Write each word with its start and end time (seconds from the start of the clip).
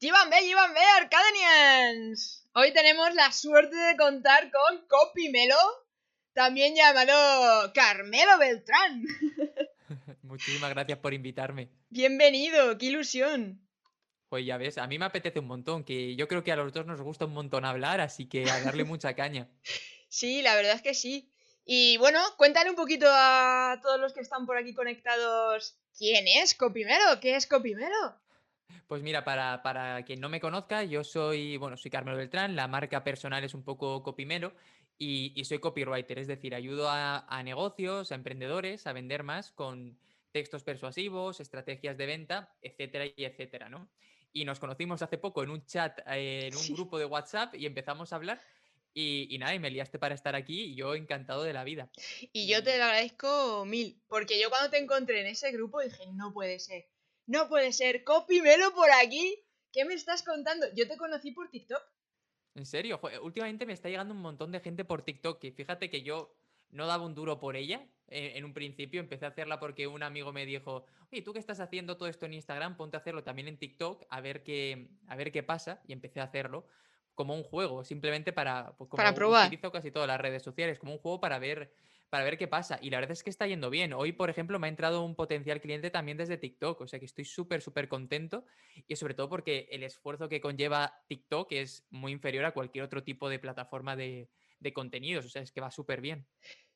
¡Llevan 0.00 0.28
B, 0.28 0.36
llevan 0.42 0.74
B, 0.74 0.80
Arcadenians! 0.98 2.46
Hoy 2.52 2.72
tenemos 2.72 3.14
la 3.14 3.30
suerte 3.30 3.76
de 3.76 3.96
contar 3.96 4.50
con 4.50 4.86
Copimelo, 4.88 5.56
también 6.32 6.74
llamado 6.74 7.72
Carmelo 7.72 8.36
Beltrán. 8.38 9.04
Muchísimas 10.22 10.70
gracias 10.70 10.98
por 10.98 11.14
invitarme. 11.14 11.70
Bienvenido, 11.90 12.76
qué 12.76 12.86
ilusión. 12.86 13.64
Pues 14.28 14.44
ya 14.44 14.56
ves, 14.56 14.78
a 14.78 14.86
mí 14.88 14.98
me 14.98 15.04
apetece 15.04 15.38
un 15.38 15.46
montón, 15.46 15.84
que 15.84 16.16
yo 16.16 16.26
creo 16.26 16.42
que 16.42 16.52
a 16.52 16.56
los 16.56 16.72
dos 16.72 16.84
nos 16.86 17.00
gusta 17.00 17.26
un 17.26 17.32
montón 17.32 17.64
hablar, 17.64 18.00
así 18.00 18.28
que 18.28 18.50
a 18.50 18.60
darle 18.60 18.84
mucha 18.84 19.14
caña. 19.14 19.48
Sí, 20.08 20.42
la 20.42 20.56
verdad 20.56 20.74
es 20.74 20.82
que 20.82 20.94
sí. 20.94 21.30
Y 21.64 21.96
bueno, 21.98 22.20
cuéntale 22.36 22.68
un 22.68 22.76
poquito 22.76 23.06
a 23.08 23.78
todos 23.80 24.00
los 24.00 24.12
que 24.12 24.20
están 24.20 24.44
por 24.44 24.58
aquí 24.58 24.74
conectados. 24.74 25.78
¿Quién 25.96 26.26
es 26.26 26.56
Copimelo? 26.56 27.20
¿Qué 27.20 27.36
es 27.36 27.46
Copimelo? 27.46 28.23
Pues 28.86 29.02
mira, 29.02 29.24
para, 29.24 29.62
para, 29.62 30.04
quien 30.04 30.20
no 30.20 30.28
me 30.28 30.40
conozca, 30.40 30.84
yo 30.84 31.04
soy, 31.04 31.56
bueno, 31.56 31.76
soy 31.76 31.90
Carmelo 31.90 32.16
Beltrán, 32.16 32.56
la 32.56 32.68
marca 32.68 33.02
personal 33.02 33.42
es 33.44 33.54
un 33.54 33.64
poco 33.64 34.02
Copimelo 34.02 34.54
y, 34.98 35.32
y 35.34 35.44
soy 35.44 35.58
copywriter, 35.58 36.18
es 36.18 36.26
decir, 36.26 36.54
ayudo 36.54 36.88
a, 36.88 37.26
a, 37.28 37.42
negocios, 37.42 38.12
a 38.12 38.14
emprendedores 38.14 38.86
a 38.86 38.92
vender 38.92 39.22
más 39.22 39.50
con 39.50 39.98
textos 40.32 40.62
persuasivos, 40.64 41.40
estrategias 41.40 41.96
de 41.96 42.06
venta, 42.06 42.56
etcétera 42.60 43.06
y 43.06 43.24
etcétera, 43.24 43.68
¿no? 43.68 43.88
Y 44.32 44.44
nos 44.44 44.58
conocimos 44.58 45.00
hace 45.00 45.16
poco 45.16 45.44
en 45.44 45.50
un 45.50 45.64
chat, 45.64 46.00
eh, 46.08 46.48
en 46.48 46.56
un 46.56 46.62
sí. 46.62 46.72
grupo 46.72 46.98
de 46.98 47.04
WhatsApp 47.04 47.54
y 47.54 47.66
empezamos 47.66 48.12
a 48.12 48.16
hablar 48.16 48.40
y, 48.92 49.32
y, 49.32 49.38
nada, 49.38 49.54
y 49.54 49.60
me 49.60 49.70
liaste 49.70 49.98
para 49.98 50.14
estar 50.14 50.34
aquí 50.34 50.64
y 50.64 50.74
yo 50.74 50.94
encantado 50.94 51.42
de 51.44 51.52
la 51.52 51.64
vida. 51.64 51.88
Y 52.32 52.48
yo 52.48 52.62
te 52.62 52.78
lo 52.78 52.84
agradezco 52.84 53.64
mil, 53.64 54.00
porque 54.08 54.40
yo 54.40 54.50
cuando 54.50 54.70
te 54.70 54.78
encontré 54.78 55.20
en 55.20 55.28
ese 55.28 55.52
grupo 55.52 55.80
dije, 55.80 56.06
no 56.12 56.32
puede 56.32 56.58
ser, 56.58 56.88
no 57.26 57.48
puede 57.48 57.72
ser, 57.72 58.04
copimelo 58.04 58.72
por 58.74 58.90
aquí, 58.90 59.44
¿qué 59.72 59.84
me 59.84 59.94
estás 59.94 60.22
contando? 60.22 60.66
Yo 60.74 60.86
te 60.88 60.96
conocí 60.96 61.32
por 61.32 61.50
TikTok. 61.50 61.82
En 62.54 62.66
serio, 62.66 63.00
últimamente 63.22 63.66
me 63.66 63.72
está 63.72 63.88
llegando 63.88 64.14
un 64.14 64.20
montón 64.20 64.52
de 64.52 64.60
gente 64.60 64.84
por 64.84 65.02
TikTok 65.02 65.42
y 65.44 65.50
fíjate 65.50 65.90
que 65.90 66.02
yo 66.02 66.36
no 66.70 66.86
daba 66.86 67.04
un 67.04 67.14
duro 67.14 67.38
por 67.40 67.56
ella 67.56 67.86
en, 68.08 68.36
en 68.36 68.44
un 68.44 68.54
principio, 68.54 69.00
empecé 69.00 69.24
a 69.24 69.28
hacerla 69.28 69.58
porque 69.58 69.86
un 69.86 70.02
amigo 70.02 70.32
me 70.32 70.46
dijo, 70.46 70.84
oye, 71.10 71.22
tú 71.22 71.32
que 71.32 71.38
estás 71.38 71.60
haciendo 71.60 71.96
todo 71.96 72.08
esto 72.08 72.26
en 72.26 72.34
Instagram, 72.34 72.76
ponte 72.76 72.96
a 72.96 73.00
hacerlo 73.00 73.24
también 73.24 73.48
en 73.48 73.58
TikTok, 73.58 74.04
a 74.08 74.20
ver 74.20 74.42
qué, 74.42 74.88
a 75.08 75.16
ver 75.16 75.32
qué 75.32 75.42
pasa, 75.42 75.82
y 75.86 75.92
empecé 75.92 76.20
a 76.20 76.24
hacerlo 76.24 76.66
como 77.14 77.34
un 77.34 77.44
juego, 77.44 77.84
simplemente 77.84 78.32
para, 78.32 78.74
pues, 78.76 78.90
como 78.90 78.96
para 78.96 79.14
probar. 79.14 79.46
Utilizo 79.46 79.70
casi 79.70 79.90
todas 79.90 80.08
las 80.08 80.20
redes 80.20 80.42
sociales, 80.42 80.78
como 80.78 80.92
un 80.92 80.98
juego 80.98 81.20
para 81.20 81.38
ver, 81.38 81.72
para 82.14 82.26
ver 82.26 82.38
qué 82.38 82.46
pasa. 82.46 82.78
Y 82.80 82.90
la 82.90 82.98
verdad 82.98 83.10
es 83.10 83.24
que 83.24 83.30
está 83.30 83.44
yendo 83.48 83.70
bien. 83.70 83.92
Hoy, 83.92 84.12
por 84.12 84.30
ejemplo, 84.30 84.60
me 84.60 84.68
ha 84.68 84.70
entrado 84.70 85.02
un 85.02 85.16
potencial 85.16 85.60
cliente 85.60 85.90
también 85.90 86.16
desde 86.16 86.36
TikTok, 86.38 86.80
o 86.80 86.86
sea 86.86 87.00
que 87.00 87.06
estoy 87.06 87.24
súper, 87.24 87.60
súper 87.60 87.88
contento. 87.88 88.44
Y 88.86 88.94
sobre 88.94 89.14
todo 89.14 89.28
porque 89.28 89.66
el 89.72 89.82
esfuerzo 89.82 90.28
que 90.28 90.40
conlleva 90.40 91.02
TikTok 91.08 91.50
es 91.50 91.84
muy 91.90 92.12
inferior 92.12 92.44
a 92.44 92.52
cualquier 92.52 92.84
otro 92.84 93.02
tipo 93.02 93.28
de 93.28 93.40
plataforma 93.40 93.96
de, 93.96 94.30
de 94.60 94.72
contenidos, 94.72 95.24
o 95.24 95.28
sea, 95.28 95.42
es 95.42 95.50
que 95.50 95.60
va 95.60 95.72
súper 95.72 96.00
bien. 96.00 96.24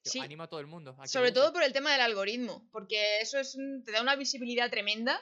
Yo 0.03 0.11
Sí. 0.11 0.19
Animo 0.19 0.43
a 0.43 0.49
todo 0.49 0.59
el 0.59 0.67
mundo. 0.67 0.97
a 0.99 1.07
Sobre 1.07 1.31
todo 1.31 1.53
por 1.53 1.63
el 1.63 1.73
tema 1.73 1.93
del 1.93 2.01
algoritmo, 2.01 2.69
porque 2.73 3.21
eso 3.21 3.39
es 3.39 3.55
un- 3.55 3.85
te 3.85 3.93
da 3.93 4.03
una 4.03 4.17
visibilidad 4.17 4.69
tremenda 4.71 5.21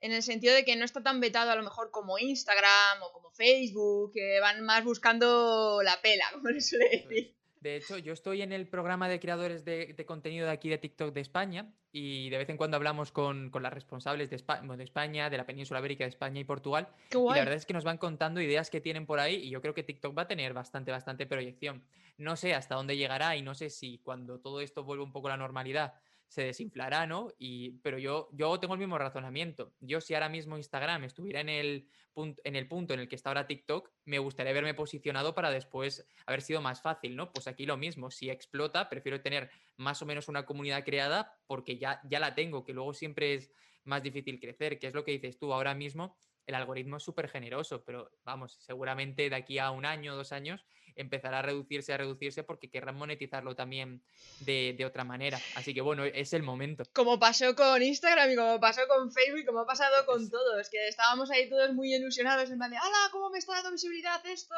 en 0.00 0.12
el 0.12 0.22
sentido 0.22 0.54
de 0.54 0.64
que 0.64 0.76
no 0.76 0.86
está 0.86 1.02
tan 1.02 1.20
vetado 1.20 1.50
a 1.50 1.56
lo 1.56 1.62
mejor 1.62 1.90
como 1.90 2.18
Instagram 2.18 3.02
o 3.02 3.12
como 3.12 3.30
Facebook, 3.32 4.12
que 4.14 4.40
van 4.40 4.62
más 4.64 4.82
buscando 4.82 5.82
la 5.82 6.00
pela, 6.00 6.24
como 6.32 6.48
se 6.54 6.60
suele 6.62 6.88
decir. 7.06 7.36
De 7.62 7.76
hecho, 7.76 7.96
yo 7.96 8.12
estoy 8.12 8.42
en 8.42 8.50
el 8.52 8.66
programa 8.66 9.08
de 9.08 9.20
creadores 9.20 9.64
de, 9.64 9.94
de 9.94 10.04
contenido 10.04 10.46
de 10.46 10.52
aquí 10.52 10.68
de 10.68 10.78
TikTok 10.78 11.14
de 11.14 11.20
España 11.20 11.72
y 11.92 12.28
de 12.28 12.38
vez 12.38 12.48
en 12.48 12.56
cuando 12.56 12.76
hablamos 12.76 13.12
con, 13.12 13.50
con 13.50 13.62
las 13.62 13.72
responsables 13.72 14.30
de, 14.30 14.36
Espa- 14.36 14.58
bueno, 14.58 14.76
de 14.78 14.82
España, 14.82 15.30
de 15.30 15.36
la 15.36 15.46
península 15.46 15.78
ibérica 15.78 16.02
de 16.02 16.08
España 16.08 16.40
y 16.40 16.44
Portugal 16.44 16.88
Qué 17.08 17.18
Y 17.18 17.20
la 17.20 17.34
verdad 17.40 17.54
es 17.54 17.64
que 17.64 17.72
nos 17.72 17.84
van 17.84 17.98
contando 17.98 18.40
ideas 18.40 18.68
que 18.68 18.80
tienen 18.80 19.06
por 19.06 19.20
ahí 19.20 19.36
y 19.36 19.50
yo 19.50 19.60
creo 19.60 19.74
que 19.74 19.84
TikTok 19.84 20.16
va 20.18 20.22
a 20.22 20.26
tener 20.26 20.54
bastante, 20.54 20.90
bastante 20.90 21.24
proyección. 21.26 21.84
No 22.18 22.34
sé 22.34 22.52
hasta 22.54 22.74
dónde 22.74 22.96
llegará 22.96 23.36
y 23.36 23.42
no 23.42 23.54
sé 23.54 23.70
si 23.70 23.98
cuando 23.98 24.40
todo 24.40 24.60
esto 24.60 24.82
vuelva 24.82 25.04
un 25.04 25.12
poco 25.12 25.28
a 25.28 25.30
la 25.30 25.36
normalidad 25.36 25.94
se 26.32 26.44
desinflará, 26.44 27.06
¿no? 27.06 27.28
Y, 27.38 27.72
pero 27.82 27.98
yo, 27.98 28.30
yo 28.32 28.58
tengo 28.58 28.72
el 28.72 28.80
mismo 28.80 28.96
razonamiento. 28.96 29.74
Yo 29.80 30.00
si 30.00 30.14
ahora 30.14 30.30
mismo 30.30 30.56
Instagram 30.56 31.04
estuviera 31.04 31.42
en 31.42 31.50
el, 31.50 31.90
punto, 32.14 32.40
en 32.46 32.56
el 32.56 32.66
punto 32.66 32.94
en 32.94 33.00
el 33.00 33.08
que 33.08 33.16
está 33.16 33.28
ahora 33.28 33.46
TikTok, 33.46 33.90
me 34.06 34.18
gustaría 34.18 34.54
verme 34.54 34.72
posicionado 34.72 35.34
para 35.34 35.50
después 35.50 36.08
haber 36.24 36.40
sido 36.40 36.62
más 36.62 36.80
fácil, 36.80 37.16
¿no? 37.16 37.34
Pues 37.34 37.48
aquí 37.48 37.66
lo 37.66 37.76
mismo, 37.76 38.10
si 38.10 38.30
explota, 38.30 38.88
prefiero 38.88 39.20
tener 39.20 39.50
más 39.76 40.00
o 40.00 40.06
menos 40.06 40.26
una 40.28 40.46
comunidad 40.46 40.84
creada 40.86 41.36
porque 41.46 41.76
ya, 41.76 42.00
ya 42.08 42.18
la 42.18 42.34
tengo, 42.34 42.64
que 42.64 42.72
luego 42.72 42.94
siempre 42.94 43.34
es 43.34 43.52
más 43.84 44.02
difícil 44.02 44.40
crecer, 44.40 44.78
que 44.78 44.86
es 44.86 44.94
lo 44.94 45.04
que 45.04 45.12
dices 45.12 45.38
tú 45.38 45.52
ahora 45.52 45.74
mismo 45.74 46.16
el 46.46 46.54
algoritmo 46.54 46.96
es 46.96 47.02
súper 47.02 47.28
generoso, 47.28 47.84
pero 47.84 48.10
vamos, 48.24 48.56
seguramente 48.60 49.28
de 49.28 49.36
aquí 49.36 49.58
a 49.58 49.70
un 49.70 49.84
año 49.84 50.14
o 50.14 50.16
dos 50.16 50.32
años 50.32 50.64
empezará 50.96 51.38
a 51.38 51.42
reducirse, 51.42 51.92
a 51.92 51.96
reducirse 51.96 52.42
porque 52.42 52.70
querrán 52.70 52.96
monetizarlo 52.96 53.54
también 53.54 54.02
de, 54.40 54.74
de 54.76 54.84
otra 54.84 55.04
manera. 55.04 55.40
Así 55.54 55.72
que 55.74 55.80
bueno, 55.80 56.04
es 56.04 56.32
el 56.32 56.42
momento. 56.42 56.84
Como 56.92 57.18
pasó 57.18 57.54
con 57.54 57.82
Instagram 57.82 58.30
y 58.30 58.36
como 58.36 58.60
pasó 58.60 58.82
con 58.88 59.10
Facebook 59.10 59.40
y 59.40 59.44
como 59.44 59.60
ha 59.60 59.66
pasado 59.66 60.04
con 60.06 60.28
todos, 60.30 60.68
que 60.68 60.88
estábamos 60.88 61.30
ahí 61.30 61.48
todos 61.48 61.72
muy 61.72 61.94
ilusionados 61.94 62.50
en 62.50 62.58
plan 62.58 62.70
de 62.70 62.76
¡Hala! 62.76 63.08
¿Cómo 63.10 63.30
me 63.30 63.38
está 63.38 63.54
dando 63.54 63.72
visibilidad 63.72 64.24
esto? 64.26 64.54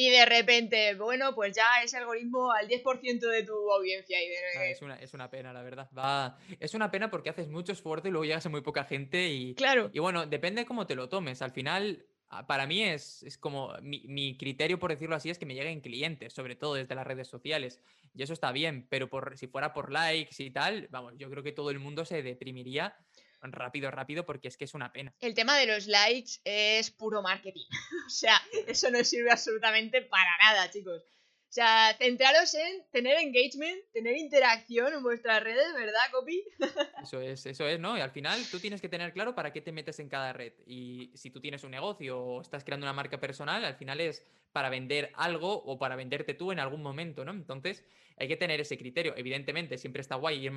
Y 0.00 0.10
de 0.10 0.24
repente, 0.26 0.94
bueno, 0.94 1.34
pues 1.34 1.56
ya 1.56 1.82
ese 1.82 1.96
algoritmo 1.96 2.52
al 2.52 2.68
10% 2.68 3.26
de 3.28 3.42
tu 3.42 3.52
audiencia 3.72 4.22
y 4.22 4.28
de... 4.28 4.36
Ah, 4.56 4.66
es, 4.66 4.80
una, 4.80 4.94
es 4.94 5.12
una 5.12 5.28
pena, 5.28 5.52
la 5.52 5.62
verdad. 5.62 5.88
Va... 5.98 6.38
Es 6.60 6.74
una 6.74 6.88
pena 6.92 7.10
porque 7.10 7.30
haces 7.30 7.48
mucho 7.48 7.72
esfuerzo 7.72 8.06
y 8.06 8.12
luego 8.12 8.24
llegas 8.24 8.46
a 8.46 8.48
muy 8.48 8.60
poca 8.60 8.84
gente 8.84 9.28
y, 9.28 9.56
Claro, 9.56 9.90
y 9.92 9.98
bueno, 9.98 10.24
depende 10.26 10.64
cómo 10.66 10.86
te 10.86 10.94
lo 10.94 11.08
tomes. 11.08 11.42
Al 11.42 11.50
final, 11.50 12.06
a- 12.28 12.46
para 12.46 12.64
mí 12.68 12.80
es, 12.84 13.24
es 13.24 13.38
como 13.38 13.72
mi, 13.82 14.02
mi 14.06 14.36
criterio, 14.36 14.78
por 14.78 14.92
decirlo 14.92 15.16
así, 15.16 15.30
es 15.30 15.38
que 15.38 15.46
me 15.46 15.54
lleguen 15.56 15.80
clientes, 15.80 16.32
sobre 16.32 16.54
todo 16.54 16.74
desde 16.74 16.94
las 16.94 17.04
redes 17.04 17.26
sociales. 17.26 17.80
Y 18.14 18.22
eso 18.22 18.34
está 18.34 18.52
bien, 18.52 18.86
pero 18.88 19.08
por, 19.08 19.36
si 19.36 19.48
fuera 19.48 19.72
por 19.72 19.90
likes 19.90 20.40
y 20.40 20.50
tal, 20.52 20.86
vamos, 20.92 21.14
yo 21.16 21.28
creo 21.28 21.42
que 21.42 21.50
todo 21.50 21.70
el 21.70 21.80
mundo 21.80 22.04
se 22.04 22.22
deprimiría 22.22 22.96
rápido, 23.42 23.90
rápido, 23.90 24.26
porque 24.26 24.48
es 24.48 24.56
que 24.56 24.64
es 24.64 24.74
una 24.74 24.92
pena. 24.92 25.14
el 25.20 25.34
tema 25.34 25.56
de 25.56 25.66
los 25.66 25.86
likes 25.86 26.40
es 26.44 26.90
puro 26.90 27.22
marketing. 27.22 27.66
o 28.06 28.10
sea, 28.10 28.40
eso 28.66 28.90
no 28.90 29.02
sirve 29.04 29.30
absolutamente 29.30 30.02
para 30.02 30.36
nada, 30.42 30.70
chicos. 30.70 31.02
O 31.48 31.50
sea, 31.50 31.94
centraros 31.96 32.52
en 32.52 32.84
tener 32.92 33.16
engagement, 33.16 33.82
tener 33.94 34.18
interacción 34.18 34.92
en 34.92 35.02
vuestras 35.02 35.42
redes, 35.42 35.72
¿verdad, 35.74 36.02
Copy? 36.12 36.44
Eso 37.02 37.22
es, 37.22 37.46
eso 37.46 37.66
es, 37.66 37.80
¿no? 37.80 37.96
Y 37.96 38.02
al 38.02 38.10
final 38.10 38.38
tú 38.50 38.60
tienes 38.60 38.82
que 38.82 38.88
tener 38.90 39.14
claro 39.14 39.34
para 39.34 39.50
qué 39.50 39.62
te 39.62 39.72
metes 39.72 39.98
en 39.98 40.10
cada 40.10 40.34
red. 40.34 40.52
Y 40.66 41.10
si 41.14 41.30
tú 41.30 41.40
tienes 41.40 41.64
un 41.64 41.70
negocio 41.70 42.20
o 42.20 42.42
estás 42.42 42.64
creando 42.64 42.84
una 42.84 42.92
marca 42.92 43.18
personal, 43.18 43.64
al 43.64 43.76
final 43.76 44.00
es 44.00 44.22
para 44.52 44.68
vender 44.68 45.10
algo 45.14 45.54
o 45.54 45.78
para 45.78 45.96
venderte 45.96 46.34
tú 46.34 46.52
en 46.52 46.58
algún 46.58 46.82
momento, 46.82 47.24
¿no? 47.24 47.30
Entonces 47.30 47.82
hay 48.18 48.28
que 48.28 48.36
tener 48.36 48.60
ese 48.60 48.76
criterio. 48.76 49.14
Evidentemente, 49.16 49.78
siempre 49.78 50.02
está 50.02 50.16
guay 50.16 50.44
ir 50.44 50.52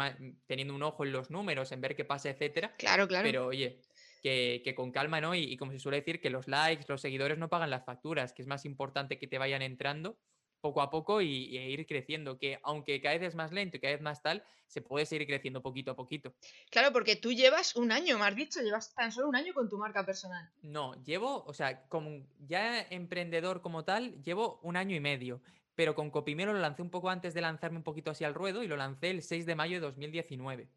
teniendo 0.46 0.76
un 0.76 0.84
ojo 0.84 1.06
en 1.06 1.14
los 1.14 1.32
números, 1.32 1.72
en 1.72 1.80
ver 1.80 1.96
qué 1.96 2.04
pasa, 2.04 2.30
etcétera. 2.30 2.76
Claro, 2.78 3.08
claro. 3.08 3.26
Pero 3.26 3.46
oye, 3.46 3.80
que, 4.22 4.62
que 4.66 4.76
con 4.76 4.92
calma, 4.92 5.22
¿no? 5.22 5.36
Y, 5.36 5.44
y 5.44 5.56
como 5.56 5.72
se 5.72 5.80
suele 5.80 6.00
decir, 6.00 6.20
que 6.20 6.30
los 6.30 6.50
likes, 6.50 6.84
los 6.90 7.00
seguidores 7.00 7.38
no 7.38 7.50
pagan 7.50 7.70
las 7.70 7.86
facturas, 7.86 8.34
que 8.34 8.42
es 8.42 8.48
más 8.48 8.66
importante 8.66 9.18
que 9.18 9.28
te 9.28 9.38
vayan 9.38 9.62
entrando 9.62 10.18
poco 10.62 10.82
a 10.82 10.90
poco 10.90 11.22
y, 11.22 11.28
y 11.28 11.58
ir 11.58 11.86
creciendo, 11.86 12.38
que 12.38 12.60
aunque 12.64 13.02
cada 13.02 13.18
vez 13.18 13.30
es 13.30 13.36
más 13.36 13.52
lento 13.52 13.78
y 13.78 13.80
cada 13.80 13.94
vez 13.94 14.02
más 14.02 14.22
tal, 14.22 14.44
se 14.72 14.82
puede 14.82 15.06
seguir 15.06 15.28
creciendo 15.28 15.62
poquito 15.62 15.92
a 15.92 15.96
poquito. 15.96 16.34
Claro, 16.70 16.94
porque 16.94 17.18
tú 17.18 17.34
llevas 17.34 17.76
un 17.76 17.92
año, 17.92 18.18
me 18.18 18.26
has 18.26 18.36
dicho, 18.36 18.62
llevas 18.62 18.94
tan 18.94 19.12
solo 19.12 19.28
un 19.28 19.36
año 19.36 19.54
con 19.54 19.68
tu 19.68 19.78
marca 19.78 20.06
personal. 20.06 20.50
No, 20.62 20.94
llevo, 21.04 21.44
o 21.46 21.54
sea, 21.54 21.86
como 21.90 22.26
ya 22.48 22.82
emprendedor 22.90 23.62
como 23.62 23.84
tal, 23.84 24.22
llevo 24.24 24.60
un 24.64 24.78
año 24.78 24.96
y 24.96 25.02
medio, 25.02 25.42
pero 25.76 25.94
con 25.94 26.10
Copimero 26.10 26.54
lo 26.54 26.60
lancé 26.60 26.82
un 26.82 26.90
poco 26.90 27.10
antes 27.10 27.34
de 27.34 27.42
lanzarme 27.42 27.78
un 27.78 27.84
poquito 27.84 28.12
así 28.12 28.24
al 28.24 28.34
ruedo 28.34 28.64
y 28.64 28.68
lo 28.68 28.78
lancé 28.78 29.10
el 29.10 29.24
6 29.24 29.46
de 29.46 29.56
mayo 29.56 29.76
de 29.76 29.82
2019. 29.82 30.70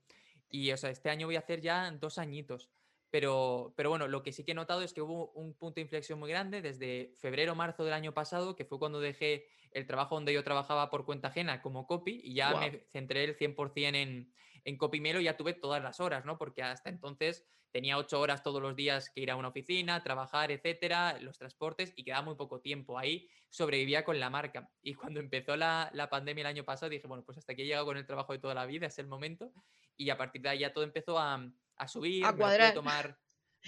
Y, 0.51 0.73
o 0.73 0.77
sea, 0.77 0.91
este 0.91 1.11
año 1.11 1.29
voy 1.29 1.37
a 1.37 1.41
hacer 1.41 1.61
ya 1.61 1.91
dos 1.93 2.19
añitos. 2.19 2.69
Pero, 3.11 3.73
pero 3.77 3.91
bueno, 3.91 4.09
lo 4.09 4.25
que 4.25 4.33
sí 4.33 4.43
que 4.43 4.53
he 4.53 4.55
notado 4.57 4.83
es 4.83 4.93
que 4.93 5.01
hubo 5.01 5.31
un 5.33 5.55
punto 5.55 5.77
de 5.77 5.83
inflexión 5.83 6.19
muy 6.19 6.29
grande 6.29 6.63
desde 6.63 7.13
febrero, 7.21 7.55
marzo 7.55 7.85
del 7.85 7.93
año 7.93 8.13
pasado, 8.13 8.57
que 8.57 8.65
fue 8.65 8.81
cuando 8.81 8.99
dejé 8.99 9.47
el 9.75 9.87
trabajo 9.87 10.15
donde 10.15 10.33
yo 10.33 10.43
trabajaba 10.43 10.89
por 10.91 11.05
cuenta 11.05 11.29
ajena 11.29 11.61
como 11.61 11.87
copy 11.87 12.21
y 12.25 12.35
ya 12.35 12.55
me 12.55 12.85
centré 12.89 13.25
el 13.25 13.37
100% 13.37 13.95
en, 13.97 14.33
en 14.65 14.79
Copimelo 14.79 15.21
y 15.21 15.25
ya 15.25 15.37
tuve 15.37 15.53
todas 15.53 15.83
las 15.83 16.01
horas, 16.01 16.25
¿no? 16.25 16.39
Porque 16.39 16.63
hasta 16.63 16.89
entonces 16.89 17.45
tenía 17.71 17.99
ocho 17.99 18.21
horas 18.21 18.45
todos 18.45 18.63
los 18.63 18.77
días 18.77 19.11
que 19.11 19.21
ir 19.21 19.33
a 19.33 19.37
una 19.37 19.49
oficina, 19.49 20.01
trabajar, 20.03 20.53
etcétera, 20.53 21.19
los 21.21 21.39
transportes 21.39 21.93
y 21.97 22.05
quedaba 22.05 22.23
muy 22.23 22.37
poco 22.37 22.61
tiempo. 22.61 22.97
Ahí 22.99 23.29
sobrevivía 23.51 24.05
con 24.05 24.21
la 24.21 24.31
marca. 24.31 24.71
Y 24.81 24.95
cuando 24.95 25.19
empezó 25.19 25.57
la, 25.57 25.91
la 25.93 26.09
pandemia 26.09 26.43
el 26.43 26.47
año 26.47 26.65
pasado 26.65 26.91
dije, 26.91 27.09
bueno, 27.09 27.25
pues 27.25 27.37
hasta 27.39 27.53
aquí 27.53 27.63
he 27.63 27.67
llegado 27.67 27.85
con 27.85 27.97
el 27.97 28.07
trabajo 28.07 28.33
de 28.33 28.39
toda 28.39 28.55
la 28.55 28.65
vida, 28.65 28.87
es 28.87 28.99
el 29.01 29.09
momento. 29.09 29.53
Y 29.97 30.11
a 30.11 30.17
partir 30.17 30.41
de 30.43 30.51
ahí 30.51 30.59
ya 30.61 30.73
todo 30.73 30.85
empezó 30.85 31.19
a, 31.19 31.51
a 31.77 31.89
subir, 31.89 32.25
A 32.25 32.33
cuadrar. 32.33 32.75
tomar 32.75 33.19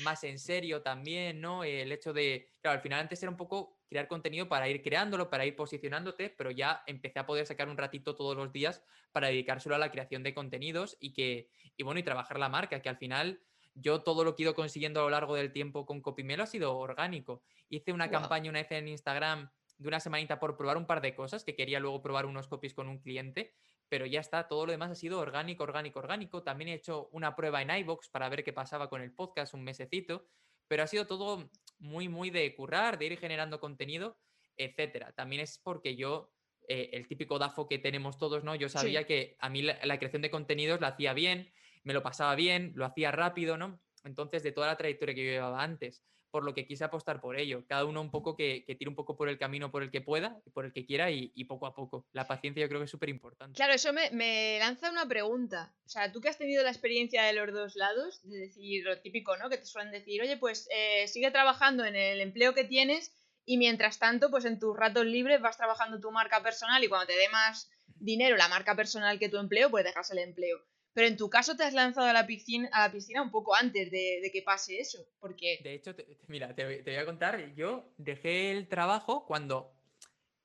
más 0.05 0.23
en 0.25 0.39
serio 0.39 0.83
también, 0.83 1.41
¿no? 1.41 1.65
El 1.65 1.91
hecho 1.91 2.13
de, 2.13 2.53
claro, 2.61 2.77
al 2.77 2.83
final 2.83 3.01
antes 3.01 3.21
era 3.23 3.31
un 3.31 3.37
poco 3.37 3.76
crear 3.89 4.09
contenido 4.09 4.49
para 4.49 4.69
ir 4.69 4.83
creándolo, 4.83 5.31
para 5.31 5.47
ir 5.47 5.57
posicionándote, 5.57 6.31
pero 6.31 6.51
ya 6.51 6.83
empecé 6.87 7.19
a 7.19 7.27
poder 7.27 7.47
sacar 7.47 7.69
un 7.69 7.77
ratito 7.77 8.15
todos 8.15 8.37
los 8.37 8.53
días 8.53 8.83
para 9.13 9.29
dedicárselo 9.29 9.75
a 9.75 9.79
la 9.79 9.91
creación 9.91 10.23
de 10.23 10.35
contenidos 10.35 10.97
y 11.01 11.13
que, 11.13 11.49
y 11.77 11.83
bueno, 11.83 12.01
y 12.01 12.03
trabajar 12.03 12.39
la 12.39 12.49
marca, 12.49 12.81
que 12.81 12.89
al 12.89 12.97
final 12.97 13.41
yo 13.75 14.03
todo 14.03 14.25
lo 14.25 14.35
que 14.35 14.43
he 14.43 14.45
ido 14.45 14.55
consiguiendo 14.55 15.01
a 15.01 15.05
lo 15.05 15.11
largo 15.11 15.35
del 15.35 15.53
tiempo 15.53 15.87
con 15.87 16.01
Copimelo 16.01 16.43
ha 16.43 16.47
sido 16.47 16.77
orgánico. 16.77 17.43
Hice 17.69 17.93
una 17.93 18.11
campaña 18.11 18.51
una 18.51 18.61
vez 18.61 18.73
en 18.73 18.89
Instagram 18.89 19.51
de 19.79 19.89
una 19.89 20.01
semanita 20.01 20.41
por 20.41 20.57
probar 20.57 20.79
un 20.79 20.87
par 20.87 21.03
de 21.03 21.15
cosas, 21.15 21.45
que 21.45 21.55
quería 21.55 21.81
luego 21.81 22.01
probar 22.01 22.27
unos 22.27 22.49
copies 22.49 22.73
con 22.73 22.89
un 22.89 22.99
cliente, 22.99 23.55
pero 23.89 24.07
ya 24.07 24.21
está, 24.21 24.49
todo 24.49 24.67
lo 24.67 24.73
demás 24.73 24.91
ha 24.91 24.95
sido 24.95 25.21
orgánico, 25.21 25.63
orgánico, 25.63 25.99
orgánico. 25.99 26.43
También 26.43 26.69
he 26.69 26.75
hecho 26.75 27.09
una 27.13 27.37
prueba 27.37 27.63
en 27.63 27.71
iBox 27.71 28.09
para 28.09 28.29
ver 28.29 28.43
qué 28.43 28.53
pasaba 28.53 28.89
con 28.89 29.03
el 29.03 29.13
podcast 29.13 29.55
un 29.55 29.63
mesecito, 29.63 30.27
pero 30.69 30.83
ha 30.83 30.87
sido 30.87 31.07
todo 31.07 31.51
muy, 31.79 32.09
muy 32.09 32.31
de 32.31 32.55
currar, 32.55 32.99
de 32.99 33.07
ir 33.07 33.19
generando 33.19 33.61
contenido, 33.61 34.19
etcétera. 34.57 35.13
También 35.13 35.43
es 35.43 35.59
porque 35.59 35.97
yo 35.97 36.33
eh, 36.69 36.91
el 36.93 37.07
típico 37.07 37.39
DAFO 37.39 37.69
que 37.69 37.79
tenemos 37.79 38.19
todos, 38.19 38.43
¿no? 38.43 38.55
Yo 38.55 38.69
sabía 38.69 39.07
que 39.07 39.37
a 39.39 39.49
mí 39.49 39.63
la, 39.63 39.99
creación 39.99 40.23
de 40.23 40.31
contenidos 40.31 40.81
la 40.81 40.89
hacía 40.89 41.13
bien, 41.13 41.53
me 41.85 41.93
lo 41.93 42.03
pasaba 42.03 42.35
bien, 42.35 42.73
lo 42.75 42.85
hacía 42.85 43.13
rápido, 43.13 43.57
¿no? 43.57 43.81
Entonces, 44.05 44.43
de 44.43 44.53
toda 44.53 44.67
la 44.67 44.77
trayectoria 44.77 45.15
que 45.15 45.25
yo 45.25 45.31
llevaba 45.31 45.63
antes, 45.63 46.05
por 46.37 46.45
lo 46.45 46.53
que 46.53 46.67
quise 46.67 46.85
apostar 46.85 47.19
por 47.19 47.39
ello. 47.39 47.65
Cada 47.67 47.87
uno 47.87 47.99
un 47.99 48.11
poco 48.11 48.37
que, 48.37 48.63
que 48.67 48.75
tire 48.75 48.91
un 48.91 48.95
poco 48.95 49.17
por 49.17 49.31
el 49.31 49.39
camino 49.39 49.71
por 49.71 49.83
el 49.83 49.91
que 49.91 50.03
pueda, 50.03 50.39
por 50.53 50.67
el 50.67 50.73
que 50.75 50.85
quiera 50.85 51.11
y, 51.11 51.45
poco 51.45 51.65
a 51.65 51.75
poco. 51.75 52.05
La 52.13 52.27
paciencia 52.27 52.61
yo 52.61 52.69
creo 52.69 52.79
que 52.79 52.85
es 52.85 52.91
súper 52.91 53.09
importante. 53.09 53.57
Claro, 53.57 53.73
eso 53.73 53.91
me, 53.95 54.11
me, 54.11 54.59
lanza 54.59 54.91
una 54.91 55.09
pregunta. 55.09 55.75
O 55.87 55.89
sea, 55.89 56.13
tú 56.13 56.21
que 56.21 56.29
has 56.29 56.37
tenido 56.37 56.63
la 56.63 56.69
experiencia 56.69 57.23
de 57.23 57.33
los 57.33 57.51
dos 57.55 57.75
lados, 57.75 58.21
de 58.25 58.37
decir 58.37 58.85
lo 58.85 59.01
típico, 59.01 59.35
¿no? 59.39 59.49
Que 59.49 59.57
te 59.57 59.65
suelen 59.65 59.91
decir, 59.93 60.21
oye, 60.21 60.37
pues 60.37 60.69
eh, 60.77 61.09
sigue 61.09 61.31
trabajando 61.31 61.87
en 61.87 61.97
el 61.97 62.21
empleo 62.21 62.53
que 62.53 62.65
tienes 62.65 63.15
y 63.47 63.57
mientras 63.57 63.99
tanto, 63.99 64.31
pues 64.31 64.45
en 64.45 64.59
tus 64.59 64.77
ratos 64.77 65.07
libres 65.07 65.41
vas 65.41 65.57
trabajando 65.57 66.01
tu 66.01 66.11
marca 66.11 66.43
personal 66.43 66.85
y 66.85 66.89
cuando 66.89 67.07
te 67.07 67.17
dé 67.17 67.31
más 67.31 67.71
dinero 67.95 68.37
la 68.37 68.49
marca 68.49 68.77
personal 68.77 69.19
que 69.19 69.31
tu 69.31 69.39
empleo, 69.39 69.71
pues 69.71 69.87
dejas 69.87 70.11
el 70.11 70.19
empleo. 70.19 70.61
Pero 70.97 71.09
en 71.09 71.19
tu 71.19 71.29
caso 71.29 71.55
te 71.55 71.63
has 71.63 71.75
lanzado 71.75 72.07
a 72.07 72.15
la 72.15 72.27
piscina, 72.27 72.71
a 72.73 72.87
la 72.87 72.91
piscina 72.91 73.21
un 73.21 73.31
poco 73.31 73.55
antes 73.55 73.91
de, 73.91 74.31
que 74.33 74.41
pase 74.41 74.81
eso, 74.81 75.07
porque... 75.21 75.61
De 75.63 75.75
hecho, 75.75 75.95
mira, 76.27 76.55
te, 76.55 76.65
te 76.83 76.91
voy 76.91 76.99
a 76.99 77.05
contar, 77.05 77.55
yo 77.55 77.93
dejé 77.99 78.51
el 78.51 78.67
trabajo 78.67 79.27
cuando 79.27 79.75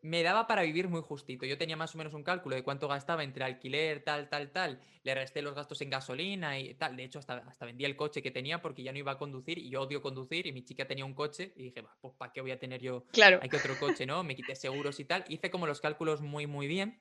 me 0.01 0.23
daba 0.23 0.47
para 0.47 0.63
vivir 0.63 0.89
muy 0.89 0.99
justito. 0.99 1.45
Yo 1.45 1.57
tenía 1.57 1.77
más 1.77 1.95
o 1.95 1.97
menos 1.97 2.13
un 2.13 2.23
cálculo 2.23 2.57
de 2.57 2.63
cuánto 2.63 2.89
gastaba 2.89 3.23
entre 3.23 3.45
alquiler, 3.45 4.03
tal, 4.03 4.27
tal, 4.27 4.51
tal. 4.51 4.81
Le 5.03 5.15
resté 5.15 5.41
los 5.41 5.55
gastos 5.55 5.79
en 5.83 5.89
gasolina 5.89 6.59
y 6.59 6.73
tal. 6.73 6.97
De 6.97 7.05
hecho, 7.05 7.19
hasta, 7.19 7.37
hasta 7.37 7.65
vendí 7.65 7.85
el 7.85 7.95
coche 7.95 8.21
que 8.21 8.31
tenía 8.31 8.61
porque 8.61 8.83
ya 8.83 8.91
no 8.91 8.97
iba 8.97 9.13
a 9.13 9.17
conducir 9.17 9.57
y 9.57 9.69
yo 9.69 9.83
odio 9.83 10.01
conducir 10.01 10.47
y 10.47 10.51
mi 10.51 10.65
chica 10.65 10.85
tenía 10.85 11.05
un 11.05 11.13
coche 11.13 11.53
y 11.55 11.63
dije, 11.63 11.81
pues 12.01 12.13
¿para 12.17 12.33
qué 12.33 12.41
voy 12.41 12.51
a 12.51 12.59
tener 12.59 12.81
yo 12.81 13.05
claro. 13.13 13.39
hay 13.41 13.47
que 13.47 13.55
otro 13.55 13.79
coche, 13.79 14.05
no? 14.05 14.21
Me 14.25 14.35
quité 14.35 14.53
seguros 14.57 14.99
y 14.99 15.05
tal. 15.05 15.23
Hice 15.29 15.49
como 15.49 15.65
los 15.65 15.79
cálculos 15.79 16.19
muy, 16.19 16.45
muy 16.45 16.67
bien 16.67 16.99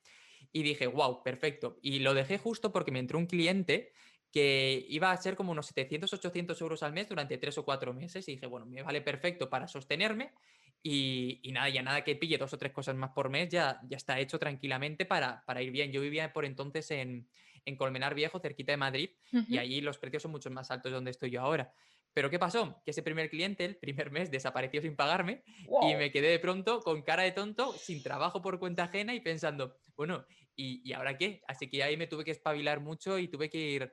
y 0.52 0.62
dije, 0.62 0.86
wow, 0.86 1.22
perfecto. 1.22 1.78
Y 1.82 2.00
lo 2.00 2.14
dejé 2.14 2.38
justo 2.38 2.72
porque 2.72 2.90
me 2.90 2.98
entró 2.98 3.18
un 3.18 3.26
cliente 3.26 3.92
que 4.30 4.86
iba 4.88 5.10
a 5.10 5.16
ser 5.16 5.36
como 5.36 5.52
unos 5.52 5.66
700, 5.66 6.12
800 6.12 6.60
euros 6.60 6.82
al 6.82 6.92
mes 6.92 7.08
durante 7.08 7.36
tres 7.38 7.58
o 7.58 7.64
cuatro 7.64 7.92
meses 7.92 8.28
y 8.28 8.32
dije, 8.32 8.46
bueno, 8.46 8.66
me 8.66 8.82
vale 8.82 9.00
perfecto 9.00 9.50
para 9.50 9.66
sostenerme 9.66 10.32
y, 10.82 11.40
nada, 11.52 11.68
ya 11.68 11.82
nada 11.82 12.04
que 12.04 12.16
pille 12.16 12.38
dos 12.38 12.52
o 12.54 12.58
tres 12.58 12.72
cosas 12.72 12.96
más 12.96 13.10
por 13.10 13.28
mes, 13.28 13.48
ya, 13.48 13.80
ya 13.88 13.96
está 13.96 14.18
hecho 14.18 14.38
tranquilamente 14.38 15.04
para, 15.04 15.44
para 15.44 15.62
ir 15.62 15.70
bien. 15.70 15.92
Yo 15.92 16.00
vivía 16.00 16.32
por 16.32 16.44
entonces 16.44 16.90
en, 16.90 17.28
en 17.64 17.76
Colmenar 17.76 18.14
Viejo, 18.14 18.40
cerquita 18.40 18.72
de 18.72 18.78
Madrid, 18.78 19.10
y 19.48 19.58
allí 19.58 19.80
los 19.80 19.98
precios 19.98 20.22
son 20.22 20.32
mucho 20.32 20.50
más 20.50 20.70
altos 20.70 20.90
de 20.90 20.94
donde 20.94 21.10
estoy 21.10 21.30
yo 21.30 21.42
ahora. 21.42 21.72
Pero 22.12 22.28
¿qué 22.28 22.38
pasó? 22.38 22.82
Que 22.84 22.90
ese 22.90 23.02
primer 23.02 23.30
cliente, 23.30 23.64
el 23.64 23.76
primer 23.76 24.10
mes, 24.10 24.30
desapareció 24.30 24.82
sin 24.82 24.96
pagarme 24.96 25.44
y 25.82 25.94
me 25.94 26.10
quedé 26.10 26.28
de 26.28 26.38
pronto 26.38 26.80
con 26.80 27.02
cara 27.02 27.22
de 27.22 27.32
tonto, 27.32 27.72
sin 27.72 28.02
trabajo 28.02 28.42
por 28.42 28.58
cuenta 28.58 28.84
ajena 28.84 29.14
y 29.14 29.20
pensando, 29.20 29.76
bueno, 29.96 30.24
¿y, 30.56 30.82
¿y, 30.88 30.92
ahora 30.92 31.16
qué? 31.16 31.42
Así 31.46 31.68
que 31.68 31.82
ahí 31.82 31.96
me 31.96 32.08
tuve 32.08 32.24
que 32.24 32.32
espabilar 32.32 32.80
mucho 32.80 33.18
y 33.18 33.28
tuve 33.28 33.48
que 33.48 33.58
ir 33.58 33.92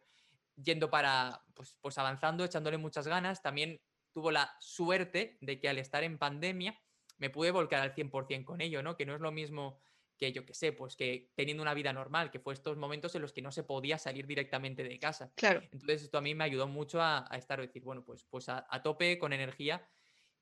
yendo 0.55 0.89
para, 0.89 1.43
pues, 1.53 1.77
pues 1.81 1.97
avanzando, 1.97 2.43
echándole 2.43 2.77
muchas 2.77 3.07
ganas. 3.07 3.41
También 3.41 3.79
tuvo 4.11 4.31
la 4.31 4.51
suerte 4.59 5.37
de 5.41 5.59
que 5.59 5.69
al 5.69 5.77
estar 5.77 6.03
en 6.03 6.17
pandemia 6.17 6.79
me 7.17 7.29
pude 7.29 7.51
volcar 7.51 7.81
al 7.81 7.93
100% 7.93 8.45
con 8.45 8.61
ello, 8.61 8.81
¿no? 8.83 8.95
Que 8.95 9.05
no 9.05 9.15
es 9.15 9.21
lo 9.21 9.31
mismo 9.31 9.79
que 10.17 10.31
yo 10.31 10.45
que 10.45 10.53
sé, 10.53 10.73
pues 10.73 10.95
que 10.95 11.31
teniendo 11.35 11.63
una 11.63 11.73
vida 11.73 11.93
normal, 11.93 12.31
que 12.31 12.39
fue 12.39 12.53
estos 12.53 12.77
momentos 12.77 13.13
en 13.15 13.21
los 13.21 13.33
que 13.33 13.41
no 13.41 13.51
se 13.51 13.63
podía 13.63 13.97
salir 13.97 14.27
directamente 14.27 14.83
de 14.83 14.99
casa. 14.99 15.31
Claro. 15.35 15.61
Entonces 15.71 16.03
esto 16.03 16.17
a 16.17 16.21
mí 16.21 16.35
me 16.35 16.43
ayudó 16.43 16.67
mucho 16.67 17.01
a, 17.01 17.25
a 17.29 17.37
estar, 17.37 17.61
decir, 17.61 17.83
bueno, 17.83 18.03
pues, 18.03 18.23
pues 18.25 18.49
a, 18.49 18.65
tope 18.83 19.17
con 19.17 19.33
energía 19.33 19.87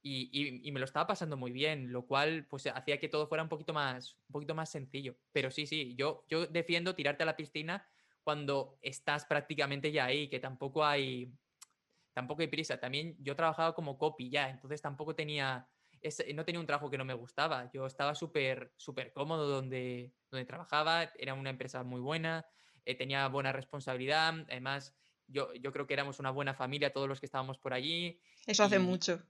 y, 0.02 0.30
y, 0.68 0.72
me 0.72 0.80
lo 0.80 0.86
estaba 0.86 1.08
pasando 1.08 1.36
muy 1.36 1.52
bien, 1.52 1.92
lo 1.92 2.06
cual 2.06 2.46
pues 2.48 2.68
hacía 2.68 3.00
que 3.00 3.10
todo 3.10 3.28
fuera 3.28 3.42
un 3.42 3.50
poquito 3.50 3.74
más, 3.74 4.18
un 4.28 4.34
poquito 4.34 4.54
más 4.54 4.70
sencillo. 4.70 5.18
Pero 5.32 5.50
sí, 5.50 5.66
sí, 5.66 5.96
yo, 5.98 6.26
yo 6.30 6.46
defiendo 6.46 6.94
tirarte 6.94 7.24
a 7.24 7.26
la 7.26 7.36
piscina 7.36 7.88
cuando 8.24 8.78
estás 8.82 9.26
prácticamente 9.26 9.92
ya 9.92 10.06
ahí, 10.06 10.28
que 10.28 10.40
tampoco 10.40 10.86
hay, 10.86 11.32
tampoco 12.14 12.42
hay 12.42 12.48
prisa. 12.48 12.80
También 12.80 13.16
yo 13.20 13.36
trabajaba 13.36 13.74
como 13.74 13.98
copy 13.98 14.30
ya, 14.30 14.50
entonces 14.50 14.82
tampoco 14.82 15.16
tenía, 15.16 15.68
no 16.34 16.46
tenía 16.46 16.60
un 16.60 16.66
trabajo 16.66 16.90
que 16.90 16.98
no 16.98 17.06
me 17.06 17.14
gustaba. 17.14 17.70
Yo 17.74 17.86
estaba 17.86 18.16
súper, 18.16 18.74
súper 18.78 19.12
cómodo 19.12 19.48
donde, 19.48 20.14
donde 20.30 20.46
trabajaba, 20.46 21.12
era 21.18 21.34
una 21.34 21.50
empresa 21.50 21.84
muy 21.84 22.02
buena, 22.02 22.46
eh, 22.86 22.96
tenía 22.96 23.28
buena 23.28 23.52
responsabilidad, 23.52 24.34
además 24.50 24.96
yo, 25.28 25.54
yo 25.56 25.72
creo 25.72 25.88
que 25.88 25.94
éramos 25.94 26.20
una 26.20 26.32
buena 26.32 26.54
familia 26.54 26.94
todos 26.94 27.08
los 27.10 27.20
que 27.20 27.26
estábamos 27.26 27.58
por 27.58 27.74
allí. 27.74 28.20
Eso 28.46 28.64
hace 28.64 28.80
mucho. 28.80 29.24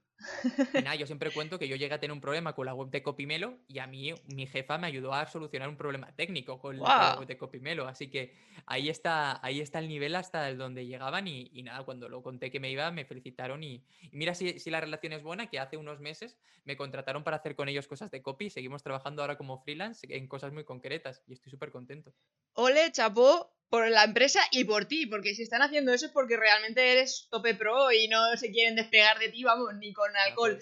Y 0.74 0.82
nada, 0.82 0.94
yo 0.94 1.06
siempre 1.06 1.30
cuento 1.30 1.58
que 1.58 1.68
yo 1.68 1.76
llegué 1.76 1.94
a 1.94 2.00
tener 2.00 2.12
un 2.12 2.20
problema 2.20 2.54
con 2.54 2.66
la 2.66 2.74
web 2.74 2.90
de 2.90 3.02
Copimelo 3.02 3.58
y 3.68 3.78
a 3.78 3.86
mí 3.86 4.14
mi 4.26 4.46
jefa 4.46 4.78
me 4.78 4.86
ayudó 4.86 5.12
a 5.12 5.26
solucionar 5.26 5.68
un 5.68 5.76
problema 5.76 6.12
técnico 6.12 6.58
con 6.58 6.78
la 6.78 7.16
web 7.18 7.26
de 7.26 7.36
Copimelo. 7.36 7.86
Así 7.86 8.08
que 8.08 8.34
ahí 8.66 8.88
está, 8.88 9.44
ahí 9.44 9.60
está 9.60 9.78
el 9.78 9.88
nivel 9.88 10.14
hasta 10.14 10.48
el 10.48 10.58
donde 10.58 10.86
llegaban 10.86 11.28
y, 11.28 11.62
nada, 11.62 11.84
cuando 11.84 12.08
lo 12.08 12.22
conté 12.22 12.50
que 12.50 12.60
me 12.60 12.70
iba 12.70 12.90
me 12.90 13.04
felicitaron 13.04 13.62
y, 13.62 13.84
mira 14.12 14.34
si, 14.34 14.58
si, 14.58 14.70
la 14.70 14.80
relación 14.80 15.12
es 15.12 15.22
buena, 15.22 15.48
que 15.48 15.58
hace 15.58 15.76
unos 15.76 16.00
meses 16.00 16.36
me 16.64 16.76
contrataron 16.76 17.22
para 17.24 17.36
hacer 17.36 17.54
con 17.54 17.68
ellos 17.68 17.86
cosas 17.86 18.10
de 18.10 18.22
copy 18.22 18.46
y 18.46 18.50
seguimos 18.50 18.82
trabajando 18.82 19.22
ahora 19.22 19.36
como 19.36 19.58
freelance 19.58 20.06
en 20.08 20.26
cosas 20.26 20.52
muy 20.52 20.64
concretas 20.64 21.22
y 21.26 21.34
estoy 21.34 21.50
súper 21.50 21.70
contento. 21.70 22.12
Ole, 22.54 22.90
chapó, 22.90 23.55
por 23.68 23.88
la 23.90 24.04
empresa 24.04 24.40
y 24.52 24.64
por 24.64 24.84
ti, 24.84 25.06
porque 25.06 25.34
si 25.34 25.42
están 25.42 25.62
haciendo 25.62 25.92
eso 25.92 26.06
es 26.06 26.12
porque 26.12 26.36
realmente 26.36 26.92
eres 26.92 27.26
tope 27.30 27.54
pro 27.54 27.90
y 27.90 28.06
no 28.08 28.36
se 28.36 28.50
quieren 28.50 28.76
despegar 28.76 29.18
de 29.18 29.28
ti, 29.28 29.42
vamos, 29.42 29.74
ni 29.74 29.92
con 29.92 30.10
alcohol. 30.16 30.58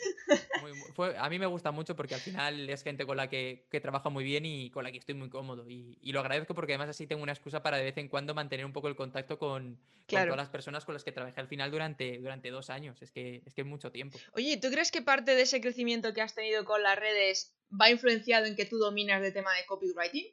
a 1.18 1.28
mí 1.28 1.38
me 1.38 1.46
gusta 1.46 1.70
mucho 1.70 1.94
porque 1.94 2.14
al 2.14 2.20
final 2.20 2.68
es 2.70 2.82
gente 2.82 3.04
con 3.04 3.16
la 3.16 3.28
que, 3.28 3.66
que 3.70 3.80
trabajo 3.80 4.10
muy 4.10 4.24
bien 4.24 4.46
y 4.46 4.70
con 4.70 4.84
la 4.84 4.92
que 4.92 4.98
estoy 4.98 5.14
muy 5.14 5.28
cómodo. 5.28 5.68
Y, 5.68 5.98
y, 6.00 6.12
lo 6.12 6.20
agradezco 6.20 6.54
porque 6.54 6.72
además 6.72 6.88
así 6.88 7.06
tengo 7.06 7.22
una 7.22 7.32
excusa 7.32 7.62
para 7.62 7.76
de 7.76 7.84
vez 7.84 7.96
en 7.98 8.08
cuando 8.08 8.34
mantener 8.34 8.64
un 8.64 8.72
poco 8.72 8.88
el 8.88 8.96
contacto 8.96 9.38
con, 9.38 9.78
todas 10.06 10.36
las 10.36 10.48
personas 10.48 10.84
con 10.84 10.94
las 10.94 11.04
que 11.04 11.12
trabajé 11.12 11.40
al 11.40 11.48
final 11.48 11.70
durante, 11.70 12.18
durante 12.18 12.50
dos 12.50 12.70
años. 12.70 13.02
Es 13.02 13.10
que, 13.10 13.42
es 13.44 13.54
que 13.54 13.62
es 13.62 13.66
mucho 13.66 13.90
tiempo. 13.90 14.18
Oye, 14.32 14.56
¿tú 14.56 14.70
crees 14.70 14.90
que 14.90 15.02
parte 15.02 15.34
de 15.34 15.42
ese 15.42 15.60
crecimiento 15.60 16.14
que 16.14 16.22
has 16.22 16.34
tenido 16.34 16.64
con 16.64 16.82
las 16.82 16.98
redes 16.98 17.55
va 17.70 17.90
influenciado 17.90 18.46
en 18.46 18.56
que 18.56 18.64
tú 18.64 18.79
dominas 18.79 19.22
el 19.22 19.32
tema 19.32 19.52
de 19.55 19.67
copywriting? 19.67 20.26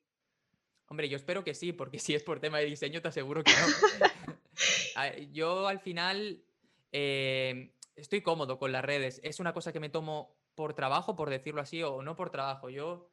Hombre, 0.91 1.07
yo 1.07 1.15
espero 1.15 1.45
que 1.45 1.53
sí, 1.53 1.71
porque 1.71 2.00
si 2.00 2.13
es 2.13 2.21
por 2.21 2.41
tema 2.41 2.57
de 2.57 2.65
diseño 2.65 3.01
te 3.01 3.07
aseguro 3.07 3.45
que 3.45 3.53
no. 3.53 4.07
yo 5.31 5.69
al 5.69 5.79
final 5.79 6.43
eh, 6.91 7.71
estoy 7.95 8.21
cómodo 8.21 8.60
con 8.60 8.74
las 8.74 8.83
redes. 8.83 9.21
Es 9.24 9.39
una 9.39 9.53
cosa 9.53 9.71
que 9.71 9.79
me 9.79 9.88
tomo 9.88 10.36
por 10.53 10.74
trabajo, 10.74 11.15
por 11.15 11.29
decirlo 11.29 11.62
así, 11.62 11.81
o 11.81 12.01
no 12.01 12.17
por 12.17 12.29
trabajo. 12.29 12.69
Yo, 12.69 13.10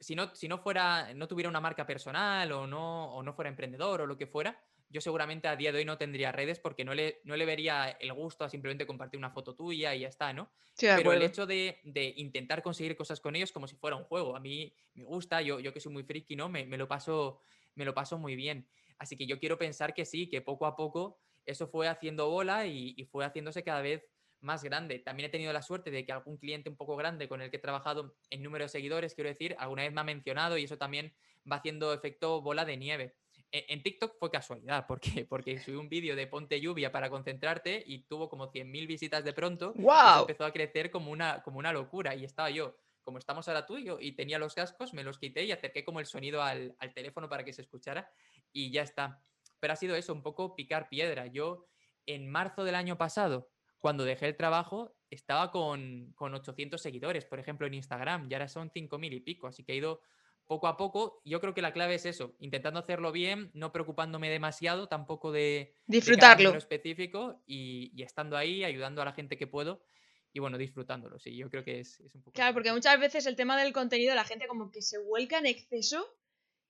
si 0.00 0.14
no, 0.14 0.34
si 0.34 0.48
no 0.48 0.56
fuera, 0.56 1.12
no 1.12 1.28
tuviera 1.28 1.50
una 1.50 1.60
marca 1.60 1.86
personal 1.86 2.50
o 2.52 2.66
no, 2.66 3.12
o 3.12 3.22
no 3.22 3.34
fuera 3.34 3.50
emprendedor 3.50 4.00
o 4.00 4.06
lo 4.06 4.16
que 4.16 4.26
fuera, 4.26 4.58
yo 4.90 5.00
seguramente 5.00 5.48
a 5.48 5.56
día 5.56 5.72
de 5.72 5.78
hoy 5.78 5.84
no 5.84 5.98
tendría 5.98 6.32
redes 6.32 6.58
porque 6.58 6.84
no 6.84 6.94
le, 6.94 7.20
no 7.24 7.36
le 7.36 7.44
vería 7.44 7.90
el 8.00 8.12
gusto 8.12 8.44
a 8.44 8.48
simplemente 8.48 8.86
compartir 8.86 9.18
una 9.18 9.30
foto 9.30 9.54
tuya 9.54 9.94
y 9.94 10.00
ya 10.00 10.08
está, 10.08 10.32
¿no? 10.32 10.50
Pero 10.78 11.12
el 11.12 11.22
hecho 11.22 11.46
de, 11.46 11.80
intentar 12.16 12.62
conseguir 12.62 12.96
cosas 12.96 13.20
con 13.20 13.36
ellos 13.36 13.52
como 13.52 13.66
si 13.66 13.76
fuera 13.76 13.96
un 13.96 14.04
juego, 14.04 14.36
a 14.36 14.40
mí 14.40 14.72
me 14.94 15.04
gusta, 15.04 15.42
yo, 15.42 15.60
yo 15.60 15.72
que 15.72 15.80
soy 15.80 15.92
muy 15.92 16.04
friki, 16.04 16.36
¿no? 16.36 16.48
Me, 16.48 16.64
lo 16.66 16.88
paso, 16.88 17.40
me 17.74 17.84
lo 17.84 17.94
paso 17.94 18.18
muy 18.18 18.36
bien. 18.36 18.68
Así 18.98 19.16
que 19.16 19.26
yo 19.26 19.38
quiero 19.38 19.58
pensar 19.58 19.94
que 19.94 20.04
sí, 20.04 20.28
que 20.28 20.40
poco 20.40 20.66
a 20.66 20.76
poco 20.76 21.18
eso 21.44 21.66
fue 21.68 21.88
haciendo 21.88 22.28
bola 22.30 22.66
y, 22.66 22.94
y 22.96 23.04
fue 23.04 23.24
haciéndose 23.24 23.62
cada 23.62 23.82
vez 23.82 24.04
más 24.40 24.62
grande. 24.62 24.98
También 24.98 25.28
he 25.28 25.32
tenido 25.32 25.52
la 25.52 25.62
suerte 25.62 25.90
de 25.90 26.04
que 26.04 26.12
algún 26.12 26.36
cliente 26.36 26.70
un 26.70 26.76
poco 26.76 26.96
grande 26.96 27.28
con 27.28 27.42
el 27.42 27.50
que 27.50 27.56
he 27.56 27.60
trabajado 27.60 28.14
en 28.30 28.42
número 28.42 28.64
de 28.64 28.68
seguidores, 28.68 29.14
quiero 29.14 29.30
decir, 29.30 29.56
alguna 29.58 29.82
vez 29.82 29.92
me 29.92 30.00
ha 30.00 30.04
mencionado 30.04 30.58
y 30.58 30.64
eso 30.64 30.78
también 30.78 31.12
va 31.50 31.56
haciendo 31.56 31.92
efecto 31.92 32.40
bola 32.40 32.64
de 32.64 32.76
nieve. 32.76 33.14
En 33.50 33.82
TikTok 33.82 34.18
fue 34.18 34.30
casualidad, 34.30 34.86
porque 34.86 35.24
Porque 35.28 35.58
subí 35.72 35.76
un 35.76 35.88
vídeo 35.88 36.14
de 36.16 36.26
ponte 36.26 36.60
lluvia 36.60 36.92
para 36.92 37.08
concentrarte 37.08 37.82
y 37.86 38.04
tuvo 38.04 38.28
como 38.28 38.50
100.000 38.50 38.86
visitas 38.86 39.24
de 39.24 39.32
pronto. 39.32 39.72
¡Wow! 39.76 40.22
empezó 40.22 40.44
a 40.44 40.52
crecer 40.52 40.90
como 40.90 41.10
una, 41.10 41.42
como 41.42 41.58
una 41.58 41.72
locura 41.72 42.14
y 42.14 42.24
estaba 42.24 42.50
yo, 42.50 42.76
como 43.02 43.18
estamos 43.18 43.48
ahora 43.48 43.64
tú 43.64 43.78
y 43.78 43.84
yo, 43.84 43.98
y 44.00 44.12
tenía 44.12 44.38
los 44.38 44.54
cascos, 44.54 44.92
me 44.92 45.02
los 45.02 45.18
quité 45.18 45.44
y 45.44 45.52
acerqué 45.52 45.84
como 45.84 46.00
el 46.00 46.06
sonido 46.06 46.42
al, 46.42 46.76
al 46.78 46.92
teléfono 46.92 47.28
para 47.28 47.44
que 47.44 47.52
se 47.52 47.62
escuchara 47.62 48.10
y 48.52 48.70
ya 48.70 48.82
está. 48.82 49.22
Pero 49.60 49.72
ha 49.72 49.76
sido 49.76 49.96
eso, 49.96 50.12
un 50.12 50.22
poco 50.22 50.54
picar 50.54 50.88
piedra. 50.88 51.26
Yo 51.26 51.66
en 52.06 52.30
marzo 52.30 52.64
del 52.64 52.74
año 52.74 52.98
pasado, 52.98 53.50
cuando 53.78 54.04
dejé 54.04 54.26
el 54.26 54.36
trabajo, 54.36 54.94
estaba 55.10 55.50
con, 55.50 56.12
con 56.14 56.34
800 56.34 56.80
seguidores, 56.80 57.24
por 57.24 57.38
ejemplo, 57.38 57.66
en 57.66 57.74
Instagram, 57.74 58.28
y 58.30 58.34
ahora 58.34 58.48
son 58.48 58.70
5.000 58.70 59.14
y 59.14 59.20
pico, 59.20 59.46
así 59.46 59.64
que 59.64 59.72
he 59.72 59.76
ido 59.76 60.00
poco 60.48 60.66
a 60.66 60.76
poco, 60.76 61.20
yo 61.24 61.40
creo 61.40 61.54
que 61.54 61.62
la 61.62 61.74
clave 61.74 61.94
es 61.94 62.06
eso, 62.06 62.34
intentando 62.40 62.80
hacerlo 62.80 63.12
bien, 63.12 63.50
no 63.52 63.70
preocupándome 63.70 64.30
demasiado 64.30 64.88
tampoco 64.88 65.30
de 65.30 65.74
disfrutarlo 65.86 66.56
específico 66.56 67.42
y, 67.46 68.02
estando 68.02 68.36
ahí, 68.36 68.64
ayudando 68.64 69.02
a 69.02 69.04
la 69.04 69.12
gente 69.12 69.36
que 69.36 69.46
puedo 69.46 69.84
y 70.32 70.40
bueno, 70.40 70.58
disfrutándolo, 70.58 71.18
sí, 71.18 71.36
yo 71.36 71.50
creo 71.50 71.64
que 71.64 71.80
es, 71.80 72.00
un 72.00 72.22
poco... 72.22 72.32
Claro, 72.32 72.54
porque 72.54 72.72
muchas 72.72 72.98
veces 72.98 73.26
el 73.26 73.36
tema 73.36 73.60
del 73.60 73.72
contenido, 73.72 74.14
la 74.14 74.24
gente 74.24 74.46
como 74.46 74.70
que 74.70 74.82
se 74.82 74.98
vuelca 74.98 75.38
en 75.38 75.46
exceso 75.46 76.06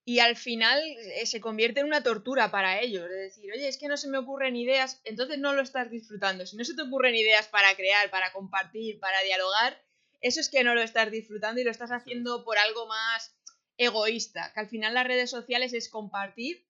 y 0.04 0.20
al 0.20 0.36
final 0.36 0.80
eh, 0.80 1.26
se 1.26 1.40
convierte 1.40 1.80
en 1.80 1.86
una 1.86 2.02
tortura 2.02 2.50
para 2.50 2.80
ellos. 2.80 3.04
Es 3.04 3.36
decir, 3.36 3.52
oye, 3.52 3.68
es 3.68 3.78
que 3.78 3.88
no 3.88 3.96
se 3.96 4.08
me 4.08 4.18
ocurren 4.18 4.56
ideas, 4.56 5.00
entonces 5.04 5.38
no 5.38 5.52
lo 5.52 5.62
estás 5.62 5.90
disfrutando. 5.90 6.46
Si 6.46 6.56
no 6.56 6.64
se 6.64 6.74
te 6.74 6.82
ocurren 6.82 7.14
ideas 7.14 7.46
para 7.48 7.76
crear, 7.76 8.10
para 8.10 8.32
compartir, 8.32 8.98
para 9.00 9.20
dialogar, 9.22 9.80
eso 10.20 10.40
es 10.40 10.48
que 10.48 10.64
no 10.64 10.74
lo 10.74 10.82
estás 10.82 11.10
disfrutando 11.10 11.60
y 11.60 11.64
lo 11.64 11.70
estás 11.70 11.92
haciendo 11.92 12.44
por 12.44 12.58
algo 12.58 12.86
más 12.86 13.37
egoísta, 13.78 14.52
que 14.52 14.60
al 14.60 14.68
final 14.68 14.92
las 14.92 15.06
redes 15.06 15.30
sociales 15.30 15.72
es 15.72 15.88
compartir 15.88 16.66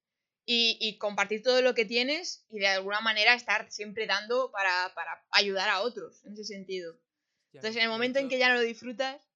y, 0.51 0.97
compartir 0.99 1.43
todo 1.43 1.61
lo 1.61 1.75
que 1.75 1.85
tienes 1.85 2.47
y 2.49 2.59
de 2.59 2.69
alguna 2.69 3.01
manera 3.01 3.35
estar 3.35 3.71
siempre 3.71 4.07
dando 4.07 4.51
para, 4.51 4.91
ayudar 5.31 5.69
a 5.69 5.83
otros, 5.83 6.25
en 6.25 6.33
ese 6.33 6.45
sentido. 6.45 6.97
Entonces, 7.53 7.77
en 7.77 7.83
el 7.83 7.89
momento 7.91 8.19
en 8.19 8.29
que 8.29 8.39
ya 8.39 8.49
no 8.49 8.55
lo 8.55 8.63
disfrutas... 8.63 9.29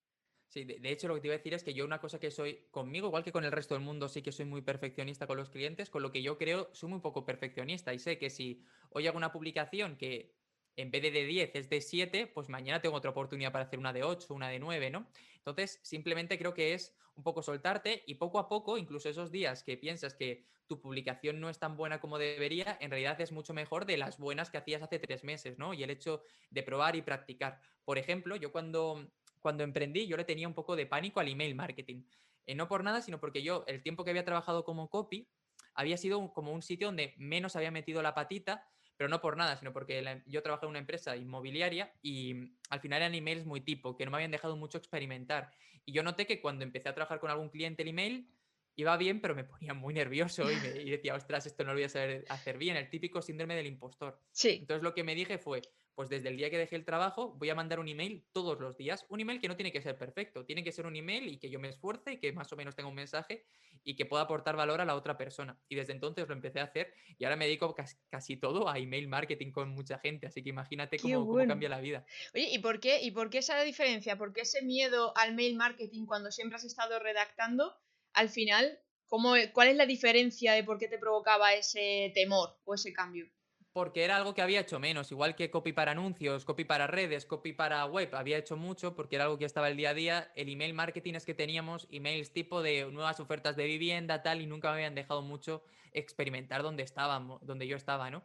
Sí, 0.48 0.64
de, 0.64 0.90
hecho 0.90 1.08
lo 1.08 1.14
que 1.14 1.20
te 1.22 1.26
iba 1.28 1.34
a 1.34 1.38
decir 1.38 1.54
es 1.54 1.64
que 1.64 1.72
yo 1.72 1.84
una 1.84 2.00
cosa 2.00 2.20
que 2.20 2.30
soy 2.30 2.66
conmigo, 2.70 3.08
igual 3.08 3.24
que 3.24 3.32
con 3.32 3.44
el 3.44 3.52
resto 3.52 3.74
del 3.74 3.82
mundo, 3.82 4.08
sí 4.08 4.22
que 4.22 4.32
soy 4.32 4.44
muy 4.44 4.60
perfeccionista 4.60 5.26
con 5.26 5.38
los 5.38 5.48
clientes, 5.48 5.88
con 5.88 6.02
lo 6.02 6.12
que 6.12 6.22
yo 6.22 6.36
creo 6.36 6.68
soy 6.74 6.90
muy 6.90 7.00
poco 7.00 7.24
perfeccionista 7.24 7.94
y 7.94 7.98
sé 7.98 8.18
que 8.18 8.28
si 8.28 8.62
hoy 8.90 9.06
hago 9.06 9.16
una 9.16 9.32
publicación 9.32 9.96
que 9.96 10.34
en 10.76 10.90
vez 10.90 11.02
de 11.02 11.10
de 11.10 11.24
10 11.24 11.50
es 11.54 11.70
de 11.70 11.80
7, 11.80 12.26
pues 12.26 12.48
mañana 12.48 12.80
tengo 12.80 12.96
otra 12.96 13.10
oportunidad 13.10 13.52
para 13.52 13.64
hacer 13.64 13.78
una 13.78 13.92
de 13.92 14.04
8, 14.04 14.32
una 14.34 14.48
de 14.48 14.58
9, 14.58 14.90
¿no? 14.90 15.06
Entonces, 15.44 15.80
simplemente 15.82 16.38
creo 16.38 16.54
que 16.54 16.72
es 16.72 16.94
un 17.16 17.24
poco 17.24 17.42
soltarte 17.42 18.04
y 18.06 18.14
poco 18.14 18.38
a 18.38 18.48
poco, 18.48 18.78
incluso 18.78 19.08
esos 19.08 19.32
días 19.32 19.64
que 19.64 19.76
piensas 19.76 20.14
que 20.14 20.46
tu 20.68 20.80
publicación 20.80 21.40
no 21.40 21.50
es 21.50 21.58
tan 21.58 21.76
buena 21.76 22.00
como 22.00 22.16
debería, 22.16 22.78
en 22.80 22.90
realidad 22.90 23.20
es 23.20 23.32
mucho 23.32 23.52
mejor 23.52 23.84
de 23.84 23.96
las 23.96 24.18
buenas 24.18 24.50
que 24.50 24.58
hacías 24.58 24.82
hace 24.82 24.98
tres 25.00 25.24
meses, 25.24 25.58
¿no? 25.58 25.74
Y 25.74 25.82
el 25.82 25.90
hecho 25.90 26.22
de 26.50 26.62
probar 26.62 26.94
y 26.96 27.02
practicar. 27.02 27.60
Por 27.84 27.98
ejemplo, 27.98 28.36
yo 28.36 28.52
cuando, 28.52 29.10
cuando 29.40 29.64
emprendí, 29.64 30.06
yo 30.06 30.16
le 30.16 30.24
tenía 30.24 30.46
un 30.46 30.54
poco 30.54 30.76
de 30.76 30.86
pánico 30.86 31.20
al 31.20 31.28
email 31.28 31.54
marketing. 31.54 32.04
Eh, 32.46 32.54
no 32.54 32.68
por 32.68 32.84
nada, 32.84 33.02
sino 33.02 33.20
porque 33.20 33.42
yo, 33.42 33.64
el 33.66 33.82
tiempo 33.82 34.04
que 34.04 34.10
había 34.10 34.24
trabajado 34.24 34.64
como 34.64 34.88
copy, 34.88 35.28
había 35.74 35.96
sido 35.96 36.32
como 36.32 36.52
un 36.52 36.62
sitio 36.62 36.88
donde 36.88 37.14
menos 37.16 37.56
había 37.56 37.70
metido 37.70 38.00
la 38.02 38.14
patita 38.14 38.64
pero 39.02 39.10
no 39.10 39.20
por 39.20 39.36
nada, 39.36 39.56
sino 39.56 39.72
porque 39.72 40.22
yo 40.26 40.44
trabajé 40.44 40.64
en 40.64 40.70
una 40.70 40.78
empresa 40.78 41.16
inmobiliaria 41.16 41.92
y 42.02 42.34
mm, 42.34 42.56
al 42.70 42.78
final 42.78 43.02
eran 43.02 43.16
emails 43.16 43.44
muy 43.44 43.60
tipo, 43.60 43.96
que 43.96 44.04
no 44.04 44.12
me 44.12 44.18
habían 44.18 44.30
dejado 44.30 44.56
mucho 44.56 44.78
experimentar. 44.78 45.50
Y 45.84 45.90
yo 45.90 46.04
noté 46.04 46.24
que 46.24 46.40
cuando 46.40 46.62
empecé 46.62 46.88
a 46.88 46.94
trabajar 46.94 47.18
con 47.18 47.28
algún 47.28 47.48
cliente 47.48 47.82
el 47.82 47.88
email, 47.88 48.28
iba 48.76 48.96
bien, 48.96 49.20
pero 49.20 49.34
me 49.34 49.42
ponía 49.42 49.74
muy 49.74 49.92
nervioso 49.92 50.48
y, 50.48 50.54
me, 50.54 50.68
decía, 50.84 51.16
ostras, 51.16 51.46
esto 51.46 51.64
no 51.64 51.70
lo 51.70 51.78
voy 51.78 51.82
a 51.82 51.88
saber 51.88 52.24
hacer 52.28 52.58
bien, 52.58 52.76
el 52.76 52.90
típico 52.90 53.20
síndrome 53.22 53.56
del 53.56 53.66
impostor. 53.66 54.20
Sí. 54.30 54.58
Entonces 54.60 54.84
lo 54.84 54.94
que 54.94 55.02
me 55.02 55.16
dije 55.16 55.36
fue, 55.36 55.62
pues 55.94 56.08
desde 56.08 56.28
el 56.28 56.36
día 56.36 56.50
que 56.50 56.58
dejé 56.58 56.76
el 56.76 56.84
trabajo 56.84 57.34
voy 57.38 57.50
a 57.50 57.54
mandar 57.54 57.78
un 57.78 57.88
email 57.88 58.24
todos 58.32 58.58
los 58.60 58.76
días. 58.76 59.04
Un 59.08 59.20
email 59.20 59.40
que 59.40 59.48
no 59.48 59.56
tiene 59.56 59.72
que 59.72 59.82
ser 59.82 59.98
perfecto, 59.98 60.44
tiene 60.44 60.64
que 60.64 60.72
ser 60.72 60.86
un 60.86 60.96
email 60.96 61.28
y 61.28 61.38
que 61.38 61.50
yo 61.50 61.60
me 61.60 61.68
esfuerce 61.68 62.12
y 62.14 62.18
que 62.18 62.32
más 62.32 62.52
o 62.52 62.56
menos 62.56 62.74
tenga 62.74 62.88
un 62.88 62.94
mensaje 62.94 63.44
y 63.84 63.96
que 63.96 64.06
pueda 64.06 64.22
aportar 64.22 64.56
valor 64.56 64.80
a 64.80 64.84
la 64.84 64.94
otra 64.94 65.18
persona. 65.18 65.58
Y 65.68 65.74
desde 65.74 65.92
entonces 65.92 66.26
lo 66.26 66.34
empecé 66.34 66.60
a 66.60 66.64
hacer 66.64 66.94
y 67.18 67.24
ahora 67.24 67.36
me 67.36 67.46
dedico 67.46 67.74
casi, 68.10 68.36
todo 68.36 68.68
a 68.68 68.78
email 68.78 69.08
marketing 69.08 69.52
con 69.52 69.70
mucha 69.70 69.98
gente, 69.98 70.26
así 70.26 70.42
que 70.42 70.50
imagínate 70.50 70.98
cómo, 70.98 71.36
cambia 71.46 71.68
la 71.68 71.80
vida. 71.80 72.04
Oye, 72.34 72.48
¿y 72.50 72.58
por, 72.58 72.80
qué, 72.80 73.02
¿y 73.02 73.10
por 73.10 73.30
qué 73.30 73.38
esa 73.38 73.60
diferencia? 73.62 74.16
¿Por 74.16 74.32
qué 74.32 74.42
ese 74.42 74.62
miedo 74.62 75.12
al 75.16 75.34
mail 75.34 75.56
marketing 75.56 76.06
cuando 76.06 76.30
siempre 76.30 76.56
has 76.56 76.64
estado 76.64 76.98
redactando, 76.98 77.76
al 78.12 78.28
final, 78.28 78.78
¿cómo, 79.06 79.34
¿cuál 79.52 79.68
es 79.68 79.76
la 79.76 79.86
diferencia 79.86 80.52
de 80.54 80.64
por 80.64 80.78
qué 80.78 80.88
te 80.88 80.98
provocaba 80.98 81.54
ese 81.54 82.12
temor 82.14 82.58
o 82.64 82.74
ese 82.74 82.92
cambio? 82.92 83.26
Porque 83.72 84.04
era 84.04 84.16
algo 84.16 84.34
que 84.34 84.42
había 84.42 84.60
hecho 84.60 84.78
menos, 84.78 85.10
igual 85.10 85.34
que 85.34 85.50
copy 85.50 85.72
para 85.72 85.92
anuncios, 85.92 86.44
copy 86.44 86.64
para 86.64 86.86
redes, 86.86 87.24
copy 87.24 87.52
para 87.52 87.84
web, 87.86 88.14
había 88.14 88.36
hecho 88.36 88.56
mucho 88.56 88.94
porque 88.94 89.16
era 89.16 89.24
algo 89.24 89.38
que 89.38 89.46
estaba 89.46 89.68
el 89.68 89.76
día 89.76 89.90
a 89.90 89.94
día. 89.94 90.32
El 90.36 90.50
email 90.50 90.74
marketing 90.74 91.14
es 91.14 91.24
que 91.24 91.34
teníamos 91.34 91.88
emails 91.90 92.32
tipo 92.32 92.62
de 92.62 92.90
nuevas 92.90 93.18
ofertas 93.18 93.56
de 93.56 93.64
vivienda, 93.64 94.22
tal, 94.22 94.42
y 94.42 94.46
nunca 94.46 94.68
me 94.68 94.74
habían 94.74 94.94
dejado 94.94 95.22
mucho 95.22 95.62
experimentar 95.92 96.62
donde 96.62 96.82
estábamos, 96.82 97.44
donde 97.46 97.66
yo 97.66 97.76
estaba, 97.76 98.10
¿no? 98.10 98.24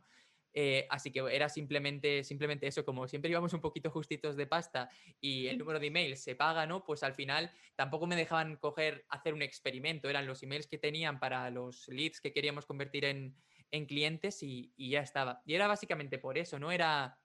Eh, 0.53 0.87
así 0.89 1.11
que 1.11 1.19
era 1.31 1.49
simplemente, 1.49 2.23
simplemente 2.23 2.65
eso, 2.67 2.83
como 2.83 3.07
siempre 3.07 3.29
íbamos 3.29 3.53
un 3.53 3.61
poquito 3.61 3.91
justitos 3.91 4.35
de 4.35 4.47
pasta 4.47 4.89
y 5.21 5.47
el 5.47 5.59
número 5.59 5.79
de 5.79 5.87
emails 5.87 6.23
se 6.23 6.35
paga, 6.35 6.65
¿no? 6.65 6.83
Pues 6.83 7.03
al 7.03 7.13
final 7.13 7.51
tampoco 7.75 8.07
me 8.07 8.15
dejaban 8.15 8.55
coger, 8.57 9.05
hacer 9.09 9.35
un 9.35 9.43
experimento, 9.43 10.09
eran 10.09 10.25
los 10.25 10.41
emails 10.41 10.65
que 10.65 10.79
tenían 10.79 11.19
para 11.19 11.49
los 11.51 11.87
leads 11.89 12.19
que 12.21 12.33
queríamos 12.33 12.65
convertir 12.65 13.05
en, 13.05 13.35
en 13.71 13.85
clientes 13.85 14.41
y, 14.43 14.73
ya 14.77 15.01
estaba. 15.01 15.41
Y 15.45 15.55
era 15.55 15.67
básicamente 15.67 16.17
por 16.17 16.37
eso, 16.37 16.59
no 16.59 16.71
era 16.71 17.19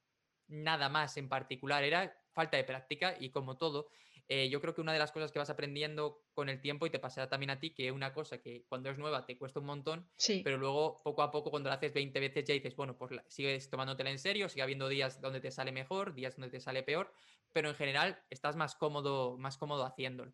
nada 0.48 0.88
más 0.88 1.16
en 1.16 1.28
particular, 1.28 1.84
era 1.84 2.14
falta 2.32 2.56
de 2.56 2.64
práctica 2.64 3.16
y 3.18 3.30
como 3.30 3.56
todo, 3.56 3.88
eh, 4.28 4.48
yo 4.48 4.60
creo 4.60 4.74
que 4.74 4.80
una 4.80 4.92
de 4.92 4.98
las 4.98 5.12
cosas 5.12 5.32
que 5.32 5.38
vas 5.38 5.50
aprendiendo 5.50 6.24
con 6.32 6.48
el 6.48 6.60
tiempo 6.60 6.86
y 6.86 6.90
te 6.90 6.98
pasará 6.98 7.28
también 7.28 7.50
a 7.50 7.58
ti, 7.58 7.74
que 7.74 7.92
una 7.92 8.12
cosa 8.12 8.38
que 8.40 8.64
cuando 8.68 8.90
es 8.90 8.98
nueva 8.98 9.26
te 9.26 9.36
cuesta 9.36 9.60
un 9.60 9.66
montón, 9.66 10.08
pero 10.42 10.58
luego 10.58 11.02
poco 11.02 11.22
a 11.22 11.30
poco 11.30 11.50
cuando 11.50 11.68
la 11.68 11.76
haces 11.76 11.92
20 11.92 12.18
veces 12.20 12.44
ya 12.44 12.54
dices, 12.54 12.76
bueno, 12.76 12.96
pues 12.96 13.12
sigues 13.28 13.68
tomándotela 13.68 14.10
en 14.10 14.18
serio, 14.18 14.48
sigue 14.48 14.62
habiendo 14.62 14.88
días 14.88 15.20
donde 15.20 15.40
te 15.40 15.50
sale 15.50 15.72
mejor, 15.72 16.14
días 16.14 16.36
donde 16.36 16.50
te 16.50 16.60
sale 16.60 16.82
peor, 16.82 17.12
pero 17.52 17.68
en 17.68 17.74
general 17.74 18.22
estás 18.30 18.56
más 18.56 18.74
cómodo, 18.74 19.36
más 19.38 19.58
cómodo 19.58 19.84
haciéndolo. 19.84 20.32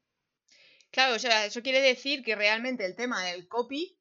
Claro, 0.91 1.17
o 1.17 1.19
sea, 1.19 1.45
eso 1.45 1.63
quiere 1.63 1.81
decir 1.81 2.23
que 2.23 2.35
realmente 2.35 2.85
el 2.85 2.97
tema 2.97 3.23
del 3.25 3.47
copy 3.47 3.98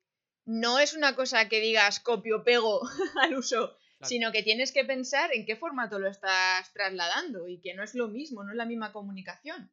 no 0.48 0.80
es 0.80 0.96
una 0.96 1.14
cosa 1.14 1.50
que 1.50 1.60
digas 1.60 2.00
copio 2.00 2.44
pego 2.44 2.82
al 3.22 3.36
uso, 3.36 3.78
sino 4.02 4.32
que 4.32 4.44
tienes 4.44 4.72
que 4.72 4.86
pensar 4.86 5.30
en 5.34 5.46
qué 5.46 5.58
formato 5.58 6.00
lo 6.00 6.08
estás 6.08 6.72
trasladando 6.74 7.48
y 7.48 7.60
que 7.60 7.74
no 7.74 7.84
es 7.84 7.94
lo 7.94 8.08
mismo, 8.08 8.44
no 8.44 8.52
es 8.52 8.58
la 8.58 8.66
misma 8.66 8.94
comunicación. 8.94 9.70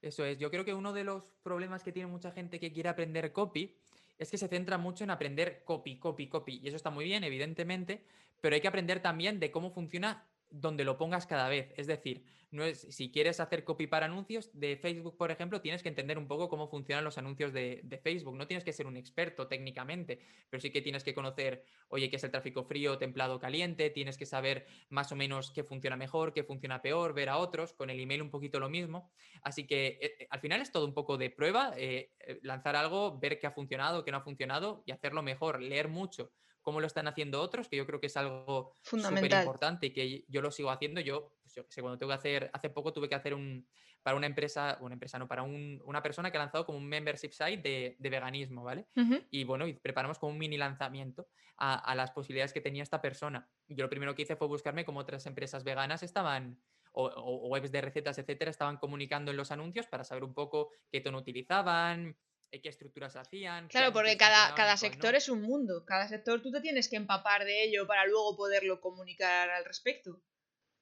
Eso 0.00 0.24
es, 0.24 0.38
yo 0.38 0.50
creo 0.50 0.64
que 0.64 0.72
uno 0.72 0.92
de 0.92 1.04
los 1.04 1.24
problemas 1.42 1.82
que 1.82 1.92
tiene 1.92 2.10
mucha 2.10 2.30
gente 2.30 2.58
que 2.58 2.72
quiere 2.72 2.88
aprender 2.88 3.32
copy 3.32 3.76
es 4.18 4.30
que 4.30 4.38
se 4.38 4.48
centra 4.48 4.78
mucho 4.78 5.04
en 5.04 5.10
aprender 5.10 5.62
copy, 5.64 5.98
copy, 5.98 6.28
copy. 6.28 6.60
Y 6.62 6.68
eso 6.68 6.76
está 6.76 6.90
muy 6.90 7.04
bien, 7.04 7.22
evidentemente, 7.22 8.02
pero 8.40 8.54
hay 8.54 8.62
que 8.62 8.68
aprender 8.68 9.00
también 9.00 9.38
de 9.38 9.50
cómo 9.50 9.70
funciona 9.70 10.26
donde 10.50 10.84
lo 10.84 10.96
pongas 10.96 11.26
cada 11.26 11.48
vez. 11.48 11.72
Es 11.76 11.86
decir, 11.86 12.24
no 12.50 12.64
es, 12.64 12.80
si 12.90 13.10
quieres 13.10 13.40
hacer 13.40 13.64
copy 13.64 13.86
para 13.86 14.06
anuncios 14.06 14.50
de 14.52 14.76
Facebook, 14.76 15.16
por 15.16 15.30
ejemplo, 15.30 15.60
tienes 15.60 15.82
que 15.82 15.88
entender 15.88 16.16
un 16.16 16.28
poco 16.28 16.48
cómo 16.48 16.68
funcionan 16.68 17.04
los 17.04 17.18
anuncios 17.18 17.52
de, 17.52 18.00
Facebook. 18.02 18.36
No 18.36 18.46
tienes 18.46 18.64
que 18.64 18.72
ser 18.72 18.86
un 18.86 18.96
experto 18.96 19.48
técnicamente, 19.48 20.20
pero 20.48 20.60
sí 20.60 20.70
que 20.70 20.80
tienes 20.80 21.02
que 21.02 21.14
conocer, 21.14 21.64
oye, 21.88 22.08
qué 22.08 22.16
es 22.16 22.24
el 22.24 22.30
tráfico 22.30 22.64
frío, 22.64 22.98
templado, 22.98 23.40
caliente, 23.40 23.90
tienes 23.90 24.16
que 24.16 24.26
saber 24.26 24.66
más 24.90 25.10
o 25.12 25.16
menos 25.16 25.50
qué 25.50 25.64
funciona 25.64 25.96
mejor, 25.96 26.32
qué 26.32 26.44
funciona 26.44 26.82
peor, 26.82 27.14
ver 27.14 27.28
a 27.28 27.38
otros, 27.38 27.72
con 27.72 27.90
el 27.90 27.98
email 27.98 28.22
un 28.22 28.30
poquito 28.30 28.60
lo 28.60 28.68
mismo. 28.68 29.10
Así 29.42 29.66
que 29.66 29.98
eh, 30.00 30.16
eh, 30.20 30.26
al 30.30 30.40
final 30.40 30.60
es 30.60 30.70
todo 30.70 30.86
un 30.86 30.94
poco 30.94 31.18
de 31.18 31.30
prueba, 31.30 31.72
eh, 31.76 32.12
lanzar 32.42 32.76
algo, 32.76 33.18
ver 33.18 33.38
qué 33.38 33.46
ha 33.46 33.52
funcionado, 33.52 34.04
qué 34.04 34.10
no 34.12 34.18
ha 34.18 34.22
funcionado 34.22 34.82
y 34.86 34.92
hacerlo 34.92 35.22
mejor, 35.22 35.60
leer 35.60 35.88
mucho 35.88 36.32
cómo 36.66 36.80
lo 36.80 36.88
están 36.88 37.06
haciendo 37.06 37.40
otros, 37.40 37.68
que 37.68 37.76
yo 37.76 37.86
creo 37.86 38.00
que 38.00 38.08
es 38.08 38.16
algo 38.16 38.74
súper 38.82 39.32
importante 39.32 39.86
y 39.86 39.92
que 39.92 40.24
yo 40.26 40.42
lo 40.42 40.50
sigo 40.50 40.72
haciendo. 40.72 41.00
Yo, 41.00 41.36
pues 41.40 41.54
yo 41.54 41.62
sé, 41.68 41.80
cuando 41.80 41.96
tengo 41.96 42.10
que 42.10 42.16
hacer, 42.16 42.50
hace 42.52 42.70
poco 42.70 42.92
tuve 42.92 43.08
que 43.08 43.14
hacer 43.14 43.34
un, 43.34 43.68
para 44.02 44.16
una 44.16 44.26
empresa, 44.26 44.76
una 44.80 44.94
empresa 44.94 45.16
no, 45.16 45.28
para 45.28 45.44
una 45.44 46.02
persona 46.02 46.32
que 46.32 46.38
ha 46.38 46.40
lanzado 46.40 46.66
como 46.66 46.78
un 46.78 46.88
membership 46.88 47.30
site 47.30 47.96
de, 48.00 48.10
veganismo, 48.10 48.64
¿vale? 48.64 48.88
Y 49.30 49.44
bueno, 49.44 49.68
y 49.68 49.74
preparamos 49.74 50.18
como 50.18 50.32
un 50.32 50.38
mini 50.40 50.56
lanzamiento 50.56 51.28
a, 51.56 51.94
las 51.94 52.10
posibilidades 52.10 52.52
que 52.52 52.60
tenía 52.60 52.82
esta 52.82 53.00
persona. 53.00 53.48
Yo 53.68 53.84
lo 53.84 53.88
primero 53.88 54.16
que 54.16 54.22
hice 54.22 54.34
fue 54.34 54.48
buscarme 54.48 54.84
cómo 54.84 54.98
otras 54.98 55.24
empresas 55.26 55.62
veganas 55.62 56.02
estaban 56.02 56.60
o, 56.94 57.46
webs 57.46 57.70
de 57.70 57.80
recetas, 57.80 58.18
etcétera, 58.18 58.50
estaban 58.50 58.78
comunicando 58.78 59.30
en 59.30 59.36
los 59.36 59.52
anuncios 59.52 59.86
para 59.86 60.02
saber 60.02 60.24
un 60.24 60.34
poco 60.34 60.72
qué 60.90 61.00
tono 61.00 61.18
utilizaban, 61.18 62.16
qué 62.50 62.68
estructuras 62.68 63.16
hacían. 63.16 63.68
Claro, 63.68 63.92
porque 63.92 64.16
cada, 64.16 64.54
cada 64.54 64.76
sector 64.76 65.14
es 65.14 65.28
un 65.28 65.42
mundo. 65.42 65.84
Cada 65.84 66.08
sector 66.08 66.42
tú 66.42 66.50
te 66.50 66.60
tienes 66.60 66.88
que 66.88 66.96
empapar 66.96 67.44
de 67.44 67.64
ello 67.64 67.86
para 67.86 68.06
luego 68.06 68.36
poderlo 68.36 68.80
comunicar 68.80 69.50
al 69.50 69.64
respecto. 69.64 70.20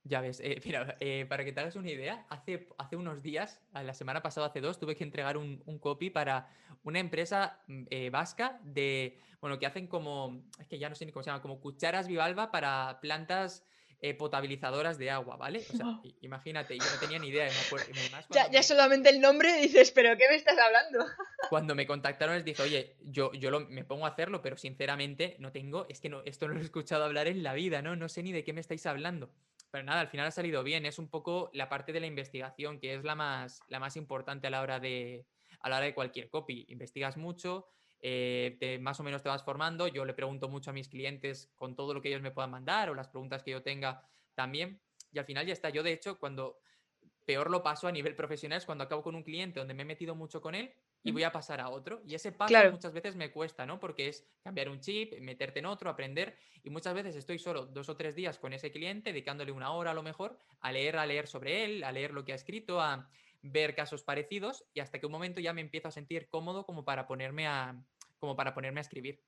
Ya 0.04 0.20
ves, 0.20 0.40
eh, 0.40 0.60
mira, 0.64 0.96
eh, 1.00 1.26
para 1.28 1.44
que 1.44 1.52
te 1.52 1.60
hagas 1.60 1.76
una 1.76 1.90
idea, 1.90 2.26
hace, 2.28 2.68
hace 2.78 2.96
unos 2.96 3.22
días, 3.22 3.60
la 3.72 3.94
semana 3.94 4.22
pasada, 4.22 4.46
hace 4.48 4.60
dos, 4.60 4.78
tuve 4.78 4.94
que 4.94 5.04
entregar 5.04 5.36
un, 5.36 5.62
copy 5.80 6.10
para 6.10 6.48
una 6.84 7.00
empresa 7.00 7.58
mm, 7.66 7.84
eh, 7.90 8.10
vasca 8.10 8.60
de, 8.62 9.18
bueno, 9.40 9.58
que 9.58 9.66
hacen 9.66 9.86
como, 9.86 10.44
es 10.60 10.68
que 10.68 10.78
ya 10.78 10.88
no 10.88 10.94
sé 10.94 11.06
ni 11.06 11.12
cómo 11.12 11.22
se 11.22 11.30
llama, 11.30 11.42
como 11.42 11.60
cucharas 11.60 12.06
bivalva 12.06 12.50
para 12.50 12.98
plantas 13.00 13.66
eh, 14.06 14.12
potabilizadoras 14.12 14.98
de 14.98 15.10
agua, 15.10 15.36
¿vale? 15.36 15.64
O 15.72 15.76
sea, 15.78 15.98
imagínate, 16.20 16.76
yo 16.76 16.84
no 16.84 17.00
tenía 17.00 17.18
ni 17.18 17.28
idea. 17.28 17.48
ya, 18.50 18.62
solamente 18.62 19.08
el 19.08 19.18
nombre 19.18 19.56
dices, 19.56 19.92
pero 19.92 20.14
¿qué 20.18 20.28
me 20.28 20.36
estás 20.36 20.58
hablando? 20.58 21.06
cuando 21.48 21.74
me 21.74 21.86
contactaron 21.86 22.34
les 22.34 22.44
dije, 22.44 22.62
oye, 22.62 22.96
yo, 23.00 23.32
yo 23.32 23.60
me 23.60 23.82
pongo 23.82 24.04
a 24.04 24.10
hacerlo, 24.10 24.42
pero 24.42 24.58
sinceramente 24.58 25.36
no 25.38 25.52
tengo, 25.52 25.86
es 25.88 26.02
que 26.02 26.10
no, 26.10 26.22
esto 26.26 26.46
no 26.46 26.52
lo 26.52 26.60
he 26.60 26.64
escuchado 26.64 27.02
hablar 27.02 27.28
en 27.28 27.42
la 27.42 27.54
vida, 27.54 27.80
¿no? 27.80 27.96
No 27.96 28.10
sé 28.10 28.22
ni 28.22 28.30
de 28.32 28.44
qué 28.44 28.52
me 28.52 28.60
estáis 28.60 28.84
hablando. 28.84 29.30
Pero 29.70 29.84
nada, 29.84 30.02
al 30.02 30.08
final 30.08 30.26
ha 30.26 30.32
salido 30.32 30.62
bien. 30.62 30.84
Es 30.84 30.98
un 30.98 31.08
poco 31.08 31.48
la 31.54 31.70
parte 31.70 31.94
de 31.94 32.00
la 32.00 32.06
investigación, 32.06 32.80
que 32.80 32.92
es 32.92 33.04
la 33.04 33.14
más, 33.14 33.62
la 33.68 33.80
más 33.80 33.96
importante 33.96 34.48
a 34.48 34.50
la 34.50 34.60
hora 34.60 34.80
de, 34.80 35.24
a 35.60 35.70
la 35.70 35.76
hora 35.76 35.86
de 35.86 35.94
cualquier 35.94 36.28
copy. 36.28 36.66
Investigas 36.68 37.16
mucho, 37.16 37.68
eh, 38.06 38.58
te, 38.60 38.78
más 38.78 39.00
o 39.00 39.02
menos 39.02 39.22
te 39.22 39.30
vas 39.30 39.42
formando. 39.42 39.88
Yo 39.88 40.04
le 40.04 40.12
pregunto 40.12 40.50
mucho 40.50 40.68
a 40.68 40.74
mis 40.74 40.90
clientes 40.90 41.50
con 41.56 41.74
todo 41.74 41.94
lo 41.94 42.02
que 42.02 42.08
ellos 42.08 42.20
me 42.20 42.30
puedan 42.30 42.50
mandar 42.50 42.90
o 42.90 42.94
las 42.94 43.08
preguntas 43.08 43.42
que 43.42 43.52
yo 43.52 43.62
tenga 43.62 44.06
también. 44.34 44.78
Y 45.10 45.18
al 45.18 45.24
final 45.24 45.46
ya 45.46 45.54
está. 45.54 45.70
Yo, 45.70 45.82
de 45.82 45.92
hecho, 45.92 46.18
cuando 46.18 46.58
peor 47.24 47.50
lo 47.50 47.62
paso 47.62 47.88
a 47.88 47.92
nivel 47.92 48.14
profesional 48.14 48.58
es 48.58 48.66
cuando 48.66 48.84
acabo 48.84 49.02
con 49.02 49.14
un 49.14 49.22
cliente 49.22 49.58
donde 49.58 49.72
me 49.72 49.84
he 49.84 49.86
metido 49.86 50.14
mucho 50.14 50.42
con 50.42 50.54
él 50.54 50.70
y 51.02 51.12
voy 51.12 51.22
a 51.22 51.32
pasar 51.32 51.62
a 51.62 51.70
otro. 51.70 52.02
Y 52.06 52.14
ese 52.14 52.30
paso 52.30 52.54
muchas 52.70 52.92
veces 52.92 53.16
me 53.16 53.30
cuesta, 53.30 53.64
¿no? 53.64 53.80
Porque 53.80 54.08
es 54.08 54.26
cambiar 54.42 54.68
un 54.68 54.80
chip, 54.80 55.18
meterte 55.20 55.60
en 55.60 55.66
otro, 55.66 55.88
aprender. 55.88 56.36
Y 56.62 56.68
muchas 56.68 56.92
veces 56.92 57.16
estoy 57.16 57.38
solo 57.38 57.64
dos 57.64 57.88
o 57.88 57.96
tres 57.96 58.14
días 58.14 58.38
con 58.38 58.52
ese 58.52 58.70
cliente, 58.70 59.12
dedicándole 59.12 59.50
una 59.50 59.70
hora 59.70 59.92
a 59.92 59.94
lo 59.94 60.02
mejor 60.02 60.36
a 60.60 60.72
leer, 60.72 60.98
a 60.98 61.06
leer 61.06 61.26
sobre 61.26 61.64
él, 61.64 61.84
a 61.84 61.90
leer 61.90 62.12
lo 62.12 62.22
que 62.22 62.32
ha 62.32 62.36
escrito, 62.36 62.82
a 62.82 63.08
ver 63.46 63.74
casos 63.74 64.02
parecidos 64.02 64.64
y 64.72 64.80
hasta 64.80 64.98
que 64.98 65.04
un 65.04 65.12
momento 65.12 65.38
ya 65.38 65.52
me 65.52 65.60
empiezo 65.60 65.88
a 65.88 65.90
sentir 65.90 66.28
cómodo 66.28 66.64
como 66.64 66.84
para 66.86 67.06
ponerme 67.06 67.46
a, 67.46 67.76
como 68.24 68.36
para 68.36 68.54
ponerme 68.54 68.80
a 68.80 68.82
escribir. 68.82 69.22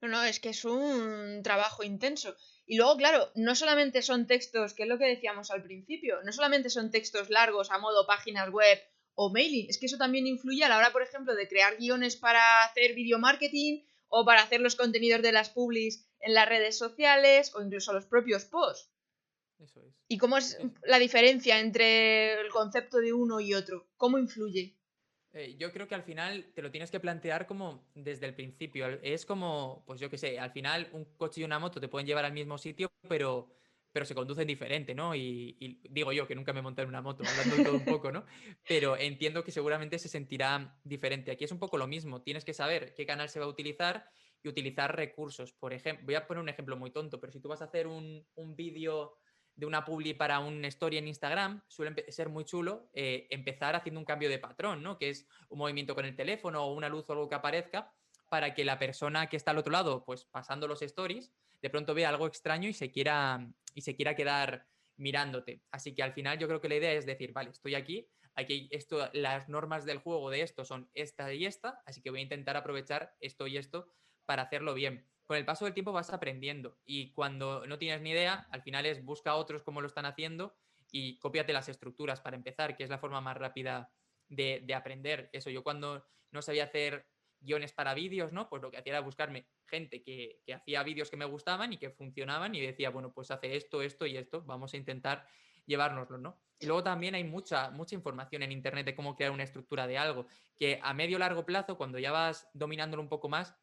No, 0.00 0.08
no, 0.08 0.22
es 0.22 0.40
que 0.40 0.50
es 0.50 0.64
un 0.64 1.40
trabajo 1.42 1.82
intenso. 1.82 2.36
Y 2.66 2.76
luego, 2.76 2.96
claro, 2.96 3.32
no 3.34 3.54
solamente 3.54 4.02
son 4.02 4.26
textos, 4.26 4.74
que 4.74 4.84
es 4.84 4.88
lo 4.88 4.98
que 4.98 5.06
decíamos 5.06 5.50
al 5.50 5.62
principio, 5.62 6.22
no 6.22 6.32
solamente 6.32 6.70
son 6.70 6.90
textos 6.90 7.28
largos 7.30 7.70
a 7.70 7.78
modo 7.78 8.06
páginas 8.06 8.50
web 8.50 8.78
o 9.14 9.32
mailing, 9.32 9.68
es 9.68 9.78
que 9.78 9.86
eso 9.86 9.96
también 9.96 10.26
influye 10.26 10.62
a 10.62 10.68
la 10.68 10.76
hora, 10.76 10.92
por 10.92 11.02
ejemplo, 11.02 11.34
de 11.34 11.48
crear 11.48 11.76
guiones 11.76 12.16
para 12.16 12.64
hacer 12.64 12.94
video 12.94 13.18
marketing 13.18 13.82
o 14.08 14.24
para 14.24 14.42
hacer 14.42 14.60
los 14.60 14.76
contenidos 14.76 15.22
de 15.22 15.32
las 15.32 15.50
publis 15.50 16.06
en 16.20 16.34
las 16.34 16.48
redes 16.48 16.76
sociales 16.76 17.54
o 17.54 17.62
incluso 17.62 17.92
los 17.92 18.06
propios 18.06 18.44
posts. 18.44 18.90
Eso 19.58 19.80
es. 19.80 19.94
¿Y 20.08 20.18
cómo 20.18 20.36
es 20.36 20.58
la 20.82 20.98
diferencia 20.98 21.58
entre 21.58 22.40
el 22.40 22.50
concepto 22.50 22.98
de 22.98 23.12
uno 23.14 23.40
y 23.40 23.54
otro? 23.54 23.88
¿Cómo 23.96 24.18
influye? 24.18 24.75
Eh, 25.36 25.54
yo 25.58 25.70
creo 25.70 25.86
que 25.86 25.94
al 25.94 26.02
final 26.02 26.46
te 26.54 26.62
lo 26.62 26.70
tienes 26.70 26.90
que 26.90 26.98
plantear 26.98 27.46
como 27.46 27.90
desde 27.94 28.24
el 28.24 28.34
principio. 28.34 28.86
Es 29.02 29.26
como, 29.26 29.84
pues 29.86 30.00
yo 30.00 30.08
qué 30.08 30.16
sé, 30.16 30.38
al 30.38 30.50
final 30.50 30.88
un 30.92 31.04
coche 31.18 31.42
y 31.42 31.44
una 31.44 31.58
moto 31.58 31.78
te 31.78 31.88
pueden 31.88 32.06
llevar 32.06 32.24
al 32.24 32.32
mismo 32.32 32.56
sitio, 32.56 32.90
pero, 33.06 33.52
pero 33.92 34.06
se 34.06 34.14
conducen 34.14 34.46
diferente, 34.46 34.94
¿no? 34.94 35.14
Y, 35.14 35.78
digo 35.90 36.10
yo 36.12 36.26
que 36.26 36.34
nunca 36.34 36.54
me 36.54 36.62
monté 36.62 36.80
en 36.80 36.88
una 36.88 37.02
moto, 37.02 37.22
hablando 37.28 37.54
de 37.54 37.64
todo 37.64 37.74
un 37.74 37.84
poco, 37.84 38.10
¿no? 38.10 38.24
Pero 38.66 38.96
entiendo 38.96 39.44
que 39.44 39.50
seguramente 39.50 39.98
se 39.98 40.08
sentirá 40.08 40.80
diferente. 40.84 41.30
Aquí 41.30 41.44
es 41.44 41.52
un 41.52 41.58
poco 41.58 41.76
lo 41.76 41.86
mismo. 41.86 42.22
Tienes 42.22 42.46
que 42.46 42.54
saber 42.54 42.94
qué 42.94 43.04
canal 43.04 43.28
se 43.28 43.38
va 43.38 43.44
a 43.44 43.48
utilizar 43.48 44.08
y 44.42 44.48
utilizar 44.48 44.96
recursos. 44.96 45.52
Por 45.52 45.74
ejemplo, 45.74 46.06
voy 46.06 46.14
a 46.14 46.26
poner 46.26 46.42
un 46.42 46.48
ejemplo 46.48 46.78
muy 46.78 46.90
tonto, 46.92 47.20
pero 47.20 47.30
si 47.30 47.40
tú 47.40 47.48
vas 47.48 47.60
a 47.60 47.66
hacer 47.66 47.86
un, 47.86 48.26
un 48.36 48.56
vídeo 48.56 49.18
de 49.56 49.66
una 49.66 49.84
publi 49.84 50.12
para 50.14 50.38
un 50.38 50.64
story 50.66 50.98
en 50.98 51.08
Instagram, 51.08 51.62
suele 51.66 52.12
ser 52.12 52.28
muy 52.28 52.44
chulo 52.44 52.90
eh, 52.92 53.26
empezar 53.30 53.74
haciendo 53.74 53.98
un 53.98 54.04
cambio 54.04 54.28
de 54.28 54.38
patrón, 54.38 54.82
¿no? 54.82 54.98
Que 54.98 55.08
es 55.08 55.26
un 55.48 55.58
movimiento 55.58 55.94
con 55.94 56.04
el 56.04 56.14
teléfono 56.14 56.62
o 56.62 56.74
una 56.74 56.90
luz 56.90 57.08
o 57.08 57.14
algo 57.14 57.28
que 57.28 57.34
aparezca 57.34 57.92
para 58.28 58.54
que 58.54 58.64
la 58.64 58.78
persona 58.78 59.28
que 59.28 59.36
está 59.36 59.52
al 59.52 59.58
otro 59.58 59.72
lado, 59.72 60.04
pues 60.04 60.24
pasando 60.26 60.68
los 60.68 60.82
stories, 60.82 61.32
de 61.62 61.70
pronto 61.70 61.94
vea 61.94 62.10
algo 62.10 62.26
extraño 62.26 62.68
y 62.68 62.74
se 62.74 62.90
quiera, 62.90 63.48
y 63.74 63.80
se 63.80 63.96
quiera 63.96 64.14
quedar 64.14 64.66
mirándote. 64.96 65.62
Así 65.70 65.94
que 65.94 66.02
al 66.02 66.12
final 66.12 66.38
yo 66.38 66.48
creo 66.48 66.60
que 66.60 66.68
la 66.68 66.76
idea 66.76 66.92
es 66.92 67.06
decir, 67.06 67.32
vale, 67.32 67.50
estoy 67.50 67.74
aquí, 67.74 68.08
aquí 68.34 68.68
esto, 68.70 69.08
las 69.14 69.48
normas 69.48 69.86
del 69.86 69.98
juego 69.98 70.28
de 70.28 70.42
esto 70.42 70.66
son 70.66 70.90
esta 70.92 71.32
y 71.32 71.46
esta, 71.46 71.82
así 71.86 72.02
que 72.02 72.10
voy 72.10 72.20
a 72.20 72.24
intentar 72.24 72.56
aprovechar 72.56 73.14
esto 73.20 73.46
y 73.46 73.56
esto 73.56 73.88
para 74.26 74.42
hacerlo 74.42 74.74
bien 74.74 75.06
con 75.26 75.36
el 75.36 75.44
paso 75.44 75.64
del 75.64 75.74
tiempo 75.74 75.92
vas 75.92 76.12
aprendiendo 76.12 76.78
y 76.84 77.12
cuando 77.12 77.66
no 77.66 77.78
tienes 77.78 78.00
ni 78.00 78.10
idea, 78.10 78.46
al 78.50 78.62
final 78.62 78.86
es 78.86 79.04
busca 79.04 79.30
a 79.30 79.36
otros 79.36 79.62
cómo 79.62 79.80
lo 79.80 79.88
están 79.88 80.06
haciendo 80.06 80.54
y 80.90 81.18
cópiate 81.18 81.52
las 81.52 81.68
estructuras 81.68 82.20
para 82.20 82.36
empezar, 82.36 82.76
que 82.76 82.84
es 82.84 82.90
la 82.90 82.98
forma 82.98 83.20
más 83.20 83.36
rápida 83.36 83.90
de, 84.28 84.64
aprender. 84.74 85.28
Eso, 85.32 85.50
yo 85.50 85.62
cuando 85.62 86.04
no 86.30 86.42
sabía 86.42 86.64
hacer 86.64 87.06
guiones 87.40 87.72
para 87.72 87.94
vídeos, 87.94 88.32
¿no? 88.32 88.48
Pues 88.48 88.62
lo 88.62 88.70
que 88.70 88.78
hacía 88.78 88.92
era 88.92 89.00
buscarme 89.00 89.46
gente 89.66 90.02
que, 90.02 90.40
hacía 90.54 90.82
vídeos 90.82 91.10
que 91.10 91.16
me 91.16 91.24
gustaban 91.24 91.72
y 91.72 91.78
que 91.78 91.90
funcionaban 91.90 92.54
y 92.54 92.60
decía, 92.60 92.90
bueno, 92.90 93.12
pues 93.12 93.30
hace 93.30 93.56
esto, 93.56 93.82
esto 93.82 94.06
y 94.06 94.16
esto, 94.16 94.42
vamos 94.42 94.72
a 94.74 94.76
intentar 94.76 95.26
llevárnoslo, 95.66 96.18
¿no? 96.18 96.40
Y 96.58 96.66
luego 96.66 96.82
también 96.82 97.14
hay 97.14 97.24
mucha, 97.24 97.70
mucha 97.70 97.94
información 97.94 98.42
en 98.42 98.52
Internet 98.52 98.86
de 98.86 98.94
cómo 98.94 99.16
crear 99.16 99.32
una 99.32 99.42
estructura 99.42 99.86
de 99.86 99.98
algo, 99.98 100.26
que 100.56 100.80
a 100.82 100.94
medio 100.94 101.18
largo 101.18 101.44
plazo, 101.44 101.76
cuando 101.76 101.98
ya 101.98 102.12
vas 102.12 102.48
dominándolo 102.54 103.02
un 103.02 103.08
poco 103.08 103.28
más, 103.28 103.54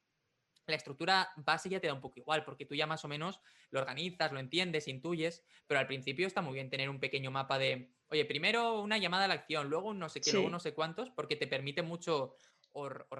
la 0.72 0.76
estructura 0.76 1.30
base 1.36 1.70
ya 1.70 1.80
te 1.80 1.88
da 1.88 1.94
un 1.94 2.02
poco 2.02 2.20
igual, 2.20 2.44
porque 2.46 2.66
tú 2.66 2.76
ya 2.76 2.88
más 2.88 3.04
o 3.04 3.08
menos 3.08 3.40
lo 3.70 3.80
organizas, 3.80 4.32
lo 4.32 4.40
entiendes, 4.40 4.88
intuyes, 4.88 5.44
pero 5.68 5.80
al 5.80 5.88
principio 5.88 6.28
está 6.28 6.42
muy 6.42 6.54
bien 6.54 6.70
tener 6.70 6.90
un 6.90 7.00
pequeño 7.00 7.32
mapa 7.32 7.58
de, 7.58 7.92
oye, 8.10 8.26
primero 8.26 8.80
una 8.82 8.98
llamada 8.98 9.26
a 9.26 9.28
la 9.28 9.34
acción, 9.34 9.70
luego 9.70 9.94
no 9.94 10.10
sé 10.10 10.22
qué, 10.22 10.32
luego 10.32 10.50
no 10.50 10.60
sé 10.60 10.74
cuántos, 10.74 11.10
porque 11.10 11.36
te 11.36 11.48
permite 11.48 11.82
mucho 11.82 12.38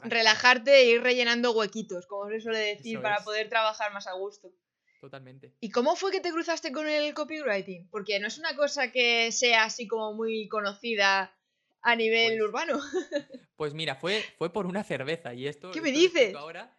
relajarte 0.04 0.76
e 0.76 0.86
ir 0.92 1.04
rellenando 1.04 1.52
huequitos, 1.52 2.08
como 2.08 2.30
se 2.30 2.40
suele 2.40 2.60
decir, 2.60 3.02
para 3.02 3.24
poder 3.24 3.50
trabajar 3.50 3.94
más 3.94 4.08
a 4.08 4.14
gusto. 4.14 4.52
Totalmente. 5.00 5.54
¿Y 5.60 5.70
cómo 5.70 5.98
fue 5.98 6.12
que 6.12 6.22
te 6.22 6.32
cruzaste 6.32 6.72
con 6.72 6.88
el 6.88 7.14
copywriting? 7.14 7.90
Porque 7.90 8.20
no 8.20 8.28
es 8.28 8.38
una 8.38 8.56
cosa 8.56 8.92
que 8.92 9.34
sea 9.34 9.66
así 9.66 9.86
como 9.86 10.14
muy 10.14 10.48
conocida 10.48 11.36
a 11.82 11.96
nivel 11.96 12.38
pues 12.38 12.42
urbano. 12.42 12.80
Pues 13.56 13.76
mira, 13.76 13.96
fue, 13.96 14.26
fue 14.38 14.52
por 14.52 14.66
una 14.66 14.84
cerveza 14.84 15.34
y 15.34 15.48
esto... 15.48 15.72
¿Qué 15.72 15.80
me 15.80 15.92
dices? 15.92 16.36
Ahora 16.36 16.76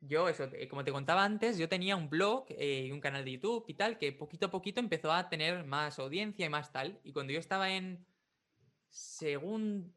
yo, 0.00 0.28
eso, 0.28 0.44
eh, 0.52 0.68
como 0.68 0.84
te 0.84 0.92
contaba 0.92 1.24
antes, 1.24 1.58
yo 1.58 1.68
tenía 1.68 1.96
un 1.96 2.08
blog 2.08 2.46
eh, 2.50 2.86
y 2.86 2.92
un 2.92 3.00
canal 3.00 3.24
de 3.24 3.32
YouTube 3.32 3.64
y 3.68 3.74
tal, 3.74 3.98
que 3.98 4.12
poquito 4.12 4.46
a 4.46 4.50
poquito 4.50 4.80
empezó 4.80 5.12
a 5.12 5.28
tener 5.28 5.64
más 5.64 5.98
audiencia 5.98 6.46
y 6.46 6.48
más 6.48 6.72
tal. 6.72 7.00
Y 7.02 7.12
cuando 7.12 7.32
yo 7.32 7.40
estaba 7.40 7.72
en 7.72 8.06
segundo, 8.90 9.90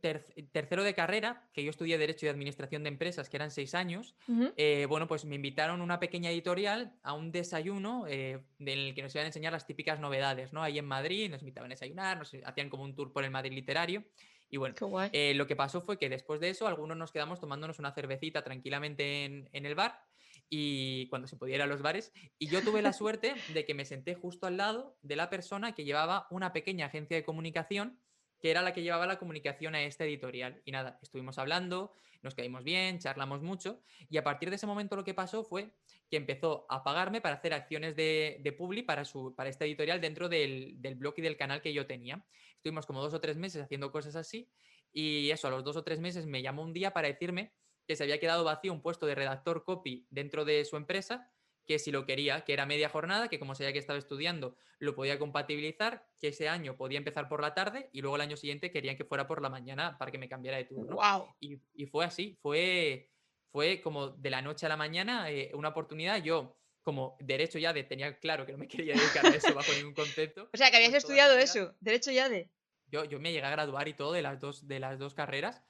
tercero 0.51 0.83
de 0.83 0.93
carrera, 0.93 1.49
que 1.53 1.63
yo 1.63 1.69
estudié 1.69 1.97
Derecho 1.97 2.25
y 2.25 2.29
Administración 2.29 2.83
de 2.83 2.89
Empresas, 2.89 3.29
que 3.29 3.37
eran 3.37 3.49
seis 3.49 3.73
años, 3.73 4.15
eh, 4.57 4.85
bueno, 4.89 5.07
pues 5.07 5.23
me 5.23 5.35
invitaron 5.35 5.79
a 5.79 5.83
una 5.83 5.99
pequeña 5.99 6.29
editorial 6.29 6.93
a 7.03 7.13
un 7.13 7.31
desayuno 7.31 8.05
en 8.07 8.43
el 8.59 8.93
que 8.93 9.01
nos 9.01 9.15
iban 9.15 9.25
a 9.25 9.27
enseñar 9.27 9.53
las 9.53 9.65
típicas 9.65 9.99
novedades, 9.99 10.51
¿no? 10.51 10.61
Ahí 10.61 10.77
en 10.77 10.85
Madrid, 10.85 11.29
nos 11.29 11.41
invitaban 11.41 11.71
a 11.71 11.75
desayunar, 11.75 12.17
nos 12.17 12.35
hacían 12.43 12.69
como 12.69 12.83
un 12.83 12.93
tour 12.93 13.13
por 13.13 13.23
el 13.23 13.31
Madrid 13.31 13.53
literario. 13.53 14.03
Y 14.51 14.57
bueno, 14.57 14.75
eh, 15.13 15.33
lo 15.33 15.47
que 15.47 15.55
pasó 15.55 15.79
fue 15.81 15.97
que 15.97 16.09
después 16.09 16.41
de 16.41 16.49
eso, 16.49 16.67
algunos 16.67 16.97
nos 16.97 17.13
quedamos 17.13 17.39
tomándonos 17.39 17.79
una 17.79 17.93
cervecita 17.93 18.43
tranquilamente 18.43 19.23
en, 19.23 19.65
el 19.65 19.75
bar 19.75 20.03
y 20.49 21.07
cuando 21.07 21.29
se 21.29 21.37
pudiera 21.37 21.65
los 21.65 21.81
bares. 21.81 22.11
Y 22.37 22.47
yo 22.47 22.61
tuve 22.61 22.81
la 22.81 22.91
suerte 22.91 23.33
de 23.53 23.65
que 23.65 23.73
me 23.73 23.85
senté 23.85 24.13
justo 24.13 24.47
al 24.47 24.57
lado 24.57 24.97
de 25.01 25.15
la 25.15 25.29
persona 25.29 25.73
que 25.73 25.85
llevaba 25.85 26.27
una 26.29 26.51
pequeña 26.51 26.87
agencia 26.87 27.15
de 27.15 27.23
comunicación, 27.23 27.97
que 28.41 28.51
era 28.51 28.61
la 28.61 28.73
que 28.73 28.83
llevaba 28.83 29.07
la 29.07 29.19
comunicación 29.19 29.73
a 29.73 29.83
esta 29.83 30.03
editorial. 30.03 30.61
Y 30.65 30.73
nada, 30.73 30.99
estuvimos 31.01 31.37
hablando, 31.37 31.93
nos 32.21 32.35
caímos 32.35 32.63
bien, 32.63 32.99
charlamos 32.99 33.41
mucho. 33.41 33.81
Y 34.09 34.17
a 34.17 34.23
partir 34.23 34.49
de 34.49 34.55
ese 34.55 34.67
momento 34.67 34.95
lo 34.95 35.03
que 35.03 35.13
pasó 35.13 35.43
fue 35.43 35.73
que 36.09 36.17
empezó 36.17 36.65
a 36.69 36.83
pagarme 36.83 37.21
para 37.21 37.35
hacer 37.35 37.53
acciones 37.53 37.95
de, 37.95 38.37
de 38.41 38.51
publi 38.51 38.83
para, 38.83 39.05
su, 39.05 39.33
para 39.35 39.49
esta 39.49 39.65
editorial 39.65 40.01
dentro 40.01 40.29
del, 40.29 40.81
del 40.81 40.95
blog 40.95 41.13
y 41.17 41.21
del 41.21 41.37
canal 41.37 41.61
que 41.61 41.73
yo 41.73 41.87
tenía. 41.87 42.25
Estuvimos 42.55 42.85
como 42.85 43.01
dos 43.01 43.13
o 43.13 43.21
tres 43.21 43.37
meses 43.37 43.63
haciendo 43.63 43.91
cosas 43.91 44.15
así 44.15 44.49
y 44.93 45.29
eso, 45.31 45.47
a 45.47 45.51
los 45.51 45.63
dos 45.63 45.77
o 45.77 45.83
tres 45.83 45.99
meses 45.99 46.25
me 46.25 46.41
llamó 46.41 46.63
un 46.63 46.73
día 46.73 46.91
para 46.91 47.07
decirme 47.07 47.53
que 47.87 47.95
se 47.95 48.03
había 48.03 48.19
quedado 48.19 48.43
vacío 48.43 48.73
un 48.73 48.81
puesto 48.81 49.05
de 49.05 49.15
redactor 49.15 49.63
copy 49.63 50.05
dentro 50.09 50.45
de 50.45 50.63
su 50.65 50.77
empresa, 50.77 51.31
que 51.71 51.79
si 51.79 51.89
lo 51.89 52.05
quería, 52.05 52.41
que 52.41 52.51
era 52.51 52.65
media 52.65 52.89
jornada, 52.89 53.29
que 53.29 53.39
como 53.39 53.55
sabía 53.55 53.71
que 53.71 53.79
estaba 53.79 53.97
estudiando, 53.97 54.57
lo 54.79 54.93
podía 54.93 55.17
compatibilizar, 55.17 56.05
que 56.19 56.27
ese 56.27 56.49
año 56.49 56.75
podía 56.75 56.97
empezar 56.97 57.29
por 57.29 57.41
la 57.41 57.53
tarde 57.53 57.89
y 57.93 58.01
luego 58.01 58.17
el 58.17 58.21
año 58.21 58.35
siguiente 58.35 58.71
querían 58.71 58.97
que 58.97 59.05
fuera 59.05 59.25
por 59.25 59.41
la 59.41 59.49
mañana 59.49 59.97
para 59.97 60.11
que 60.11 60.17
me 60.17 60.27
cambiara 60.27 60.57
de 60.57 60.65
turno. 60.65 60.97
Y, 61.39 61.57
y, 61.73 61.85
fue 61.85 62.03
así, 62.03 62.37
fue, 62.41 63.09
fue 63.53 63.79
como 63.81 64.09
de 64.09 64.29
la 64.29 64.41
noche 64.41 64.65
a 64.65 64.69
la 64.69 64.75
mañana 64.75 65.31
eh, 65.31 65.51
una 65.53 65.69
oportunidad. 65.69 66.21
Yo 66.21 66.57
como 66.81 67.15
derecho 67.21 67.57
ya 67.57 67.71
de, 67.71 67.85
tenía 67.85 68.19
claro 68.19 68.45
que 68.45 68.51
no 68.51 68.57
me 68.57 68.67
quería 68.67 68.93
dedicar 68.93 69.25
a 69.25 69.29
eso 69.29 69.53
bajo 69.53 69.71
ningún 69.71 69.93
concepto. 69.93 70.49
O 70.53 70.57
sea, 70.57 70.71
que 70.71 70.75
habías 70.75 70.93
estudiado 70.93 71.37
eso, 71.37 71.73
derecho 71.79 72.11
ya 72.11 72.27
de. 72.27 72.51
Yo, 72.87 73.05
yo 73.05 73.17
me 73.21 73.31
llegué 73.31 73.45
a 73.45 73.51
graduar 73.51 73.87
y 73.87 73.93
todo 73.93 74.11
de 74.11 74.21
las 74.21 74.41
dos, 74.41 74.67
de 74.67 74.81
las 74.81 74.99
dos 74.99 75.13
carreras. 75.13 75.63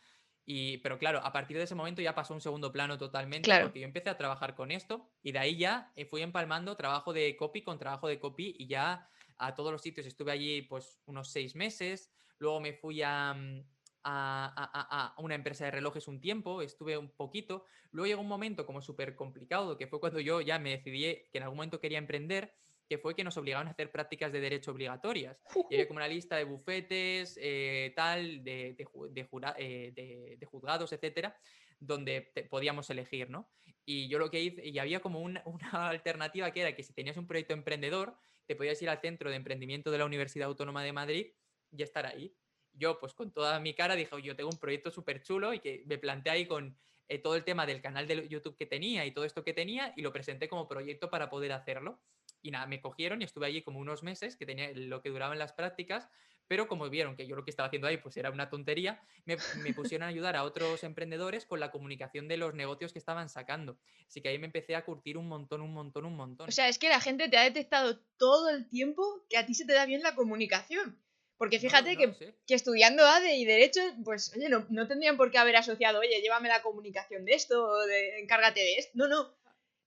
Y, 0.45 0.79
pero 0.79 0.97
claro, 0.97 1.19
a 1.23 1.31
partir 1.31 1.57
de 1.57 1.63
ese 1.63 1.75
momento 1.75 2.01
ya 2.01 2.15
pasó 2.15 2.33
a 2.33 2.37
un 2.37 2.41
segundo 2.41 2.71
plano 2.71 2.97
totalmente, 2.97 3.45
claro. 3.45 3.65
porque 3.65 3.79
yo 3.79 3.85
empecé 3.85 4.09
a 4.09 4.17
trabajar 4.17 4.55
con 4.55 4.71
esto 4.71 5.07
y 5.21 5.31
de 5.31 5.39
ahí 5.39 5.57
ya 5.57 5.91
eh, 5.95 6.05
fui 6.05 6.21
empalmando 6.21 6.75
trabajo 6.75 7.13
de 7.13 7.35
copy 7.35 7.61
con 7.61 7.77
trabajo 7.77 8.07
de 8.07 8.19
copy 8.19 8.55
y 8.57 8.67
ya 8.67 9.07
a 9.37 9.55
todos 9.55 9.71
los 9.71 9.81
sitios 9.81 10.07
estuve 10.07 10.31
allí 10.31 10.63
pues 10.63 10.99
unos 11.05 11.31
seis 11.31 11.55
meses, 11.55 12.11
luego 12.39 12.59
me 12.59 12.73
fui 12.73 13.01
a, 13.03 13.33
mm, 13.33 13.63
a, 14.03 15.15
una 15.17 15.35
empresa 15.35 15.65
de 15.65 15.71
relojes 15.71 16.07
un 16.07 16.19
tiempo, 16.19 16.61
estuve 16.61 16.97
un 16.97 17.09
poquito, 17.09 17.65
luego 17.91 18.07
llegó 18.07 18.21
un 18.21 18.27
momento 18.27 18.65
como 18.65 18.81
súper 18.81 19.15
complicado, 19.15 19.77
que 19.77 19.87
fue 19.87 19.99
cuando 19.99 20.19
yo 20.19 20.41
ya 20.41 20.59
me 20.59 20.71
decidí 20.71 21.27
que 21.31 21.37
en 21.37 21.43
algún 21.43 21.57
momento 21.57 21.79
quería 21.79 21.97
emprender, 21.97 22.53
que 22.91 22.97
fue 22.97 23.15
que 23.15 23.23
nos 23.23 23.37
obligaban 23.37 23.69
a 23.69 23.71
hacer 23.71 23.89
prácticas 23.89 24.33
de 24.33 24.41
derecho 24.41 24.71
obligatorias. 24.71 25.41
Y 25.69 25.75
había 25.75 25.87
como 25.87 25.99
una 25.99 26.09
lista 26.09 26.35
de 26.35 26.43
bufetes, 26.43 27.39
eh, 27.41 27.93
tal, 27.95 28.43
de, 28.43 28.75
eh, 28.75 30.37
de, 30.37 30.45
juzgados, 30.45 30.91
etcétera, 30.91 31.33
donde 31.79 32.33
podíamos 32.49 32.89
elegir, 32.89 33.29
¿no? 33.29 33.49
Y 33.85 34.09
yo 34.09 34.19
lo 34.19 34.29
que 34.29 34.41
hice, 34.41 34.67
y 34.67 34.77
había 34.77 34.99
como 34.99 35.21
una, 35.21 35.41
una 35.45 35.87
alternativa 35.87 36.51
que 36.51 36.59
era 36.59 36.75
que 36.75 36.83
si 36.83 36.91
tenías 36.91 37.15
un 37.15 37.27
proyecto 37.27 37.53
emprendedor, 37.53 38.17
te 38.45 38.57
podías 38.57 38.81
ir 38.81 38.89
al 38.89 38.99
centro 38.99 39.29
de 39.29 39.37
emprendimiento 39.37 39.89
de 39.89 39.97
la 39.97 40.03
Universidad 40.03 40.49
Autónoma 40.49 40.83
de 40.83 40.91
Madrid 40.91 41.27
y 41.71 41.83
estar 41.83 42.05
ahí. 42.05 42.35
yo 42.73 42.99
pues 42.99 43.13
con 43.13 43.31
toda 43.31 43.57
mi 43.61 43.73
cara 43.73 43.95
dije, 43.95 44.21
yo 44.21 44.35
tengo 44.35 44.49
un 44.49 44.59
proyecto 44.59 44.91
súper 44.91 45.23
chulo 45.23 45.53
y 45.53 45.61
que 45.61 45.83
me 45.85 45.97
planteé 45.97 46.33
ahí 46.33 46.45
con 46.45 46.77
eh, 47.11 47.19
todo 47.19 47.35
el 47.35 47.43
tema 47.43 47.65
del 47.65 47.81
canal 47.81 48.07
de 48.07 48.25
YouTube 48.29 48.55
que 48.55 48.65
tenía 48.65 49.05
y 49.05 49.11
todo 49.11 49.25
esto 49.25 49.43
que 49.43 49.53
tenía 49.53 49.93
y 49.97 50.01
lo 50.01 50.13
presenté 50.13 50.47
como 50.47 50.69
proyecto 50.69 51.09
para 51.09 51.29
poder 51.29 51.51
hacerlo. 51.51 51.99
Y 52.41 52.51
nada, 52.51 52.65
me 52.65 52.81
cogieron 52.81 53.21
y 53.21 53.25
estuve 53.25 53.47
allí 53.47 53.61
como 53.61 53.79
unos 53.79 54.03
meses, 54.03 54.35
que 54.35 54.45
tenía 54.45 54.71
lo 54.73 55.01
que 55.01 55.09
duraban 55.09 55.39
las 55.39 55.53
prácticas, 55.53 56.07
pero 56.51 56.67
como 56.67 56.89
vieron 56.89 57.15
que 57.15 57.27
yo 57.27 57.37
lo 57.37 57.45
que 57.45 57.49
estaba 57.49 57.67
haciendo 57.67 57.87
ahí 57.87 57.95
pues 57.95 58.17
era 58.17 58.29
una 58.29 58.49
tontería, 58.49 59.01
me, 59.23 59.37
me, 59.63 59.73
pusieron 59.73 60.05
a 60.05 60.09
ayudar 60.09 60.35
a 60.35 60.43
otros 60.43 60.83
emprendedores 60.83 61.45
con 61.45 61.61
la 61.61 61.71
comunicación 61.71 62.27
de 62.27 62.35
los 62.35 62.53
negocios 62.53 62.91
que 62.91 62.99
estaban 62.99 63.29
sacando. 63.29 63.77
Así 64.05 64.21
que 64.21 64.27
ahí 64.27 64.37
me 64.37 64.47
empecé 64.47 64.75
a 64.75 64.83
curtir 64.83 65.17
un 65.17 65.29
montón, 65.29 65.61
un 65.61 65.73
montón, 65.73 66.03
un 66.03 66.17
montón. 66.17 66.49
O 66.49 66.51
sea, 66.51 66.67
es 66.67 66.77
que 66.77 66.89
la 66.89 66.99
gente 66.99 67.29
te 67.29 67.37
ha 67.37 67.43
detectado 67.43 68.01
todo 68.17 68.49
el 68.49 68.67
tiempo 68.67 69.25
que 69.29 69.37
a 69.37 69.45
ti 69.45 69.53
se 69.53 69.65
te 69.65 69.71
da 69.71 69.85
bien 69.85 70.03
la 70.03 70.13
comunicación. 70.13 71.01
Porque 71.37 71.57
fíjate 71.57 71.97
que, 71.97 72.35
que, 72.45 72.53
estudiando 72.53 73.03
ADE 73.03 73.37
y 73.37 73.45
Derecho, 73.45 73.81
pues, 74.03 74.31
oye, 74.35 74.47
no, 74.47 74.67
no, 74.69 74.87
tendrían 74.87 75.17
por 75.17 75.31
qué 75.31 75.39
haber 75.39 75.55
asociado, 75.55 75.99
oye, 75.99 76.21
llévame 76.21 76.49
la 76.49 76.61
comunicación 76.61 77.23
de 77.23 77.33
esto, 77.33 77.63
o 77.63 77.85
de, 77.87 78.19
encárgate 78.19 78.59
de 78.59 78.75
esto. 78.75 78.91
No, 78.95 79.07
no. 79.07 79.33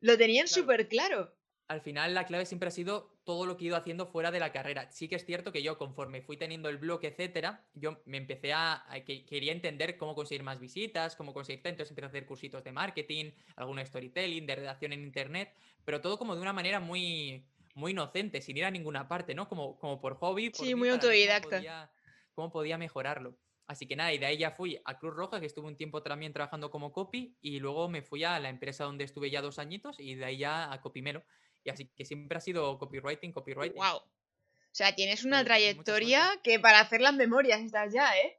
Lo 0.00 0.18
tenían 0.18 0.48
súper 0.48 0.88
claro. 0.88 1.32
Al 1.66 1.80
final, 1.80 2.12
la 2.12 2.26
clave 2.26 2.44
siempre 2.44 2.68
ha 2.68 2.70
sido 2.70 3.16
todo 3.24 3.46
lo 3.46 3.56
que 3.56 3.64
he 3.64 3.68
ido 3.68 3.76
haciendo 3.76 4.06
fuera 4.06 4.30
de 4.30 4.38
la 4.38 4.52
carrera. 4.52 4.90
Sí 4.90 5.08
que 5.08 5.16
es 5.16 5.24
cierto 5.24 5.50
que 5.50 5.62
yo, 5.62 5.78
conforme 5.78 6.20
fui 6.20 6.36
teniendo 6.36 6.68
el 6.68 6.76
blog, 6.76 7.00
etcétera, 7.04 7.64
yo 7.72 8.02
me 8.04 8.18
empecé 8.18 8.52
a. 8.52 8.84
que, 9.06 9.24
quería 9.24 9.52
entender 9.52 9.96
cómo 9.96 10.14
conseguir 10.14 10.42
más 10.42 10.60
visitas, 10.60 11.16
cómo 11.16 11.32
conseguir. 11.32 11.62
Entonces 11.64 11.90
empecé 11.90 12.04
a 12.04 12.08
hacer 12.08 12.26
cursitos 12.26 12.62
de 12.64 12.72
marketing, 12.72 13.32
algún 13.56 13.84
storytelling, 13.84 14.46
de 14.46 14.56
redacción 14.56 14.92
en 14.92 15.02
internet, 15.02 15.54
pero 15.84 16.00
todo 16.00 16.18
como 16.18 16.34
de 16.34 16.42
una 16.42 16.52
manera 16.52 16.80
muy 16.80 17.46
muy 17.74 17.92
inocente, 17.92 18.40
sin 18.40 18.56
ir 18.56 18.64
a 18.64 18.70
ninguna 18.70 19.08
parte, 19.08 19.34
¿no? 19.34 19.48
Como, 19.48 19.78
como 19.78 20.00
por 20.00 20.14
hobby. 20.16 20.52
sí, 20.54 20.74
muy 20.74 20.88
autodidacta. 20.88 21.48
Cómo 21.48 21.60
podía, 21.60 21.90
cómo 22.34 22.52
podía, 22.52 22.78
mejorarlo. 22.78 23.36
Así 23.66 23.86
que 23.86 23.96
nada, 23.96 24.12
y 24.12 24.18
de 24.18 24.26
ahí 24.26 24.36
ya 24.36 24.50
fui 24.50 24.78
a 24.84 24.98
Cruz 24.98 25.14
Roja, 25.14 25.40
que 25.40 25.46
estuve 25.46 25.66
un 25.66 25.76
tiempo 25.76 26.02
también 26.02 26.32
trabajando 26.32 26.70
como 26.70 26.92
copy, 26.92 27.36
y 27.40 27.60
luego 27.60 27.88
me 27.88 28.02
fui 28.02 28.22
a 28.22 28.38
la 28.38 28.50
empresa 28.50 28.84
donde 28.84 29.04
estuve 29.04 29.30
ya 29.30 29.40
dos 29.40 29.58
añitos, 29.58 29.98
y 29.98 30.14
de 30.14 30.24
ahí 30.24 30.36
ya 30.38 30.72
a 30.72 30.80
Copimero. 30.80 31.24
Y 31.64 31.70
así 31.70 31.86
que 31.86 32.04
siempre 32.04 32.38
ha 32.38 32.40
sido 32.40 32.78
copywriting, 32.78 33.32
copywriting. 33.32 33.76
¡Wow! 33.76 33.96
O 33.96 34.76
sea, 34.76 34.94
tienes 34.94 35.24
una 35.24 35.44
trayectoria 35.44 36.40
que 36.42 36.60
para 36.60 36.80
hacer 36.80 37.00
las 37.00 37.14
memorias 37.14 37.60
estás 37.60 37.92
ya, 37.92 38.16
¿eh? 38.18 38.38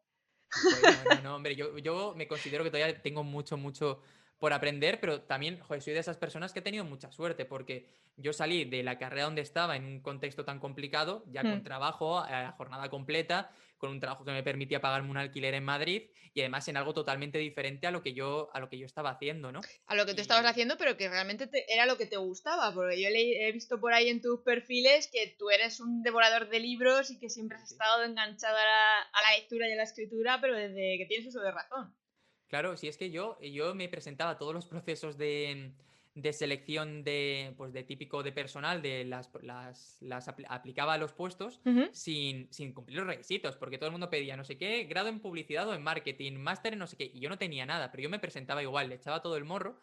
no, 1.10 1.22
no, 1.22 1.36
hombre, 1.36 1.56
yo, 1.56 1.78
yo 1.78 2.14
me 2.16 2.28
considero 2.28 2.64
que 2.64 2.72
todavía 2.72 3.02
tengo 3.02 3.24
mucho, 3.24 3.58
mucho 3.58 4.02
por 4.38 4.54
aprender, 4.54 5.00
pero 5.00 5.22
también, 5.22 5.60
joder, 5.60 5.82
soy 5.82 5.94
de 5.94 6.00
esas 6.00 6.18
personas 6.18 6.52
que 6.52 6.60
he 6.60 6.62
tenido 6.62 6.84
mucha 6.84 7.12
suerte, 7.12 7.46
porque 7.46 7.88
yo 8.18 8.34
salí 8.34 8.66
de 8.66 8.84
la 8.84 8.98
carrera 8.98 9.24
donde 9.24 9.42
estaba 9.42 9.76
en 9.76 9.86
un 9.86 10.02
contexto 10.02 10.46
tan 10.46 10.60
complicado, 10.60 11.24
ya 11.28 11.42
con 11.42 11.60
hmm. 11.60 11.64
trabajo 11.64 12.20
a 12.20 12.52
jornada 12.58 12.90
completa, 12.90 13.52
con 13.86 13.94
un 13.94 14.00
trabajo 14.00 14.26
que 14.26 14.32
me 14.32 14.44
permitía 14.44 14.82
pagarme 14.82 15.10
un 15.10 15.18
alquiler 15.18 15.54
en 15.54 15.64
Madrid 15.64 16.10
y 16.34 16.42
además 16.42 16.68
en 16.68 16.78
algo 16.78 16.94
totalmente 16.94 17.38
diferente 17.38 17.88
a 17.88 17.92
lo 17.92 18.02
que 18.02 18.14
yo, 18.14 18.50
a 18.54 18.60
lo 18.60 18.68
que 18.68 18.78
yo 18.78 18.86
estaba 18.86 19.12
haciendo, 19.12 19.52
¿no? 19.52 19.62
A 19.86 19.96
lo 19.96 20.06
que 20.06 20.14
tú 20.14 20.22
estabas 20.22 20.46
haciendo, 20.46 20.78
pero 20.78 20.98
que 20.98 21.08
realmente 21.08 21.50
era 21.74 21.86
lo 21.86 21.98
que 21.98 22.06
te 22.06 22.18
gustaba, 22.18 22.74
porque 22.74 23.02
yo 23.02 23.08
he 23.10 23.52
visto 23.52 23.80
por 23.80 23.94
ahí 23.94 24.10
en 24.10 24.22
tus 24.22 24.42
perfiles 24.42 25.10
que 25.12 25.36
tú 25.40 25.50
eres 25.50 25.80
un 25.80 26.04
devorador 26.04 26.50
de 26.50 26.60
libros 26.60 27.10
y 27.10 27.20
que 27.20 27.30
siempre 27.30 27.58
has 27.58 27.72
estado 27.72 28.04
enganchado 28.04 28.58
a 28.58 28.64
la, 28.64 29.02
a 29.02 29.22
la 29.22 29.38
lectura 29.38 29.70
y 29.70 29.74
a 29.74 29.76
la 29.78 29.84
escritura, 29.84 30.40
pero 30.42 30.56
desde 30.56 30.98
que 30.98 31.06
tienes 31.08 31.28
uso 31.28 31.40
de 31.40 31.52
razón. 31.52 31.96
Claro, 32.48 32.76
si 32.78 32.88
es 32.88 32.98
que 32.98 33.12
yo, 33.12 33.40
yo 33.42 33.74
me 33.74 33.90
presentaba 33.90 34.32
a 34.32 34.38
todos 34.38 34.54
los 34.54 34.66
procesos 34.66 35.18
de, 35.18 35.74
de 36.16 36.32
selección 36.32 37.04
de, 37.04 37.54
pues 37.58 37.74
de 37.74 37.84
típico 37.84 38.24
de 38.24 38.32
personal, 38.32 38.82
de 38.82 39.04
las, 39.04 39.30
las, 39.42 39.98
las 40.00 40.28
aplicaba 40.28 40.94
a 40.94 40.98
los 40.98 41.14
puestos 41.14 41.60
sin, 41.92 42.52
sin, 42.52 42.74
cumplir 42.74 43.00
los 43.00 43.08
requisitos, 43.08 43.58
porque 43.58 43.78
todo 43.78 43.88
el 43.88 43.92
mundo 43.92 44.10
pedía 44.10 44.38
no 44.38 44.46
sé 44.46 44.58
qué, 44.58 44.86
grado 44.86 45.10
en 45.10 45.20
publicidad 45.20 45.68
o 45.68 45.76
en 45.76 45.84
marketing, 45.84 46.34
máster 46.34 46.74
en 46.74 46.80
no 46.80 46.88
sé 46.88 46.96
qué, 46.96 47.12
y 47.14 47.20
yo 47.20 47.28
no 47.28 47.38
tenía 47.38 47.66
nada, 47.66 47.92
pero 47.92 48.04
yo 48.04 48.10
me 48.10 48.20
presentaba 48.20 48.64
igual, 48.64 48.88
le 48.88 48.96
echaba 48.96 49.22
todo 49.22 49.36
el 49.36 49.44
morro 49.44 49.78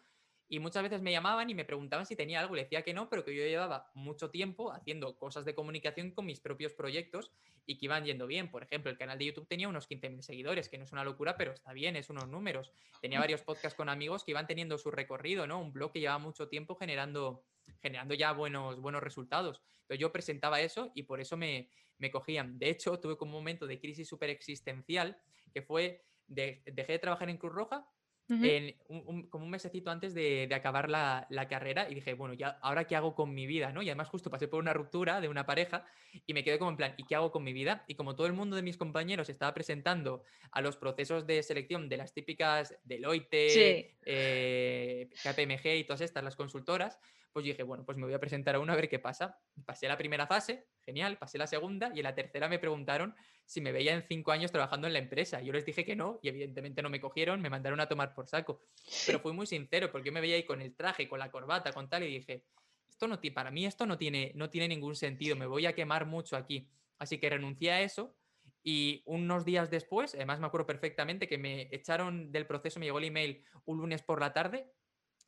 y 0.53 0.59
muchas 0.59 0.83
veces 0.83 1.01
me 1.01 1.11
llamaban 1.11 1.49
y 1.49 1.55
me 1.55 1.65
preguntaban 1.65 2.05
si 2.05 2.15
tenía 2.15 2.39
algo, 2.39 2.53
le 2.53 2.61
decía 2.61 2.83
que 2.83 2.93
no, 2.93 3.09
pero 3.09 3.25
que 3.25 3.35
yo 3.35 3.41
llevaba 3.41 3.89
mucho 3.95 4.29
tiempo 4.29 4.71
haciendo 4.71 5.17
cosas 5.17 5.45
de 5.45 5.55
comunicación 5.55 6.11
con 6.11 6.27
mis 6.27 6.39
propios 6.39 6.75
proyectos 6.75 7.31
y 7.65 7.79
que 7.79 7.85
iban 7.85 8.05
yendo 8.05 8.27
bien. 8.27 8.51
Por 8.51 8.61
ejemplo, 8.61 8.91
el 8.91 8.97
canal 8.99 9.17
de 9.17 9.25
YouTube 9.25 9.47
tenía 9.47 9.67
unos 9.67 9.89
15.000 9.89 10.21
seguidores, 10.21 10.69
que 10.69 10.77
no 10.77 10.83
es 10.83 10.91
una 10.91 11.03
locura, 11.03 11.37
pero 11.37 11.53
está 11.53 11.73
bien, 11.73 11.95
es 11.95 12.11
unos 12.11 12.27
números. 12.27 12.71
Tenía 13.01 13.19
varios 13.19 13.41
podcasts 13.41 13.75
con 13.75 13.89
amigos 13.89 14.23
que 14.23 14.29
iban 14.29 14.45
teniendo 14.45 14.77
su 14.77 14.91
recorrido, 14.91 15.47
¿no? 15.47 15.59
Un 15.59 15.73
blog 15.73 15.91
que 15.91 15.99
llevaba 15.99 16.19
mucho 16.19 16.47
tiempo 16.49 16.75
generando, 16.75 17.43
generando 17.81 18.13
ya 18.13 18.31
buenos, 18.31 18.79
buenos 18.79 19.01
resultados. 19.01 19.59
Entonces 19.81 19.97
yo 19.97 20.11
presentaba 20.11 20.61
eso 20.61 20.91
y 20.93 21.01
por 21.01 21.19
eso 21.19 21.35
me, 21.35 21.67
me 21.97 22.11
cogían. 22.11 22.59
De 22.59 22.69
hecho, 22.69 22.99
tuve 22.99 23.17
como 23.17 23.31
un 23.31 23.41
momento 23.41 23.65
de 23.65 23.79
crisis 23.79 24.07
súper 24.07 24.29
existencial 24.29 25.17
que 25.51 25.63
fue, 25.63 26.05
de, 26.27 26.61
dejé 26.67 26.91
de 26.91 26.99
trabajar 26.99 27.31
en 27.31 27.37
Cruz 27.37 27.53
Roja 27.53 27.87
en 28.29 28.75
un, 28.87 29.27
como 29.29 29.45
un 29.45 29.51
mesecito 29.51 29.91
antes 29.91 30.13
de, 30.13 30.47
de 30.47 30.55
acabar 30.55 30.89
la, 30.89 31.27
la, 31.29 31.47
carrera 31.47 31.89
y 31.89 31.95
dije, 31.95 32.13
bueno, 32.13 32.33
ya, 32.33 32.57
¿ahora 32.61 32.85
qué 32.85 32.95
hago 32.95 33.15
con 33.15 33.33
mi 33.33 33.45
vida? 33.45 33.71
¿no? 33.71 33.81
Y 33.81 33.89
además 33.89 34.07
justo 34.09 34.29
pasé 34.29 34.47
por 34.47 34.59
una 34.59 34.73
ruptura 34.73 35.21
de 35.21 35.27
una 35.27 35.45
pareja 35.45 35.85
y 36.25 36.33
me 36.33 36.43
quedé 36.43 36.57
como 36.57 36.71
en 36.71 36.77
plan, 36.77 36.93
¿y 36.97 37.03
qué 37.03 37.15
hago 37.15 37.31
con 37.31 37.43
mi 37.43 37.53
vida? 37.53 37.83
Y 37.87 37.95
como 37.95 38.15
todo 38.15 38.27
el 38.27 38.33
mundo 38.33 38.55
de 38.55 38.61
mis 38.61 38.77
compañeros 38.77 39.29
estaba 39.29 39.53
presentando 39.53 40.23
a 40.51 40.61
los 40.61 40.77
procesos 40.77 41.27
de 41.27 41.43
selección 41.43 41.89
de 41.89 41.97
las 41.97 42.13
típicas 42.13 42.75
Deloitte, 42.83 43.93
eh, 44.05 45.09
KPMG 45.23 45.79
y 45.79 45.83
todas 45.83 46.01
estas, 46.01 46.23
las 46.23 46.35
consultoras, 46.35 46.99
pues 47.33 47.45
dije, 47.45 47.63
bueno, 47.63 47.83
pues 47.83 47.97
me 47.97 48.05
voy 48.05 48.13
a 48.13 48.19
presentar 48.19 48.53
a 48.55 48.59
uno 48.59 48.71
a 48.71 48.75
ver 48.75 48.87
qué 48.87 48.99
pasa. 48.99 49.39
Pasé 49.65 49.87
la 49.87 49.97
primera 49.97 50.27
fase, 50.27 50.67
genial, 50.81 51.17
pasé 51.17 51.39
la 51.39 51.47
segunda 51.47 51.91
y 51.93 51.99
en 51.99 52.03
la 52.03 52.13
tercera 52.13 52.47
me 52.47 52.59
preguntaron 52.59 53.15
si 53.43 53.59
me 53.59 53.71
veía 53.71 53.93
en 53.93 54.05
cinco 54.07 54.31
años 54.31 54.51
trabajando 54.51 54.85
en 54.85 54.93
la 54.93 54.99
empresa. 54.99 55.41
Yo 55.41 55.51
les 55.51 55.65
dije 55.65 55.83
que 55.83 55.95
no 55.95 56.19
y 56.21 56.29
evidentemente 56.29 56.83
no 56.83 56.91
me 56.91 57.01
cogieron, 57.01 57.41
me 57.41 57.49
mandaron 57.49 57.79
a 57.79 57.89
tomar 57.89 58.13
por 58.13 58.27
saco. 58.27 58.61
Pero 59.07 59.19
fui 59.19 59.33
muy 59.33 59.47
sincero 59.47 59.91
porque 59.91 60.09
yo 60.09 60.13
me 60.13 60.21
veía 60.21 60.35
ahí 60.35 60.43
con 60.43 60.61
el 60.61 60.75
traje, 60.75 61.09
con 61.09 61.17
la 61.17 61.31
corbata, 61.31 61.73
con 61.73 61.89
tal 61.89 62.03
y 62.03 62.07
dije, 62.07 62.45
esto 62.87 63.07
no 63.07 63.19
para 63.33 63.49
mí 63.49 63.65
esto 63.65 63.87
no 63.87 63.97
tiene, 63.97 64.31
no 64.35 64.51
tiene 64.51 64.67
ningún 64.67 64.95
sentido, 64.95 65.35
me 65.35 65.47
voy 65.47 65.65
a 65.65 65.73
quemar 65.73 66.05
mucho 66.05 66.37
aquí. 66.37 66.69
Así 66.99 67.17
que 67.17 67.31
renuncié 67.31 67.71
a 67.71 67.81
eso 67.81 68.15
y 68.61 69.01
unos 69.05 69.43
días 69.43 69.71
después, 69.71 70.13
además 70.13 70.39
me 70.39 70.45
acuerdo 70.45 70.67
perfectamente 70.67 71.27
que 71.27 71.39
me 71.39 71.67
echaron 71.71 72.31
del 72.31 72.45
proceso, 72.45 72.79
me 72.79 72.85
llegó 72.85 72.99
el 72.99 73.05
email 73.05 73.43
un 73.65 73.79
lunes 73.79 74.03
por 74.03 74.21
la 74.21 74.31
tarde 74.31 74.71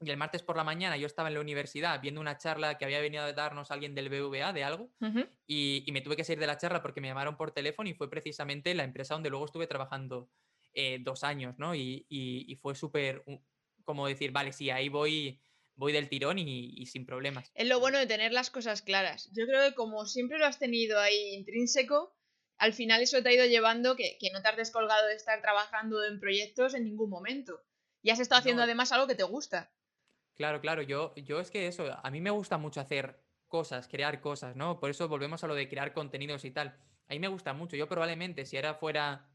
y 0.01 0.09
el 0.09 0.17
martes 0.17 0.43
por 0.43 0.57
la 0.57 0.63
mañana 0.63 0.97
yo 0.97 1.07
estaba 1.07 1.29
en 1.29 1.35
la 1.35 1.39
universidad 1.39 2.01
viendo 2.01 2.19
una 2.19 2.37
charla 2.37 2.77
que 2.77 2.85
había 2.85 2.99
venido 2.99 3.23
a 3.23 3.33
darnos 3.33 3.71
alguien 3.71 3.95
del 3.95 4.09
BVA 4.09 4.51
de 4.51 4.63
algo 4.63 4.91
y, 5.47 5.85
me 5.91 6.01
tuve 6.01 6.17
que 6.17 6.23
salir 6.23 6.39
de 6.39 6.47
la 6.47 6.57
charla 6.57 6.81
porque 6.81 6.99
me 6.99 7.07
llamaron 7.07 7.37
por 7.37 7.51
teléfono 7.51 7.89
y 7.89 7.93
fue 7.93 8.09
precisamente 8.09 8.73
la 8.75 8.83
empresa 8.83 9.13
donde 9.13 9.29
luego 9.29 9.45
estuve 9.45 9.67
trabajando 9.67 10.29
eh, 10.73 10.97
dos 10.99 11.23
años, 11.23 11.55
¿no? 11.57 11.73
Y, 11.73 12.59
fue 12.61 12.75
súper, 12.75 13.23
como 13.85 14.07
decir, 14.07 14.31
vale, 14.31 14.51
sí, 14.51 14.69
ahí 14.69 14.89
voy, 14.89 15.39
voy 15.75 15.93
del 15.93 16.09
tirón 16.09 16.37
y, 16.39 16.85
sin 16.87 17.05
problemas. 17.05 17.49
Es 17.55 17.67
lo 17.67 17.79
bueno 17.79 17.97
de 17.97 18.07
tener 18.07 18.33
las 18.33 18.49
cosas 18.49 18.81
claras. 18.81 19.29
Yo 19.33 19.45
creo 19.45 19.69
que 19.69 19.75
como 19.75 20.05
siempre 20.05 20.37
lo 20.37 20.45
has 20.45 20.59
tenido 20.59 20.99
ahí 20.99 21.33
intrínseco, 21.35 22.13
al 22.57 22.73
final 22.73 23.01
eso 23.01 23.23
te 23.23 23.29
ha 23.29 23.33
ido 23.33 23.45
llevando 23.45 23.95
que, 23.95 24.17
que 24.19 24.31
no 24.31 24.41
te 24.41 24.49
has 24.49 24.57
descolgado 24.57 25.07
de 25.07 25.15
estar 25.15 25.41
trabajando 25.41 26.03
en 26.03 26.19
proyectos 26.19 26.73
en 26.73 26.83
ningún 26.83 27.09
momento. 27.09 27.61
Y 28.01 28.09
has 28.09 28.19
estado 28.19 28.39
haciendo 28.39 28.61
además 28.61 28.91
algo 28.91 29.07
que 29.07 29.15
te 29.15 29.23
gusta. 29.23 29.74
Claro, 30.35 30.59
claro, 30.59 30.81
yo, 30.81 31.15
yo 31.15 31.39
es 31.39 31.49
que 31.49 31.67
eso, 31.67 31.85
a 32.03 32.11
mí 32.11 32.19
me 32.19 32.29
gusta 32.29 32.57
mucho 32.57 32.81
hacer 32.81 33.23
cosas, 33.47 33.87
crear 33.87 34.19
cosas, 34.19 34.55
¿no? 34.55 34.79
Por 34.79 34.89
eso 34.89 35.07
volvemos 35.07 35.43
a 35.43 35.47
lo 35.47 35.55
de 35.55 35.69
crear 35.69 35.93
contenidos 35.93 36.43
y 36.43 36.51
tal. 36.51 36.77
A 37.07 37.13
mí 37.13 37.19
me 37.19 37.29
gusta 37.29 37.53
mucho. 37.53 37.77
Yo 37.77 37.87
probablemente, 37.87 38.45
si 38.45 38.57
ahora 38.57 38.75
fuera, 38.75 39.29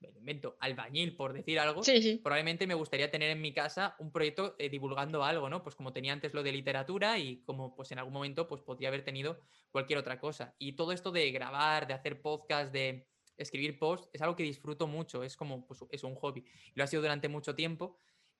me 0.00 0.18
invento, 0.18 0.56
albañil, 0.60 1.16
por 1.16 1.32
decir 1.32 1.58
algo, 1.58 1.96
probablemente 2.22 2.66
me 2.68 2.74
gustaría 2.74 3.10
tener 3.10 3.30
en 3.30 3.40
mi 3.40 3.52
casa 3.52 3.96
un 3.98 4.12
proyecto 4.12 4.54
eh, 4.58 4.68
divulgando 4.68 5.24
algo, 5.24 5.48
¿no? 5.50 5.62
Pues 5.64 5.74
como 5.74 5.92
tenía 5.92 6.12
antes 6.12 6.32
lo 6.32 6.44
de 6.44 6.52
literatura 6.52 7.18
y 7.18 7.42
como 7.42 7.74
pues 7.74 7.90
en 7.90 7.98
algún 7.98 8.14
momento 8.14 8.46
pues 8.46 8.62
podría 8.62 8.88
haber 8.88 9.02
tenido 9.04 9.40
cualquier 9.70 9.98
otra 9.98 10.20
cosa. 10.20 10.54
Y 10.58 10.76
todo 10.76 10.92
esto 10.92 11.10
de 11.10 11.30
grabar, 11.32 11.88
de 11.88 11.94
hacer 11.94 12.22
podcast, 12.22 12.72
de 12.72 13.08
escribir 13.36 13.78
posts, 13.78 14.08
es 14.12 14.22
algo 14.22 14.36
que 14.36 14.44
disfruto 14.44 14.86
mucho, 14.86 15.22
es 15.24 15.36
como, 15.36 15.66
pues 15.66 15.80
es 15.90 16.04
un 16.04 16.14
hobby. 16.14 16.44
Lo 16.74 16.84
ha 16.84 16.86
sido 16.86 17.02
durante 17.02 17.28
mucho 17.28 17.54
tiempo 17.54 17.98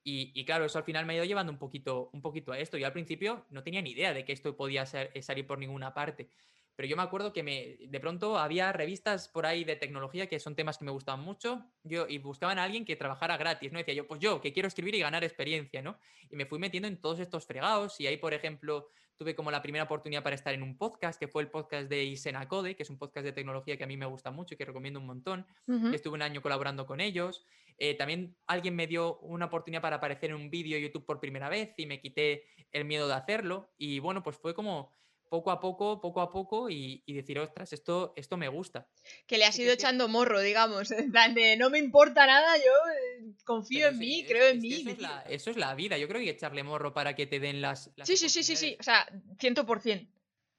y, 0.09 0.45
claro, 0.45 0.65
eso 0.65 0.79
al 0.79 0.85
final 0.85 1.05
me 1.05 1.15
ha 1.15 1.17
ido 1.17 1.25
llevando 1.25 1.51
un 1.51 1.59
poquito, 1.59 2.11
un 2.13 2.23
poquito 2.23 2.53
a 2.53 2.59
esto. 2.61 2.79
Yo 2.79 2.87
al 2.87 2.93
principio 2.93 3.45
no 3.51 3.65
tenía 3.65 3.83
ni 3.83 3.91
idea 3.91 4.15
de 4.15 4.25
que 4.25 4.33
esto 4.33 4.57
podía 4.57 4.87
ser, 4.87 5.11
eh, 5.15 5.21
salir 5.21 5.49
por 5.49 5.59
ninguna 5.59 5.95
parte. 5.95 6.29
Pero 6.77 6.89
yo 6.89 6.97
me 6.97 7.03
acuerdo 7.03 7.33
que 7.33 7.79
de 7.81 8.01
pronto 8.01 8.39
había 8.39 8.71
revistas 8.73 9.27
por 9.27 9.47
ahí 9.47 9.65
de 9.65 9.75
tecnología 9.75 10.29
que 10.29 10.39
son 10.39 10.55
temas 10.55 10.79
que 10.79 10.85
me 10.85 10.93
gustaban 10.93 11.25
mucho 11.25 11.65
yo, 11.83 12.07
y 12.07 12.19
buscaban 12.19 12.59
a 12.61 12.63
alguien 12.63 12.85
que 12.85 12.95
trabajara 12.95 13.37
gratis, 13.37 13.73
¿no? 13.73 13.79
Decía 13.79 13.95
yo, 13.95 14.07
pues 14.07 14.21
yo, 14.21 14.41
que 14.41 14.53
quiero 14.53 14.69
escribir 14.69 14.95
y 14.95 15.01
ganar 15.01 15.25
experiencia, 15.25 15.83
¿no? 15.83 15.99
Y 16.31 16.37
me 16.37 16.47
fui 16.47 16.61
metiendo 16.61 16.87
en 16.87 17.01
todos 17.01 17.19
estos 17.19 17.45
fregados 17.45 17.99
y 17.99 18.07
ahí, 18.07 18.19
por 18.19 18.33
ejemplo, 18.33 18.89
tuve 19.17 19.35
como 19.35 19.51
la 19.51 19.63
primera 19.63 19.85
oportunidad 19.85 20.23
para 20.23 20.35
estar 20.35 20.55
en 20.55 20.63
un 20.63 20.77
podcast, 20.77 21.19
que 21.19 21.29
fue 21.29 21.43
el 21.43 21.51
podcast 21.51 21.89
de 21.89 22.05
Isena 22.05 22.47
Code, 22.49 22.77
que 22.77 22.83
es 22.83 22.91
un 22.91 22.99
podcast 22.99 23.25
de 23.25 23.33
tecnología 23.33 23.77
que 23.77 23.85
a 23.85 23.87
mí 23.87 23.97
me 23.97 24.07
gusta 24.07 24.31
mucho 24.31 24.55
y 24.55 24.57
que 24.57 24.65
recomiendo 24.65 25.01
un 25.01 25.07
montón. 25.07 25.47
Estuve 25.93 26.15
un 26.15 26.23
año 26.23 26.43
colaborando 26.43 26.87
con 26.87 27.01
ellos. 27.01 27.47
Eh, 27.79 27.95
también 27.95 28.37
alguien 28.47 28.75
me 28.75 28.87
dio 28.87 29.19
una 29.19 29.47
oportunidad 29.47 29.83
para 29.83 29.97
aparecer 29.97 30.31
en 30.31 30.37
un 30.37 30.51
vídeo 30.51 30.79
YouTube 30.79 31.05
por 31.05 31.21
primera 31.21 31.49
vez 31.49 31.75
y 31.77 31.87
me 31.87 32.01
quité 32.01 32.45
el 32.73 32.85
miedo 32.85 33.09
de 33.09 33.15
hacerlo. 33.15 33.71
Y 33.77 33.99
bueno, 33.99 34.23
pues 34.23 34.37
fue 34.37 34.55
como 34.55 34.93
poco 35.29 35.51
a 35.51 35.61
poco, 35.61 36.01
poco 36.01 36.21
a 36.21 36.31
poco 36.31 36.71
y, 36.71 37.03
decir, 37.07 37.39
ostras, 37.39 37.73
esto, 37.73 38.13
esto 38.17 38.37
me 38.37 38.49
gusta. 38.49 38.89
Que 39.27 39.39
le 39.39 39.45
has 39.45 39.59
ido 39.59 39.73
echando 39.73 40.09
morro, 40.09 40.41
digamos, 40.41 40.91
en 40.93 41.11
plan 41.11 41.35
de 41.35 41.57
no 41.57 41.71
me 41.71 41.79
importa 41.79 42.27
nada, 42.27 42.57
yo 42.57 42.63
eh, 42.63 43.35
confío 43.45 43.89
en 43.89 43.99
mí, 43.99 44.25
creo 44.27 44.49
en 44.49 44.61
mí. 44.61 44.85
Eso 45.29 45.51
es, 45.51 45.57
la, 45.57 45.75
vida, 45.75 45.99
yo 45.99 46.09
creo 46.09 46.21
que 46.21 46.31
echarle 46.31 46.63
morro 46.63 46.95
para 46.95 47.15
que 47.15 47.27
te 47.27 47.41
den 47.41 47.61
las... 47.61 47.91
sí, 48.05 48.17
sí, 48.17 48.29
sí, 48.29 48.43
sí, 48.43 48.57
sí, 48.57 48.77
o 48.79 48.83
sea, 48.83 49.07
100%. 49.39 50.09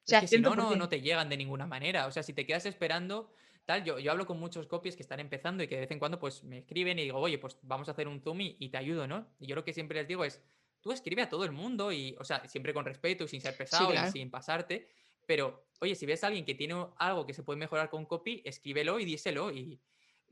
O 0.08 0.10
sea, 0.10 0.26
si 0.26 0.38
no, 0.38 0.54
no, 0.54 0.74
no 0.74 0.88
te 0.88 1.02
llegan 1.02 1.28
de 1.28 1.36
ninguna 1.36 1.66
manera. 1.66 2.06
O 2.06 2.12
sea, 2.12 2.22
si 2.22 2.32
te 2.32 2.46
quedas 2.46 2.64
esperando, 2.64 3.30
tal, 3.66 3.84
yo, 3.84 3.98
yo 3.98 4.10
hablo 4.10 4.26
con 4.26 4.40
muchos 4.40 4.66
copies 4.66 4.96
que 4.96 5.02
están 5.02 5.20
empezando 5.20 5.62
y 5.62 5.68
que 5.68 5.74
de 5.74 5.82
vez 5.82 5.90
en 5.90 5.98
cuando 5.98 6.18
pues 6.18 6.42
me 6.42 6.56
escriben 6.56 6.98
y 6.98 7.02
digo, 7.02 7.18
oye, 7.18 7.36
pues 7.36 7.58
vamos 7.60 7.88
a 7.88 7.92
hacer 7.92 8.08
un 8.08 8.22
zoom 8.22 8.40
y, 8.40 8.68
te 8.70 8.78
ayudo, 8.78 9.06
¿no? 9.06 9.28
Y 9.38 9.46
yo 9.46 9.54
lo 9.54 9.64
que 9.64 9.74
siempre 9.74 9.98
les 9.98 10.08
digo 10.08 10.24
es, 10.24 10.42
tú 10.80 10.92
escribe 10.92 11.22
a 11.22 11.28
todo 11.28 11.44
el 11.44 11.52
mundo 11.52 11.92
y, 11.92 12.16
o 12.18 12.24
sea, 12.24 12.46
siempre 12.48 12.72
con 12.74 12.84
respeto 12.84 13.24
y 13.24 13.28
sin 13.28 13.40
ser 13.40 13.56
pesado 13.56 13.92
y 13.92 14.10
sin 14.10 14.30
pasarte, 14.30 14.88
pero, 15.26 15.68
oye, 15.80 15.94
si 15.94 16.06
ves 16.06 16.24
a 16.24 16.28
alguien 16.28 16.44
que 16.44 16.54
tiene 16.54 16.74
algo 16.96 17.26
que 17.26 17.34
se 17.34 17.42
puede 17.42 17.58
mejorar 17.58 17.90
con 17.90 18.06
copy, 18.06 18.40
escríbelo 18.44 18.98
y 18.98 19.04
díselo 19.04 19.50
y 19.50 19.80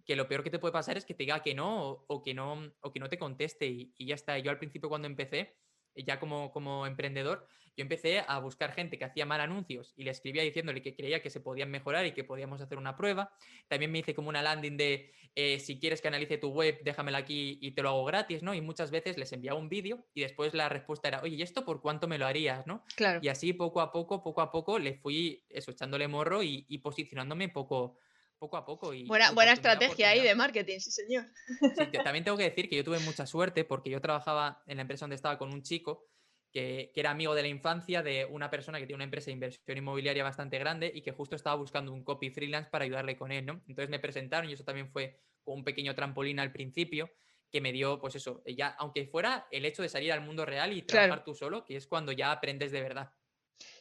que 0.07 0.17
lo 0.17 0.29
peor 0.29 0.43
que 0.43 0.51
te 0.51 0.59
puede 0.59 0.73
pasar 0.73 0.97
es 0.97 1.05
que 1.05 1.15
te 1.15 1.25
diga 1.25 1.43
que 1.43 1.55
no 1.55 2.05
o, 2.07 2.23
que 2.23 2.33
no 2.33 2.73
o 2.81 2.93
que 2.93 3.01
no 3.01 3.09
te 3.09 3.19
conteste 3.19 3.67
y, 3.67 3.93
y 3.99 4.07
ya 4.07 4.15
está. 4.15 4.39
Yo 4.39 4.51
al 4.51 4.59
principio 4.59 4.89
cuando 4.89 5.07
empecé, 5.07 5.57
ya 6.05 6.19
como, 6.21 6.51
como 6.53 6.87
emprendedor, 6.87 7.47
yo 7.77 7.83
empecé 7.83 8.25
a 8.27 8.39
buscar 8.39 8.73
gente 8.73 8.99
que 8.99 9.05
hacía 9.05 9.27
mal 9.27 9.41
anuncios 9.41 9.93
y 9.97 10.05
le 10.05 10.11
escribía 10.11 10.43
diciéndole 10.43 10.81
que 10.81 10.97
creía 10.97 11.21
que 11.21 11.29
se 11.29 11.41
podían 11.41 11.71
mejorar 11.71 12.07
y 12.07 12.13
que 12.13 12.25
podíamos 12.25 12.63
hacer 12.63 12.79
una 12.79 12.97
prueba. 12.97 13.35
También 13.69 13.93
me 13.93 13.99
hice 13.99 14.15
como 14.15 14.31
una 14.31 14.43
landing 14.43 14.79
de 14.79 15.13
eh, 15.35 15.61
si 15.61 15.79
quieres 15.79 16.01
que 16.01 16.09
analice 16.09 16.39
tu 16.39 16.49
web, 16.49 16.81
déjamela 16.83 17.19
aquí 17.19 17.59
y 17.61 17.73
te 17.73 17.83
lo 17.83 17.91
hago 17.91 18.05
gratis, 18.07 18.43
¿no? 18.43 18.55
Y 18.55 18.63
muchas 18.63 18.91
veces 18.91 19.19
les 19.19 19.31
enviaba 19.33 19.59
un 19.59 19.69
vídeo 19.69 20.07
y 20.15 20.23
después 20.23 20.55
la 20.55 20.71
respuesta 20.71 21.09
era, 21.09 21.21
oye, 21.21 21.37
¿y 21.37 21.43
esto 21.43 21.67
por 21.67 21.83
cuánto 21.83 22.09
me 22.09 22.17
lo 22.17 22.27
harías, 22.27 22.67
no? 22.67 22.83
Claro. 22.97 23.21
Y 23.23 23.29
así 23.29 23.53
poco 23.53 23.83
a 23.83 23.93
poco, 23.93 24.23
poco 24.23 24.41
a 24.41 24.51
poco 24.51 24.79
le 24.79 24.95
fui 24.95 25.45
eso, 25.51 25.71
echándole 25.71 26.09
morro 26.09 26.43
y, 26.43 26.65
y 26.71 26.79
posicionándome 26.79 27.51
poco, 27.51 27.99
poco 28.39 28.57
a 28.57 28.65
poco. 28.65 28.95
Y, 28.95 29.05
buena 29.05 29.33
buena 29.33 29.53
estrategia 29.53 30.11
ahí 30.11 30.23
de 30.23 30.35
marketing, 30.35 30.79
sí 30.79 30.91
señor. 30.91 31.27
Sí, 31.47 31.59
también 32.05 32.25
tengo 32.25 32.37
que 32.37 32.45
decir 32.45 32.69
que 32.69 32.77
yo 32.77 32.85
tuve 32.85 32.99
mucha 33.01 33.27
suerte 33.27 33.65
porque 33.65 33.91
yo 33.91 34.01
trabajaba 34.01 34.63
en 34.67 34.77
la 34.77 34.83
empresa 34.83 35.05
donde 35.05 35.17
estaba 35.17 35.39
con 35.39 35.53
un 35.53 35.63
chico 35.63 36.09
que, 36.53 36.93
era 36.95 37.11
amigo 37.11 37.35
de 37.35 37.43
la 37.43 37.49
infancia 37.49 38.03
de 38.03 38.25
una 38.25 38.51
persona 38.51 38.79
que 38.79 38.87
tiene 38.87 38.97
una 38.97 39.05
empresa 39.05 39.27
de 39.27 39.33
inversión 39.33 39.77
inmobiliaria 39.77 40.25
bastante 40.25 40.59
grande 40.59 40.91
y 40.95 41.03
que 41.03 41.13
justo 41.13 41.37
estaba 41.37 41.57
buscando 41.57 41.93
un 41.93 42.03
copy 42.03 42.31
freelance 42.31 42.71
para 42.71 42.85
ayudarle 42.85 43.17
con 43.17 43.31
él, 43.33 43.45
¿no? 43.45 43.63
Entonces 43.69 43.91
me 43.91 43.99
presentaron 43.99 44.49
y 44.49 44.55
eso 44.55 44.65
también 44.65 44.91
fue 44.91 45.21
un 45.45 45.65
pequeño 45.65 45.95
trampolín 45.95 46.41
al 46.41 46.53
principio 46.53 47.11
que 47.51 47.61
me 47.61 47.73
dio, 47.73 48.01
pues 48.01 48.17
eso, 48.17 48.43
ya, 48.47 48.69
aunque 48.79 49.07
fuera 49.07 49.47
el 49.51 49.65
hecho 49.65 49.83
de 49.83 49.89
salir 49.89 50.13
al 50.13 50.21
mundo 50.21 50.45
real 50.45 50.73
y 50.73 50.83
trabajar 50.83 51.25
tú 51.25 51.35
solo, 51.35 51.65
que 51.65 51.77
es 51.77 51.87
cuando 51.87 52.13
ya 52.13 52.33
aprendes 52.33 52.73
de 52.73 52.81
verdad. 52.81 53.13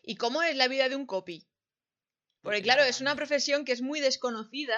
¿Y 0.04 0.16
cómo 0.16 0.44
es 0.44 0.56
la 0.56 0.68
vida 0.68 0.88
de 0.90 0.96
un 0.96 1.06
copy? 1.06 1.48
Porque 2.46 2.62
claro, 2.62 2.84
es 2.84 3.02
una 3.02 3.16
profesión 3.16 3.66
que 3.66 3.72
es 3.72 3.82
muy 3.82 4.00
desconocida 4.00 4.78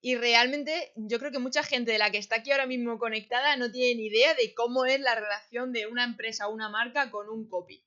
y 0.00 0.16
realmente 0.16 0.90
yo 0.96 1.18
creo 1.18 1.30
que 1.30 1.38
mucha 1.38 1.62
gente 1.62 1.92
de 1.92 1.98
la 1.98 2.10
que 2.10 2.16
está 2.16 2.36
aquí 2.36 2.50
ahora 2.50 2.66
mismo 2.66 2.98
conectada 2.98 3.56
no 3.56 3.70
tiene 3.70 4.00
ni 4.00 4.06
idea 4.06 4.32
de 4.32 4.54
cómo 4.54 4.86
es 4.86 4.98
la 4.98 5.14
relación 5.14 5.70
de 5.72 5.86
una 5.86 6.02
empresa 6.02 6.48
o 6.48 6.54
una 6.54 6.70
marca 6.70 7.10
con 7.10 7.28
un 7.28 7.46
copy. 7.46 7.84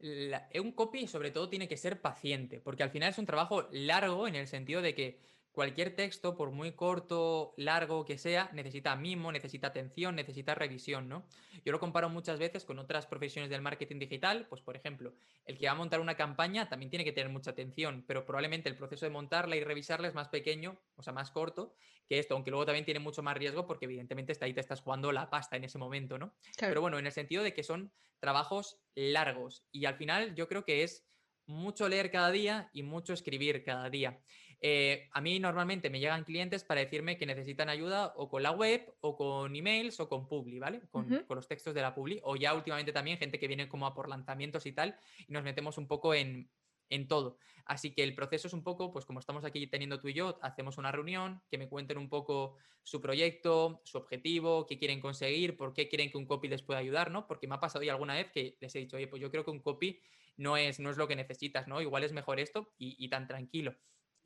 un 0.00 0.72
copy 0.72 1.06
sobre 1.06 1.30
todo 1.30 1.48
tiene 1.48 1.68
que 1.68 1.76
ser 1.76 2.00
paciente, 2.00 2.58
porque 2.58 2.82
al 2.82 2.90
final 2.90 3.10
es 3.10 3.18
un 3.18 3.26
trabajo 3.26 3.68
largo 3.70 4.26
en 4.26 4.34
el 4.34 4.48
sentido 4.48 4.82
de 4.82 4.96
que 4.96 5.20
cualquier 5.56 5.96
texto, 5.96 6.36
por 6.36 6.50
muy 6.50 6.72
corto, 6.72 7.54
largo 7.56 8.04
que 8.04 8.18
sea, 8.18 8.50
necesita 8.52 8.94
mimo, 8.94 9.32
necesita 9.32 9.68
atención, 9.68 10.14
necesita 10.14 10.54
revisión, 10.54 11.08
¿no? 11.08 11.26
Yo 11.64 11.72
lo 11.72 11.80
comparo 11.80 12.10
muchas 12.10 12.38
veces 12.38 12.66
con 12.66 12.78
otras 12.78 13.06
profesiones 13.06 13.48
del 13.48 13.62
marketing 13.62 13.98
digital, 13.98 14.46
pues 14.50 14.60
por 14.60 14.76
ejemplo, 14.76 15.14
el 15.46 15.56
que 15.56 15.64
va 15.64 15.72
a 15.72 15.74
montar 15.74 16.00
una 16.00 16.14
campaña 16.14 16.68
también 16.68 16.90
tiene 16.90 17.06
que 17.06 17.12
tener 17.12 17.32
mucha 17.32 17.52
atención, 17.52 18.04
pero 18.06 18.26
probablemente 18.26 18.68
el 18.68 18.76
proceso 18.76 19.06
de 19.06 19.10
montarla 19.10 19.56
y 19.56 19.64
revisarla 19.64 20.08
es 20.08 20.14
más 20.14 20.28
pequeño, 20.28 20.78
o 20.94 21.02
sea, 21.02 21.14
más 21.14 21.30
corto 21.30 21.74
que 22.06 22.18
esto, 22.18 22.34
aunque 22.34 22.50
luego 22.50 22.66
también 22.66 22.84
tiene 22.84 23.00
mucho 23.00 23.22
más 23.22 23.34
riesgo 23.34 23.66
porque 23.66 23.86
evidentemente 23.86 24.32
está 24.32 24.44
ahí 24.44 24.52
te 24.52 24.60
estás 24.60 24.82
jugando 24.82 25.10
la 25.10 25.30
pasta 25.30 25.56
en 25.56 25.64
ese 25.64 25.78
momento, 25.78 26.18
¿no? 26.18 26.34
Pero 26.68 26.82
bueno, 26.82 26.98
en 26.98 27.06
el 27.06 27.12
sentido 27.12 27.42
de 27.42 27.54
que 27.54 27.62
son 27.62 27.94
trabajos 28.18 28.82
largos 28.94 29.64
y 29.72 29.86
al 29.86 29.96
final 29.96 30.34
yo 30.34 30.48
creo 30.48 30.66
que 30.66 30.82
es 30.82 31.06
mucho 31.46 31.88
leer 31.88 32.10
cada 32.10 32.30
día 32.30 32.70
y 32.72 32.82
mucho 32.82 33.12
escribir 33.12 33.64
cada 33.64 33.88
día. 33.88 34.20
Eh, 34.60 35.08
a 35.12 35.20
mí 35.20 35.38
normalmente 35.38 35.90
me 35.90 36.00
llegan 36.00 36.24
clientes 36.24 36.64
para 36.64 36.80
decirme 36.80 37.18
que 37.18 37.26
necesitan 37.26 37.68
ayuda 37.68 38.14
o 38.16 38.28
con 38.28 38.42
la 38.42 38.52
web 38.52 38.94
o 39.00 39.16
con 39.16 39.54
emails 39.54 40.00
o 40.00 40.08
con 40.08 40.26
Publi, 40.28 40.58
¿vale? 40.58 40.80
Con, 40.90 41.24
los 41.28 41.48
textos 41.48 41.74
de 41.74 41.82
la 41.82 41.94
Publi. 41.94 42.20
O 42.22 42.36
ya 42.36 42.54
últimamente 42.54 42.92
también 42.92 43.18
gente 43.18 43.38
que 43.38 43.48
viene 43.48 43.68
como 43.68 43.86
a 43.86 43.94
por 43.94 44.08
lanzamientos 44.08 44.66
y 44.66 44.72
tal 44.72 44.96
y 45.28 45.32
nos 45.32 45.44
metemos 45.44 45.76
un 45.78 45.86
poco 45.86 46.14
en, 46.14 46.50
en 46.88 47.06
todo. 47.06 47.38
Así 47.66 47.92
que 47.92 48.02
el 48.02 48.14
proceso 48.14 48.46
es 48.46 48.54
un 48.54 48.62
poco, 48.62 48.92
pues 48.92 49.04
como 49.04 49.18
estamos 49.18 49.44
aquí 49.44 49.66
teniendo 49.66 50.00
tú 50.00 50.08
y 50.08 50.14
yo, 50.14 50.38
hacemos 50.40 50.78
una 50.78 50.92
reunión, 50.92 51.42
que 51.50 51.58
me 51.58 51.68
cuenten 51.68 51.98
un 51.98 52.08
poco 52.08 52.56
su 52.84 53.00
proyecto, 53.00 53.82
su 53.84 53.98
objetivo, 53.98 54.66
qué 54.66 54.78
quieren 54.78 55.00
conseguir, 55.00 55.56
por 55.56 55.74
qué 55.74 55.88
quieren 55.88 56.10
que 56.10 56.16
un 56.16 56.26
copy 56.26 56.46
les 56.46 56.62
pueda 56.62 56.78
ayudar, 56.78 57.10
¿no? 57.10 57.26
Porque 57.26 57.48
me 57.48 57.56
ha 57.56 57.60
pasado 57.60 57.84
ya 57.84 57.92
alguna 57.92 58.14
vez 58.14 58.30
que 58.30 58.56
les 58.60 58.74
he 58.76 58.78
dicho, 58.78 58.96
oye, 58.96 59.08
pues 59.08 59.20
yo 59.20 59.30
creo 59.32 59.44
que 59.44 59.50
un 59.50 59.60
copy 59.60 60.00
no 60.36 60.56
es, 60.56 60.78
no 60.78 60.90
es 60.90 60.96
lo 60.96 61.08
que 61.08 61.16
necesitas, 61.16 61.66
¿no? 61.66 61.82
Igual 61.82 62.04
es 62.04 62.12
mejor 62.12 62.38
esto 62.38 62.72
y 62.78 63.08
tan 63.08 63.26
tranquilo. 63.26 63.74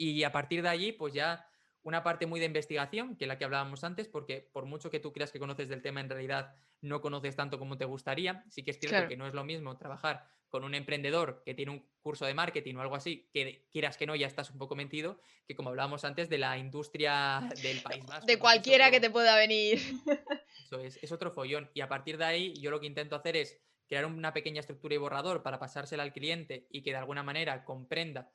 Y 0.01 0.25
a 0.25 0.33
partir 0.33 0.63
de 0.63 0.71
allí, 0.71 0.93
pues 0.93 1.13
ya 1.13 1.47
una 1.83 2.03
parte 2.03 2.25
muy 2.25 2.41
de 2.41 2.47
investigación, 2.47 3.17
que 3.17 3.25
es 3.25 3.29
la 3.29 3.37
que 3.37 3.45
hablábamos 3.45 3.85
antes, 3.85 4.09
porque 4.09 4.49
por 4.51 4.65
mucho 4.65 4.91
que 4.91 4.99
tú 4.99 5.13
creas 5.13 5.31
que 5.31 5.39
conoces 5.39 5.69
del 5.69 5.83
tema, 5.83 6.01
en 6.01 6.09
realidad 6.09 6.57
no 6.81 7.03
conoces 7.03 7.37
tanto 7.37 7.59
como 7.59 7.77
te 7.77 7.85
gustaría. 7.85 8.43
Sí 8.49 8.63
que 8.63 8.71
es 8.71 8.79
cierto 8.81 9.09
que 9.09 9.19
no 9.19 9.27
es 9.27 9.35
lo 9.35 9.45
mismo 9.45 9.77
trabajar 9.77 10.27
con 10.49 10.65
un 10.65 10.75
emprendedor 10.75 11.43
que 11.45 11.53
tiene 11.53 11.73
un 11.73 11.87
curso 12.01 12.25
de 12.25 12.33
marketing 12.33 12.77
o 12.77 12.81
algo 12.81 12.97
así, 12.97 13.29
que 13.31 13.67
quieras 13.71 13.99
que 13.99 14.07
no, 14.07 14.17
ya 14.17 14.27
estás 14.27 14.51
un 14.51 14.57
poco 14.57 14.75
mentido, 14.75 15.21
que 15.47 15.55
como 15.55 15.69
hablábamos 15.69 16.03
antes 16.07 16.31
de 16.31 16.39
la 16.39 16.57
industria 16.57 17.47
del 17.63 17.83
país 17.83 18.03
más. 18.09 18.25
De 18.25 18.39
cualquiera 18.39 18.91
que 18.91 19.01
te 19.01 19.11
pueda 19.11 19.37
venir. 19.37 19.81
Eso 20.65 20.81
es, 20.81 20.99
es 21.03 21.13
otro 21.13 21.31
follón. 21.31 21.71
Y 21.75 21.83
a 21.83 21.89
partir 21.89 22.17
de 22.17 22.25
ahí, 22.25 22.55
yo 22.55 22.71
lo 22.71 22.81
que 22.81 22.87
intento 22.87 23.17
hacer 23.17 23.37
es 23.37 23.61
crear 23.87 24.07
una 24.07 24.33
pequeña 24.33 24.61
estructura 24.61 24.95
y 24.95 24.99
borrador 24.99 25.43
para 25.43 25.59
pasársela 25.59 26.05
al 26.05 26.15
cliente 26.15 26.67
y 26.71 26.81
que 26.81 26.91
de 26.91 26.97
alguna 26.97 27.23
manera 27.23 27.67
comprenda 27.67 28.33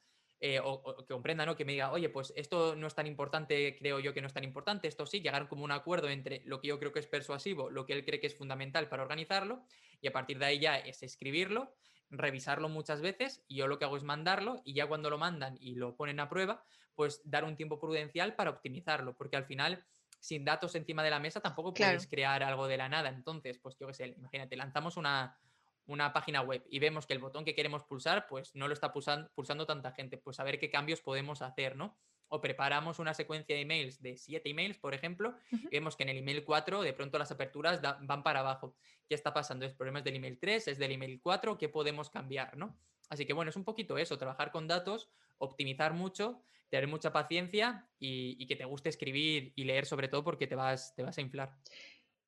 eh, 0.47 0.59
o, 0.63 0.95
que 0.97 1.11
comprenda, 1.11 1.43
¿no? 1.43 1.55
Que 1.55 1.65
me 1.65 1.71
diga, 1.71 1.91
oye, 1.91 2.07
pues 2.07 2.31
esto 2.35 2.75
no 2.75 2.85
es 2.85 2.93
tan 2.93 3.07
importante, 3.07 3.75
creo 3.79 3.99
yo 3.99 4.13
que 4.13 4.21
no 4.21 4.27
es 4.27 4.33
tan 4.33 4.43
importante, 4.43 4.87
esto 4.87 5.07
sí, 5.07 5.19
llegar 5.19 5.47
como 5.47 5.63
un 5.63 5.71
acuerdo 5.71 6.07
entre 6.07 6.43
lo 6.45 6.61
que 6.61 6.67
yo 6.67 6.77
creo 6.77 6.91
que 6.91 6.99
es 6.99 7.07
persuasivo, 7.07 7.71
lo 7.71 7.87
que 7.87 7.93
él 7.93 8.05
cree 8.05 8.19
que 8.19 8.27
es 8.27 8.37
fundamental 8.37 8.87
para 8.87 9.01
organizarlo, 9.01 9.63
y 10.01 10.07
a 10.07 10.11
partir 10.11 10.37
de 10.37 10.45
ahí 10.45 10.59
ya 10.59 10.77
es 10.77 11.01
escribirlo, 11.01 11.73
revisarlo 12.11 12.69
muchas 12.69 13.01
veces, 13.01 13.43
y 13.47 13.55
yo 13.55 13.65
lo 13.65 13.79
que 13.79 13.85
hago 13.85 13.97
es 13.97 14.03
mandarlo, 14.03 14.61
y 14.63 14.75
ya 14.75 14.85
cuando 14.85 15.09
lo 15.09 15.17
mandan 15.17 15.57
y 15.59 15.73
lo 15.73 15.95
ponen 15.95 16.19
a 16.19 16.29
prueba, 16.29 16.63
pues 16.93 17.21
dar 17.23 17.43
un 17.43 17.55
tiempo 17.55 17.79
prudencial 17.79 18.35
para 18.35 18.51
optimizarlo, 18.51 19.17
porque 19.17 19.37
al 19.37 19.45
final 19.45 19.83
sin 20.19 20.45
datos 20.45 20.75
encima 20.75 21.01
de 21.01 21.09
la 21.09 21.19
mesa 21.19 21.41
tampoco 21.41 21.73
puedes 21.73 22.05
crear 22.05 22.43
algo 22.43 22.67
de 22.67 22.77
la 22.77 22.87
nada. 22.87 23.09
Entonces, 23.09 23.57
pues 23.57 23.77
yo 23.79 23.87
qué 23.87 23.93
sé, 23.95 24.07
imagínate, 24.17 24.55
lanzamos 24.55 24.95
una, 24.97 25.37
una 25.87 26.13
página 26.13 26.41
web 26.41 26.65
y 26.69 26.79
vemos 26.79 27.05
que 27.05 27.13
el 27.13 27.19
botón 27.19 27.45
que 27.45 27.55
queremos 27.55 27.83
pulsar, 27.83 28.27
pues 28.27 28.55
no 28.55 28.67
lo 28.67 28.73
está 28.73 28.91
pulsando, 28.91 29.65
tanta 29.65 29.91
gente, 29.91 30.17
pues 30.17 30.39
a 30.39 30.43
ver 30.43 30.59
qué 30.59 30.69
cambios 30.69 31.01
podemos 31.01 31.41
hacer, 31.41 31.75
¿no? 31.75 31.97
O 32.27 32.41
preparamos 32.41 32.99
una 32.99 33.13
secuencia 33.13 33.55
de 33.55 33.61
emails 33.61 34.01
de 34.01 34.17
siete 34.17 34.49
emails, 34.49 34.79
por 34.79 34.93
ejemplo, 34.93 35.35
y 35.51 35.67
vemos 35.67 35.95
que 35.95 36.03
en 36.03 36.09
el 36.09 36.17
email 36.17 36.43
4 36.43 36.81
de 36.81 36.93
pronto 36.93 37.19
las 37.19 37.31
aperturas 37.31 37.81
van 37.81 38.23
para 38.23 38.39
abajo. 38.39 38.75
¿Qué 39.07 39.13
está 39.13 39.31
pasando? 39.31 39.65
¿Es 39.65 39.73
problemas 39.73 40.03
del 40.03 40.15
email 40.15 40.39
3? 40.39 40.69
¿Es 40.69 40.77
del 40.79 40.91
email 40.91 41.19
4? 41.21 41.57
¿Qué 41.57 41.69
podemos 41.69 42.09
cambiar, 42.09 42.57
no? 42.57 42.79
Así 43.09 43.25
que 43.27 43.33
bueno, 43.33 43.49
es 43.49 43.55
un 43.55 43.63
poquito 43.63 43.97
eso, 43.99 44.17
trabajar 44.17 44.51
con 44.51 44.67
datos, 44.67 45.09
optimizar 45.37 45.93
mucho, 45.93 46.41
tener 46.69 46.87
mucha 46.87 47.13
paciencia 47.13 47.87
y, 47.99 48.35
y 48.39 48.47
que 48.47 48.55
te 48.55 48.65
guste 48.65 48.89
escribir 48.89 49.53
y 49.55 49.63
leer 49.63 49.85
sobre 49.85 50.07
todo 50.07 50.23
porque 50.23 50.47
te 50.47 50.55
vas, 50.55 50.95
te 50.95 51.03
vas 51.03 51.17
a 51.17 51.21
inflar. 51.21 51.55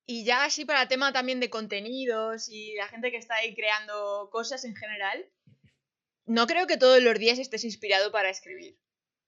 Y 0.09 0.23
ya 0.23 0.45
así 0.45 0.63
para 0.63 0.87
tema 0.87 1.11
también 1.11 1.41
de 1.41 1.49
contenidos 1.49 2.47
y 2.47 2.75
la 2.75 2.87
gente 2.87 3.11
que 3.11 3.17
está 3.17 3.35
ahí 3.35 3.53
creando 3.53 4.29
cosas 4.31 4.63
en 4.63 4.73
general, 4.73 5.25
no 6.25 6.47
creo 6.47 6.65
que 6.65 6.77
todos 6.77 7.01
los 7.03 7.19
días 7.19 7.39
estés 7.39 7.65
inspirado 7.65 8.09
para 8.09 8.29
escribir. 8.29 8.79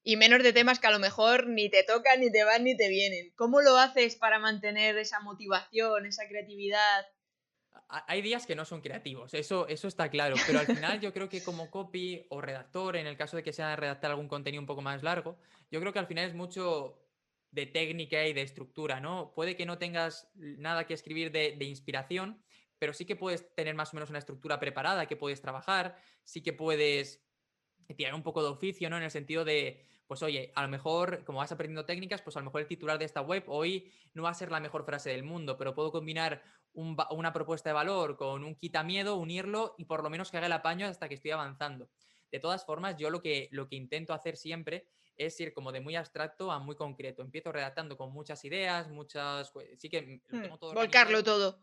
Y 0.03 0.15
menos 0.15 0.41
de 0.41 0.53
temas 0.53 0.79
que 0.79 0.87
a 0.87 0.91
lo 0.91 0.99
mejor 0.99 1.47
ni 1.47 1.69
te 1.69 1.83
tocan, 1.83 2.21
ni 2.21 2.31
te 2.31 2.45
van, 2.45 2.63
ni 2.63 2.77
te 2.77 2.87
vienen. 2.87 3.33
¿Cómo 3.35 3.59
lo 3.59 3.77
haces 3.77 4.15
para 4.15 4.39
mantener 4.39 4.97
esa 4.97 5.19
motivación, 5.19 6.05
esa 6.05 6.25
creatividad? 6.29 7.05
Hay 8.07 8.21
días 8.21 8.45
que 8.45 8.55
no 8.55 8.63
son 8.63 8.79
creativos, 8.79 9.33
eso, 9.33 9.67
eso 9.67 9.87
está 9.87 10.09
claro, 10.09 10.35
pero 10.47 10.59
al 10.59 10.67
final 10.67 11.01
yo 11.01 11.11
creo 11.11 11.27
que 11.27 11.43
como 11.43 11.69
copy 11.69 12.25
o 12.29 12.39
redactor, 12.39 12.95
en 12.95 13.07
el 13.07 13.17
caso 13.17 13.35
de 13.35 13.43
que 13.43 13.51
sea 13.51 13.75
redactar 13.75 14.11
algún 14.11 14.29
contenido 14.29 14.61
un 14.61 14.67
poco 14.67 14.81
más 14.81 15.03
largo, 15.03 15.37
yo 15.71 15.79
creo 15.81 15.91
que 15.91 15.99
al 15.99 16.07
final 16.07 16.29
es 16.29 16.35
mucho 16.35 17.01
de 17.51 17.65
técnica 17.65 18.25
y 18.27 18.33
de 18.33 18.41
estructura, 18.41 18.99
¿no? 18.99 19.33
Puede 19.33 19.55
que 19.55 19.65
no 19.65 19.77
tengas 19.77 20.29
nada 20.35 20.85
que 20.85 20.93
escribir 20.93 21.31
de, 21.31 21.57
inspiración, 21.65 22.43
pero 22.77 22.93
sí 22.93 23.05
que 23.05 23.15
puedes 23.15 23.53
tener 23.55 23.75
más 23.75 23.93
o 23.93 23.95
menos 23.95 24.09
una 24.09 24.19
estructura 24.19 24.59
preparada 24.59 25.07
que 25.07 25.15
puedes 25.15 25.41
trabajar, 25.41 25.97
sí 26.23 26.41
que 26.41 26.53
puedes 26.53 27.25
tirar 27.95 28.13
un 28.13 28.23
poco 28.23 28.43
de 28.43 28.49
oficio, 28.49 28.89
¿no? 28.89 28.97
En 28.97 29.03
el 29.03 29.12
sentido 29.12 29.43
de, 29.43 29.83
pues 30.05 30.21
oye, 30.21 30.51
a 30.55 30.62
lo 30.62 30.69
mejor, 30.69 31.23
como 31.25 31.39
vas 31.39 31.51
aprendiendo 31.51 31.85
técnicas, 31.85 32.21
pues 32.21 32.38
a 32.38 32.39
lo 32.39 32.45
mejor 32.45 32.62
el 32.62 32.67
titular 32.67 32.99
de 32.99 33.05
esta 33.05 33.21
web 33.21 33.43
hoy 33.47 33.91
no 34.13 34.23
va 34.23 34.29
a 34.29 34.35
ser 34.35 34.51
la 34.51 34.59
mejor 34.59 34.85
frase 34.85 35.09
del 35.09 35.23
mundo, 35.23 35.57
pero 35.57 35.73
puedo 35.73 35.91
combinar 35.91 36.43
una 36.73 37.33
propuesta 37.33 37.69
de 37.69 37.73
valor 37.73 38.15
con 38.15 38.43
un 38.43 38.55
quita 38.55 38.83
miedo, 38.83 39.15
unirlo 39.15 39.73
y 39.79 39.85
por 39.85 40.03
lo 40.03 40.09
menos 40.12 40.29
que 40.29 40.38
haga 40.38 40.45
el 40.45 40.53
apaño 40.53 40.85
hasta 40.85 41.09
que 41.09 41.15
estoy 41.15 41.31
avanzando. 41.31 41.89
De 42.31 42.39
todas 42.39 42.63
formas, 42.63 42.95
yo 42.97 43.09
lo 43.09 43.21
que, 43.21 43.49
lo 43.51 43.67
que 43.67 43.75
intento 43.75 44.13
hacer 44.13 44.38
siempre 44.38 44.88
es 45.19 45.39
ir 45.39 45.53
como 45.53 45.71
de 45.71 45.82
muy 45.82 45.95
abstracto 45.95 46.51
a 46.51 46.60
muy 46.60 46.75
concreto. 46.75 47.21
Empiezo 47.21 47.51
redactando 47.51 47.97
con 47.97 48.12
muchas 48.12 48.43
ideas, 48.45 48.89
muchas... 48.89 49.51
Sí 49.77 49.89
que 49.89 50.23
lo 50.27 50.39
Hmm, 50.39 50.41
tengo 50.41 50.58
todo 50.58 50.73
Volcarlo 50.73 51.23
todo. 51.23 51.60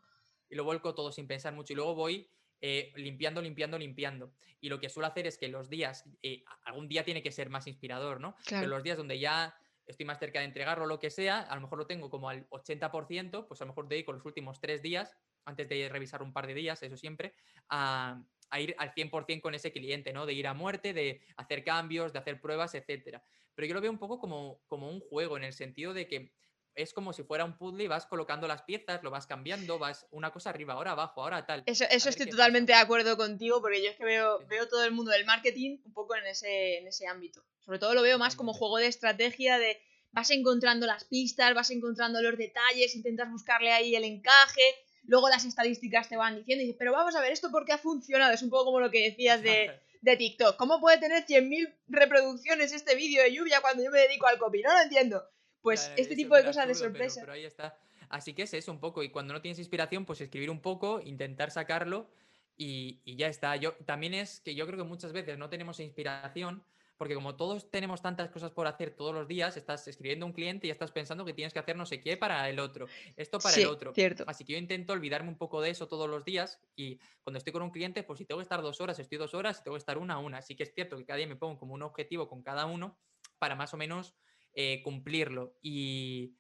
y 0.49 0.55
lo 0.55 0.65
vuelco 0.65 0.95
todo 0.95 1.11
sin 1.13 1.27
pensar 1.27 1.55
mucho 1.55 1.73
y 1.73 1.77
luego 1.77 1.95
voy 1.95 2.31
eh, 2.61 2.93
limpiando, 2.97 3.43
limpiando, 3.43 3.79
limpiando. 3.79 4.33
Y 4.61 4.69
lo 4.69 4.79
que 4.81 4.89
suelo 4.89 5.07
hacer 5.09 5.27
es 5.27 5.39
que 5.39 5.49
los 5.49 5.69
días, 5.69 6.05
eh, 6.23 6.45
algún 6.65 6.89
día 6.89 7.05
tiene 7.05 7.23
que 7.23 7.33
ser 7.33 7.51
más 7.51 7.67
inspirador, 7.67 8.21
¿no? 8.21 8.37
Claro. 8.47 8.63
Pero 8.65 8.77
los 8.77 8.83
días 8.83 8.97
donde 8.99 9.19
ya 9.19 9.55
estoy 9.87 10.07
más 10.07 10.19
cerca 10.19 10.41
de 10.41 10.47
entregarlo 10.47 10.85
o 10.85 10.87
lo 10.89 10.99
que 10.99 11.11
sea, 11.11 11.41
a 11.41 11.55
lo 11.55 11.61
mejor 11.63 11.79
lo 11.79 11.87
tengo 11.87 12.11
como 12.11 12.29
al 12.29 12.49
80%, 12.51 13.47
pues 13.47 13.61
a 13.61 13.65
lo 13.65 13.69
mejor 13.71 13.89
dedico 13.89 14.13
los 14.13 14.25
últimos 14.25 14.61
tres 14.61 14.83
días, 14.83 15.17
antes 15.47 15.69
de 15.69 15.89
revisar 15.89 16.23
un 16.23 16.33
par 16.33 16.47
de 16.47 16.55
días, 16.55 16.83
eso 16.83 16.97
siempre, 16.97 17.33
a, 17.69 18.23
a 18.51 18.61
ir 18.61 18.75
al 18.79 18.93
100% 18.93 19.41
con 19.41 19.55
ese 19.55 19.73
cliente, 19.73 20.13
¿no? 20.13 20.27
De 20.27 20.35
ir 20.35 20.47
a 20.47 20.55
muerte, 20.55 20.93
de 20.93 21.23
hacer 21.37 21.65
cambios, 21.65 22.13
de 22.13 22.19
hacer 22.19 22.41
pruebas, 22.41 22.75
etcétera. 22.75 23.23
Pero 23.55 23.69
yo 23.69 23.75
lo 23.75 23.81
veo 23.81 23.91
un 23.91 23.99
poco 23.99 24.19
como, 24.19 24.61
como 24.67 24.91
un 24.91 25.01
juego, 25.01 25.37
en 25.37 25.45
el 25.45 25.53
sentido 25.53 25.95
de 25.95 26.07
que 26.07 26.33
es 26.75 26.93
como 26.93 27.15
si 27.15 27.23
fuera 27.23 27.45
un 27.45 27.57
puzzle 27.57 27.85
y 27.85 27.87
vas 27.87 28.07
colocando 28.07 28.47
las 28.47 28.63
piezas, 28.63 29.03
lo 29.03 29.11
vas 29.11 29.27
cambiando, 29.27 29.79
vas 29.79 30.07
una 30.11 30.31
cosa 30.31 30.51
arriba, 30.51 30.75
ahora 30.75 30.93
abajo, 30.93 31.23
ahora 31.23 31.47
tal. 31.47 31.63
Eso, 31.65 31.87
eso 31.91 32.11
estoy 32.11 32.29
totalmente 32.29 32.73
pasa. 32.73 32.81
de 32.81 32.85
acuerdo 32.85 33.17
contigo 33.17 33.63
porque 33.63 33.83
yo 33.83 33.91
es 33.91 33.97
que 33.97 34.05
veo, 34.05 34.47
veo 34.47 34.69
todo 34.69 34.85
el 34.85 34.93
mundo 34.93 35.11
del 35.11 35.25
marketing 35.25 35.79
un 35.85 35.93
poco 35.95 36.15
en 36.17 36.27
ese, 36.27 36.79
en 36.79 36.87
ese 36.87 37.07
ámbito. 37.07 37.43
Sobre 37.61 37.79
todo 37.79 37.95
lo 37.95 38.03
veo 38.03 38.19
más 38.19 38.37
como 38.37 38.53
juego 38.53 38.77
de 38.77 38.89
estrategia 38.89 39.59
de 39.59 39.81
vas 40.13 40.31
encontrando 40.31 40.87
las 40.87 41.05
pistas, 41.05 41.55
vas 41.55 41.71
encontrando 41.71 42.21
los 42.21 42.37
detalles, 42.37 42.95
intentas 42.95 43.31
buscarle 43.31 43.73
ahí 43.73 43.97
el 43.97 44.05
encaje, 44.05 44.63
luego 45.07 45.29
las 45.29 45.45
estadísticas 45.45 46.09
te 46.09 46.17
van 46.17 46.37
diciendo 46.37 46.63
y 46.63 46.67
dices, 46.67 46.79
pero 46.79 46.93
vamos 46.93 47.15
a 47.15 47.21
ver, 47.21 47.33
¿esto 47.33 47.51
por 47.51 47.65
qué 47.65 47.73
ha 47.73 47.79
funcionado? 47.79 48.33
Es 48.33 48.43
un 48.43 48.51
poco 48.51 48.67
como 48.67 48.81
lo 48.81 48.91
que 48.91 49.03
decías 49.11 49.43
de, 49.43 49.71
de 50.01 50.17
TikTok. 50.17 50.57
¿Cómo 50.57 50.81
puede 50.81 50.99
tener 50.99 51.25
100.000 51.27 51.73
reproducciones 51.89 52.73
este 52.73 52.95
vídeo 52.95 53.23
de 53.23 53.33
lluvia 53.33 53.61
cuando 53.61 53.83
yo 53.85 53.91
me 53.91 54.01
dedico 54.01 54.27
al 54.27 54.39
copy? 54.39 54.63
No 54.63 54.73
lo 54.73 54.81
entiendo. 54.81 55.25
Pues 55.63 55.81
Claro, 55.87 55.95
este 56.01 56.13
es 56.15 56.17
tipo 56.19 56.37
de 56.37 56.45
cosas 56.45 56.67
de 56.67 56.73
absurdo, 56.73 56.93
pero- 56.93 57.05
sorpresa. 57.11 57.21
Pero, 57.23 57.33
ahí 57.33 57.45
está. 57.45 57.79
Así 58.09 58.35
que 58.35 58.43
es 58.43 58.55
eso 58.55 58.71
un 58.71 58.79
poco. 58.79 59.03
Y 59.03 59.11
cuando 59.11 59.35
no 59.35 59.41
tienes 59.43 59.59
inspiración, 59.59 60.05
pues 60.05 60.21
escribir 60.21 60.51
un 60.51 60.61
poco, 60.61 61.01
intentar 61.05 61.51
sacarlo 61.51 62.09
y, 62.57 63.01
y 63.05 63.17
ya 63.17 63.27
está. 63.27 63.57
Yo, 63.57 63.73
también 63.85 64.15
es 64.15 64.41
que 64.41 64.55
yo 64.55 64.67
creo 64.67 64.79
que 64.79 64.85
muchas 64.85 65.13
veces 65.13 65.39
no 65.39 65.49
tenemos 65.51 65.81
inspiración. 65.81 66.63
Porque 66.97 67.15
como 67.15 67.37
todos 67.37 67.71
tenemos 67.71 68.01
tantas 68.03 68.31
cosas 68.31 68.51
por 68.51 68.67
hacer 68.67 68.97
todos 68.97 69.15
los 69.15 69.29
días, 69.29 69.57
estás 69.57 69.87
escribiendo 69.89 70.25
a 70.25 70.29
un 70.29 70.33
cliente 70.33 70.67
y 70.67 70.71
estás 70.71 70.93
pensando 70.93 71.25
que 71.25 71.35
tienes 71.35 71.53
que 71.53 71.59
hacer 71.59 71.77
no 71.77 71.87
sé 71.87 72.01
qué 72.01 72.17
para 72.17 72.49
el 72.49 72.59
otro, 72.59 72.87
esto 73.17 73.39
para 73.39 73.55
Sí, 73.55 73.63
el 73.63 73.69
otro. 73.69 73.93
cierto. 73.93 74.25
Así 74.27 74.45
que 74.45 74.55
yo 74.55 74.59
intento 74.59 74.93
olvidarme 74.93 75.29
un 75.29 75.39
poco 75.39 75.61
de 75.61 75.71
eso 75.71 75.89
todos 75.89 76.09
los 76.09 76.25
días 76.25 76.61
y 76.75 76.99
cuando 77.23 77.39
estoy 77.39 77.53
con 77.53 77.63
un 77.63 77.71
cliente, 77.71 78.03
pues 78.03 78.19
si 78.19 78.25
tengo 78.25 78.39
que 78.39 78.45
estar 78.45 78.63
dos 78.63 78.81
horas, 78.81 78.99
estoy 78.99 79.19
dos 79.19 79.35
horas, 79.35 79.59
si 79.59 79.65
tengo 79.65 79.75
que 79.77 79.81
estar 79.81 79.99
una, 79.99 80.19
una. 80.19 80.39
Así 80.39 80.57
que 80.57 80.63
es 80.63 80.73
cierto 80.75 80.97
que 80.97 81.05
cada 81.05 81.19
día 81.19 81.27
me 81.27 81.37
pongo 81.37 81.59
como 81.59 81.75
un 81.75 81.83
objetivo 81.83 82.29
con 82.29 82.43
cada 82.43 82.67
uno 82.67 82.99
para 83.39 83.55
más 83.55 83.75
o 83.75 83.77
menos 83.77 84.15
eh, 84.55 84.83
cumplirlo. 84.83 85.59
Y, 85.63 86.37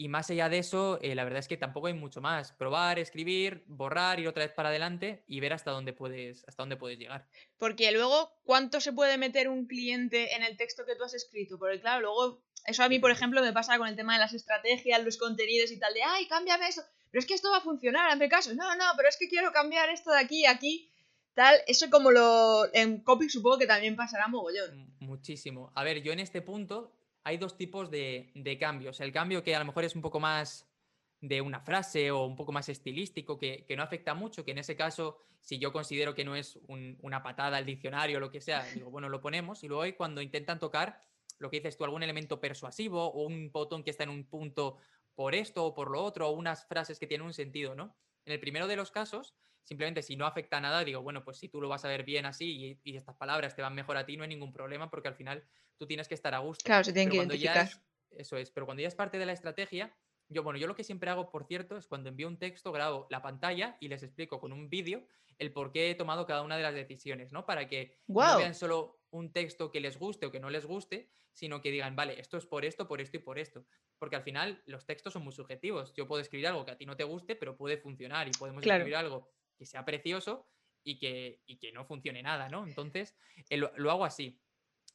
y 0.00 0.06
más 0.06 0.30
allá 0.30 0.48
de 0.48 0.58
eso, 0.58 1.00
eh, 1.02 1.16
la 1.16 1.24
verdad 1.24 1.40
es 1.40 1.48
que 1.48 1.56
tampoco 1.56 1.88
hay 1.88 1.92
mucho 1.92 2.20
más. 2.20 2.52
Probar, 2.52 3.00
escribir, 3.00 3.64
borrar, 3.66 4.20
ir 4.20 4.28
otra 4.28 4.44
vez 4.44 4.54
para 4.54 4.68
adelante 4.68 5.24
y 5.26 5.40
ver 5.40 5.52
hasta 5.52 5.72
dónde 5.72 5.92
puedes, 5.92 6.44
hasta 6.46 6.62
dónde 6.62 6.76
puedes 6.76 7.00
llegar. 7.00 7.26
Porque 7.58 7.90
luego, 7.90 8.30
¿cuánto 8.44 8.80
se 8.80 8.92
puede 8.92 9.18
meter 9.18 9.48
un 9.48 9.66
cliente 9.66 10.36
en 10.36 10.44
el 10.44 10.56
texto 10.56 10.86
que 10.86 10.94
tú 10.94 11.02
has 11.02 11.14
escrito? 11.14 11.58
Porque 11.58 11.80
claro, 11.80 12.02
luego, 12.02 12.44
eso 12.64 12.84
a 12.84 12.88
mí, 12.88 13.00
por 13.00 13.10
ejemplo, 13.10 13.42
me 13.42 13.52
pasa 13.52 13.76
con 13.76 13.88
el 13.88 13.96
tema 13.96 14.12
de 14.12 14.20
las 14.20 14.34
estrategias, 14.34 15.04
los 15.04 15.16
contenidos 15.16 15.72
y 15.72 15.80
tal, 15.80 15.92
de, 15.92 16.04
ay, 16.04 16.28
cámbiame 16.28 16.68
eso, 16.68 16.82
pero 17.10 17.18
es 17.18 17.26
que 17.26 17.34
esto 17.34 17.50
va 17.50 17.56
a 17.56 17.62
funcionar, 17.62 18.08
hazme 18.08 18.28
caso, 18.28 18.54
no, 18.54 18.76
no, 18.76 18.84
pero 18.96 19.08
es 19.08 19.16
que 19.16 19.28
quiero 19.28 19.50
cambiar 19.50 19.88
esto 19.90 20.12
de 20.12 20.20
aquí 20.20 20.46
a 20.46 20.52
aquí, 20.52 20.92
tal, 21.34 21.56
eso 21.66 21.90
como 21.90 22.12
lo, 22.12 22.72
en 22.72 23.00
copy 23.00 23.28
supongo 23.28 23.58
que 23.58 23.66
también 23.66 23.96
pasará 23.96 24.28
mogollón. 24.28 24.94
Muchísimo. 25.00 25.72
A 25.74 25.82
ver, 25.82 26.02
yo 26.02 26.12
en 26.12 26.20
este 26.20 26.40
punto 26.40 26.97
hay 27.28 27.36
dos 27.36 27.58
tipos 27.58 27.90
de, 27.90 28.56
cambios. 28.58 29.00
El 29.00 29.12
cambio 29.12 29.42
que 29.42 29.54
a 29.54 29.58
lo 29.58 29.66
mejor 29.66 29.84
es 29.84 29.94
un 29.94 30.00
poco 30.00 30.18
más 30.18 30.66
de 31.20 31.42
una 31.42 31.60
frase 31.60 32.10
o 32.10 32.24
un 32.24 32.36
poco 32.36 32.52
más 32.52 32.70
estilístico, 32.70 33.36
que, 33.36 33.66
no 33.76 33.82
afecta 33.82 34.14
mucho, 34.14 34.46
que 34.46 34.52
en 34.52 34.58
ese 34.58 34.76
caso, 34.76 35.18
si 35.42 35.58
yo 35.58 35.70
considero 35.70 36.14
que 36.14 36.24
no 36.24 36.34
es 36.36 36.56
un- 36.68 36.96
una 37.02 37.22
patada 37.22 37.58
al 37.58 37.66
diccionario 37.66 38.16
o 38.16 38.20
lo 38.20 38.30
que 38.30 38.40
sea, 38.40 38.64
digo, 38.72 38.90
bueno, 38.90 39.10
lo 39.10 39.20
ponemos. 39.20 39.62
Y 39.62 39.68
luego 39.68 39.94
cuando 39.96 40.22
intentan 40.22 40.58
tocar 40.58 41.02
lo 41.38 41.50
que 41.50 41.58
dices 41.58 41.76
tú, 41.76 41.84
algún 41.84 42.02
elemento 42.02 42.40
persuasivo 42.40 43.04
o 43.04 43.26
un 43.26 43.52
botón 43.52 43.82
que 43.84 43.90
está 43.90 44.04
en 44.04 44.10
un 44.10 44.24
punto 44.24 44.78
por 45.14 45.34
esto 45.34 45.66
o 45.66 45.74
por 45.74 45.90
lo 45.90 46.02
otro, 46.02 46.28
o 46.28 46.30
unas 46.32 46.66
frases 46.66 46.98
que 46.98 47.06
tienen 47.06 47.26
un 47.26 47.34
sentido, 47.34 47.74
¿no? 47.74 47.94
En 48.24 48.32
el 48.32 48.40
primero 48.40 48.66
de 48.66 48.76
los 48.76 48.90
casos, 48.90 49.34
simplemente 49.68 50.02
si 50.02 50.16
no 50.16 50.26
afecta 50.26 50.60
nada, 50.60 50.84
digo, 50.84 51.02
bueno, 51.02 51.24
pues 51.24 51.38
si 51.38 51.48
tú 51.48 51.60
lo 51.60 51.68
vas 51.68 51.84
a 51.84 51.88
ver 51.88 52.04
bien 52.04 52.26
así 52.26 52.80
y, 52.84 52.92
y 52.92 52.96
estas 52.96 53.16
palabras 53.16 53.54
te 53.54 53.62
van 53.62 53.74
mejor 53.74 53.96
a 53.96 54.06
ti, 54.06 54.16
no 54.16 54.22
hay 54.22 54.28
ningún 54.28 54.52
problema 54.52 54.90
porque 54.90 55.08
al 55.08 55.14
final 55.14 55.46
tú 55.76 55.86
tienes 55.86 56.08
que 56.08 56.14
estar 56.14 56.34
a 56.34 56.38
gusto. 56.38 56.66
Claro, 56.66 56.84
se 56.84 56.92
tienen 56.92 57.08
Pero 57.08 57.14
que 57.14 57.16
identificar. 57.16 57.66
es- 57.66 57.82
eso 58.10 58.36
es, 58.38 58.50
pero 58.50 58.64
cuando 58.66 58.80
ya 58.82 58.88
es 58.88 58.94
parte 58.94 59.18
de 59.18 59.26
la 59.26 59.32
estrategia, 59.32 59.94
yo, 60.30 60.42
bueno, 60.42 60.58
yo 60.58 60.66
lo 60.66 60.74
que 60.74 60.84
siempre 60.84 61.10
hago, 61.10 61.30
por 61.30 61.44
cierto, 61.44 61.76
es 61.76 61.86
cuando 61.86 62.08
envío 62.08 62.28
un 62.28 62.38
texto, 62.38 62.72
grabo 62.72 63.06
la 63.10 63.22
pantalla 63.22 63.76
y 63.80 63.88
les 63.88 64.02
explico 64.02 64.40
con 64.40 64.52
un 64.52 64.68
vídeo 64.70 65.06
el 65.38 65.52
por 65.52 65.72
qué 65.72 65.90
he 65.90 65.94
tomado 65.94 66.26
cada 66.26 66.42
una 66.42 66.56
de 66.56 66.62
las 66.62 66.74
decisiones, 66.74 67.32
¿no? 67.32 67.46
Para 67.46 67.68
que 67.68 67.96
no 68.16 68.34
vean 68.34 68.54
solo 68.54 69.00
un 69.10 69.32
texto 69.32 69.70
que 69.70 69.80
les 69.80 69.98
guste 69.98 70.26
o 70.26 70.32
que 70.32 70.40
no 70.40 70.50
les 70.50 70.66
guste, 70.66 71.10
sino 71.32 71.60
que 71.62 71.70
digan, 71.70 71.96
vale, 71.96 72.18
esto 72.20 72.36
es 72.36 72.46
por 72.46 72.64
esto, 72.64 72.88
por 72.88 73.00
esto 73.00 73.16
y 73.16 73.20
por 73.20 73.38
esto. 73.38 73.66
Porque 73.98 74.16
al 74.16 74.22
final 74.22 74.62
los 74.66 74.84
textos 74.86 75.12
son 75.12 75.22
muy 75.24 75.32
subjetivos. 75.32 75.92
Yo 75.94 76.06
puedo 76.06 76.20
escribir 76.20 76.48
algo 76.48 76.64
que 76.64 76.72
a 76.72 76.76
ti 76.78 76.86
no 76.86 76.96
te 76.96 77.04
guste, 77.04 77.36
pero 77.36 77.56
puede 77.56 77.78
funcionar 77.78 78.28
y 78.28 78.34
podemos 78.34 78.64
Claro. 78.64 78.64
escribir 78.64 78.96
algo 78.96 79.28
que 79.58 79.66
sea 79.66 79.84
precioso 79.84 80.46
y 80.82 80.98
que, 80.98 81.42
y 81.46 81.58
que 81.58 81.72
no 81.72 81.84
funcione 81.84 82.22
nada, 82.22 82.48
¿no? 82.48 82.66
Entonces, 82.66 83.14
eh, 83.50 83.56
lo, 83.56 83.72
lo 83.76 83.90
hago 83.90 84.04
así. 84.04 84.40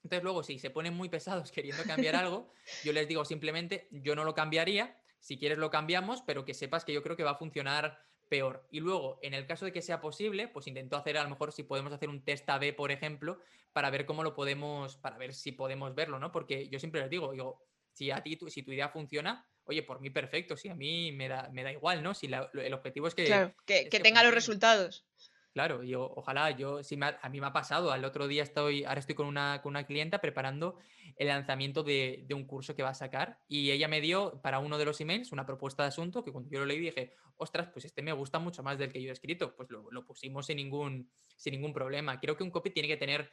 Entonces 0.04 0.24
luego, 0.24 0.44
si 0.44 0.60
se 0.60 0.70
ponen 0.70 0.94
muy 0.94 1.10
pesados 1.10 1.52
queriendo 1.52 1.84
cambiar 1.84 2.16
algo, 2.16 2.52
yo 2.84 2.94
les 2.94 3.08
digo 3.08 3.26
simplemente, 3.26 3.88
yo 3.92 4.16
no 4.16 4.24
lo 4.24 4.34
cambiaría, 4.34 5.00
si 5.20 5.38
quieres 5.38 5.58
lo 5.58 5.70
cambiamos, 5.70 6.22
pero 6.22 6.46
que 6.46 6.54
sepas 6.54 6.84
que 6.84 6.94
yo 6.94 7.04
creo 7.04 7.16
que 7.16 7.24
va 7.24 7.32
a 7.32 7.36
funcionar 7.36 8.00
peor. 8.30 8.68
Y 8.72 8.80
luego, 8.80 9.20
en 9.22 9.34
el 9.34 9.46
caso 9.46 9.66
de 9.66 9.72
que 9.72 9.82
sea 9.82 10.02
posible, 10.02 10.48
pues 10.48 10.68
intento 10.68 10.98
hacer 10.98 11.18
a 11.18 11.24
lo 11.24 11.30
mejor 11.30 11.52
si 11.52 11.64
podemos 11.64 11.94
hacer 11.94 12.10
un 12.10 12.24
test 12.24 12.50
A-B, 12.50 12.74
por 12.74 12.92
ejemplo, 12.92 13.40
para 13.74 13.90
ver 13.90 14.06
cómo 14.06 14.24
lo 14.24 14.34
podemos, 14.34 14.98
para 14.98 15.18
ver 15.18 15.34
si 15.34 15.52
podemos 15.52 15.96
verlo, 15.96 16.20
¿no? 16.20 16.32
Porque 16.32 16.68
yo 16.70 16.80
siempre 16.80 17.02
les 17.02 17.10
digo, 17.10 17.32
digo, 17.32 17.64
si 17.92 18.12
a 18.12 18.22
ti, 18.22 18.38
si 18.48 18.64
tu 18.64 18.72
idea 18.72 18.90
funciona, 18.90 19.48
oye, 19.66 19.84
por 19.84 20.00
mí 20.02 20.10
perfecto, 20.10 20.58
si 20.58 20.70
a 20.70 20.76
mí 20.76 21.12
me 21.12 21.28
da, 21.28 21.50
me 21.52 21.64
da 21.64 21.72
igual, 21.72 22.04
¿no? 22.04 22.14
Si 22.14 22.28
la- 22.28 22.50
el 22.54 22.74
objetivo 22.74 23.08
es 23.08 23.16
que, 23.16 23.26
Claro, 23.26 23.54
que, 23.66 23.78
es 23.78 23.84
que 23.86 23.90
que 23.92 24.00
tenga 24.00 24.24
los 24.24 24.34
resultados. 24.34 25.06
Claro, 25.54 25.84
yo 25.84 26.12
ojalá, 26.16 26.50
yo 26.52 26.82
sí 26.84 26.98
me 26.98 27.06
ha- 27.06 27.20
a 27.22 27.30
mí 27.30 27.40
me 27.40 27.46
ha 27.46 27.54
pasado, 27.54 27.92
al 27.92 28.04
otro 28.06 28.28
día 28.28 28.42
estoy, 28.42 28.86
ahora 28.86 29.00
estoy 29.00 29.14
con 29.14 29.28
una, 29.28 29.62
con 29.62 29.70
una 29.72 29.86
clienta 29.86 30.20
preparando 30.20 30.80
el 31.16 31.28
lanzamiento 31.28 31.84
de, 31.84 32.24
de 32.28 32.34
un 32.34 32.46
curso 32.48 32.76
que 32.76 32.82
va 32.82 32.90
a 32.90 32.94
sacar 32.96 33.40
y 33.48 33.70
ella 33.70 33.88
me 33.88 34.02
dio 34.02 34.42
para 34.42 34.58
uno 34.58 34.80
de 34.80 34.86
los 34.86 35.00
emails 35.00 35.32
una 35.32 35.46
propuesta 35.46 35.84
de 35.84 35.90
asunto 35.90 36.24
que 36.24 36.32
cuando 36.32 36.50
yo 36.50 36.58
lo 36.60 36.66
leí 36.66 36.80
dije, 36.80 37.14
ostras, 37.36 37.70
pues 37.72 37.86
este 37.86 38.02
me 38.02 38.14
gusta 38.14 38.40
mucho 38.40 38.64
más 38.64 38.80
del 38.80 38.92
que 38.92 39.00
yo 39.04 39.10
he 39.10 39.14
escrito, 39.14 39.56
pues 39.56 39.70
lo, 39.70 39.92
lo 39.92 40.04
pusimos 40.06 40.48
sin 40.48 40.58
ningún, 40.58 41.12
sin 41.36 41.54
ningún 41.54 41.72
problema. 41.72 42.20
Creo 42.20 42.36
que 42.36 42.44
un 42.44 42.50
copy 42.52 42.72
tiene 42.72 42.88
que 42.88 42.98
tener 42.98 43.32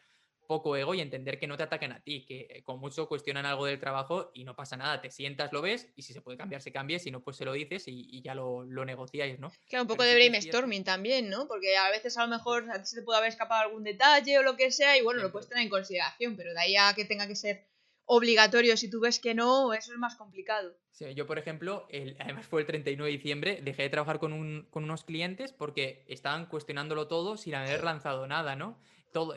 poco 0.50 0.74
ego 0.76 0.94
y 0.94 1.00
entender 1.00 1.38
que 1.38 1.46
no 1.46 1.56
te 1.56 1.62
atacan 1.62 1.92
a 1.92 2.02
ti, 2.02 2.26
que 2.26 2.48
eh, 2.50 2.62
con 2.64 2.80
mucho 2.80 3.06
cuestionan 3.06 3.46
algo 3.46 3.66
del 3.66 3.78
trabajo 3.78 4.32
y 4.34 4.42
no 4.42 4.56
pasa 4.56 4.76
nada, 4.76 5.00
te 5.00 5.12
sientas, 5.12 5.52
lo 5.52 5.62
ves 5.62 5.86
y 5.94 6.02
si 6.02 6.12
se 6.12 6.20
puede 6.20 6.36
cambiar, 6.36 6.60
se 6.60 6.72
cambie, 6.72 6.98
si 6.98 7.12
no, 7.12 7.20
pues 7.22 7.36
se 7.36 7.44
lo 7.44 7.52
dices 7.52 7.86
y, 7.86 8.08
y 8.10 8.20
ya 8.22 8.34
lo, 8.34 8.64
lo 8.64 8.84
negociáis, 8.84 9.38
¿no? 9.38 9.52
Claro, 9.68 9.84
un 9.84 9.88
poco 9.88 10.02
Pero 10.02 10.08
de 10.10 10.28
brainstorming 10.28 10.82
también, 10.82 11.30
¿no? 11.30 11.46
Porque 11.46 11.76
a 11.76 11.88
veces 11.90 12.18
a 12.18 12.22
lo 12.24 12.28
mejor 12.28 12.68
a 12.72 12.80
ti 12.82 12.86
se 12.86 12.96
te 12.96 13.02
puede 13.02 13.18
haber 13.18 13.28
escapado 13.30 13.62
algún 13.62 13.84
detalle 13.84 14.38
o 14.40 14.42
lo 14.42 14.56
que 14.56 14.72
sea 14.72 14.98
y 14.98 15.02
bueno, 15.02 15.22
lo 15.22 15.30
puedes 15.30 15.48
tener 15.48 15.62
en 15.62 15.70
consideración, 15.70 16.36
pero 16.36 16.52
de 16.52 16.60
ahí 16.60 16.74
a 16.76 16.92
que 16.94 17.04
tenga 17.04 17.28
que 17.28 17.36
ser 17.36 17.68
obligatorio 18.06 18.76
si 18.76 18.90
tú 18.90 19.00
ves 19.00 19.20
que 19.20 19.34
no, 19.34 19.72
eso 19.72 19.92
es 19.92 19.98
más 19.98 20.16
complicado. 20.16 20.74
Sí, 20.90 21.14
yo, 21.14 21.26
por 21.26 21.38
ejemplo, 21.38 21.86
el- 21.90 22.16
además 22.18 22.46
fue 22.46 22.60
el 22.62 22.66
31 22.66 23.04
de 23.04 23.12
diciembre, 23.12 23.60
dejé 23.62 23.82
de 23.84 23.88
trabajar 23.90 24.18
con, 24.18 24.32
un- 24.32 24.66
con 24.70 24.82
unos 24.84 25.04
clientes 25.04 25.52
porque 25.52 26.04
estaban 26.08 26.46
cuestionándolo 26.46 27.06
todo 27.06 27.36
sin 27.36 27.54
haber 27.54 27.84
lanzado 27.84 28.26
nada, 28.26 28.56
¿no? 28.56 28.78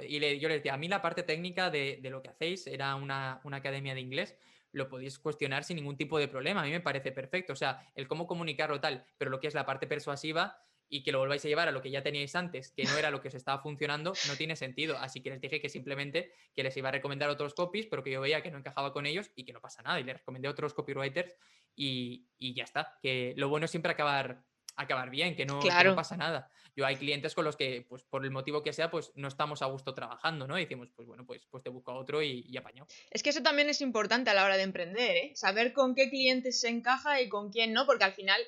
Y 0.08 0.20
le- 0.20 0.40
yo 0.40 0.48
les 0.50 0.58
decía, 0.60 0.74
a 0.74 0.78
mí 0.78 0.88
la 0.88 1.02
parte 1.02 1.24
técnica 1.24 1.70
de, 1.70 2.00
de 2.02 2.10
lo 2.10 2.22
que 2.22 2.30
hacéis 2.30 2.68
era 2.68 2.96
una, 2.96 3.42
una 3.44 3.58
academia 3.58 3.94
de 3.94 4.02
inglés, 4.02 4.38
lo 4.72 4.88
podéis 4.90 5.20
cuestionar 5.20 5.64
sin 5.64 5.76
ningún 5.78 5.98
tipo 5.98 6.18
de 6.20 6.28
problema, 6.28 6.62
a 6.62 6.66
mí 6.66 6.72
me 6.72 6.80
parece 6.80 7.12
perfecto, 7.12 7.54
o 7.54 7.56
sea, 7.56 7.92
el 7.96 8.08
cómo 8.08 8.26
comunicarlo 8.28 8.80
tal, 8.80 9.06
pero 9.18 9.30
lo 9.32 9.40
que 9.40 9.48
es 9.48 9.54
la 9.54 9.66
parte 9.66 9.86
persuasiva 9.88 10.58
y 10.90 11.02
que 11.04 11.12
lo 11.12 11.20
volváis 11.20 11.44
a 11.46 11.48
llevar 11.48 11.68
a 11.68 11.72
lo 11.72 11.82
que 11.82 11.90
ya 11.90 12.04
teníais 12.04 12.36
antes, 12.36 12.72
que 12.72 12.84
no 12.84 12.96
era 12.98 13.10
lo 13.10 13.20
que 13.22 13.30
os 13.30 13.34
estaba 13.34 13.60
funcionando, 13.64 14.14
no 14.28 14.36
tiene 14.36 14.56
sentido. 14.56 14.98
Así 15.00 15.22
que 15.22 15.32
les 15.32 15.42
dije 15.42 15.60
que 15.60 15.70
simplemente 15.70 16.32
que 16.54 16.62
les 16.62 16.78
iba 16.78 16.90
a 16.90 16.92
recomendar 16.92 17.30
otros 17.32 17.56
copies, 17.56 17.88
pero 17.88 18.04
que 18.04 18.12
yo 18.12 18.22
veía 18.22 18.44
que 18.44 18.52
no 18.52 18.60
encajaba 18.60 18.94
con 18.94 19.08
ellos 19.08 19.32
y 19.36 19.44
que 19.44 19.54
no 19.54 19.60
pasa 19.62 19.82
nada. 19.82 20.00
Y 20.00 20.04
les 20.04 20.18
recomendé 20.18 20.50
otros 20.50 20.76
copywriters 20.76 21.36
y, 21.76 22.28
y 22.38 22.54
ya 22.54 22.64
está. 22.64 23.00
Que 23.02 23.34
lo 23.38 23.50
bueno 23.50 23.66
es 23.66 23.72
siempre 23.72 23.92
acabar, 23.92 24.44
acabar 24.76 25.10
bien, 25.10 25.36
que 25.36 25.46
no, 25.46 25.60
que 25.60 25.68
no 25.70 25.74
Claro. 25.74 25.96
pasa 25.96 26.18
nada. 26.18 26.50
Yo 26.76 26.86
hay 26.88 26.96
clientes 26.96 27.36
con 27.36 27.46
los 27.46 27.56
que, 27.56 27.86
pues 27.88 28.04
por 28.04 28.26
el 28.26 28.32
motivo 28.32 28.64
que 28.64 28.74
sea, 28.74 28.90
pues 28.90 29.12
no 29.16 29.28
estamos 29.28 29.62
a 29.62 29.68
gusto 29.68 29.94
trabajando, 29.94 30.48
¿no? 30.48 30.58
Y 30.58 30.62
decimos, 30.64 30.90
pues 30.96 31.08
bueno, 31.08 31.26
pues, 31.26 31.46
pues 31.52 31.62
te 31.64 31.70
busco 31.70 31.92
a 31.92 31.96
otro 31.96 32.24
y, 32.24 32.44
y 32.48 32.58
apañado. 32.58 32.88
Es 33.12 33.22
que 33.22 33.30
eso 33.30 33.44
también 33.44 33.70
es 33.70 33.80
importante 33.82 34.32
a 34.32 34.34
la 34.34 34.44
hora 34.44 34.58
de 34.58 34.64
emprender, 34.64 35.16
¿eh? 35.16 35.32
Saber 35.36 35.74
con 35.74 35.94
qué 35.94 36.10
clientes 36.10 36.60
se 36.60 36.70
encaja 36.70 37.22
y 37.22 37.30
con 37.30 37.52
quién 37.52 37.74
no, 37.74 37.86
porque 37.86 38.06
al 38.06 38.14
final 38.14 38.42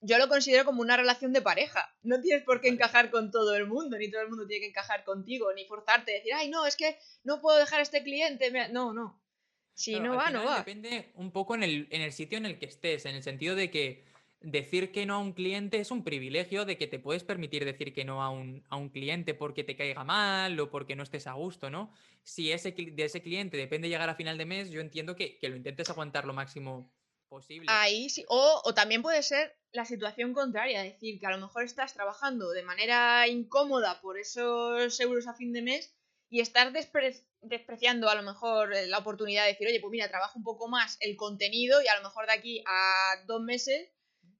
yo 0.00 0.18
lo 0.18 0.28
considero 0.28 0.64
como 0.64 0.80
una 0.82 0.96
relación 0.96 1.32
de 1.32 1.42
pareja. 1.42 1.92
No 2.02 2.20
tienes 2.20 2.44
por 2.44 2.60
qué 2.60 2.68
encajar 2.68 3.10
con 3.10 3.32
todo 3.32 3.56
el 3.56 3.66
mundo, 3.66 3.98
ni 3.98 4.08
todo 4.10 4.22
el 4.22 4.28
mundo 4.28 4.46
tiene 4.46 4.60
que 4.60 4.68
encajar 4.68 5.02
contigo, 5.02 5.52
ni 5.52 5.64
forzarte 5.64 6.12
a 6.12 6.14
decir, 6.14 6.34
ay, 6.34 6.48
no, 6.48 6.66
es 6.66 6.76
que 6.76 6.96
no 7.24 7.40
puedo 7.40 7.58
dejar 7.58 7.80
a 7.80 7.82
este 7.82 8.04
cliente. 8.04 8.52
No, 8.70 8.92
no. 8.92 9.20
Si 9.74 9.98
no 9.98 10.14
va, 10.16 10.30
no 10.30 10.44
va. 10.44 10.58
Depende 10.58 11.10
un 11.16 11.32
poco 11.32 11.54
en 11.56 11.62
el, 11.64 11.88
en 11.90 12.00
el 12.00 12.12
sitio 12.12 12.38
en 12.38 12.46
el 12.46 12.58
que 12.58 12.66
estés, 12.66 13.04
en 13.06 13.14
el 13.16 13.22
sentido 13.22 13.56
de 13.56 13.70
que 13.70 14.05
decir 14.40 14.92
que 14.92 15.06
no 15.06 15.14
a 15.14 15.18
un 15.18 15.32
cliente 15.32 15.78
es 15.78 15.90
un 15.90 16.04
privilegio 16.04 16.64
de 16.64 16.76
que 16.76 16.86
te 16.86 16.98
puedes 16.98 17.24
permitir 17.24 17.64
decir 17.64 17.92
que 17.92 18.04
no 18.04 18.22
a 18.22 18.30
un, 18.30 18.64
a 18.68 18.76
un 18.76 18.90
cliente 18.90 19.34
porque 19.34 19.64
te 19.64 19.76
caiga 19.76 20.04
mal 20.04 20.58
o 20.60 20.70
porque 20.70 20.94
no 20.94 21.02
estés 21.02 21.26
a 21.26 21.32
gusto, 21.32 21.70
¿no? 21.70 21.92
Si 22.22 22.52
ese, 22.52 22.72
de 22.72 23.04
ese 23.04 23.22
cliente 23.22 23.56
depende 23.56 23.88
llegar 23.88 24.08
a 24.08 24.14
final 24.14 24.38
de 24.38 24.46
mes, 24.46 24.70
yo 24.70 24.80
entiendo 24.80 25.16
que, 25.16 25.38
que 25.38 25.48
lo 25.48 25.56
intentes 25.56 25.90
aguantar 25.90 26.26
lo 26.26 26.34
máximo 26.34 26.92
posible. 27.28 27.66
Ahí 27.70 28.08
sí. 28.08 28.24
O, 28.28 28.62
o, 28.64 28.74
también 28.74 29.02
puede 29.02 29.22
ser 29.22 29.56
la 29.72 29.84
situación 29.84 30.32
contraria, 30.32 30.82
decir, 30.82 31.18
que 31.18 31.26
a 31.26 31.30
lo 31.30 31.38
mejor 31.38 31.64
estás 31.64 31.94
trabajando 31.94 32.50
de 32.50 32.62
manera 32.62 33.26
incómoda 33.28 34.00
por 34.00 34.18
esos 34.18 34.98
euros 35.00 35.26
a 35.26 35.34
fin 35.34 35.52
de 35.52 35.62
mes 35.62 35.94
y 36.28 36.40
estás 36.40 36.72
despreciando 37.40 38.08
a 38.08 38.14
lo 38.14 38.22
mejor 38.22 38.74
eh, 38.74 38.86
la 38.86 38.98
oportunidad 38.98 39.44
de 39.44 39.52
decir, 39.52 39.68
oye, 39.68 39.80
pues 39.80 39.90
mira, 39.90 40.08
trabajo 40.08 40.38
un 40.38 40.44
poco 40.44 40.68
más 40.68 40.96
el 41.00 41.16
contenido 41.16 41.82
y 41.82 41.88
a 41.88 41.96
lo 41.96 42.02
mejor 42.02 42.26
de 42.26 42.32
aquí 42.32 42.64
a 42.66 43.22
dos 43.26 43.42
meses 43.42 43.90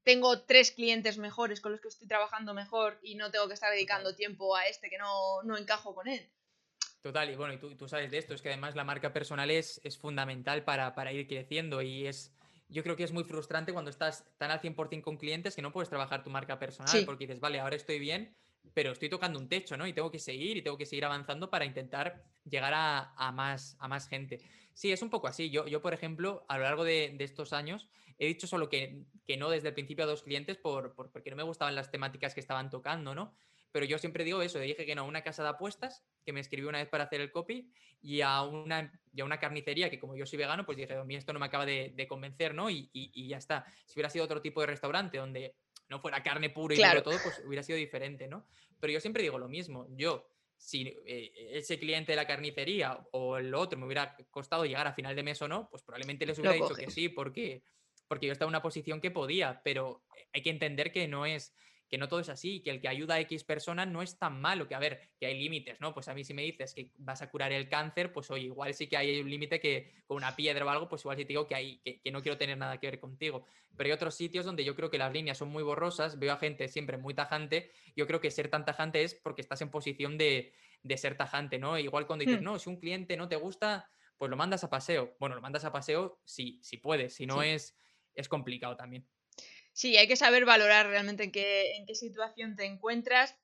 tengo 0.07 0.43
tres 0.43 0.71
clientes 0.71 1.19
mejores 1.19 1.61
con 1.61 1.73
los 1.73 1.81
que 1.81 1.89
estoy 1.89 2.07
trabajando 2.07 2.55
mejor 2.55 2.97
y 3.03 3.17
no 3.17 3.33
tengo 3.33 3.49
que 3.49 3.55
estar 3.55 3.73
dedicando 3.73 4.15
tiempo 4.15 4.55
a 4.55 4.69
este 4.69 4.89
que 4.89 4.99
no, 4.99 5.43
no 5.43 5.57
encajo 5.57 5.97
con 5.97 6.07
él. 6.07 6.31
Total, 7.03 7.29
y 7.29 7.35
bueno, 7.35 7.55
y 7.55 7.59
tú, 7.59 7.75
tú, 7.75 7.89
sabes 7.89 8.13
de 8.13 8.19
esto, 8.19 8.33
es 8.33 8.41
que 8.41 8.51
además 8.51 8.77
la 8.77 8.85
marca 8.85 9.13
personal 9.13 9.51
es, 9.51 9.81
es 9.83 9.99
fundamental 9.99 10.63
para, 10.63 10.95
para, 10.95 11.13
ir 11.13 11.27
creciendo 11.27 11.83
y 11.83 12.07
es, 12.07 12.33
yo 12.69 12.85
creo 12.85 12.95
que 12.95 13.03
es 13.03 13.11
muy 13.11 13.25
frustrante 13.25 13.73
cuando 13.73 13.91
estás 13.91 14.25
tan 14.39 14.53
al 14.53 14.61
100% 14.61 15.03
con 15.03 15.17
clientes 15.17 15.57
que 15.57 15.63
no 15.63 15.73
puedes 15.73 15.89
trabajar 15.89 16.23
tu 16.23 16.31
marca 16.31 16.57
personal 16.57 17.05
porque 17.05 17.27
dices, 17.27 17.41
vale, 17.41 17.59
ahora 17.59 17.75
estoy 17.75 17.99
bien, 17.99 18.33
pero 18.75 18.93
estoy 18.93 19.09
tocando 19.09 19.41
un 19.41 19.49
techo, 19.49 19.77
¿no? 19.77 19.89
Y 19.89 19.93
tengo 19.93 20.13
que 20.13 20.21
seguir 20.21 20.57
y 20.57 20.63
tengo 20.63 20.79
que 20.79 20.87
seguir 20.87 21.05
avanzando 21.05 21.51
para 21.51 21.65
intentar 21.65 22.23
llegar 22.49 22.75
a, 22.75 23.13
a 23.17 23.33
más, 23.33 23.77
a 23.81 23.89
más 23.89 24.07
gente. 24.07 24.39
Sí, 24.73 24.93
es 24.93 25.03
un 25.03 25.11
poco 25.11 25.27
así. 25.27 25.51
Yo, 25.51 25.67
yo 25.67 25.83
por 25.83 25.95
ejemplo, 25.95 26.45
a 26.49 26.59
lo 26.59 26.63
largo 26.63 26.85
de, 26.85 27.13
de 27.17 27.25
estos 27.25 27.53
años, 27.53 27.89
He 28.19 28.27
dicho 28.27 28.47
solo 28.47 28.69
que, 28.69 29.05
que 29.27 29.37
no 29.37 29.51
desde 29.51 29.69
el 29.69 29.75
principio 29.75 30.05
a 30.05 30.09
dos 30.09 30.23
clientes 30.23 30.57
por, 30.57 30.95
por, 30.95 31.11
porque 31.11 31.31
no 31.31 31.37
me 31.37 31.43
gustaban 31.43 31.75
las 31.75 31.91
temáticas 31.91 32.35
que 32.35 32.41
estaban 32.41 32.71
tocando, 32.71 33.15
¿no? 33.15 33.35
Pero 33.73 33.85
yo 33.85 33.99
siempre 33.99 34.25
digo 34.25 34.41
eso, 34.41 34.59
dije 34.59 34.87
que 34.87 34.95
no 34.95 35.03
a 35.03 35.05
una 35.05 35.23
casa 35.23 35.43
de 35.43 35.51
apuestas 35.51 36.03
que 36.25 36.33
me 36.33 36.41
escribió 36.41 36.71
una 36.71 36.79
vez 36.79 36.89
para 36.89 37.05
hacer 37.05 37.21
el 37.21 37.31
copy 37.31 37.71
y 38.01 38.23
a 38.23 38.43
una, 38.43 38.91
y 39.13 39.21
a 39.21 39.25
una 39.25 39.39
carnicería 39.39 39.91
que 39.91 39.99
como 39.99 40.17
yo 40.17 40.25
soy 40.25 40.39
vegano, 40.39 40.65
pues 40.65 40.79
dije, 40.79 40.95
a 40.95 41.05
mí 41.05 41.15
esto 41.15 41.35
no 41.35 41.39
me 41.39 41.47
acaba 41.47 41.67
de, 41.67 41.93
de 41.95 42.09
convencer, 42.09 42.55
¿no? 42.55 42.71
Y, 42.71 42.89
y, 42.95 43.11
y, 43.13 43.29
ya 43.29 43.37
está. 43.37 43.67
Si 43.85 43.95
hubiera 43.95 44.09
sido 44.09 44.25
otro 44.25 44.41
tipo 44.41 44.63
de 44.63 44.69
restaurante 44.69 45.19
donde 45.19 45.57
no 45.91 46.01
fuera 46.01 46.23
carne 46.23 46.49
pura 46.49 46.75
y 46.75 46.79
claro. 46.79 47.03
todo, 47.03 47.19
pues 47.23 47.43
hubiera 47.45 47.63
sido 47.63 47.77
diferente, 47.77 48.29
¿no? 48.29 48.47
Pero 48.81 48.95
yo 48.95 49.01
siempre 49.01 49.23
digo 49.23 49.39
lo 49.39 49.49
mismo, 49.49 49.87
yo 49.91 50.27
si 50.57 50.87
eh, 51.05 51.33
ese 51.53 51.79
cliente 51.79 52.13
de 52.13 52.17
la 52.17 52.27
carnicería 52.27 52.99
o 53.13 53.37
el 53.37 53.55
otro 53.55 53.79
me 53.79 53.85
hubiera 53.85 54.17
costado 54.31 54.65
llegar 54.65 54.87
a 54.87 54.95
final 54.95 55.15
de 55.15 55.23
mes 55.23 55.41
o 55.43 55.49
no, 55.49 55.69
pues 55.69 55.83
probablemente 55.83 56.25
les 56.25 56.39
hubiera 56.39 56.55
dicho 56.55 56.75
que 56.75 56.91
sí, 56.91 57.09
porque 57.09 57.63
porque 58.09 58.27
yo 58.27 58.33
estaba 58.33 58.49
en 58.49 58.55
una 58.55 58.63
posición 58.63 59.01
que 59.01 59.11
podía, 59.11 59.61
pero 59.65 60.05
hay 60.33 60.43
que 60.43 60.51
entender 60.51 60.93
que 60.93 61.09
no 61.09 61.27
es 61.27 61.55
que 61.89 61.99
no 61.99 62.09
todo 62.09 62.21
es 62.21 62.29
así, 62.29 62.61
que 62.61 62.71
el 62.71 62.81
que 62.81 62.89
ayuda 62.89 63.15
a 63.15 63.21
X 63.21 63.45
persona 63.45 63.87
no 63.87 64.03
es 64.03 64.19
tan 64.19 64.41
malo, 64.41 64.67
que 64.67 64.75
a 64.75 64.79
ver, 64.79 65.11
que 65.21 65.27
hay 65.27 65.39
límites, 65.39 65.81
¿no? 65.81 65.95
Pues 65.95 66.09
a 66.09 66.15
mí 66.15 66.25
si 66.25 66.35
me 66.35 66.43
dices 66.43 66.75
que 66.75 66.91
vas 66.99 67.23
a 67.23 67.31
curar 67.31 67.53
el 67.53 67.69
cáncer, 67.69 68.13
pues 68.13 68.31
oye, 68.31 68.47
igual 68.47 68.75
sí 68.75 68.89
que 68.89 68.97
hay 68.97 69.21
un 69.21 69.31
límite 69.31 69.61
que 69.61 70.03
con 70.07 70.17
una 70.17 70.35
piedra 70.35 70.65
o 70.65 70.69
algo, 70.69 70.89
pues 70.89 71.03
igual 71.03 71.17
sí 71.17 71.25
te 71.25 71.29
digo 71.29 71.47
que, 71.47 71.55
hay, 71.55 71.79
que, 71.79 72.01
que, 72.01 72.11
no 72.11 72.23
quiero 72.23 72.39
tener 72.39 72.59
nada 72.59 72.79
que 72.79 72.89
ver 72.89 72.99
contigo. 72.99 73.47
Pero 73.77 73.89
hay 73.89 73.93
otros 73.93 74.15
sitios 74.15 74.45
donde 74.45 74.65
yo 74.65 74.75
creo 74.75 74.91
que 74.91 74.99
las 74.99 75.13
líneas 75.13 75.39
son 75.39 75.49
muy 75.49 75.63
borrosas, 75.63 76.19
veo 76.19 76.33
a 76.33 76.39
gente 76.39 76.67
siempre 76.69 76.97
muy 76.97 77.15
tajante, 77.15 77.71
yo 77.95 78.07
creo 78.07 78.21
que 78.21 78.31
ser 78.31 78.49
tan 78.49 78.65
tajante 78.65 79.05
es 79.05 79.15
porque 79.15 79.43
estás 79.43 79.61
en 79.61 79.71
posición 79.71 80.19
de, 80.19 80.55
de 80.83 80.97
ser 80.97 81.17
tajante, 81.17 81.59
¿no? 81.59 81.79
Igual 81.79 82.07
cuando 82.07 82.25
dices, 82.25 82.41
hmm. 82.41 82.45
no, 82.45 82.59
si 82.59 82.69
un 82.69 82.81
cliente 82.81 83.17
no 83.17 83.29
te 83.29 83.37
gusta, 83.37 83.89
pues 84.17 84.29
lo 84.29 84.37
mandas 84.37 84.65
a 84.65 84.71
paseo. 84.71 85.15
Bueno, 85.21 85.37
lo 85.37 85.41
mandas 85.41 85.65
a 85.65 85.73
paseo 85.73 86.21
si, 86.25 86.59
si 86.63 86.79
puedes, 86.79 87.15
si 87.15 87.27
no 87.27 87.43
sí. 87.43 87.49
es 87.49 87.77
es 88.17 88.29
complicado 88.29 88.77
también. 88.77 89.07
Sí, 89.73 89.97
hay 89.99 90.09
que 90.09 90.17
saber 90.17 90.47
valorar 90.47 90.87
realmente 90.87 91.25
en 91.25 91.33
qué, 91.33 91.77
en 91.77 91.85
qué 91.85 91.95
situación 91.95 92.57
te 92.57 92.65
encuentras, 92.65 93.37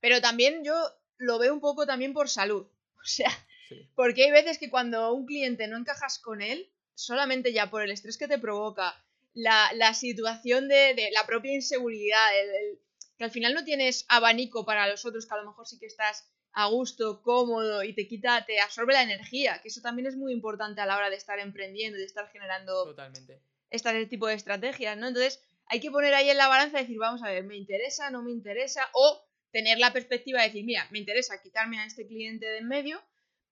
pero 0.00 0.22
también 0.22 0.64
yo 0.64 0.74
lo 1.18 1.38
veo 1.38 1.52
un 1.52 1.60
poco 1.60 1.86
también 1.86 2.12
por 2.12 2.28
salud. 2.28 2.66
O 3.06 3.08
sea, 3.08 3.30
sí. 3.68 3.88
porque 3.94 4.24
hay 4.24 4.32
veces 4.32 4.58
que 4.58 4.68
cuando 4.68 5.12
un 5.12 5.26
cliente 5.26 5.68
no 5.68 5.76
encajas 5.76 6.18
con 6.18 6.42
él, 6.42 6.72
solamente 6.94 7.52
ya 7.52 7.70
por 7.70 7.82
el 7.82 7.92
estrés 7.92 8.18
que 8.18 8.26
te 8.26 8.38
provoca, 8.38 9.00
la, 9.32 9.70
la 9.74 9.94
situación 9.94 10.66
de, 10.66 10.94
de, 10.94 11.10
la 11.12 11.24
propia 11.24 11.52
inseguridad, 11.52 12.40
el, 12.40 12.48
el, 12.48 12.80
que 13.16 13.22
al 13.22 13.30
final 13.30 13.54
no 13.54 13.62
tienes 13.62 14.06
abanico 14.08 14.64
para 14.64 14.88
los 14.88 15.04
otros, 15.04 15.26
que 15.26 15.34
a 15.34 15.36
lo 15.36 15.46
mejor 15.46 15.68
sí 15.68 15.78
que 15.78 15.86
estás 15.86 16.28
a 16.52 16.66
gusto, 16.66 17.22
cómodo 17.22 17.84
y 17.84 17.92
te 17.92 18.08
quita, 18.08 18.44
te 18.44 18.58
absorbe 18.58 18.94
la 18.94 19.04
energía, 19.04 19.60
que 19.62 19.68
eso 19.68 19.82
también 19.82 20.08
es 20.08 20.16
muy 20.16 20.32
importante 20.32 20.80
a 20.80 20.86
la 20.86 20.96
hora 20.96 21.10
de 21.10 21.16
estar 21.16 21.38
emprendiendo, 21.38 21.96
de 21.96 22.06
estar 22.06 22.28
generando 22.30 22.86
Totalmente 22.86 23.40
este 23.76 24.06
tipo 24.06 24.26
de 24.26 24.34
estrategias, 24.34 24.96
¿no? 24.96 25.08
Entonces 25.08 25.42
hay 25.66 25.80
que 25.80 25.90
poner 25.90 26.14
ahí 26.14 26.30
en 26.30 26.36
la 26.36 26.48
balanza 26.48 26.78
y 26.78 26.82
decir, 26.82 26.98
vamos 26.98 27.22
a 27.22 27.30
ver, 27.30 27.44
¿me 27.44 27.56
interesa? 27.56 28.10
¿No 28.10 28.22
me 28.22 28.30
interesa? 28.30 28.88
O 28.92 29.24
tener 29.50 29.78
la 29.78 29.92
perspectiva 29.92 30.40
de 30.40 30.48
decir, 30.48 30.64
mira, 30.64 30.86
me 30.90 30.98
interesa 30.98 31.40
quitarme 31.40 31.78
a 31.80 31.86
este 31.86 32.06
cliente 32.06 32.46
de 32.46 32.58
en 32.58 32.68
medio, 32.68 33.02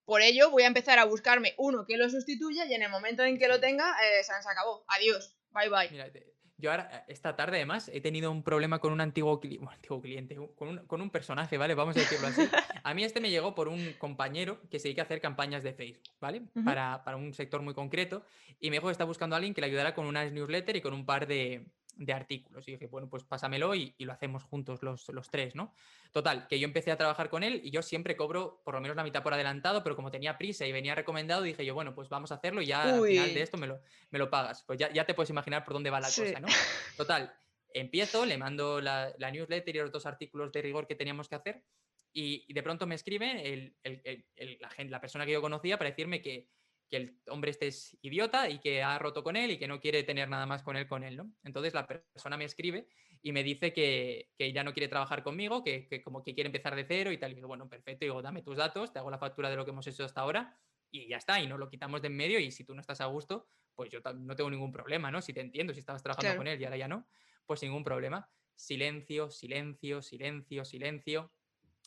por 0.04 0.20
ello 0.20 0.50
voy 0.50 0.64
a 0.64 0.66
empezar 0.66 0.98
a 0.98 1.04
buscarme 1.04 1.54
uno 1.56 1.86
que 1.86 1.96
lo 1.96 2.10
sustituya 2.10 2.66
y 2.66 2.74
en 2.74 2.82
el 2.82 2.90
momento 2.90 3.24
en 3.24 3.38
que 3.38 3.48
lo 3.48 3.60
tenga, 3.60 3.96
eh, 4.04 4.22
se 4.22 4.32
acabó. 4.32 4.84
Adiós. 4.88 5.34
Bye 5.50 5.68
bye. 5.70 5.90
Mira, 5.90 6.10
yo 6.56 6.70
ahora, 6.70 7.04
esta 7.08 7.36
tarde 7.36 7.56
además, 7.56 7.90
he 7.92 8.00
tenido 8.00 8.30
un 8.30 8.42
problema 8.42 8.78
con 8.78 8.92
un 8.92 9.00
antiguo, 9.00 9.40
cli 9.40 9.56
bueno, 9.58 9.72
antiguo 9.72 10.00
cliente, 10.00 10.36
con 10.54 10.68
un, 10.68 10.78
con 10.86 11.00
un, 11.00 11.10
personaje, 11.10 11.58
¿vale? 11.58 11.74
Vamos 11.74 11.96
a 11.96 12.00
decirlo 12.00 12.28
así. 12.28 12.42
A 12.84 12.94
mí 12.94 13.04
este 13.04 13.20
me 13.20 13.30
llegó 13.30 13.54
por 13.54 13.68
un 13.68 13.94
compañero 13.98 14.60
que 14.70 14.78
se 14.78 14.88
dedica 14.88 15.02
a 15.02 15.04
hacer 15.04 15.20
campañas 15.20 15.62
de 15.62 15.72
Facebook, 15.72 16.14
¿vale? 16.20 16.40
Uh 16.54 16.60
-huh. 16.60 16.64
para, 16.64 17.02
para, 17.04 17.16
un 17.16 17.32
sector 17.32 17.62
muy 17.62 17.74
concreto. 17.74 18.24
Y 18.60 18.70
me 18.70 18.76
dijo 18.76 18.86
que 18.86 18.92
está 18.92 19.04
buscando 19.04 19.34
a 19.34 19.38
alguien 19.38 19.54
que 19.54 19.60
le 19.60 19.66
ayudara 19.68 19.94
con 19.94 20.06
una 20.06 20.24
newsletter 20.24 20.76
y 20.76 20.80
con 20.80 20.92
un 20.92 21.06
par 21.06 21.26
de, 21.26 21.66
de 21.96 22.12
artículos. 22.12 22.66
Y 22.68 22.72
dije, 22.72 22.86
bueno, 22.86 23.08
pues 23.08 23.24
pásamelo 23.24 23.74
y, 23.74 23.94
y, 23.98 24.04
lo 24.04 24.12
hacemos 24.12 24.44
juntos 24.44 24.82
los, 24.82 25.08
los 25.08 25.30
tres, 25.30 25.54
¿no? 25.54 25.74
Total, 26.12 26.46
que 26.48 26.58
yo 26.58 26.66
empecé 26.66 26.90
a 26.90 26.96
trabajar 26.96 27.28
con 27.28 27.42
él 27.42 27.60
y 27.64 27.70
yo 27.70 27.82
siempre 27.82 28.16
cobro 28.16 28.62
por 28.64 28.74
lo 28.74 28.80
menos 28.80 28.96
la 28.96 29.04
mitad 29.04 29.22
por 29.22 29.34
adelantado, 29.34 29.82
pero 29.82 29.96
como 29.96 30.10
tenía 30.10 30.38
prisa 30.38 30.66
y 30.66 30.72
venía 30.72 30.94
recomendado, 30.94 31.42
dije 31.42 31.64
yo, 31.64 31.74
bueno, 31.74 31.94
pues 31.94 32.08
vamos 32.08 32.32
a 32.32 32.36
hacerlo 32.36 32.62
y 32.62 32.66
ya 32.66 32.98
Uy. 33.00 33.16
al 33.18 33.24
final 33.24 33.34
de 33.34 33.42
esto 33.42 33.56
me 33.56 33.66
lo, 33.66 33.80
me 34.10 34.18
lo 34.18 34.30
pagas. 34.30 34.62
Pues 34.62 34.78
ya, 34.78 34.92
ya 34.92 35.04
te 35.04 35.14
puedes 35.14 35.30
imaginar 35.30 35.64
por 35.64 35.74
dónde 35.74 35.90
va 35.90 36.00
la 36.00 36.08
sí. 36.08 36.22
cosa, 36.22 36.40
¿no? 36.40 36.48
Total, 36.96 37.34
empiezo, 37.72 38.24
le 38.26 38.38
mando 38.38 38.80
la, 38.80 39.12
la, 39.18 39.30
newsletter 39.30 39.74
y 39.74 39.78
los 39.78 39.92
dos 39.92 40.06
artículos 40.06 40.52
de 40.52 40.62
rigor 40.62 40.86
que 40.86 40.94
teníamos 40.94 41.28
que 41.28 41.34
hacer 41.34 41.64
y, 42.12 42.44
y 42.46 42.54
de 42.54 42.62
pronto 42.62 42.86
me 42.86 42.94
escribe 42.94 43.52
el, 43.52 43.76
el, 43.82 44.24
el, 44.36 44.58
la, 44.60 44.70
gente, 44.70 44.90
la 44.90 45.00
persona 45.00 45.26
que 45.26 45.32
yo 45.32 45.42
conocía 45.42 45.76
para 45.76 45.90
decirme 45.90 46.22
que 46.22 46.48
que 46.94 46.98
el 46.98 47.20
hombre 47.26 47.50
este 47.50 47.66
es 47.66 47.98
idiota 48.02 48.48
y 48.48 48.60
que 48.60 48.84
ha 48.84 48.96
roto 49.00 49.24
con 49.24 49.34
él 49.34 49.50
y 49.50 49.58
que 49.58 49.66
no 49.66 49.80
quiere 49.80 50.04
tener 50.04 50.28
nada 50.28 50.46
más 50.46 50.62
con 50.62 50.76
él 50.76 50.86
con 50.86 51.02
él, 51.02 51.16
¿no? 51.16 51.32
Entonces 51.42 51.74
la 51.74 51.88
persona 51.88 52.36
me 52.36 52.44
escribe 52.44 52.86
y 53.20 53.32
me 53.32 53.42
dice 53.42 53.72
que, 53.72 54.30
que 54.38 54.52
ya 54.52 54.62
no 54.62 54.72
quiere 54.72 54.86
trabajar 54.86 55.24
conmigo, 55.24 55.64
que, 55.64 55.88
que, 55.88 56.04
como 56.04 56.22
que 56.22 56.34
quiere 56.34 56.46
empezar 56.46 56.76
de 56.76 56.84
cero 56.84 57.10
y 57.10 57.18
tal. 57.18 57.32
Y 57.32 57.34
digo, 57.34 57.48
bueno, 57.48 57.68
perfecto, 57.68 58.04
digo, 58.04 58.22
dame 58.22 58.42
tus 58.42 58.56
datos, 58.56 58.92
te 58.92 59.00
hago 59.00 59.10
la 59.10 59.18
factura 59.18 59.50
de 59.50 59.56
lo 59.56 59.64
que 59.64 59.72
hemos 59.72 59.86
hecho 59.88 60.04
hasta 60.04 60.20
ahora 60.20 60.56
y 60.92 61.08
ya 61.08 61.16
está, 61.16 61.40
y 61.40 61.48
nos 61.48 61.58
lo 61.58 61.68
quitamos 61.68 62.00
de 62.00 62.06
en 62.06 62.16
medio 62.16 62.38
y 62.38 62.52
si 62.52 62.62
tú 62.62 62.74
no 62.76 62.80
estás 62.80 63.00
a 63.00 63.06
gusto, 63.06 63.48
pues 63.74 63.90
yo 63.90 63.98
no 64.14 64.36
tengo 64.36 64.50
ningún 64.50 64.70
problema, 64.70 65.10
¿no? 65.10 65.20
Si 65.20 65.32
te 65.32 65.40
entiendo, 65.40 65.74
si 65.74 65.80
estabas 65.80 66.04
trabajando 66.04 66.28
claro. 66.28 66.38
con 66.38 66.46
él 66.46 66.60
y 66.60 66.64
ahora 66.64 66.76
ya 66.76 66.86
no, 66.86 67.08
pues 67.44 67.60
ningún 67.64 67.82
problema. 67.82 68.30
Silencio, 68.54 69.30
silencio, 69.30 70.00
silencio, 70.00 70.64
silencio. 70.64 71.32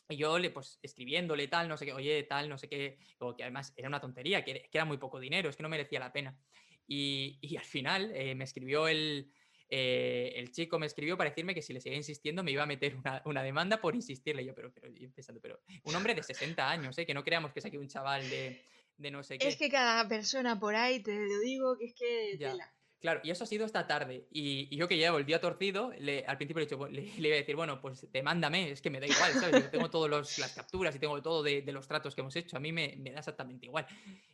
Y 0.08 0.16
yo, 0.16 0.38
le, 0.38 0.50
pues, 0.50 0.78
escribiéndole 0.82 1.48
tal, 1.48 1.68
no 1.68 1.76
sé 1.76 1.86
qué, 1.86 1.92
oye, 1.92 2.22
tal, 2.22 2.48
no 2.48 2.56
sé 2.56 2.68
qué, 2.68 2.98
como 3.18 3.36
que 3.36 3.42
además 3.42 3.74
era 3.76 3.88
una 3.88 4.00
tontería, 4.00 4.42
que, 4.42 4.68
era 4.72 4.84
muy 4.84 4.96
poco 4.96 5.20
dinero, 5.20 5.50
es 5.50 5.56
que 5.56 5.62
no 5.62 5.68
merecía 5.68 6.00
la 6.00 6.12
pena. 6.12 6.38
Y, 6.86 7.38
y 7.42 7.56
al 7.56 7.64
final 7.64 8.10
eh, 8.14 8.34
me 8.34 8.44
escribió 8.44 8.88
el, 8.88 9.30
eh, 9.68 10.32
el 10.36 10.50
chico, 10.50 10.78
me 10.78 10.86
escribió 10.86 11.18
para 11.18 11.28
decirme 11.28 11.54
que 11.54 11.60
si 11.60 11.74
le 11.74 11.80
seguía 11.80 11.98
insistiendo 11.98 12.42
me 12.42 12.50
iba 12.50 12.62
a 12.62 12.66
meter 12.66 12.96
una, 12.96 13.20
una 13.26 13.42
demanda 13.42 13.80
por 13.80 13.94
insistirle. 13.94 14.44
Yo, 14.44 14.54
pero, 14.54 14.72
pero, 14.72 14.88
yo 14.88 15.10
pensando, 15.12 15.40
pero 15.42 15.60
un 15.84 15.94
hombre 15.94 16.14
de 16.14 16.22
60 16.22 16.70
años, 16.70 16.96
¿eh? 16.96 17.04
que 17.04 17.12
no 17.12 17.22
creamos 17.22 17.52
que 17.52 17.58
es 17.58 17.66
aquí 17.66 17.76
un 17.76 17.88
chaval 17.88 18.28
de, 18.30 18.62
de 18.96 19.10
no 19.10 19.22
sé 19.22 19.36
qué. 19.36 19.46
Es 19.46 19.56
que 19.56 19.68
cada 19.68 20.08
persona 20.08 20.58
por 20.58 20.74
ahí, 20.74 21.02
te 21.02 21.14
lo 21.14 21.38
digo, 21.40 21.76
que 21.76 21.84
es 21.84 21.94
que... 21.94 22.38
Ya. 22.38 22.52
Tela. 22.52 22.77
Claro, 23.00 23.20
y 23.22 23.30
eso 23.30 23.44
ha 23.44 23.46
sido 23.46 23.64
esta 23.64 23.86
tarde. 23.86 24.26
Y, 24.32 24.74
yo 24.76 24.88
que 24.88 24.96
llevo 24.96 25.18
el 25.18 25.26
día 25.26 25.40
torcido, 25.40 25.92
le, 25.98 26.24
al 26.26 26.36
principio 26.36 26.60
le, 26.60 26.64
he 26.64 26.68
dicho, 26.68 26.88
le, 26.88 27.02
le, 27.18 27.28
iba 27.28 27.36
a 27.36 27.38
decir, 27.38 27.56
bueno, 27.56 27.80
pues 27.80 28.10
demándame, 28.12 28.70
es 28.70 28.82
que 28.82 28.90
me 28.90 29.00
da 29.00 29.06
igual, 29.06 29.32
¿sabes? 29.34 29.62
Yo 29.62 29.70
tengo 29.70 29.88
todas 29.90 30.38
las 30.38 30.52
capturas 30.52 30.94
y 30.96 30.98
tengo 30.98 31.20
todo 31.22 31.42
de, 31.42 31.62
de, 31.62 31.72
los 31.72 31.86
tratos 31.86 32.14
que 32.14 32.22
hemos 32.22 32.34
hecho, 32.36 32.56
a 32.56 32.60
mí 32.60 32.72
me, 32.72 32.96
me, 32.98 33.12
da 33.12 33.20
exactamente 33.20 33.66
igual. 33.66 33.86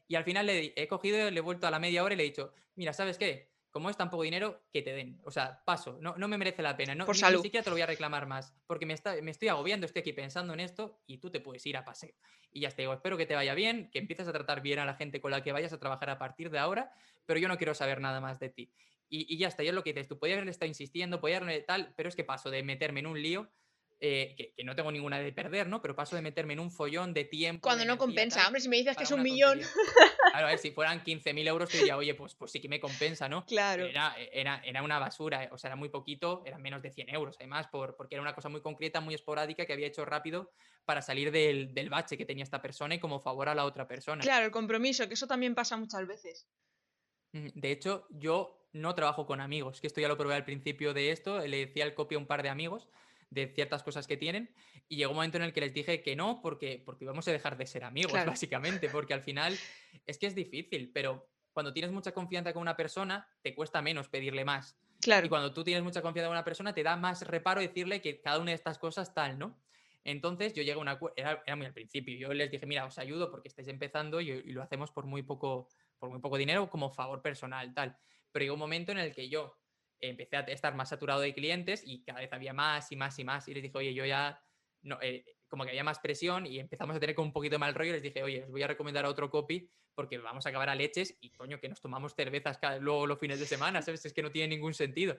Y 0.09 0.15
al 0.15 0.25
final 0.25 0.47
le 0.47 0.73
he 0.77 0.89
cogido, 0.89 1.31
le 1.31 1.39
he 1.39 1.43
vuelto 1.43 1.67
a 1.67 1.71
la 1.71 1.79
media 1.79 2.03
hora 2.05 2.15
y 2.15 2.17
le 2.17 2.23
he 2.25 2.27
dicho, 2.27 2.53
mira, 2.77 2.93
¿sabes 2.93 3.19
qué? 3.19 3.54
Como 3.75 3.91
es 3.91 3.97
tan 3.97 4.09
poco 4.09 4.23
dinero, 4.23 4.63
que 4.73 4.83
te 4.83 4.93
den. 4.93 5.21
O 5.25 5.33
sea, 5.33 5.61
paso, 5.65 5.99
no, 6.01 6.15
no 6.17 6.29
me 6.29 6.39
merece 6.39 6.63
la 6.63 6.77
pena. 6.77 6.95
No, 6.95 7.07
Por 7.07 7.17
salud. 7.17 7.39
ni 7.39 7.43
siquiera 7.43 7.65
te 7.65 7.71
lo 7.71 7.75
voy 7.75 7.83
a 7.83 7.87
reclamar 7.87 8.25
más, 8.25 8.55
porque 8.69 8.87
me, 8.87 8.95
está, 8.95 9.21
me 9.21 9.33
estoy 9.33 9.49
agobiando, 9.49 9.85
estoy 9.85 9.99
aquí 9.99 10.13
pensando 10.13 10.55
en 10.55 10.61
esto 10.61 11.03
y 11.09 11.19
tú 11.19 11.29
te 11.29 11.41
puedes 11.41 11.67
ir 11.67 11.77
a 11.77 11.85
paseo. 11.85 12.15
Y 12.53 12.61
ya 12.61 12.71
te 12.71 12.83
digo, 12.83 12.93
espero 12.93 13.17
que 13.17 13.27
te 13.27 13.35
vaya 13.35 13.53
bien, 13.55 13.91
que 13.91 13.99
empieces 13.99 14.29
a 14.29 14.33
tratar 14.33 14.61
bien 14.61 14.79
a 14.79 14.85
la 14.85 14.95
gente 14.95 15.21
con 15.21 15.33
la 15.33 15.43
que 15.43 15.51
vayas 15.51 15.73
a 15.73 15.81
trabajar 15.81 16.09
a 16.09 16.21
partir 16.21 16.51
de 16.51 16.61
ahora, 16.61 16.93
pero 17.27 17.41
yo 17.41 17.49
no 17.49 17.59
quiero 17.59 17.75
saber 17.75 18.01
nada 18.01 18.21
más 18.21 18.39
de 18.39 18.51
ti. 18.51 18.73
y, 19.09 19.37
ya 19.37 19.49
está, 19.49 19.65
y 19.65 19.69
es 19.69 19.75
lo 19.75 19.83
que 19.83 19.93
dices, 19.93 20.07
tú 20.07 20.21
podías 20.21 20.37
haberle 20.37 20.53
estado 20.53 20.69
insistiendo, 20.69 21.21
podías 21.21 21.43
haberle 21.43 21.63
tal, 21.63 21.95
pero 21.97 22.09
es 22.09 22.15
que 22.15 22.23
paso 22.23 22.51
de 22.51 22.63
meterme 22.63 23.01
en 23.01 23.09
un 23.09 23.21
lío 23.21 23.51
eh, 24.07 24.53
que, 24.55 24.65
no 24.65 24.77
tengo 24.77 24.93
ninguna 24.93 25.19
de 25.19 25.33
perder, 25.33 25.67
¿no? 25.67 25.81
Pero 25.81 25.97
paso 25.97 26.15
de 26.15 26.21
meterme 26.21 26.53
en 26.53 26.61
un 26.61 26.71
follón 26.71 27.15
de 27.15 27.25
tiempo. 27.25 27.63
Cuando 27.63 27.87
no 27.87 27.97
compensa, 27.97 28.47
hombre, 28.47 28.61
si 28.61 28.69
me 28.69 28.77
dices 28.77 28.99
que 28.99 29.05
es 29.05 29.11
un 29.11 29.23
millón. 29.23 29.63
Claro, 30.31 30.47
a 30.47 30.51
ver, 30.51 30.59
si 30.59 30.73
fueran 30.73 31.03
15.000 31.03 31.47
euros, 31.47 31.71
te 31.71 31.79
diría, 31.79 31.97
oye, 31.97 32.15
pues, 32.15 32.35
pues 32.35 32.51
sí 32.51 32.61
que 32.61 32.69
me 32.69 32.81
compensa, 32.81 33.29
¿no? 33.29 33.47
Claro. 33.47 33.87
Era, 33.87 34.15
era, 34.33 34.61
era, 34.65 34.83
una 34.83 34.99
basura, 34.99 35.49
o 35.53 35.59
sea, 35.59 35.69
era 35.69 35.77
muy 35.77 35.89
poquito, 35.89 36.43
eran 36.45 36.61
menos 36.61 36.83
de 36.83 36.91
100 36.91 37.15
euros, 37.15 37.37
además, 37.39 37.69
por, 37.69 37.97
porque 37.97 38.17
era 38.17 38.23
una 38.23 38.35
cosa 38.35 38.51
muy 38.51 38.61
concreta, 38.61 39.01
muy 39.01 39.15
esporádica 39.15 39.65
que 39.65 39.73
había 39.73 39.87
hecho 39.87 40.05
rápido 40.05 40.53
para 40.85 41.01
salir 41.01 41.31
del, 41.31 41.73
del 41.73 41.89
bache 41.89 42.19
que 42.19 42.27
tenía 42.27 42.45
esta 42.45 42.61
persona 42.61 42.97
y 42.97 42.99
como 42.99 43.21
favor 43.21 43.49
a 43.49 43.55
la 43.55 43.65
otra 43.65 43.89
persona. 43.89 44.23
Claro, 44.23 44.45
el 44.45 44.51
compromiso, 44.51 45.09
que 45.09 45.15
eso 45.15 45.27
también 45.27 45.55
pasa 45.55 45.77
muchas 45.77 46.07
veces. 46.07 46.47
De 47.33 47.71
hecho, 47.71 48.07
yo 48.11 48.69
no 48.73 48.95
trabajo 48.95 49.25
con 49.25 49.41
amigos, 49.41 49.81
que 49.81 49.87
esto 49.87 50.01
ya 50.01 50.09
lo 50.09 50.19
probé 50.19 50.35
al 50.35 50.45
principio 50.45 50.93
de 50.93 51.11
esto, 51.11 51.39
le 51.47 51.67
decía 51.67 51.85
el 51.85 51.95
copio 51.95 52.19
a 52.19 52.21
un 52.21 52.27
par 52.27 52.43
de 52.43 52.49
amigos 52.49 52.89
de 53.35 53.49
ciertas 53.49 53.83
cosas 53.83 54.07
que 54.07 54.17
tienen 54.17 54.55
y 54.89 54.97
llegó 54.97 55.11
un 55.11 55.17
momento 55.17 55.37
en 55.37 55.45
el 55.45 55.53
que 55.53 55.61
les 55.61 55.75
dije 55.75 56.03
que 56.03 56.17
no 56.17 56.41
porque, 56.41 56.83
porque 56.85 57.05
íbamos 57.05 57.27
a 57.29 57.33
dejar 57.33 57.57
de 57.57 57.67
ser 57.67 57.85
amigos, 57.85 58.13
básicamente, 58.13 58.89
porque 58.89 59.13
al 59.13 59.23
final 59.23 59.59
es 60.07 60.19
que 60.19 60.27
es 60.27 60.35
difícil, 60.35 60.91
pero 60.93 61.29
cuando 61.53 61.73
tienes 61.73 61.93
mucha 61.93 62.13
confianza 62.13 62.53
con 62.53 62.63
una 62.63 62.77
persona, 62.77 63.29
te 63.43 63.55
cuesta 63.55 63.83
menos 63.83 64.09
pedirle 64.09 64.45
más. 64.45 64.77
Claro. 65.01 65.27
Y 65.27 65.29
cuando 65.29 65.53
tú 65.53 65.65
tienes 65.65 65.83
mucha 65.83 66.01
confianza 66.01 66.29
con 66.29 66.37
una 66.37 66.45
persona, 66.45 66.73
te 66.73 66.83
da 66.83 66.97
más 66.97 67.27
reparo 67.27 67.61
decirle 67.61 68.01
que 68.01 68.21
cada 68.21 68.39
una 68.39 68.53
de 68.53 68.57
estas 68.57 68.79
cosas 68.79 69.13
tal, 69.13 69.39
¿no? 69.39 69.59
Entonces 70.05 70.53
yo 70.53 70.63
llegué 70.63 70.73
a 70.75 70.79
una 70.79 70.99
era, 71.17 71.43
era 71.47 71.57
muy 71.57 71.67
al 71.67 71.73
principio, 71.73 72.17
yo 72.17 72.33
les 72.35 72.51
dije, 72.51 72.67
mira, 72.67 72.85
os 72.85 72.99
ayudo 72.99 73.31
porque 73.31 73.49
estáis 73.49 73.69
empezando 73.69 74.21
y, 74.21 74.31
y, 74.31 74.53
lo 74.53 74.63
hacemos 74.63 74.91
por 74.91 75.07
muy 75.07 75.23
poco, 75.23 75.69
por 75.99 76.11
muy 76.11 76.21
poco 76.21 76.37
dinero 76.37 76.69
como 76.69 76.91
favor 76.91 77.23
personal, 77.23 77.73
tal. 77.73 77.97
Pero 78.31 78.45
llegó 78.45 78.55
un 78.55 78.61
momento 78.61 78.93
en 78.93 78.99
el 78.99 79.15
que 79.15 79.29
yo 79.29 79.57
empecé 80.09 80.37
a 80.37 80.41
estar 80.41 80.75
más 80.75 80.89
saturado 80.89 81.21
de 81.21 81.35
clientes 81.35 81.83
y 81.85 82.03
cada 82.03 82.21
vez 82.21 82.33
había 82.33 82.53
más 82.53 82.91
y 82.93 82.97
más 82.97 83.19
y 83.19 83.25
más. 83.25 83.49
Y 83.49 83.55
les 83.55 83.63
dije, 83.63 83.77
oye, 83.77 83.95
yo 83.95 84.05
ya, 84.05 84.43
eh, 85.03 85.25
como 85.49 85.65
que 85.65 85.71
había 85.71 85.85
más 85.85 85.99
presión 85.99 86.47
y 86.47 86.59
empezamos 86.59 86.97
a 86.97 87.01
tener 87.01 87.15
como 87.15 87.29
un 87.29 87.33
poquito 87.33 87.55
de 87.55 87.59
mal 87.59 87.75
rollo. 87.75 87.93
Les 87.93 88.03
dije, 88.03 88.23
oye, 88.23 88.45
os 88.45 88.51
voy 88.51 88.63
a 88.63 88.67
recomendar 88.67 89.07
otro 89.07 89.31
copy 89.31 89.71
porque 89.95 90.19
vamos 90.19 90.47
a 90.47 90.49
acabar 90.49 90.69
a 90.69 90.75
leches 90.75 91.17
y 91.21 91.31
coño, 91.31 91.61
que 91.61 91.69
nos 91.69 91.81
tomamos 91.81 92.15
cervezas 92.15 92.59
luego 92.81 93.07
los 93.07 93.19
fines 93.19 93.39
de 93.39 93.47
semana, 93.47 93.83
¿sabes? 93.83 94.05
Es 94.05 94.13
que 94.13 94.23
no 94.23 94.31
tiene 94.31 94.49
ningún 94.57 94.75
sentido. 94.75 95.17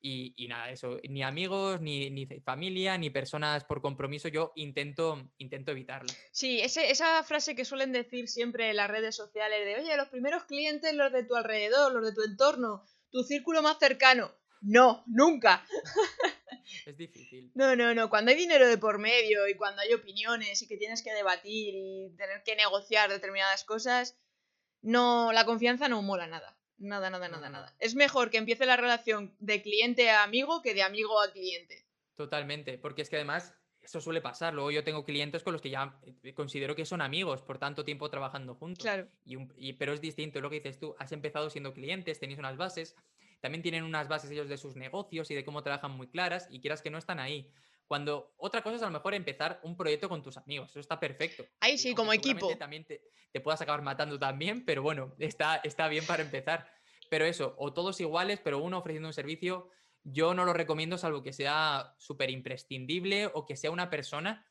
Y, 0.00 0.46
nada, 0.48 0.70
eso, 0.70 0.98
ni 1.08 1.22
amigos, 1.22 1.80
ni, 1.80 2.26
familia, 2.42 2.96
ni 2.96 3.10
personas 3.10 3.64
por 3.64 3.82
compromiso, 3.82 4.28
yo 4.28 4.52
intento, 4.56 5.30
intento 5.38 5.72
evitarlo. 5.72 6.08
Sí, 6.30 6.60
esa 6.60 7.22
frase 7.22 7.54
que 7.54 7.64
suelen 7.64 7.92
decir 7.92 8.28
siempre 8.28 8.70
en 8.70 8.76
las 8.76 8.90
redes 8.90 9.14
sociales 9.14 9.64
de, 9.64 9.82
oye, 9.82 9.96
los 9.96 10.08
primeros 10.08 10.44
clientes, 10.44 10.94
los 10.94 11.12
de 11.12 11.24
tu 11.24 11.36
alrededor, 11.36 11.92
los 11.92 12.04
de 12.04 12.14
tu 12.14 12.22
entorno, 12.22 12.84
tu 13.14 13.22
círculo 13.22 13.62
más 13.62 13.78
cercano. 13.78 14.34
No, 14.60 15.04
nunca. 15.06 15.64
Es 16.86 16.96
difícil. 16.96 17.52
No, 17.54 17.76
no, 17.76 17.94
no. 17.94 18.10
Cuando 18.10 18.30
hay 18.30 18.36
dinero 18.36 18.66
de 18.66 18.78
por 18.78 18.98
medio 18.98 19.46
y 19.46 19.54
cuando 19.54 19.82
hay 19.82 19.92
opiniones 19.92 20.60
y 20.60 20.66
que 20.66 20.76
tienes 20.76 21.02
que 21.02 21.12
debatir 21.12 21.74
y 21.74 22.14
tener 22.16 22.42
que 22.42 22.56
negociar 22.56 23.10
determinadas 23.10 23.64
cosas, 23.64 24.18
no, 24.82 25.32
la 25.32 25.44
confianza 25.44 25.88
no 25.88 26.02
mola 26.02 26.26
nada. 26.26 26.58
Nada, 26.78 27.10
nada, 27.10 27.28
nada, 27.28 27.48
nada. 27.48 27.76
Es 27.78 27.94
mejor 27.94 28.30
que 28.30 28.38
empiece 28.38 28.66
la 28.66 28.76
relación 28.76 29.36
de 29.38 29.62
cliente 29.62 30.10
a 30.10 30.24
amigo 30.24 30.62
que 30.62 30.74
de 30.74 30.82
amigo 30.82 31.20
a 31.20 31.30
cliente. 31.30 31.86
Totalmente, 32.16 32.78
porque 32.78 33.02
es 33.02 33.10
que 33.10 33.16
además 33.16 33.54
eso 33.84 34.00
suele 34.00 34.20
pasar. 34.20 34.54
Luego 34.54 34.70
yo 34.70 34.84
tengo 34.84 35.04
clientes 35.04 35.42
con 35.42 35.52
los 35.52 35.62
que 35.62 35.70
ya 35.70 35.98
eh, 36.22 36.34
considero 36.34 36.74
que 36.74 36.84
son 36.84 37.00
amigos 37.00 37.42
por 37.42 37.58
tanto 37.58 37.84
tiempo 37.84 38.08
trabajando 38.10 38.54
juntos. 38.54 38.82
Claro. 38.82 39.08
Y, 39.24 39.72
pero 39.74 39.92
es 39.92 40.00
distinto 40.00 40.40
lo 40.40 40.50
que 40.50 40.56
dices 40.56 40.78
tú. 40.78 40.94
Has 40.98 41.12
empezado 41.12 41.50
siendo 41.50 41.72
clientes, 41.72 42.18
tenéis 42.18 42.38
unas 42.38 42.56
bases. 42.56 42.96
También 43.40 43.62
tienen 43.62 43.84
unas 43.84 44.08
bases 44.08 44.30
ellos 44.30 44.48
de 44.48 44.56
sus 44.56 44.76
negocios 44.76 45.30
y 45.30 45.34
de 45.34 45.44
cómo 45.44 45.62
trabajan 45.62 45.90
muy 45.90 46.08
claras 46.08 46.48
y 46.50 46.60
quieras 46.60 46.80
que 46.80 46.90
no 46.90 46.98
están 46.98 47.20
ahí. 47.20 47.50
Cuando 47.86 48.32
otra 48.38 48.62
cosa 48.62 48.76
es 48.76 48.82
a 48.82 48.86
lo 48.86 48.92
mejor 48.92 49.12
empezar 49.12 49.60
un 49.62 49.76
proyecto 49.76 50.08
con 50.08 50.22
tus 50.22 50.38
amigos, 50.38 50.70
eso 50.70 50.80
está 50.80 50.98
perfecto. 50.98 51.44
Ahí 51.60 51.76
sí, 51.76 51.94
como 51.94 52.14
equipo. 52.14 52.56
También 52.56 52.84
te, 52.84 53.02
te, 53.30 53.40
puedas 53.40 53.60
acabar 53.60 53.82
matando 53.82 54.18
también, 54.18 54.64
pero 54.64 54.82
bueno, 54.82 55.14
está, 55.18 55.56
está 55.56 55.88
bien 55.88 56.06
para 56.06 56.22
empezar. 56.22 56.66
Pero 57.10 57.26
eso, 57.26 57.54
o 57.58 57.74
todos 57.74 58.00
iguales, 58.00 58.40
pero 58.42 58.58
uno 58.58 58.78
ofreciendo 58.78 59.08
un 59.08 59.12
servicio 59.12 59.68
yo 60.04 60.34
no 60.34 60.44
lo 60.44 60.52
recomiendo 60.52 60.98
salvo 60.98 61.22
que 61.22 61.32
sea 61.32 61.94
súper 61.98 62.30
imprescindible 62.30 63.30
o 63.32 63.46
que 63.46 63.56
sea 63.56 63.70
una 63.70 63.90
persona 63.90 64.46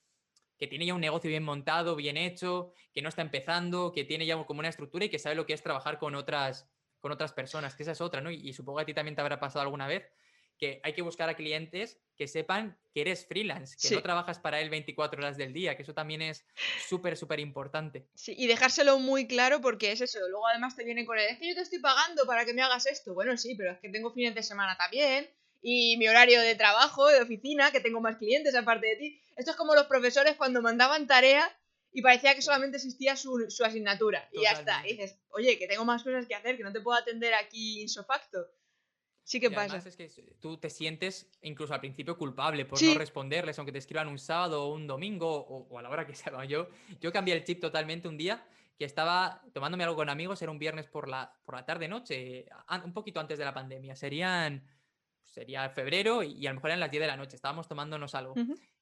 que 0.58 0.68
tiene 0.68 0.86
ya 0.86 0.94
un 0.94 1.02
negocio 1.02 1.30
bien 1.30 1.44
montado, 1.44 1.96
bien 1.96 2.18
hecho, 2.18 2.74
que 2.94 3.02
no 3.02 3.10
está 3.10 3.22
empezando, 3.22 3.92
que 3.92 4.04
tiene 4.04 4.26
ya 4.26 4.42
como 4.46 4.60
una 4.60 4.70
estructura 4.70 5.06
y 5.06 5.10
que 5.10 5.20
sabe 5.20 5.36
lo 5.36 5.46
que 5.46 5.54
es 5.54 5.62
trabajar 5.62 6.00
con 6.00 6.16
otras, 6.16 6.70
con 7.00 7.12
otras 7.12 7.34
personas, 7.34 7.76
que 7.76 7.84
esa 7.84 7.92
es 7.92 8.02
otra, 8.02 8.22
¿no? 8.22 8.32
Y, 8.32 8.54
supongo 8.54 8.78
que 8.78 8.84
a 8.84 8.86
ti 8.86 8.94
también 8.94 9.16
te 9.16 9.22
habrá 9.22 9.40
pasado 9.40 9.62
alguna 9.62 9.88
vez 9.88 10.10
que 10.58 10.80
hay 10.84 10.94
que 10.94 11.02
buscar 11.02 11.28
a 11.30 11.36
clientes 11.36 12.00
que 12.16 12.28
sepan 12.28 12.78
que 12.94 13.02
eres 13.02 13.26
freelance, 13.26 13.76
que 13.82 13.94
no 13.94 14.02
trabajas 14.04 14.40
para 14.40 14.62
él 14.62 14.70
24 14.70 15.20
horas 15.20 15.36
del 15.36 15.52
día, 15.52 15.76
que 15.76 15.82
eso 15.82 15.96
también 15.96 16.22
es 16.22 16.46
súper, 16.88 17.18
súper 17.18 17.40
importante. 17.40 18.08
Sí, 18.14 18.36
y 18.38 18.48
dejárselo 18.48 19.00
muy 19.00 19.28
claro 19.28 19.62
porque 19.62 19.92
es 19.92 20.00
eso. 20.00 20.20
Luego 20.30 20.48
además 20.48 20.76
te 20.76 20.86
vienen 20.86 21.06
con 21.06 21.18
él, 21.18 21.26
es 21.30 21.40
que 21.40 21.50
yo 21.50 21.56
te 21.56 21.62
estoy 21.62 21.80
pagando 21.80 22.26
para 22.26 22.46
que 22.46 22.54
me 22.54 22.62
hagas 22.62 22.86
esto. 22.86 23.16
Bueno, 23.16 23.36
sí, 23.36 23.56
pero 23.56 23.72
es 23.72 23.80
que 23.80 23.90
tengo 23.90 24.14
fines 24.14 24.36
de 24.36 24.44
semana 24.44 24.78
también 24.78 25.28
y 25.64 25.96
mi 25.98 26.10
horario 26.10 26.42
de 26.42 26.56
trabajo, 26.56 27.08
de 27.08 27.22
oficina, 27.22 27.72
que 27.72 27.80
tengo 27.80 28.02
más 28.02 28.18
clientes 28.18 28.54
aparte 28.54 28.86
de 28.86 28.96
ti. 28.98 29.22
Esto 29.38 29.52
es 29.52 29.58
como 29.58 29.74
los 29.74 29.88
profesores 29.88 30.36
cuando 30.36 30.62
mandaban 30.62 31.08
tarea 31.08 31.50
y 31.94 32.02
parecía 32.02 32.36
que 32.36 32.42
solamente 32.42 32.78
existía 32.78 33.16
su, 33.16 33.48
asignatura. 33.66 34.28
Y 34.34 34.44
ya 34.44 34.52
está. 34.52 34.86
Y 34.86 34.92
dices, 34.92 35.18
oye, 35.30 35.58
que 35.58 35.68
tengo 35.68 35.86
más 35.86 36.04
cosas 36.04 36.28
que 36.28 36.36
hacer, 36.36 36.58
que 36.58 36.64
no 36.64 36.74
te 36.74 36.82
puedo 36.82 36.98
atender 36.98 37.34
aquí 37.34 37.82
insofacto. 37.82 38.46
Sí 39.24 39.40
que 39.40 39.50
pasa. 39.50 39.78
es 39.78 39.96
que 39.96 40.10
tú 40.42 40.58
te 40.58 40.70
sientes 40.70 41.32
incluso 41.42 41.74
al 41.74 41.80
principio 41.80 42.18
culpable 42.18 42.66
por 42.66 42.82
no 42.84 42.94
responderles, 42.96 43.58
aunque 43.58 43.72
te 43.72 43.78
escriban 43.78 44.10
un 44.10 44.20
sábado 44.20 44.66
o 44.66 44.74
un 44.74 44.86
domingo 44.86 45.30
o, 45.30 45.80
a 45.80 45.82
la 45.82 45.90
hora 45.90 46.06
que 46.06 46.14
sea. 46.14 46.44
Yo, 46.44 46.68
yo 47.00 47.14
cambié 47.14 47.34
el 47.36 47.46
chip 47.46 47.62
totalmente 47.62 48.10
un 48.10 48.18
día 48.18 48.46
que 48.78 48.84
estaba 48.84 49.42
tomándome 49.54 49.86
algo 49.86 49.96
con 49.96 50.10
amigos, 50.10 50.42
era 50.42 50.52
un 50.52 50.60
viernes 50.60 50.88
por 50.88 51.08
la, 51.08 51.34
por 51.46 51.56
la 51.56 51.66
tarde-noche, 51.66 52.48
un 52.84 52.92
poquito 52.92 53.22
antes 53.22 53.40
de 53.40 53.46
la 53.46 53.54
pandemia. 53.54 53.96
Serían 53.96 54.68
sería 55.34 55.70
febrero 55.70 56.24
y, 56.24 56.46
a 56.46 56.52
lo 56.52 56.56
mejor 56.56 56.70
eran 56.70 56.80
las 56.80 56.92
10 56.92 57.02
de 57.02 57.08
la 57.08 57.18
noche, 57.18 57.36
estábamos 57.36 57.68
tomándonos 57.68 58.16
algo. 58.16 58.36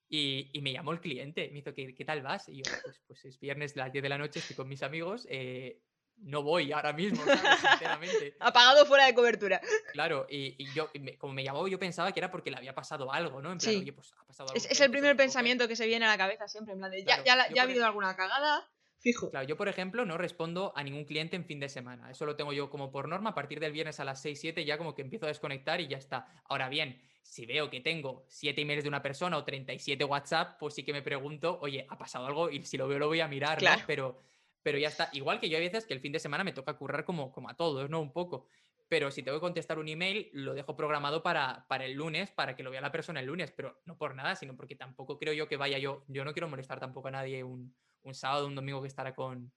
y, 0.09 0.59
me 0.61 0.73
llamó 0.73 0.91
el 0.91 0.99
cliente, 0.99 1.49
me 1.51 1.59
hizo, 1.59 1.73
¿qué, 1.73 1.95
qué 1.95 2.05
tal 2.05 2.21
vas? 2.21 2.49
Y 2.49 2.57
yo, 2.57 2.63
pues, 2.83 3.01
pues 3.07 3.25
es 3.25 3.39
viernes 3.39 3.75
las 3.75 3.91
10 3.91 4.03
de 4.03 4.09
la 4.09 4.17
noche, 4.17 4.39
estoy 4.39 4.55
con 4.55 4.67
mis 4.67 4.83
amigos, 4.83 5.25
eh, 5.29 5.81
no 6.17 6.43
voy 6.43 6.71
ahora 6.71 6.93
mismo, 6.93 7.23
sinceramente. 7.71 8.35
Apagado 8.39 8.85
fuera 8.85 9.05
de 9.05 9.15
cobertura. 9.15 9.61
Claro, 9.93 10.27
y, 10.29 10.71
yo, 10.73 10.89
como 11.17 11.33
me 11.33 11.43
llamó, 11.43 11.67
yo 11.67 11.79
pensaba 11.79 12.11
que 12.11 12.19
era 12.19 12.29
porque 12.29 12.51
le 12.51 12.57
había 12.57 12.75
pasado 12.75 13.11
algo, 13.11 13.41
¿no? 13.41 13.51
En 13.51 13.57
plan, 13.57 13.75
oye, 13.75 13.93
pues 13.93 14.13
ha 14.17 14.25
pasado 14.25 14.49
algo. 14.49 14.63
Es, 14.69 14.79
el 14.79 14.91
primer 14.91 15.15
pensamiento 15.15 15.67
que 15.67 15.75
se 15.75 15.87
viene 15.87 16.05
a 16.05 16.09
la 16.09 16.17
cabeza 16.17 16.47
siempre, 16.47 16.73
en 16.73 16.79
plan 16.79 16.91
de, 16.91 17.03
ya, 17.03 17.23
ya, 17.23 17.49
ya 17.49 17.61
ha 17.61 17.63
habido 17.63 17.85
alguna 17.85 18.15
cagada, 18.15 18.69
Fijo. 19.01 19.31
Claro, 19.31 19.47
yo, 19.47 19.57
por 19.57 19.67
ejemplo, 19.67 20.05
no 20.05 20.15
respondo 20.19 20.73
a 20.75 20.83
ningún 20.83 21.05
cliente 21.05 21.35
en 21.35 21.43
fin 21.43 21.59
de 21.59 21.69
semana. 21.69 22.11
Eso 22.11 22.27
lo 22.27 22.35
tengo 22.35 22.53
yo 22.53 22.69
como 22.69 22.91
por 22.91 23.07
norma. 23.07 23.31
A 23.31 23.33
partir 23.33 23.59
del 23.59 23.71
viernes 23.71 23.99
a 23.99 24.05
las 24.05 24.21
6, 24.21 24.39
7 24.39 24.63
ya 24.63 24.77
como 24.77 24.93
que 24.93 25.01
empiezo 25.01 25.25
a 25.25 25.29
desconectar 25.29 25.81
y 25.81 25.87
ya 25.87 25.97
está. 25.97 26.27
Ahora 26.45 26.69
bien, 26.69 27.01
si 27.23 27.47
veo 27.47 27.71
que 27.71 27.81
tengo 27.81 28.25
7 28.27 28.61
emails 28.61 28.83
de 28.83 28.89
una 28.89 29.01
persona 29.01 29.37
o 29.37 29.43
37 29.43 30.03
WhatsApp, 30.03 30.59
pues 30.59 30.75
sí 30.75 30.83
que 30.83 30.93
me 30.93 31.01
pregunto, 31.01 31.57
oye, 31.61 31.87
¿ha 31.89 31.97
pasado 31.97 32.27
algo? 32.27 32.51
Y 32.51 32.63
si 32.63 32.77
lo 32.77 32.87
veo 32.87 32.99
lo 32.99 33.07
voy 33.07 33.21
a 33.21 33.27
mirar, 33.27 33.61
¿no? 33.63 33.71
Pero, 33.87 34.21
pero 34.61 34.77
ya 34.77 34.89
está. 34.89 35.09
Igual 35.13 35.39
que 35.39 35.49
yo 35.49 35.57
hay 35.57 35.63
veces 35.63 35.87
que 35.87 35.95
el 35.95 35.99
fin 35.99 36.11
de 36.11 36.19
semana 36.19 36.43
me 36.43 36.53
toca 36.53 36.77
currar 36.77 37.03
como, 37.03 37.31
como 37.31 37.49
a 37.49 37.55
todos, 37.55 37.89
¿no? 37.89 38.01
Un 38.01 38.13
poco. 38.13 38.45
Pero 38.87 39.09
si 39.09 39.23
tengo 39.23 39.37
que 39.37 39.41
contestar 39.41 39.79
un 39.79 39.87
email, 39.87 40.29
lo 40.33 40.53
dejo 40.53 40.75
programado 40.75 41.23
para, 41.23 41.65
para 41.67 41.85
el 41.85 41.93
lunes, 41.93 42.29
para 42.29 42.55
que 42.55 42.61
lo 42.61 42.69
vea 42.69 42.81
la 42.81 42.91
persona 42.91 43.19
el 43.19 43.25
lunes. 43.25 43.51
Pero 43.51 43.81
no 43.85 43.97
por 43.97 44.13
nada, 44.13 44.35
sino 44.35 44.55
porque 44.55 44.75
tampoco 44.75 45.17
creo 45.17 45.33
yo 45.33 45.47
que 45.47 45.57
vaya 45.57 45.79
yo. 45.79 46.03
Yo 46.07 46.23
no 46.23 46.33
quiero 46.33 46.49
molestar 46.49 46.79
tampoco 46.79 47.07
a 47.07 47.11
nadie 47.11 47.43
un, 47.43 47.73
un 48.03 48.15
sábado, 48.15 48.47
un 48.47 48.55
domingo 48.55 48.81
que 48.81 48.87
estará 48.87 49.13
con, 49.13 49.51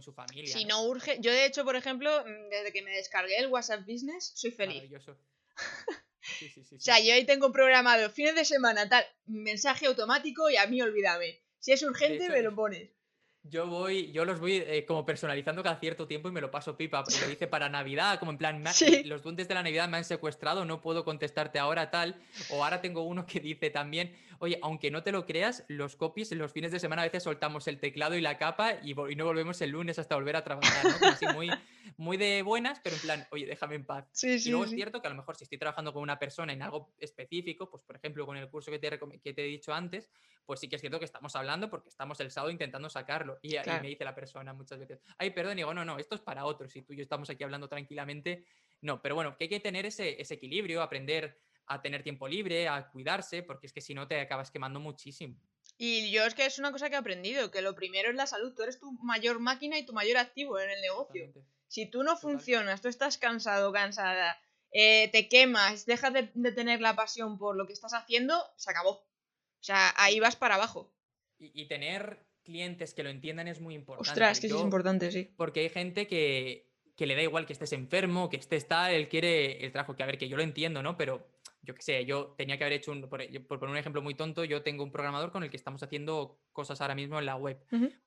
su 0.00 0.12
familia. 0.12 0.52
Si 0.52 0.64
¿no? 0.64 0.82
urge, 0.86 1.18
yo 1.20 1.30
de 1.30 1.46
hecho, 1.46 1.64
por 1.64 1.76
ejemplo, 1.76 2.10
mm, 2.26 2.50
desde 2.50 2.72
que 2.72 2.82
me 2.82 2.90
descargué 2.90 3.38
el 3.38 3.46
WhatsApp 3.46 3.86
Business, 3.86 4.32
soy 4.34 4.50
feliz. 4.50 4.76
Maravilloso. 4.76 5.16
Sí, 6.38 6.48
sí, 6.48 6.64
sí, 6.64 6.76
o 6.76 6.80
sea, 6.80 6.98
yo 7.00 7.12
ahí 7.12 7.26
tengo 7.26 7.52
programado 7.52 8.08
fines 8.08 8.34
de 8.34 8.46
semana 8.46 8.88
tal, 8.88 9.04
mensaje 9.26 9.84
automático 9.84 10.48
y 10.48 10.56
a 10.56 10.66
mí 10.66 10.80
olvídame. 10.80 11.42
Si 11.58 11.70
es 11.70 11.82
urgente, 11.82 12.30
me 12.30 12.40
lo 12.40 12.54
pones. 12.54 12.90
Yo 13.46 13.66
voy, 13.66 14.10
yo 14.10 14.24
los 14.24 14.40
voy 14.40 14.56
eh, 14.56 14.86
como 14.86 15.04
personalizando 15.04 15.62
cada 15.62 15.78
cierto 15.78 16.06
tiempo 16.06 16.30
y 16.30 16.32
me 16.32 16.40
lo 16.40 16.50
paso 16.50 16.78
pipa. 16.78 17.04
Lo 17.20 17.28
dice 17.28 17.46
para 17.46 17.68
Navidad, 17.68 18.18
como 18.18 18.30
en 18.30 18.38
plan, 18.38 18.64
los 19.04 19.22
duendes 19.22 19.48
de 19.48 19.54
la 19.54 19.62
Navidad 19.62 19.86
me 19.86 19.98
han 19.98 20.04
secuestrado, 20.06 20.64
no 20.64 20.80
puedo 20.80 21.04
contestarte 21.04 21.58
ahora 21.58 21.90
tal. 21.90 22.16
O 22.48 22.64
ahora 22.64 22.80
tengo 22.80 23.02
uno 23.02 23.26
que 23.26 23.40
dice 23.40 23.68
también, 23.68 24.16
oye, 24.44 24.58
aunque 24.62 24.90
no 24.90 25.02
te 25.02 25.12
lo 25.12 25.26
creas, 25.26 25.64
los 25.68 25.96
copies 25.96 26.32
los 26.32 26.52
fines 26.52 26.72
de 26.72 26.80
semana 26.80 27.02
a 27.02 27.06
veces 27.06 27.22
soltamos 27.22 27.66
el 27.68 27.78
teclado 27.78 28.14
y 28.14 28.20
la 28.20 28.38
capa 28.38 28.74
y, 28.82 28.94
no 28.94 29.24
volvemos 29.24 29.60
el 29.60 29.70
lunes 29.70 29.98
hasta 29.98 30.14
volver 30.14 30.36
a 30.36 30.44
trabajar. 30.44 30.84
¿no? 30.84 31.08
Así 31.08 31.26
muy, 31.34 31.50
muy 31.96 32.16
de 32.16 32.42
buenas, 32.42 32.80
pero 32.82 32.96
en 32.96 33.02
plan, 33.02 33.26
oye, 33.30 33.46
déjame 33.46 33.76
en 33.76 33.86
paz. 33.86 34.06
Sí, 34.12 34.38
sí, 34.38 34.48
y 34.48 34.52
luego 34.52 34.66
es 34.66 34.70
cierto 34.72 35.00
que 35.00 35.06
a 35.06 35.10
lo 35.10 35.16
mejor 35.16 35.36
si 35.36 35.44
estoy 35.44 35.58
trabajando 35.58 35.92
con 35.92 36.02
una 36.02 36.18
persona 36.18 36.52
en 36.52 36.62
algo 36.62 36.92
específico, 36.98 37.70
pues 37.70 37.82
por 37.82 37.96
ejemplo 37.96 38.26
con 38.26 38.36
el 38.36 38.48
curso 38.48 38.70
que 38.70 38.78
te, 38.78 38.98
que 39.22 39.32
te 39.32 39.42
he 39.42 39.46
dicho 39.46 39.72
antes, 39.72 40.10
pues 40.44 40.60
sí 40.60 40.68
que 40.68 40.76
es 40.76 40.80
cierto 40.80 40.98
que 40.98 41.06
estamos 41.06 41.34
hablando 41.36 41.70
porque 41.70 41.88
estamos 41.88 42.20
el 42.20 42.30
sábado 42.30 42.50
intentando 42.50 42.90
sacarlo. 42.90 43.38
Y, 43.42 43.56
me 43.80 43.88
dice 43.88 44.04
la 44.04 44.14
persona 44.14 44.52
muchas 44.52 44.78
veces, 44.78 45.00
ay, 45.18 45.30
perdón, 45.30 45.54
y 45.54 45.56
digo, 45.56 45.72
no, 45.72 45.84
no, 45.84 45.98
esto 45.98 46.14
es 46.14 46.20
para 46.20 46.44
otros. 46.44 46.74
Y 46.76 46.82
tú 46.82 46.92
y 46.92 46.96
yo 46.96 47.02
estamos 47.02 47.30
aquí 47.30 47.44
hablando 47.44 47.68
tranquilamente, 47.68 48.44
No, 48.82 49.00
pero 49.00 49.14
bueno, 49.14 49.36
que 49.36 49.44
hay 49.44 49.48
que 49.48 49.60
tener 49.60 49.86
ese, 49.86 50.20
ese 50.20 50.34
equilibrio, 50.34 50.82
aprender 50.82 51.38
a 51.66 51.80
tener 51.82 52.02
tiempo 52.02 52.28
libre, 52.28 52.68
a 52.68 52.90
cuidarse, 52.90 53.42
porque 53.42 53.66
es 53.66 53.72
que 53.72 53.80
si 53.80 53.94
no 53.94 54.06
te 54.06 54.20
acabas 54.20 54.50
quemando 54.50 54.80
muchísimo. 54.80 55.36
Y 55.76 56.10
yo 56.10 56.24
es 56.24 56.34
que 56.34 56.46
es 56.46 56.58
una 56.58 56.70
cosa 56.70 56.88
que 56.88 56.94
he 56.94 56.98
aprendido, 56.98 57.50
que 57.50 57.62
lo 57.62 57.74
primero 57.74 58.10
es 58.10 58.14
la 58.14 58.26
salud. 58.26 58.54
Tú 58.54 58.62
eres 58.62 58.78
tu 58.78 58.92
mayor 59.02 59.40
máquina 59.40 59.78
y 59.78 59.84
tu 59.84 59.92
mayor 59.92 60.18
activo 60.18 60.60
en 60.60 60.70
el 60.70 60.80
negocio. 60.80 61.32
Si 61.66 61.86
tú 61.86 62.02
no 62.04 62.14
Total. 62.14 62.20
funcionas, 62.20 62.80
tú 62.80 62.88
estás 62.88 63.18
cansado, 63.18 63.72
cansada, 63.72 64.38
eh, 64.70 65.08
te 65.10 65.28
quemas, 65.28 65.86
dejas 65.86 66.12
de, 66.12 66.30
de 66.34 66.52
tener 66.52 66.80
la 66.80 66.94
pasión 66.94 67.38
por 67.38 67.56
lo 67.56 67.66
que 67.66 67.72
estás 67.72 67.94
haciendo, 67.94 68.40
se 68.56 68.70
acabó. 68.70 68.90
O 68.90 69.62
sea, 69.62 69.92
ahí 69.96 70.20
vas 70.20 70.36
para 70.36 70.54
abajo. 70.54 70.94
Y, 71.38 71.60
y 71.60 71.66
tener 71.66 72.24
clientes 72.44 72.94
que 72.94 73.02
lo 73.02 73.10
entiendan 73.10 73.48
es 73.48 73.60
muy 73.60 73.74
importante. 73.74 74.10
Ostras, 74.10 74.38
que 74.38 74.48
sí 74.48 74.54
es 74.54 74.60
importante, 74.60 75.10
sí. 75.10 75.32
Porque 75.36 75.60
hay 75.60 75.70
gente 75.70 76.06
que, 76.06 76.70
que 76.96 77.06
le 77.06 77.16
da 77.16 77.22
igual 77.22 77.46
que 77.46 77.52
estés 77.54 77.72
enfermo, 77.72 78.28
que 78.28 78.36
estés 78.36 78.68
tal, 78.68 78.92
él 78.92 79.08
quiere 79.08 79.64
el 79.64 79.72
trabajo, 79.72 79.96
que 79.96 80.02
a 80.02 80.06
ver, 80.06 80.18
que 80.18 80.28
yo 80.28 80.36
lo 80.36 80.42
entiendo, 80.42 80.82
¿no? 80.82 80.96
Pero 80.96 81.26
yo 81.64 81.74
qué 81.74 81.82
sé, 81.82 82.04
yo 82.04 82.34
tenía 82.36 82.56
que 82.58 82.64
haber 82.64 82.74
hecho 82.78 82.92
un, 82.92 83.08
por, 83.08 83.20
e- 83.22 83.40
por 83.40 83.58
poner 83.58 83.72
un 83.72 83.78
ejemplo 83.78 84.02
muy 84.02 84.14
tonto, 84.14 84.44
yo 84.44 84.62
tengo 84.62 84.84
un 84.84 84.92
programador 84.92 85.32
con 85.32 85.42
el 85.42 85.50
que 85.50 85.56
estamos 85.56 85.82
haciendo 85.82 86.40
cosas 86.52 86.80
ahora 86.80 86.94
mismo 86.94 87.18
en 87.18 87.26
la 87.26 87.36
web. 87.36 87.58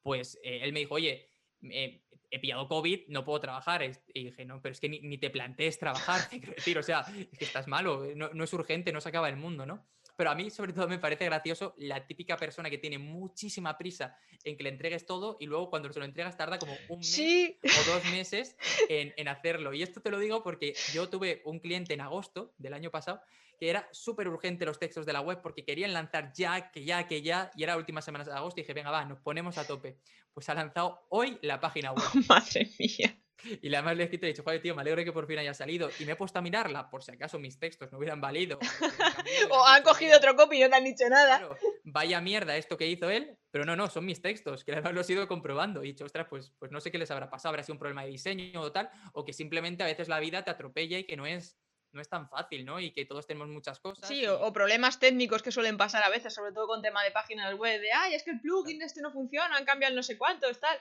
Pues 0.02 0.40
eh, 0.44 0.60
él 0.64 0.74
me 0.74 0.80
dijo, 0.80 0.96
oye, 0.96 1.30
eh, 1.64 2.04
he 2.30 2.40
pillado 2.40 2.68
COVID, 2.68 3.08
no 3.08 3.24
puedo 3.26 3.40
trabajar. 3.40 3.84
Y 4.14 4.26
dije, 4.26 4.46
no, 4.46 4.62
pero 4.62 4.74
es 4.74 4.80
que 4.80 4.90
ni, 4.90 5.00
ni 5.02 5.18
te 5.18 5.30
plantees 5.30 5.80
trabajar, 5.80 6.22
te 6.30 6.40
quiero 6.40 6.56
decir, 6.56 6.78
o 6.78 6.84
sea, 6.84 7.02
es 7.32 7.38
que 7.38 7.46
estás 7.46 7.68
malo, 7.68 8.06
eh, 8.06 8.14
no, 8.16 8.30
no 8.34 8.44
es 8.44 8.54
urgente, 8.54 8.92
no 8.92 9.02
se 9.02 9.10
acaba 9.10 9.30
el 9.30 9.38
mundo, 9.38 9.66
¿no? 9.66 9.86
Pero 10.16 10.32
a 10.32 10.36
mí, 10.36 10.50
sobre 10.50 10.74
todo, 10.74 10.88
me 10.88 10.98
parece 10.98 11.26
gracioso 11.26 11.76
la 11.78 12.08
típica 12.08 12.38
persona 12.38 12.72
que 12.72 12.80
tiene 12.80 12.98
muchísima 12.98 13.78
prisa 13.78 14.18
en 14.44 14.58
que 14.58 14.64
le 14.64 14.70
entregues 14.70 15.06
todo 15.06 15.38
y 15.40 15.46
luego 15.46 15.70
cuando 15.70 15.94
se 15.94 16.00
lo 16.00 16.06
entregas 16.06 16.36
tarda 16.36 16.58
como 16.58 16.76
un 16.90 16.98
mes 17.00 17.12
Sí, 17.12 17.60
o 17.64 17.92
dos 17.94 18.04
meses 18.12 18.58
en, 18.90 19.14
en 19.16 19.28
hacerlo. 19.28 19.74
Y 19.76 19.84
esto 19.84 20.02
te 20.02 20.10
lo 20.10 20.18
digo 20.18 20.42
porque 20.42 20.74
yo 20.92 21.08
tuve 21.08 21.44
un 21.46 21.60
cliente 21.60 21.94
en 21.94 22.02
agosto 22.02 22.56
del 22.58 22.74
año 22.74 22.90
pasado 22.90 23.22
que 23.58 23.70
era 23.70 23.88
súper 23.92 24.28
urgente 24.28 24.66
los 24.66 24.80
textos 24.80 25.06
de 25.06 25.14
la 25.14 25.22
web 25.22 25.42
porque 25.42 25.66
querían 25.66 25.94
lanzar 25.94 26.32
ya, 26.34 26.72
que 26.72 26.84
ya, 26.84 27.08
que 27.08 27.22
ya, 27.22 27.52
y 27.56 27.64
era 27.64 27.74
la 27.74 27.78
última 27.78 28.02
semana 28.02 28.24
de 28.24 28.32
agosto 28.32 28.60
y 28.60 28.64
dije, 28.64 28.74
venga, 28.74 28.92
va, 28.92 29.06
nos 29.06 29.20
ponemos 29.20 29.58
a 29.58 29.66
tope. 29.66 29.98
Pues 30.34 30.48
ha 30.50 30.54
lanzado 30.54 31.06
hoy 31.10 31.40
la 31.42 31.60
página 31.60 31.92
web. 31.92 32.04
madre 32.30 32.70
mía. 32.80 33.18
Y 33.62 33.74
además 33.74 33.96
le 33.96 34.04
he 34.04 34.06
escrito 34.06 34.26
y 34.26 34.30
he 34.30 34.34
dicho, 34.34 34.44
joder, 34.44 34.62
tío, 34.62 34.76
me 34.76 34.82
alegro 34.82 35.00
de 35.00 35.06
que 35.06 35.12
por 35.12 35.28
fin 35.28 35.38
haya 35.38 35.54
salido. 35.54 35.90
Y 36.00 36.06
me 36.06 36.14
he 36.14 36.16
puesto 36.16 36.40
a 36.40 36.42
mirarla 36.42 36.90
por 36.90 37.04
si 37.04 37.12
acaso 37.12 37.38
mis 37.40 37.60
textos 37.60 37.92
no 37.92 37.98
hubieran 37.98 38.22
valido. 38.22 38.60
O 39.52 39.66
han 39.66 39.84
cogido 39.84 40.18
otro 40.18 40.36
copy 40.36 40.58
y 40.58 40.62
no 40.62 40.70
te 40.70 40.76
han 40.76 40.84
dicho 40.84 41.08
nada. 41.10 41.40
Claro, 41.40 41.58
vaya 41.84 42.22
mierda 42.22 42.58
esto 42.58 42.78
que 42.78 42.88
hizo 42.88 43.10
él, 43.10 43.38
pero 43.52 43.66
no, 43.66 43.76
no, 43.76 43.90
son 43.90 44.06
mis 44.06 44.22
textos, 44.22 44.64
que 44.64 44.72
además 44.72 44.94
los 44.94 45.10
he 45.10 45.14
ido 45.14 45.28
comprobando. 45.28 45.84
Y 45.84 45.90
he 45.90 45.92
dicho, 45.92 46.06
ostras, 46.06 46.28
pues, 46.30 46.54
pues 46.58 46.72
no 46.72 46.80
sé 46.80 46.92
qué 46.92 46.98
les 46.98 47.12
habrá 47.12 47.30
pasado, 47.30 47.50
habrá 47.52 47.64
sido 47.64 47.74
un 47.74 47.80
problema 47.80 48.04
de 48.04 48.10
diseño 48.10 48.62
o 48.62 48.72
tal, 48.72 48.90
o 49.14 49.26
que 49.26 49.34
simplemente 49.34 49.84
a 49.84 49.86
veces 49.86 50.08
la 50.08 50.20
vida 50.20 50.44
te 50.44 50.52
atropella 50.52 50.98
y 50.98 51.04
que 51.06 51.18
no 51.18 51.26
es, 51.26 51.58
no 51.92 52.02
es 52.02 52.10
tan 52.10 52.30
fácil, 52.30 52.66
¿no? 52.66 52.80
Y 52.80 52.92
que 52.92 53.06
todos 53.06 53.26
tenemos 53.26 53.48
muchas 53.50 53.80
cosas. 53.80 54.08
Sí, 54.08 54.22
y- 54.22 54.28
o, 54.28 54.52
problemas 54.54 55.00
técnicos 55.00 55.42
que 55.42 55.52
suelen 55.52 55.78
pasar 55.78 56.04
a 56.04 56.10
veces, 56.10 56.34
sobre 56.34 56.52
todo 56.52 56.68
con 56.68 56.82
tema 56.82 57.04
de 57.04 57.12
páginas 57.12 57.54
web, 57.56 57.80
de, 57.82 57.92
ay, 57.92 58.14
es 58.14 58.24
que 58.24 58.32
el 58.32 58.42
plugin 58.42 58.82
este 58.82 59.02
no 59.02 59.12
funciona, 59.12 59.56
han 59.58 59.66
cambiado 59.66 59.96
no 59.96 60.04
sé 60.04 60.18
cuántos, 60.18 60.60
tal. 60.60 60.78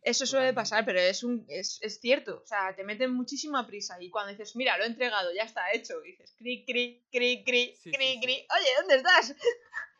Eso 0.00 0.26
suele 0.26 0.52
pasar, 0.54 0.84
pero 0.84 1.00
es, 1.00 1.24
un, 1.24 1.44
es, 1.48 1.80
es 1.82 2.00
cierto. 2.00 2.40
O 2.42 2.46
sea, 2.46 2.74
te 2.74 2.84
meten 2.84 3.10
muchísima 3.12 3.66
prisa 3.66 3.96
y 4.00 4.10
cuando 4.10 4.30
dices, 4.30 4.54
mira, 4.54 4.78
lo 4.78 4.84
he 4.84 4.86
entregado, 4.86 5.32
ya 5.34 5.42
está 5.42 5.72
hecho, 5.72 6.00
dices, 6.00 6.34
cri, 6.38 6.64
cri, 6.64 7.04
cri, 7.10 7.44
cri, 7.44 7.74
Sí, 7.74 7.80
sí, 7.82 7.90
cri, 7.90 8.12
sí. 8.14 8.20
cri, 8.20 8.34
oye, 8.34 8.68
¿dónde 8.78 8.94
estás? 8.96 9.34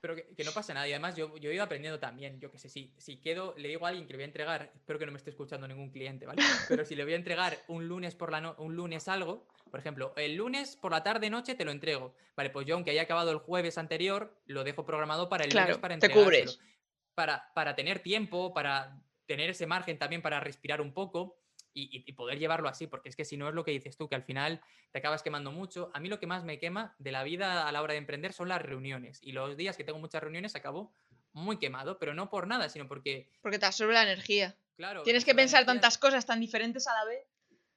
Pero 0.00 0.14
que, 0.14 0.34
que 0.34 0.44
no 0.44 0.52
pasa 0.52 0.72
nada. 0.74 0.86
Y 0.86 0.92
además 0.92 1.16
yo, 1.16 1.36
yo 1.38 1.50
he 1.50 1.54
ido 1.54 1.64
aprendiendo 1.64 1.98
también. 1.98 2.38
Yo 2.40 2.50
que 2.52 2.58
sé, 2.58 2.68
si, 2.68 2.94
si 2.98 3.20
quedo, 3.20 3.54
le 3.56 3.68
digo 3.68 3.84
a 3.84 3.88
alguien 3.88 4.06
que 4.06 4.12
le 4.12 4.18
voy 4.18 4.22
a 4.22 4.26
entregar, 4.26 4.72
espero 4.76 4.98
que 4.98 5.06
no 5.06 5.12
me 5.12 5.18
esté 5.18 5.30
escuchando 5.30 5.66
ningún 5.66 5.90
cliente, 5.90 6.24
¿vale? 6.26 6.40
Pero 6.68 6.84
si 6.84 6.94
le 6.94 7.04
voy 7.04 7.14
a 7.14 7.16
entregar 7.16 7.58
un 7.68 7.88
lunes 7.88 8.14
por 8.14 8.30
la 8.30 8.40
no- 8.40 8.54
un 8.58 8.76
lunes 8.76 9.08
algo, 9.08 9.48
por 9.70 9.80
ejemplo, 9.80 10.12
el 10.16 10.36
lunes 10.36 10.76
por 10.76 10.92
la 10.92 11.02
tarde 11.02 11.30
noche 11.30 11.54
te 11.56 11.64
lo 11.64 11.72
entrego. 11.72 12.14
Vale, 12.36 12.50
pues 12.50 12.66
yo 12.66 12.76
aunque 12.76 12.92
haya 12.92 13.02
acabado 13.02 13.32
el 13.32 13.38
jueves 13.38 13.76
anterior, 13.76 14.40
lo 14.46 14.62
dejo 14.64 14.86
programado 14.86 15.28
para 15.28 15.44
el 15.44 15.50
lunes 15.50 15.78
para 15.78 15.98
te 15.98 16.06
entregárselo. 16.06 16.52
cubres. 16.52 16.60
Para, 17.14 17.52
para 17.52 17.74
tener 17.74 17.98
tiempo, 17.98 18.54
para 18.54 19.02
tener 19.26 19.50
ese 19.50 19.66
margen 19.66 19.98
también 19.98 20.22
para 20.22 20.38
respirar 20.38 20.80
un 20.80 20.94
poco 20.94 21.36
y, 21.84 22.04
y- 22.06 22.12
poder 22.12 22.38
llevarlo 22.38 22.68
así, 22.68 22.86
porque 22.86 23.08
es 23.08 23.16
que 23.16 23.24
si 23.24 23.36
no 23.36 23.48
es 23.48 23.54
lo 23.54 23.64
que 23.64 23.70
dices 23.70 23.96
tú, 23.96 24.08
que 24.08 24.14
al 24.14 24.22
final 24.24 24.60
te 24.90 24.98
acabas 24.98 25.22
quemando 25.22 25.52
mucho. 25.52 25.90
A 25.94 26.00
mí 26.00 26.08
lo 26.08 26.18
que 26.18 26.26
más 26.26 26.44
me 26.44 26.58
quema 26.58 26.94
de 26.98 27.12
la 27.12 27.22
vida 27.22 27.68
a 27.68 27.72
la 27.72 27.82
hora 27.82 27.92
de 27.92 27.98
emprender 27.98 28.32
son 28.32 28.48
las 28.48 28.60
reuniones. 28.62 29.20
Y 29.22 29.32
los 29.32 29.56
días 29.56 29.76
que 29.76 29.84
tengo 29.84 29.98
muchas 29.98 30.22
reuniones 30.22 30.54
acabo 30.56 30.92
muy 31.32 31.58
quemado, 31.58 31.98
pero 31.98 32.14
no 32.14 32.30
por 32.30 32.46
nada, 32.46 32.68
sino 32.68 32.88
porque, 32.88 33.30
Porque 33.40 33.58
te 33.58 33.66
absorbe 33.66 33.94
la 33.94 34.02
energía. 34.02 34.56
claro. 34.76 35.02
Tienes 35.02 35.24
que 35.24 35.34
pensar 35.34 35.60
energía. 35.62 35.74
tantas 35.80 35.98
cosas 35.98 36.26
tan 36.26 36.40
diferentes 36.40 36.86
a 36.86 36.94
la 36.94 37.04
vez. 37.04 37.24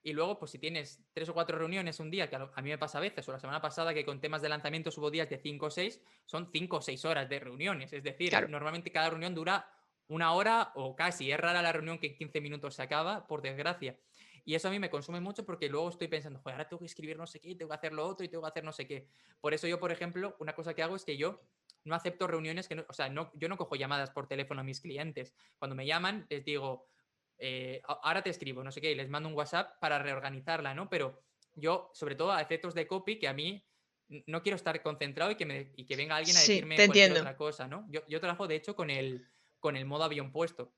Y 0.04 0.14
luego, 0.14 0.40
pues 0.40 0.50
si 0.50 0.58
tienes 0.58 1.00
tres 1.14 1.30
o 1.30 1.34
cuatro 1.36 1.60
reuniones 1.60 2.00
un 2.00 2.10
día, 2.10 2.28
que 2.28 2.36
a, 2.36 2.62
mí 2.64 2.70
me 2.70 2.78
pasa 2.80 2.98
a 2.98 3.02
veces, 3.02 3.28
o 3.30 3.32
la 3.32 3.40
semana 3.40 3.62
pasada 3.62 3.94
que 3.94 4.04
con 4.04 4.20
temas 4.20 4.42
de 4.42 4.50
lanzamiento 4.50 4.90
hubo 4.98 5.12
días 5.12 5.30
de 5.30 5.38
5 5.38 5.68
o 5.68 5.70
6, 5.70 6.02
son 6.26 6.50
5 6.52 6.78
o 6.78 6.82
6 6.82 7.06
horas 7.06 7.30
de 7.30 7.40
reuniones. 7.40 7.94
Es 7.94 8.02
decir, 8.04 8.30
Claro. 8.30 8.48
normalmente 8.48 8.92
cada 8.92 9.12
reunión 9.12 9.36
dura 9.36 9.70
una 10.12 10.34
hora 10.34 10.72
o 10.76 10.96
casi. 10.96 11.32
Es 11.32 11.40
rara 11.40 11.62
la 11.62 11.72
reunión 11.72 12.00
que 12.00 12.08
en 12.08 12.16
15 12.16 12.42
minutos 12.42 12.76
se 12.76 12.82
acaba, 12.84 13.28
por 13.28 13.42
desgracia. 13.42 14.00
Y 14.44 14.56
eso 14.56 14.68
a 14.68 14.72
mí 14.72 14.80
me 14.80 14.90
consume 14.90 15.20
mucho 15.22 15.46
porque 15.46 15.70
luego 15.70 15.90
estoy 15.90 16.08
pensando, 16.08 16.40
joder, 16.40 16.56
ahora 16.56 16.68
tengo 16.70 16.80
que 16.80 16.86
escribir 16.88 17.18
no 17.18 17.28
sé 17.28 17.40
qué, 17.40 17.56
tengo 17.56 17.70
que 17.70 17.76
hacer 17.76 17.94
lo 17.94 18.06
otro 18.08 18.26
y 18.26 18.30
tengo 18.30 18.44
que 18.44 18.50
hacer 18.50 18.64
no 18.64 18.72
sé 18.72 18.88
qué. 18.88 19.08
Por 19.40 19.54
eso 19.54 19.68
yo, 19.68 19.80
por 19.80 19.92
ejemplo, 19.92 20.36
una 20.40 20.56
cosa 20.56 20.74
que 20.74 20.82
hago 20.84 20.96
es 20.96 21.06
que 21.06 21.18
yo 21.18 21.42
no 21.84 21.96
acepto 21.96 22.28
reuniones 22.28 22.68
que 22.68 22.76
no, 22.76 22.86
o 22.90 22.94
sea, 22.94 23.10
no, 23.10 23.32
yo 23.36 23.50
no 23.50 23.58
cojo 23.58 23.76
llamadas 23.76 24.10
por 24.12 24.28
teléfono 24.28 24.62
a 24.62 24.64
mis 24.64 24.82
clientes. 24.82 25.34
Cuando 25.60 25.76
me 25.76 25.86
llaman, 25.86 26.26
les 26.30 26.44
digo, 26.44 26.88
eh, 27.38 27.82
"A- 27.88 28.00
ahora 28.04 28.22
te 28.24 28.30
escribo, 28.30 28.64
no 28.64 28.72
sé 28.72 28.82
qué, 28.82 28.92
y 28.92 28.96
les 28.96 29.10
mando 29.10 29.30
un 29.30 29.36
WhatsApp 29.36 29.80
para 29.80 30.00
reorganizarla, 30.00 30.74
¿no? 30.74 30.90
Pero 30.90 31.24
yo, 31.54 31.92
sobre 31.94 32.16
todo 32.16 32.32
a 32.32 32.42
efectos 32.42 32.74
de 32.76 32.88
copy, 32.88 33.20
que 33.20 33.28
a 33.28 33.34
mí 33.34 33.68
no 34.28 34.42
quiero 34.44 34.56
estar 34.58 34.82
concentrado 34.84 35.32
y 35.32 35.36
que, 35.36 35.46
me, 35.46 35.72
y 35.76 35.86
que 35.86 35.96
venga 35.96 36.16
alguien 36.16 36.38
a 36.38 36.42
Sí, 36.42 36.42
decirme 36.42 36.84
cualquier 36.84 37.14
otra 37.14 37.36
cosa, 37.38 37.68
¿no? 37.68 37.86
Yo, 37.90 38.02
yo 38.08 38.20
trabajo, 38.20 38.48
de 38.48 38.56
hecho, 38.56 38.76
con 38.76 38.90
el, 38.90 39.28
con 39.62 39.78
el 39.78 39.86
modo 39.86 40.04
avión 40.04 40.34
puesto. 40.34 40.74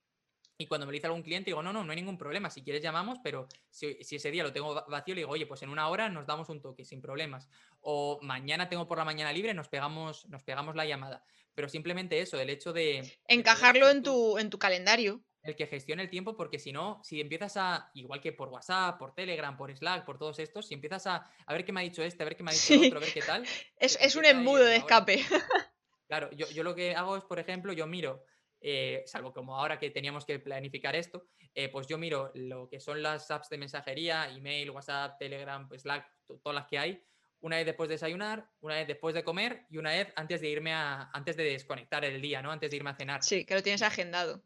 Y 0.55 0.67
cuando 0.67 0.85
me 0.85 0.91
lo 0.91 0.93
dice 0.93 1.07
algún 1.07 1.23
cliente, 1.23 1.49
digo, 1.49 1.63
no, 1.63 1.73
no, 1.73 1.83
no 1.83 1.91
hay 1.91 1.95
ningún 1.95 2.17
problema. 2.19 2.51
Si 2.51 2.61
quieres, 2.61 2.83
llamamos, 2.83 3.17
pero 3.23 3.47
si, 3.71 3.95
si 4.03 4.17
ese 4.17 4.29
día 4.29 4.43
lo 4.43 4.53
tengo 4.53 4.75
va- 4.75 4.85
vacío, 4.87 5.15
le 5.15 5.21
digo, 5.21 5.31
oye, 5.31 5.47
pues 5.47 5.63
en 5.63 5.69
una 5.69 5.89
hora 5.89 6.09
nos 6.09 6.27
damos 6.27 6.47
un 6.49 6.61
toque, 6.61 6.85
sin 6.85 7.01
problemas. 7.01 7.49
O 7.81 8.19
mañana 8.21 8.69
tengo 8.69 8.87
por 8.87 8.99
la 8.99 9.03
mañana 9.03 9.33
libre, 9.33 9.55
nos 9.55 9.67
pegamos, 9.67 10.27
nos 10.29 10.43
pegamos 10.43 10.75
la 10.75 10.85
llamada. 10.85 11.23
Pero 11.55 11.67
simplemente 11.69 12.19
eso, 12.21 12.39
el 12.39 12.51
hecho 12.51 12.71
de. 12.71 13.17
Encajarlo 13.27 13.89
en 13.89 14.03
tu, 14.03 14.37
en 14.37 14.51
tu 14.51 14.59
calendario. 14.59 15.23
el 15.41 15.55
que 15.55 15.65
gestione 15.67 16.03
el 16.03 16.09
tiempo, 16.09 16.37
porque 16.37 16.59
si 16.59 16.71
no, 16.71 17.01
si 17.03 17.19
empiezas 17.19 17.57
a, 17.57 17.89
igual 17.95 18.21
que 18.21 18.31
por 18.31 18.47
WhatsApp, 18.49 18.97
por 18.99 19.13
Telegram, 19.15 19.57
por 19.57 19.75
Slack, 19.75 20.05
por 20.05 20.17
todos 20.19 20.37
estos, 20.39 20.67
si 20.67 20.75
empiezas 20.75 21.05
a, 21.07 21.29
a 21.47 21.53
ver 21.53 21.65
qué 21.65 21.73
me 21.73 21.81
ha 21.81 21.83
dicho 21.83 22.01
este, 22.03 22.21
a 22.23 22.25
ver 22.25 22.37
qué 22.37 22.43
me 22.43 22.51
ha 22.51 22.53
dicho 22.53 22.73
el 22.75 22.79
Sí. 22.79 22.87
otro, 22.87 22.99
a 22.99 23.01
ver 23.01 23.11
qué 23.13 23.21
tal. 23.23 23.43
Es, 23.77 23.97
es 23.99 24.15
un 24.15 24.23
embudo 24.25 24.63
de 24.65 24.75
escape. 24.77 25.19
Claro, 26.07 26.29
yo, 26.31 26.47
yo 26.51 26.63
lo 26.63 26.75
que 26.75 26.95
hago 26.95 27.17
es, 27.17 27.23
por 27.23 27.39
ejemplo, 27.39 27.73
yo 27.73 27.87
miro, 27.87 28.23
eh, 28.63 29.03
salvo 29.05 29.31
como 29.31 29.55
ahora 29.55 29.77
que 29.77 29.91
teníamos 29.91 30.25
que 30.25 30.39
planificar 30.39 30.95
esto, 30.95 31.27
eh, 31.53 31.69
pues 31.69 31.85
yo 31.85 31.97
miro 31.99 32.31
lo 32.33 32.67
que 32.67 32.79
son 32.79 33.03
las 33.03 33.29
apps 33.29 33.49
de 33.49 33.57
mensajería, 33.59 34.29
email, 34.29 34.71
WhatsApp, 34.71 35.19
Telegram, 35.19 35.69
Slack, 35.77 36.09
to- 36.25 36.39
todas 36.39 36.55
las 36.55 36.65
que 36.67 36.79
hay, 36.79 37.03
una 37.41 37.57
vez 37.57 37.65
después 37.65 37.89
de 37.89 37.95
desayunar, 37.95 38.49
una 38.61 38.75
vez 38.75 38.87
después 38.87 39.13
de 39.13 39.23
comer 39.23 39.67
y 39.69 39.77
una 39.77 39.91
vez 39.91 40.13
antes 40.15 40.39
de 40.39 40.47
irme 40.49 40.73
a, 40.73 41.09
antes 41.13 41.35
de 41.35 41.43
desconectar 41.43 42.05
el 42.05 42.21
día, 42.21 42.41
¿no? 42.41 42.51
Antes 42.51 42.71
de 42.71 42.77
irme 42.77 42.89
a 42.91 42.95
cenar. 42.95 43.21
Sí, 43.21 43.43
que 43.45 43.53
lo 43.53 43.61
tienes 43.61 43.81
agendado. 43.81 44.41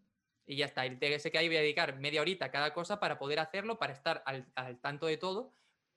Y 0.47 0.55
ya 0.55 0.65
está. 0.65 0.85
Y 0.87 0.97
sé 1.19 1.29
que 1.29 1.37
ahí 1.37 1.47
voy 1.47 1.57
a 1.57 1.61
dedicar 1.61 1.95
media 1.99 2.21
horita 2.21 2.45
a 2.45 2.51
cada 2.51 2.73
cosa 2.73 2.99
para 2.99 3.19
poder 3.19 3.39
hacerlo, 3.39 3.77
para 3.77 3.93
estar 3.93 4.23
al, 4.25 4.51
al 4.55 4.79
tanto 4.81 5.05
de 5.05 5.17
todo, 5.17 5.53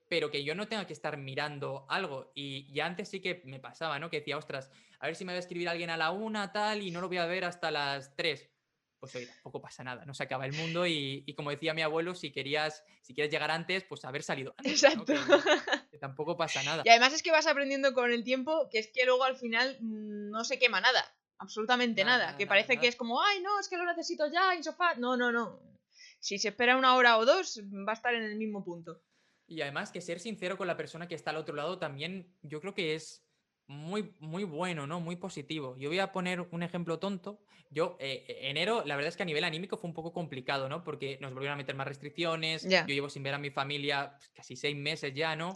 pero 0.08 0.30
que 0.30 0.44
yo 0.44 0.54
no 0.54 0.68
tenga 0.68 0.86
que 0.86 0.92
estar 0.92 1.16
mirando 1.16 1.86
algo. 1.88 2.32
Y 2.34 2.70
ya 2.72 2.84
antes 2.84 3.08
sí 3.08 3.20
que 3.20 3.40
me 3.44 3.60
pasaba, 3.60 3.98
¿no? 3.98 4.10
Que 4.10 4.18
decía, 4.18 4.36
ostras, 4.36 4.70
a 5.00 5.06
ver 5.06 5.16
si 5.16 5.24
me 5.24 5.32
va 5.32 5.36
a 5.36 5.40
escribir 5.40 5.68
alguien 5.68 5.90
a 5.90 5.96
la 5.96 6.10
una, 6.10 6.52
tal, 6.52 6.82
y 6.82 6.90
no 6.90 7.00
lo 7.00 7.08
voy 7.08 7.16
a 7.16 7.26
ver 7.26 7.44
hasta 7.44 7.70
las 7.70 8.14
tres. 8.16 8.48
Pues 9.00 9.14
oye, 9.16 9.26
tampoco 9.26 9.62
pasa 9.62 9.82
nada, 9.82 10.04
no 10.04 10.12
se 10.12 10.22
acaba 10.24 10.44
el 10.44 10.52
mundo 10.52 10.86
y, 10.86 11.24
y 11.26 11.34
como 11.34 11.48
decía 11.50 11.72
mi 11.72 11.80
abuelo, 11.80 12.14
si 12.14 12.32
querías, 12.32 12.84
si 13.00 13.14
quieres 13.14 13.32
llegar 13.32 13.50
antes, 13.50 13.82
pues 13.84 14.04
haber 14.04 14.22
salido 14.22 14.54
antes. 14.58 14.82
¿no? 14.82 14.88
Exacto. 14.90 15.14
Que, 15.14 15.90
que 15.92 15.98
tampoco 15.98 16.36
pasa 16.36 16.62
nada. 16.62 16.82
Y 16.84 16.90
además 16.90 17.14
es 17.14 17.22
que 17.22 17.32
vas 17.32 17.46
aprendiendo 17.46 17.94
con 17.94 18.12
el 18.12 18.22
tiempo 18.24 18.68
que 18.70 18.78
es 18.78 18.90
que 18.92 19.06
luego 19.06 19.24
al 19.24 19.36
final 19.36 19.78
mm, 19.80 20.28
no 20.30 20.44
se 20.44 20.58
quema 20.58 20.82
nada. 20.82 21.02
Absolutamente 21.38 22.04
Nada, 22.04 22.16
nada. 22.18 22.26
nada, 22.26 22.36
que 22.36 22.44
nada, 22.44 22.50
parece 22.50 22.74
nada. 22.74 22.82
que 22.82 22.88
es 22.88 22.96
como, 22.96 23.22
ay, 23.22 23.40
no, 23.40 23.58
es 23.58 23.70
que 23.70 23.78
lo 23.78 23.86
necesito 23.86 24.30
ya 24.30 24.52
en 24.52 24.62
sofá. 24.62 24.94
No, 24.96 25.16
no, 25.16 25.32
no. 25.32 25.62
Si 26.18 26.38
se 26.38 26.48
espera 26.48 26.76
una 26.76 26.94
hora 26.96 27.16
o 27.16 27.24
dos, 27.24 27.58
va 27.88 27.92
a 27.92 27.94
estar 27.94 28.12
en 28.14 28.24
el 28.24 28.36
mismo 28.36 28.62
punto. 28.62 29.00
Y 29.46 29.62
además 29.62 29.90
que 29.90 30.02
ser 30.02 30.20
sincero 30.20 30.58
con 30.58 30.66
la 30.66 30.76
persona 30.76 31.08
que 31.08 31.14
está 31.14 31.30
al 31.30 31.38
otro 31.38 31.56
lado 31.56 31.78
también 31.78 32.36
yo 32.42 32.60
creo 32.60 32.74
que 32.74 32.94
es 32.94 33.24
muy, 33.70 34.14
muy 34.18 34.42
bueno, 34.42 34.86
¿no? 34.88 34.98
Muy 34.98 35.14
positivo. 35.14 35.76
Yo 35.78 35.88
voy 35.88 36.00
a 36.00 36.10
poner 36.10 36.40
un 36.50 36.62
ejemplo 36.64 36.98
tonto. 36.98 37.40
Yo, 37.70 37.96
eh, 38.00 38.24
eh, 38.26 38.38
enero, 38.50 38.82
la 38.84 38.96
verdad 38.96 39.10
es 39.10 39.16
que 39.16 39.22
a 39.22 39.26
nivel 39.26 39.44
anímico 39.44 39.76
fue 39.76 39.86
un 39.86 39.94
poco 39.94 40.12
complicado, 40.12 40.68
¿no? 40.68 40.82
Porque 40.82 41.18
nos 41.20 41.32
volvieron 41.32 41.54
a 41.54 41.56
meter 41.56 41.76
más 41.76 41.86
restricciones. 41.86 42.64
Ya. 42.64 42.80
Yo 42.84 42.94
llevo 42.94 43.08
sin 43.08 43.22
ver 43.22 43.32
a 43.34 43.38
mi 43.38 43.50
familia 43.50 44.14
pues, 44.16 44.28
casi 44.30 44.56
seis 44.56 44.76
meses 44.76 45.14
ya, 45.14 45.36
¿no? 45.36 45.54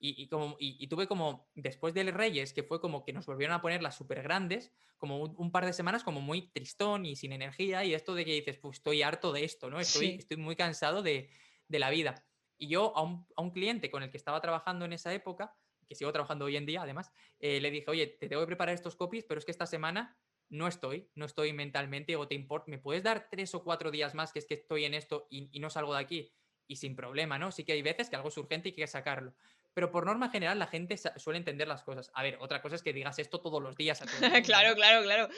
Y, 0.00 0.20
y 0.20 0.26
como, 0.26 0.56
y, 0.58 0.76
y 0.82 0.88
tuve 0.88 1.06
como, 1.06 1.48
después 1.54 1.94
del 1.94 2.12
Reyes, 2.12 2.52
que 2.52 2.64
fue 2.64 2.80
como 2.80 3.04
que 3.04 3.12
nos 3.12 3.26
volvieron 3.26 3.54
a 3.54 3.62
poner 3.62 3.80
las 3.80 3.96
súper 3.96 4.22
grandes, 4.24 4.72
como 4.98 5.18
un, 5.18 5.34
un 5.38 5.52
par 5.52 5.64
de 5.64 5.72
semanas 5.72 6.02
como 6.02 6.20
muy 6.20 6.48
tristón 6.50 7.06
y 7.06 7.14
sin 7.14 7.32
energía, 7.32 7.84
y 7.84 7.94
esto 7.94 8.16
de 8.16 8.24
que 8.24 8.32
dices, 8.34 8.58
pues 8.58 8.78
estoy 8.78 9.02
harto 9.02 9.32
de 9.32 9.44
esto, 9.44 9.70
¿no? 9.70 9.78
Estoy, 9.78 10.06
Sí. 10.08 10.16
estoy 10.18 10.36
muy 10.38 10.56
cansado 10.56 11.00
de, 11.04 11.30
de 11.68 11.78
la 11.78 11.90
vida. 11.90 12.26
Y 12.58 12.66
yo 12.68 12.96
a 12.96 13.02
un, 13.02 13.24
a 13.36 13.42
un 13.42 13.52
cliente 13.52 13.88
con 13.88 14.02
el 14.02 14.10
que 14.10 14.16
estaba 14.16 14.40
trabajando 14.40 14.84
en 14.84 14.92
esa 14.92 15.14
época, 15.14 15.54
que 15.92 15.98
sigo 15.98 16.12
trabajando 16.12 16.46
hoy 16.46 16.56
en 16.56 16.66
día 16.66 16.82
además, 16.82 17.12
eh, 17.38 17.60
le 17.60 17.70
dije, 17.70 17.86
oye, 17.88 18.06
te 18.06 18.28
tengo 18.28 18.42
que 18.42 18.46
preparar 18.46 18.74
estos 18.74 18.96
copies, 18.96 19.24
pero 19.24 19.38
es 19.38 19.44
que 19.44 19.52
esta 19.52 19.66
semana 19.66 20.18
no 20.48 20.66
estoy, 20.66 21.10
no 21.14 21.24
estoy 21.24 21.52
mentalmente, 21.52 22.16
o 22.16 22.26
te 22.26 22.34
importa, 22.34 22.70
¿me 22.70 22.78
puedes 22.78 23.02
dar 23.02 23.28
tres 23.30 23.54
o 23.54 23.62
cuatro 23.62 23.90
días 23.90 24.14
más 24.14 24.32
que 24.32 24.38
es 24.38 24.46
que 24.46 24.54
estoy 24.54 24.84
en 24.84 24.94
esto 24.94 25.26
y, 25.30 25.48
y 25.52 25.60
no 25.60 25.70
salgo 25.70 25.94
de 25.94 26.00
aquí? 26.00 26.32
Y 26.66 26.76
sin 26.76 26.96
problema, 26.96 27.38
¿no? 27.38 27.52
Sí 27.52 27.64
que 27.64 27.72
hay 27.72 27.82
veces 27.82 28.08
que 28.08 28.16
algo 28.16 28.28
es 28.28 28.38
urgente 28.38 28.68
y 28.68 28.72
hay 28.72 28.76
que 28.76 28.86
sacarlo 28.86 29.34
pero 29.74 29.90
por 29.90 30.04
norma 30.04 30.28
general 30.28 30.58
la 30.58 30.66
gente 30.66 30.96
suele 31.16 31.38
entender 31.38 31.66
las 31.66 31.82
cosas. 31.82 32.10
A 32.14 32.22
ver, 32.22 32.36
otra 32.40 32.60
cosa 32.60 32.76
es 32.76 32.82
que 32.82 32.92
digas 32.92 33.18
esto 33.18 33.40
todos 33.40 33.62
los 33.62 33.76
días. 33.76 34.02
A 34.02 34.06
todo 34.06 34.12
claro, 34.44 34.74
claro, 34.74 35.02
claro. 35.02 35.28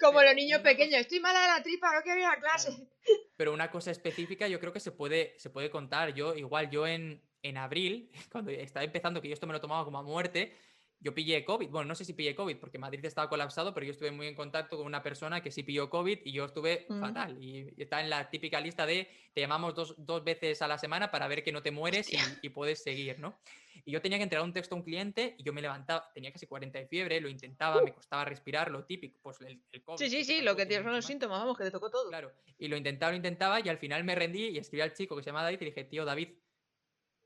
Como 0.00 0.22
los 0.22 0.34
niños 0.34 0.60
pequeños, 0.60 1.00
estoy 1.00 1.20
mala 1.20 1.40
de 1.40 1.46
la 1.46 1.62
tripa, 1.62 1.94
no 1.94 2.02
quiero 2.02 2.20
ir 2.20 2.26
a 2.26 2.38
clase. 2.38 2.88
Pero 3.36 3.52
una 3.52 3.70
cosa 3.70 3.90
específica 3.90 4.48
yo 4.48 4.60
creo 4.60 4.72
que 4.72 4.80
se 4.80 4.92
puede, 4.92 5.34
se 5.38 5.50
puede 5.50 5.70
contar. 5.70 6.12
Yo, 6.12 6.34
igual, 6.34 6.70
yo 6.70 6.86
en, 6.86 7.22
en 7.42 7.56
abril, 7.56 8.10
cuando 8.32 8.50
estaba 8.50 8.84
empezando, 8.84 9.20
que 9.20 9.28
yo 9.28 9.34
esto 9.34 9.46
me 9.46 9.52
lo 9.52 9.60
tomaba 9.60 9.84
como 9.84 9.98
a 9.98 10.02
muerte, 10.02 10.56
yo 11.00 11.14
pillé 11.14 11.44
COVID. 11.44 11.68
Bueno, 11.68 11.88
no 11.88 11.94
sé 11.94 12.04
si 12.04 12.12
pillé 12.12 12.34
COVID 12.34 12.56
porque 12.58 12.78
Madrid 12.78 13.04
estaba 13.04 13.28
colapsado, 13.28 13.72
pero 13.72 13.86
yo 13.86 13.92
estuve 13.92 14.10
muy 14.10 14.26
en 14.26 14.34
contacto 14.34 14.76
con 14.76 14.86
una 14.86 15.02
persona 15.02 15.42
que 15.42 15.50
sí 15.50 15.62
pilló 15.62 15.88
COVID 15.88 16.18
y 16.24 16.32
yo 16.32 16.44
estuve 16.44 16.86
mm. 16.88 17.00
fatal. 17.00 17.42
Y 17.42 17.72
está 17.78 18.02
en 18.02 18.10
la 18.10 18.28
típica 18.28 18.60
lista 18.60 18.84
de 18.84 19.08
te 19.32 19.40
llamamos 19.40 19.74
dos, 19.74 19.94
dos 19.96 20.22
veces 20.22 20.60
a 20.60 20.68
la 20.68 20.76
semana 20.76 21.10
para 21.10 21.26
ver 21.26 21.42
que 21.42 21.52
no 21.52 21.62
te 21.62 21.70
mueres 21.70 22.12
y, 22.12 22.18
y, 22.42 22.50
puedes 22.50 22.82
seguir, 22.82 23.18
¿no? 23.18 23.40
Y 23.86 23.92
yo 23.92 24.02
tenía 24.02 24.18
que 24.18 24.24
entregar 24.24 24.44
un 24.44 24.52
texto 24.52 24.74
a 24.74 24.78
un 24.78 24.84
cliente 24.84 25.36
y 25.38 25.42
yo 25.42 25.54
me 25.54 25.62
levantaba, 25.62 26.10
tenía 26.12 26.30
casi 26.32 26.46
40 26.46 26.78
de 26.78 26.86
fiebre, 26.86 27.18
lo 27.20 27.30
intentaba, 27.30 27.80
me 27.80 27.94
costaba 27.94 28.26
respirar, 28.26 28.70
lo 28.70 28.84
típico, 28.84 29.18
pues 29.22 29.40
el, 29.40 29.62
COVID. 29.82 29.96
Sí, 29.96 30.10
sí, 30.10 30.22
sí, 30.22 30.42
lo 30.42 30.54
que 30.54 30.66
tienes 30.66 30.84
son 30.84 30.94
los 30.94 31.06
síntomas, 31.06 31.40
vamos, 31.40 31.56
que 31.56 31.64
te 31.64 31.70
tocó 31.70 31.90
todo. 31.90 32.10
Claro, 32.10 32.30
y 32.58 32.68
lo 32.68 32.76
intentaba, 32.76 33.12
lo 33.12 33.16
intentaba 33.16 33.60
y 33.60 33.70
al 33.70 33.78
final 33.78 34.04
me 34.04 34.14
rendí 34.14 34.48
y 34.48 34.58
escribí 34.58 34.82
al 34.82 34.92
chico 34.92 35.16
que 35.16 35.22
se 35.22 35.30
llama 35.30 35.44
David 35.44 35.62
y 35.62 35.64
dije, 35.64 35.84
tío, 35.84 36.04
David, 36.04 36.28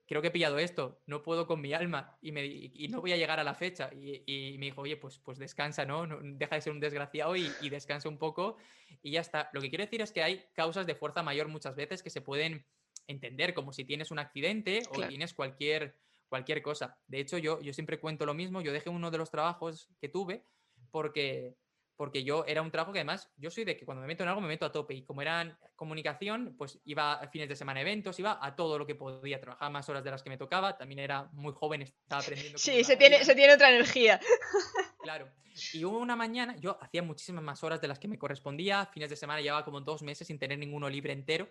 creo 0.07 0.20
que 0.20 0.28
he 0.28 0.30
pillado 0.30 0.59
esto, 0.59 1.00
no 1.07 1.22
puedo 1.22 1.46
con 1.46 1.61
mi 1.61 1.72
alma 1.72 2.16
y, 2.20 2.32
me, 2.32 2.44
y 2.46 2.88
no 2.88 3.00
voy 3.00 3.12
a 3.12 3.16
llegar 3.16 3.40
a 3.40 3.44
la 3.44 3.55
fecha. 3.55 3.90
Y, 3.92 4.22
y, 4.26 4.59
me 4.59 4.66
dijo, 4.66 4.82
oye, 4.82 4.96
pues, 4.96 5.18
pues 5.18 5.38
descansa, 5.38 5.84
¿no? 5.84 6.07
Deja 6.22 6.57
de 6.57 6.61
ser 6.61 6.72
un 6.72 6.80
desgraciado 6.80 7.36
y, 7.36 7.50
y, 7.61 7.70
descansa 7.70 8.09
un 8.09 8.18
poco 8.18 8.57
y 9.02 9.12
ya 9.12 9.20
está. 9.20 9.50
Lo 9.52 9.61
que 9.61 9.68
quiero 9.68 9.84
decir 9.84 10.02
es 10.02 10.12
que 10.12 10.22
hay 10.22 10.44
causas 10.55 10.86
de 10.86 10.94
fuerza 10.94 11.22
mayor 11.22 11.48
muchas 11.48 11.74
veces 11.74 12.02
que 12.02 12.11
se 12.11 12.20
pueden 12.20 12.66
entender, 13.07 13.55
como 13.55 13.72
si 13.72 13.84
tienes 13.84 14.11
un 14.11 14.18
accidente 14.18 14.82
o 14.90 15.07
tienes 15.07 15.34
cualquier, 15.34 15.96
cualquier 16.28 16.62
cosa. 16.62 16.98
De 17.07 17.20
hecho, 17.20 17.38
yo, 17.38 17.61
yo 17.61 17.72
siempre 17.72 17.98
cuento 17.98 18.26
lo 18.26 18.34
mismo, 18.34 18.61
yo 18.61 18.72
dejé 18.72 18.90
uno 18.90 19.11
de 19.11 19.18
los 19.18 19.30
trabajos 19.30 19.88
que 20.00 20.09
tuve 20.09 20.44
porque 20.90 21.57
porque 21.97 22.24
yo 22.24 22.45
era 22.47 22.62
un 22.62 22.70
trabajo 22.70 22.92
que 22.92 22.99
además, 22.99 23.30
yo 23.36 23.51
soy 23.51 23.64
de 23.64 23.76
que 23.76 23.84
cuando 23.84 24.01
me 24.01 24.07
meto 24.07 24.22
en 24.22 24.28
algo 24.28 24.40
me 24.40 24.49
meto 24.49 24.66
a 24.66 24.72
tope 24.72 24.95
y 24.95 25.05
como 25.05 25.22
era 25.22 25.59
comunicación, 25.76 26.55
pues 26.59 26.80
iba 26.84 27.14
a 27.14 27.28
fines 27.28 27.49
de 27.49 27.57
semana 27.57 27.80
a 27.80 27.82
eventos, 27.82 28.18
iba 28.18 28.38
a 28.40 28.57
todo 28.57 28.78
lo 28.78 28.86
que 28.86 28.95
podía, 28.95 29.40
trabajar 29.40 29.70
más 29.70 29.88
horas 29.88 30.03
de 30.03 30.11
las 30.11 30.22
que 30.22 30.30
me 30.30 30.36
tocaba, 30.36 30.76
también 30.76 30.99
era 30.99 31.28
muy 31.32 31.53
joven, 31.53 31.82
estaba 31.82 32.22
aprendiendo. 32.22 32.59
Sí, 32.59 32.82
se 32.82 32.97
tiene, 32.97 33.24
se 33.24 33.34
tiene 33.34 33.55
otra 33.55 33.70
energía. 33.70 34.20
Claro. 35.05 35.30
Y 35.74 35.84
hubo 35.84 35.99
una 35.99 36.16
mañana, 36.16 36.57
yo 36.57 36.78
hacía 36.80 37.03
muchísimas 37.03 37.45
más 37.45 37.62
horas 37.62 37.78
de 37.78 37.88
las 37.88 37.99
que 37.99 38.09
me 38.09 38.18
correspondía, 38.18 38.86
fines 38.86 39.11
de 39.11 39.16
semana 39.16 39.42
llevaba 39.42 39.62
como 39.62 39.82
dos 39.82 40.03
meses 40.03 40.26
sin 40.28 40.38
tener 40.38 40.59
ninguno 40.59 40.88
libre 40.88 41.12
entero, 41.12 41.51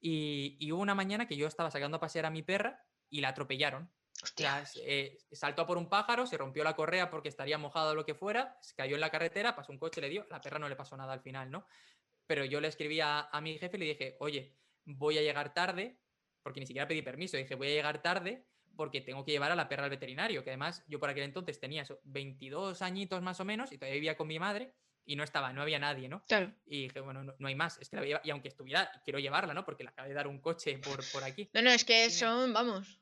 y, 0.00 0.56
y 0.58 0.72
hubo 0.72 0.82
una 0.82 0.96
mañana 0.96 1.28
que 1.28 1.36
yo 1.36 1.46
estaba 1.46 1.70
sacando 1.70 1.98
a 1.98 2.00
pasear 2.00 2.26
a 2.26 2.30
mi 2.30 2.42
perra 2.42 2.84
y 3.08 3.20
la 3.20 3.28
atropellaron. 3.28 3.88
Eh, 4.82 5.18
saltó 5.32 5.66
por 5.66 5.78
un 5.78 5.88
pájaro, 5.88 6.26
se 6.26 6.36
rompió 6.36 6.64
la 6.64 6.74
correa 6.74 7.10
porque 7.10 7.28
estaría 7.28 7.58
mojado 7.58 7.92
o 7.92 7.94
lo 7.94 8.04
que 8.04 8.14
fuera, 8.14 8.56
se 8.60 8.74
cayó 8.74 8.96
en 8.96 9.00
la 9.00 9.10
carretera, 9.10 9.54
pasó 9.54 9.72
un 9.72 9.78
coche, 9.78 10.00
le 10.00 10.08
dio, 10.08 10.26
la 10.30 10.40
perra 10.40 10.58
no 10.58 10.68
le 10.68 10.76
pasó 10.76 10.96
nada 10.96 11.12
al 11.12 11.20
final, 11.20 11.50
¿no? 11.50 11.66
Pero 12.26 12.44
yo 12.44 12.60
le 12.60 12.68
escribí 12.68 13.00
a, 13.00 13.28
mi 13.40 13.58
jefe 13.58 13.76
y 13.76 13.80
le 13.80 13.86
dije, 13.86 14.16
oye, 14.20 14.56
voy 14.84 15.18
a 15.18 15.22
llegar 15.22 15.54
tarde, 15.54 15.98
porque 16.42 16.60
ni 16.60 16.66
siquiera 16.66 16.88
pedí 16.88 17.02
permiso, 17.02 17.36
dije, 17.36 17.54
voy 17.54 17.68
a 17.68 17.74
llegar 17.74 18.02
tarde 18.02 18.46
porque 18.76 19.00
tengo 19.00 19.24
que 19.24 19.32
llevar 19.32 19.50
a 19.50 19.56
la 19.56 19.68
perra 19.68 19.84
al 19.84 19.90
veterinario, 19.90 20.44
que 20.44 20.50
además 20.50 20.84
yo 20.86 21.00
por 21.00 21.10
aquel 21.10 21.24
entonces 21.24 21.58
tenía 21.58 21.84
22 22.04 22.80
añitos 22.82 23.22
más 23.22 23.40
o 23.40 23.44
menos 23.44 23.72
y 23.72 23.78
todavía 23.78 23.94
vivía 23.94 24.16
con 24.16 24.28
mi 24.28 24.38
madre 24.38 24.72
y 25.04 25.16
no 25.16 25.24
estaba, 25.24 25.52
no 25.52 25.62
había 25.62 25.78
nadie, 25.78 26.08
¿no? 26.08 26.22
Claro. 26.26 26.52
Y 26.66 26.82
dije, 26.82 27.00
bueno, 27.00 27.24
no, 27.24 27.48
hay 27.48 27.54
más, 27.54 27.78
es 27.78 27.88
que 27.88 27.96
la 27.96 28.20
y 28.22 28.30
aunque 28.30 28.48
estuviera, 28.48 28.90
quiero 29.04 29.18
llevarla, 29.18 29.54
¿no? 29.54 29.64
Porque 29.64 29.82
le 29.82 29.88
acaba 29.88 30.06
de 30.06 30.14
dar 30.14 30.28
un 30.28 30.40
coche 30.40 30.78
por, 30.78 31.00
por 31.10 31.24
aquí. 31.24 31.50
No, 31.54 31.62
no, 31.62 31.70
es 31.70 31.84
que 31.84 32.10
son, 32.10 32.52
vamos, 32.52 33.00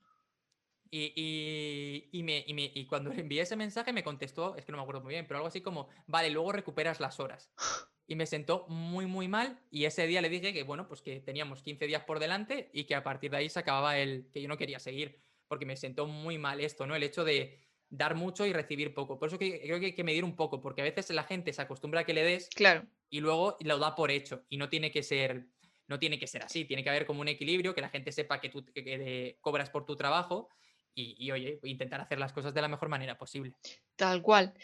y, 0.90 2.08
y, 2.12 2.22
me, 2.22 2.44
y, 2.46 2.86
cuando 2.86 3.10
le 3.10 3.20
envié 3.20 3.42
ese 3.42 3.56
mensaje 3.56 3.92
me 3.92 4.04
contestó, 4.04 4.56
es 4.56 4.64
que 4.64 4.72
no 4.72 4.78
me 4.78 4.82
acuerdo 4.82 5.02
muy 5.02 5.14
bien, 5.14 5.26
pero 5.26 5.38
algo 5.38 5.48
así 5.48 5.60
como, 5.60 5.88
vale, 6.06 6.30
luego 6.30 6.52
recuperas 6.52 7.00
las 7.00 7.20
horas. 7.20 7.50
Y 8.08 8.14
me 8.14 8.26
sentó 8.26 8.68
muy, 8.68 9.04
muy 9.04 9.26
mal 9.26 9.58
y 9.68 9.84
ese 9.84 10.06
día 10.06 10.20
le 10.20 10.28
dije 10.28 10.52
que, 10.52 10.62
bueno, 10.62 10.86
pues 10.86 11.02
que 11.02 11.18
teníamos 11.18 11.60
15 11.60 11.88
días 11.88 12.04
por 12.04 12.20
delante 12.20 12.70
y 12.72 12.84
que 12.84 12.94
a 12.94 13.02
partir 13.02 13.32
de 13.32 13.38
ahí 13.38 13.48
se 13.48 13.58
acababa 13.58 13.98
el, 13.98 14.30
que 14.32 14.40
yo 14.40 14.46
no 14.46 14.56
quería 14.56 14.78
seguir, 14.78 15.18
porque 15.48 15.66
me 15.66 15.76
sentó 15.76 16.06
muy 16.06 16.38
mal 16.38 16.60
esto, 16.60 16.86
¿no? 16.86 16.94
El 16.94 17.02
hecho 17.02 17.24
de 17.24 17.58
dar 17.88 18.14
mucho 18.14 18.46
y 18.46 18.52
recibir 18.52 18.94
poco. 18.94 19.18
Por 19.18 19.26
eso 19.26 19.40
que, 19.40 19.60
creo 19.60 19.80
que 19.80 19.86
hay 19.86 19.92
que 19.92 20.04
medir 20.04 20.22
un 20.22 20.36
poco, 20.36 20.60
porque 20.60 20.82
a 20.82 20.84
veces 20.84 21.10
la 21.10 21.24
gente 21.24 21.52
se 21.52 21.62
acostumbra 21.62 22.02
a 22.02 22.04
que 22.04 22.14
le 22.14 22.22
des 22.22 22.48
claro. 22.50 22.86
y 23.10 23.18
luego 23.18 23.56
lo 23.58 23.78
da 23.78 23.96
por 23.96 24.12
hecho 24.12 24.44
y 24.48 24.56
no 24.56 24.68
tiene 24.68 24.92
que 24.92 25.02
ser... 25.02 25.48
No 25.88 26.00
tiene 26.00 26.18
que 26.18 26.26
ser 26.26 26.42
así, 26.42 26.64
tiene 26.64 26.82
que 26.82 26.90
haber 26.90 27.06
como 27.06 27.20
un 27.20 27.28
equilibrio, 27.28 27.72
que 27.72 27.80
la 27.80 27.88
gente 27.88 28.10
sepa 28.10 28.40
que 28.40 28.48
tú 28.48 28.64
que 28.64 29.38
cobras 29.40 29.70
por 29.70 29.86
tu 29.86 29.94
trabajo 29.94 30.48
y, 30.96 31.30
oye, 31.30 31.60
intentar 31.64 32.00
hacer 32.00 32.18
las 32.18 32.32
cosas 32.32 32.54
de 32.54 32.62
la 32.62 32.68
mejor 32.68 32.88
manera 32.88 33.18
posible. 33.18 33.52
Tal 33.96 34.22
cual. 34.22 34.54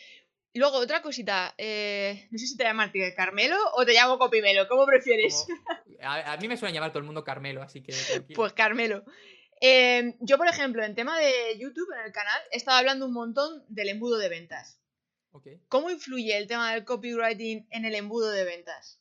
Luego, 0.55 0.79
otra 0.79 1.03
cosita, 1.03 1.55
eh, 1.57 2.29
no 2.31 2.39
sé 2.39 2.47
si 2.47 2.57
te 2.57 2.65
llamas 2.65 2.91
Carmelo 3.17 3.57
o 3.75 3.85
te 3.85 3.93
llamo 3.93 4.19
Copimelo, 4.19 4.67
¿cómo 4.69 4.85
prefieres? 4.87 5.47
a, 6.03 6.37
mí 6.39 6.49
me 6.49 6.57
suele 6.57 6.75
llamar 6.75 6.91
todo 6.91 7.01
el 7.01 7.07
mundo 7.07 7.25
Carmelo, 7.25 7.63
así 7.63 7.83
que... 7.83 7.95
Pues 8.35 8.53
Carmelo. 8.53 9.05
Em, 9.61 10.17
yo, 10.21 10.39
por 10.39 10.49
ejemplo, 10.49 10.85
en 10.85 10.95
tema 10.95 11.19
de 11.19 11.57
YouTube, 11.59 11.89
en 11.99 12.07
el 12.07 12.13
canal, 12.13 12.41
he 12.51 12.57
estado 12.57 12.79
hablando 12.79 13.07
un 13.07 13.13
montón 13.13 13.65
del 13.69 13.91
embudo 13.91 14.19
de 14.19 14.29
ventas. 14.29 14.81
¿Cómo 15.69 15.89
influye 15.89 16.37
el 16.37 16.47
tema 16.47 16.75
del 16.75 16.85
copywriting 16.85 17.67
en 17.71 17.85
el 17.85 17.95
embudo 17.95 18.31
de 18.31 18.45
ventas? 18.45 19.01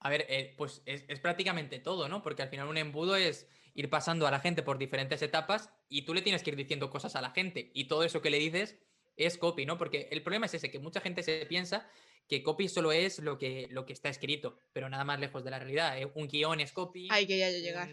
A 0.00 0.10
ver, 0.10 0.26
eh, 0.28 0.54
pues 0.58 0.82
es, 0.84 1.04
es, 1.08 1.20
prácticamente 1.20 1.78
todo, 1.78 2.08
¿no? 2.08 2.22
Porque 2.22 2.42
al 2.42 2.50
final 2.50 2.68
un 2.68 2.76
embudo 2.76 3.16
es 3.16 3.48
ir 3.74 3.90
pasando 3.90 4.26
a 4.26 4.30
la 4.30 4.40
gente 4.40 4.62
por 4.62 4.78
diferentes 4.78 5.20
etapas 5.22 5.70
y 5.88 6.02
tú 6.02 6.14
le 6.14 6.22
tienes 6.22 6.42
que 6.42 6.50
ir 6.50 6.56
diciendo 6.56 6.90
cosas 6.90 7.16
a 7.16 7.20
la 7.20 7.30
gente 7.30 7.70
y 7.74 7.88
todo 7.88 8.04
eso 8.04 8.22
que 8.22 8.30
le 8.30 8.38
dices 8.38 8.78
es 9.16 9.36
copy, 9.36 9.66
¿no? 9.66 9.78
Porque 9.78 10.08
el 10.10 10.22
problema 10.22 10.46
es 10.46 10.54
ese, 10.54 10.70
que 10.70 10.78
mucha 10.78 11.00
gente 11.00 11.22
se 11.22 11.44
piensa 11.46 11.88
que 12.28 12.42
copy 12.42 12.68
solo 12.68 12.92
es 12.92 13.18
lo 13.18 13.38
que, 13.38 13.68
lo 13.70 13.84
que 13.84 13.92
está 13.92 14.08
escrito, 14.08 14.56
pero 14.72 14.88
nada 14.88 15.04
más 15.04 15.20
lejos 15.20 15.44
de 15.44 15.50
la 15.50 15.58
realidad. 15.58 15.98
¿eh? 15.98 16.10
Un 16.14 16.26
guion 16.26 16.60
es 16.60 16.72
copy. 16.72 17.08
Hay 17.10 17.26
que 17.26 17.38
ya 17.38 17.50
llegar. 17.50 17.88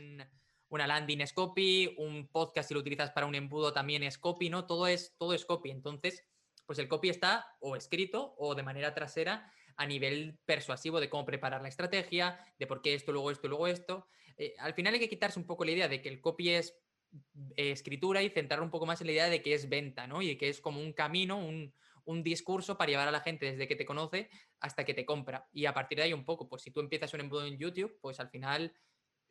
una 0.70 0.88
landing 0.88 1.22
es 1.22 1.34
copy, 1.34 1.96
un 1.98 2.28
podcast 2.28 2.70
si 2.70 2.74
lo 2.74 2.80
utilizas 2.80 3.12
para 3.12 3.26
un 3.26 3.36
embudo 3.36 3.74
también 3.74 4.04
es 4.04 4.18
copy, 4.18 4.50
¿no? 4.50 4.66
Todo 4.66 4.88
es, 4.88 5.16
todo 5.18 5.34
es 5.34 5.46
copy. 5.46 5.72
Entonces, 5.72 6.24
pues 6.66 6.80
el 6.80 6.88
copy 6.88 7.10
está 7.10 7.58
o 7.60 7.76
escrito 7.76 8.36
o 8.38 8.56
de 8.56 8.64
manera 8.64 8.94
trasera 8.94 9.52
a 9.78 9.86
nivel 9.86 10.40
persuasivo 10.46 11.00
de 11.00 11.10
cómo 11.10 11.26
preparar 11.26 11.62
la 11.62 11.68
estrategia, 11.68 12.46
de 12.60 12.68
por 12.68 12.82
qué 12.82 12.94
esto, 12.94 13.12
luego 13.12 13.32
esto, 13.32 13.48
luego 13.48 13.68
esto. 13.68 14.08
Eh, 14.38 14.54
al 14.60 14.74
final 14.74 14.94
hay 14.94 15.00
que 15.00 15.10
quitarse 15.10 15.40
un 15.40 15.46
poco 15.46 15.66
la 15.66 15.72
idea 15.72 15.88
de 15.88 16.02
que 16.02 16.10
el 16.10 16.22
copy 16.22 16.50
es 16.50 16.78
eh, 17.56 17.72
escritura 17.72 18.22
y 18.22 18.30
centrar 18.30 18.62
un 18.62 18.70
poco 18.70 18.86
más 18.86 19.02
en 19.02 19.08
la 19.08 19.14
idea 19.14 19.30
de 19.30 19.42
que 19.42 19.54
es 19.54 19.70
venta, 19.70 20.08
¿no? 20.08 20.22
Y 20.22 20.38
que 20.38 20.50
es 20.50 20.62
como 20.62 20.80
un 20.80 20.94
camino, 20.94 21.38
un, 21.38 21.74
discurso 22.24 22.78
para 22.78 22.92
llevar 22.92 23.08
a 23.08 23.12
la 23.12 23.22
gente 23.22 23.46
desde 23.46 23.70
que 23.70 23.78
te 23.78 23.86
conoce 23.86 24.30
hasta 24.60 24.84
que 24.84 24.94
te 24.94 25.06
compra. 25.06 25.48
Y 25.54 25.66
a 25.66 25.74
partir 25.74 25.98
de 25.98 26.04
ahí 26.04 26.14
un 26.14 26.26
poco, 26.26 26.50
pues 26.50 26.62
si 26.62 26.70
tú 26.70 26.82
empiezas 26.82 27.14
un 27.14 27.22
embudo 27.22 27.46
en 27.46 27.58
YouTube, 27.58 27.98
pues 28.02 28.20
al 28.20 28.30
final 28.30 28.74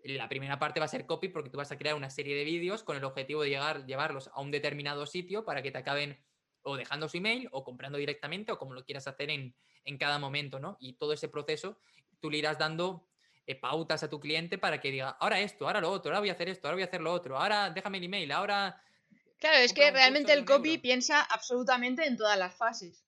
la 0.03 0.31
primera 0.31 0.59
parte 0.59 0.81
va 0.81 0.87
a 0.87 0.89
ser 0.89 1.05
copy 1.05 1.29
porque 1.29 1.51
tú 1.51 1.59
vas 1.59 1.71
a 1.73 1.77
crear 1.77 1.95
una 1.95 2.09
serie 2.09 2.35
de 2.35 2.45
vídeos 2.45 2.83
con 2.83 2.97
el 2.97 3.05
objetivo 3.05 3.43
de 3.43 3.51
llegar, 3.51 3.85
llevarlos 3.85 4.31
a 4.33 4.41
un 4.41 4.51
determinado 4.51 5.05
sitio 5.05 5.45
para 5.45 5.63
que 5.63 5.71
te 5.71 5.77
acaben 5.77 6.19
o 6.63 6.77
dejando 6.77 7.09
su 7.09 7.17
email 7.17 7.49
o 7.53 7.65
comprando 7.65 7.99
directamente 7.99 8.53
o 8.53 8.59
como 8.59 8.75
lo 8.75 8.85
quieras 8.85 9.07
hacer 9.07 9.31
en, 9.31 9.55
en 9.85 9.99
cada 9.99 10.19
momento, 10.19 10.59
¿no? 10.59 10.77
Y 10.81 10.95
todo 10.95 11.13
ese 11.13 11.29
proceso 11.29 11.79
tú 12.21 12.31
le 12.31 12.39
irás 12.39 12.59
dando 12.59 13.07
eh, 13.47 13.55
pautas 13.55 14.03
a 14.03 14.11
tu 14.11 14.21
cliente 14.21 14.59
para 14.59 14.81
que 14.81 14.91
diga, 14.91 15.11
ahora 15.21 15.41
esto, 15.41 15.67
ahora 15.67 15.81
lo 15.81 15.91
otro, 15.91 16.11
ahora 16.11 16.21
voy 16.21 16.29
a 16.29 16.33
hacer 16.33 16.49
esto, 16.49 16.69
ahora 16.69 16.77
voy 16.77 16.83
a 16.83 16.87
hacer 16.87 17.01
lo 17.01 17.13
otro, 17.13 17.39
ahora 17.39 17.71
déjame 17.71 17.99
el 17.99 18.05
email, 18.05 18.31
ahora... 18.33 18.83
Claro, 19.39 19.59
es 19.59 19.73
que 19.73 19.91
realmente 19.91 20.33
el 20.35 20.45
copy 20.45 20.79
piensa 20.79 21.23
absolutamente 21.23 22.07
en 22.07 22.17
todas 22.17 22.39
las 22.39 22.55
fases. 22.55 23.07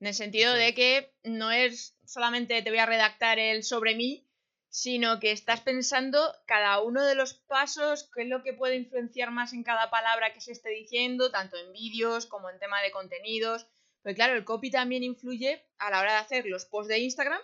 En 0.00 0.06
el 0.06 0.14
sentido 0.14 0.54
de 0.54 0.74
que 0.74 1.12
no 1.24 1.50
es 1.50 1.94
solamente 2.06 2.62
te 2.62 2.70
voy 2.70 2.78
a 2.78 2.86
redactar 2.86 3.38
el 3.38 3.62
sobre 3.62 3.94
mí, 3.94 4.27
sino 4.70 5.18
que 5.18 5.32
estás 5.32 5.60
pensando 5.60 6.34
cada 6.46 6.80
uno 6.80 7.04
de 7.04 7.14
los 7.14 7.34
pasos, 7.34 8.10
qué 8.14 8.22
es 8.22 8.28
lo 8.28 8.42
que 8.42 8.52
puede 8.52 8.76
influenciar 8.76 9.30
más 9.30 9.52
en 9.52 9.64
cada 9.64 9.90
palabra 9.90 10.32
que 10.32 10.40
se 10.40 10.52
esté 10.52 10.70
diciendo, 10.70 11.30
tanto 11.30 11.56
en 11.56 11.72
vídeos 11.72 12.26
como 12.26 12.50
en 12.50 12.58
tema 12.58 12.80
de 12.82 12.90
contenidos. 12.90 13.66
Pues 14.02 14.14
claro, 14.14 14.34
el 14.34 14.44
copy 14.44 14.70
también 14.70 15.02
influye 15.02 15.64
a 15.78 15.90
la 15.90 16.00
hora 16.00 16.12
de 16.12 16.18
hacer 16.18 16.46
los 16.46 16.66
posts 16.66 16.88
de 16.88 16.98
Instagram, 16.98 17.40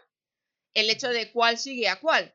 el 0.75 0.91
hecho 0.91 1.09
de 1.09 1.33
cuál 1.33 1.59
sigue 1.59 1.89
a 1.89 2.01
cuál. 2.01 2.35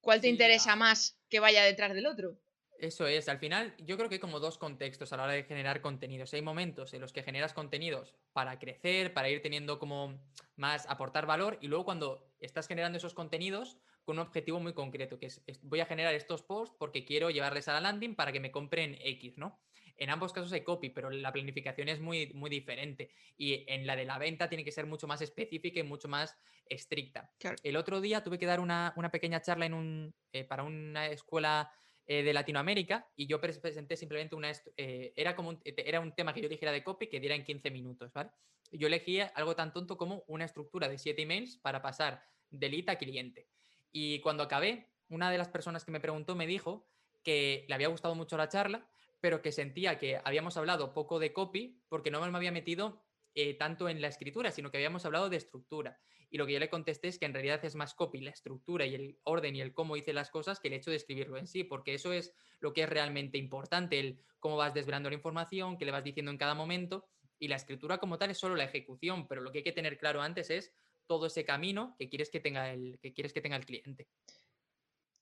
¿Cuál 0.00 0.20
te 0.20 0.28
interesa 0.28 0.74
más 0.74 1.16
que 1.28 1.38
vaya 1.38 1.62
detrás 1.62 1.94
del 1.94 2.06
otro? 2.06 2.36
Eso 2.82 3.06
es, 3.06 3.28
al 3.28 3.38
final 3.38 3.72
yo 3.78 3.96
creo 3.96 4.08
que 4.08 4.16
hay 4.16 4.20
como 4.20 4.40
dos 4.40 4.58
contextos 4.58 5.12
a 5.12 5.16
la 5.16 5.22
hora 5.22 5.34
de 5.34 5.44
generar 5.44 5.80
contenidos. 5.80 6.34
Hay 6.34 6.42
momentos 6.42 6.92
en 6.92 7.00
los 7.00 7.12
que 7.12 7.22
generas 7.22 7.52
contenidos 7.52 8.12
para 8.32 8.58
crecer, 8.58 9.14
para 9.14 9.28
ir 9.28 9.40
teniendo 9.40 9.78
como 9.78 10.20
más, 10.56 10.86
aportar 10.88 11.24
valor 11.24 11.58
y 11.60 11.68
luego 11.68 11.84
cuando 11.84 12.28
estás 12.40 12.66
generando 12.66 12.98
esos 12.98 13.14
contenidos, 13.14 13.78
con 14.04 14.18
un 14.18 14.26
objetivo 14.26 14.60
muy 14.60 14.72
concreto, 14.72 15.18
que 15.18 15.26
es, 15.26 15.42
voy 15.62 15.80
a 15.80 15.86
generar 15.86 16.14
estos 16.14 16.42
posts 16.42 16.74
porque 16.78 17.04
quiero 17.04 17.30
llevarles 17.30 17.68
a 17.68 17.74
la 17.74 17.80
landing 17.80 18.14
para 18.14 18.32
que 18.32 18.40
me 18.40 18.50
compren 18.50 18.96
X, 19.00 19.38
¿no? 19.38 19.60
En 19.96 20.10
ambos 20.10 20.32
casos 20.32 20.52
hay 20.52 20.62
copy, 20.62 20.90
pero 20.90 21.10
la 21.10 21.32
planificación 21.32 21.88
es 21.88 22.00
muy, 22.00 22.32
muy 22.34 22.50
diferente. 22.50 23.10
Y 23.36 23.64
en 23.68 23.86
la 23.86 23.94
de 23.94 24.04
la 24.04 24.18
venta 24.18 24.48
tiene 24.48 24.64
que 24.64 24.72
ser 24.72 24.86
mucho 24.86 25.06
más 25.06 25.20
específica 25.20 25.78
y 25.78 25.84
mucho 25.84 26.08
más 26.08 26.36
estricta. 26.66 27.30
El 27.62 27.76
otro 27.76 28.00
día 28.00 28.24
tuve 28.24 28.38
que 28.38 28.46
dar 28.46 28.58
una, 28.58 28.94
pequeña 29.12 29.42
charla 29.42 29.66
en 29.66 29.74
un, 29.74 30.14
eh, 30.32 30.44
para 30.44 30.64
una 30.64 31.06
escuela 31.06 31.70
eh, 32.06 32.22
de 32.22 32.32
Latinoamérica 32.32 33.08
y 33.14 33.26
yo 33.26 33.40
presenté 33.40 33.96
simplemente 33.96 34.34
una... 34.34 34.50
Eh, 34.76 35.12
era, 35.14 35.36
como 35.36 35.50
un, 35.50 35.60
era 35.64 36.00
un 36.00 36.12
tema 36.12 36.34
que 36.34 36.40
yo 36.40 36.46
eligiera 36.48 36.72
de 36.72 36.82
copy 36.82 37.06
que 37.06 37.20
diera 37.20 37.36
en 37.36 37.44
15 37.44 37.70
minutos, 37.70 38.12
¿vale? 38.12 38.30
Yo 38.72 38.86
elegí 38.86 39.20
algo 39.20 39.54
tan 39.54 39.72
tonto 39.72 39.96
como 39.96 40.24
una 40.26 40.46
estructura 40.46 40.88
de 40.88 40.98
7 40.98 41.22
emails 41.22 41.58
para 41.58 41.82
pasar 41.82 42.24
de 42.50 42.68
lead 42.68 42.88
a 42.88 42.96
cliente. 42.96 43.46
Y 43.92 44.20
cuando 44.20 44.42
acabé, 44.42 44.90
una 45.08 45.30
de 45.30 45.38
las 45.38 45.48
personas 45.48 45.84
que 45.84 45.92
me 45.92 46.00
preguntó 46.00 46.34
me 46.34 46.46
dijo 46.46 46.88
que 47.22 47.66
le 47.68 47.74
había 47.74 47.88
gustado 47.88 48.14
mucho 48.14 48.36
la 48.36 48.48
charla, 48.48 48.88
pero 49.20 49.42
que 49.42 49.52
sentía 49.52 49.98
que 49.98 50.20
habíamos 50.24 50.56
hablado 50.56 50.94
poco 50.94 51.18
de 51.18 51.32
copy 51.32 51.80
porque 51.88 52.10
no 52.10 52.20
me 52.20 52.36
había 52.36 52.50
metido 52.50 53.04
eh, 53.34 53.54
tanto 53.54 53.88
en 53.88 54.00
la 54.00 54.08
escritura, 54.08 54.50
sino 54.50 54.70
que 54.70 54.78
habíamos 54.78 55.04
hablado 55.06 55.30
de 55.30 55.36
estructura. 55.36 56.00
Y 56.28 56.38
lo 56.38 56.46
que 56.46 56.54
yo 56.54 56.58
le 56.58 56.70
contesté 56.70 57.08
es 57.08 57.18
que 57.18 57.26
en 57.26 57.34
realidad 57.34 57.64
es 57.64 57.74
más 57.74 57.94
copy 57.94 58.20
la 58.20 58.30
estructura 58.30 58.86
y 58.86 58.94
el 58.94 59.18
orden 59.24 59.54
y 59.54 59.60
el 59.60 59.74
cómo 59.74 59.96
hice 59.96 60.14
las 60.14 60.30
cosas 60.30 60.60
que 60.60 60.68
el 60.68 60.74
hecho 60.74 60.90
de 60.90 60.96
escribirlo 60.96 61.36
en 61.36 61.46
sí, 61.46 61.62
porque 61.62 61.94
eso 61.94 62.12
es 62.12 62.34
lo 62.60 62.72
que 62.72 62.82
es 62.82 62.88
realmente 62.88 63.38
importante, 63.38 64.00
el 64.00 64.18
cómo 64.40 64.56
vas 64.56 64.74
desvelando 64.74 65.10
la 65.10 65.16
información, 65.16 65.76
qué 65.76 65.84
le 65.84 65.92
vas 65.92 66.04
diciendo 66.04 66.30
en 66.30 66.38
cada 66.38 66.54
momento. 66.54 67.06
Y 67.38 67.48
la 67.48 67.56
escritura 67.56 67.98
como 67.98 68.18
tal 68.18 68.30
es 68.30 68.38
solo 68.38 68.56
la 68.56 68.64
ejecución, 68.64 69.28
pero 69.28 69.40
lo 69.40 69.52
que 69.52 69.58
hay 69.58 69.64
que 69.64 69.72
tener 69.72 69.98
claro 69.98 70.22
antes 70.22 70.48
es 70.50 70.74
todo 71.06 71.26
ese 71.26 71.44
camino 71.44 71.94
que 71.98 72.08
quieres 72.08 72.30
que 72.30 72.40
tenga 72.40 72.72
el, 72.72 72.98
que 73.00 73.12
quieres 73.12 73.32
que 73.32 73.40
tenga 73.40 73.56
el 73.56 73.66
cliente. 73.66 74.08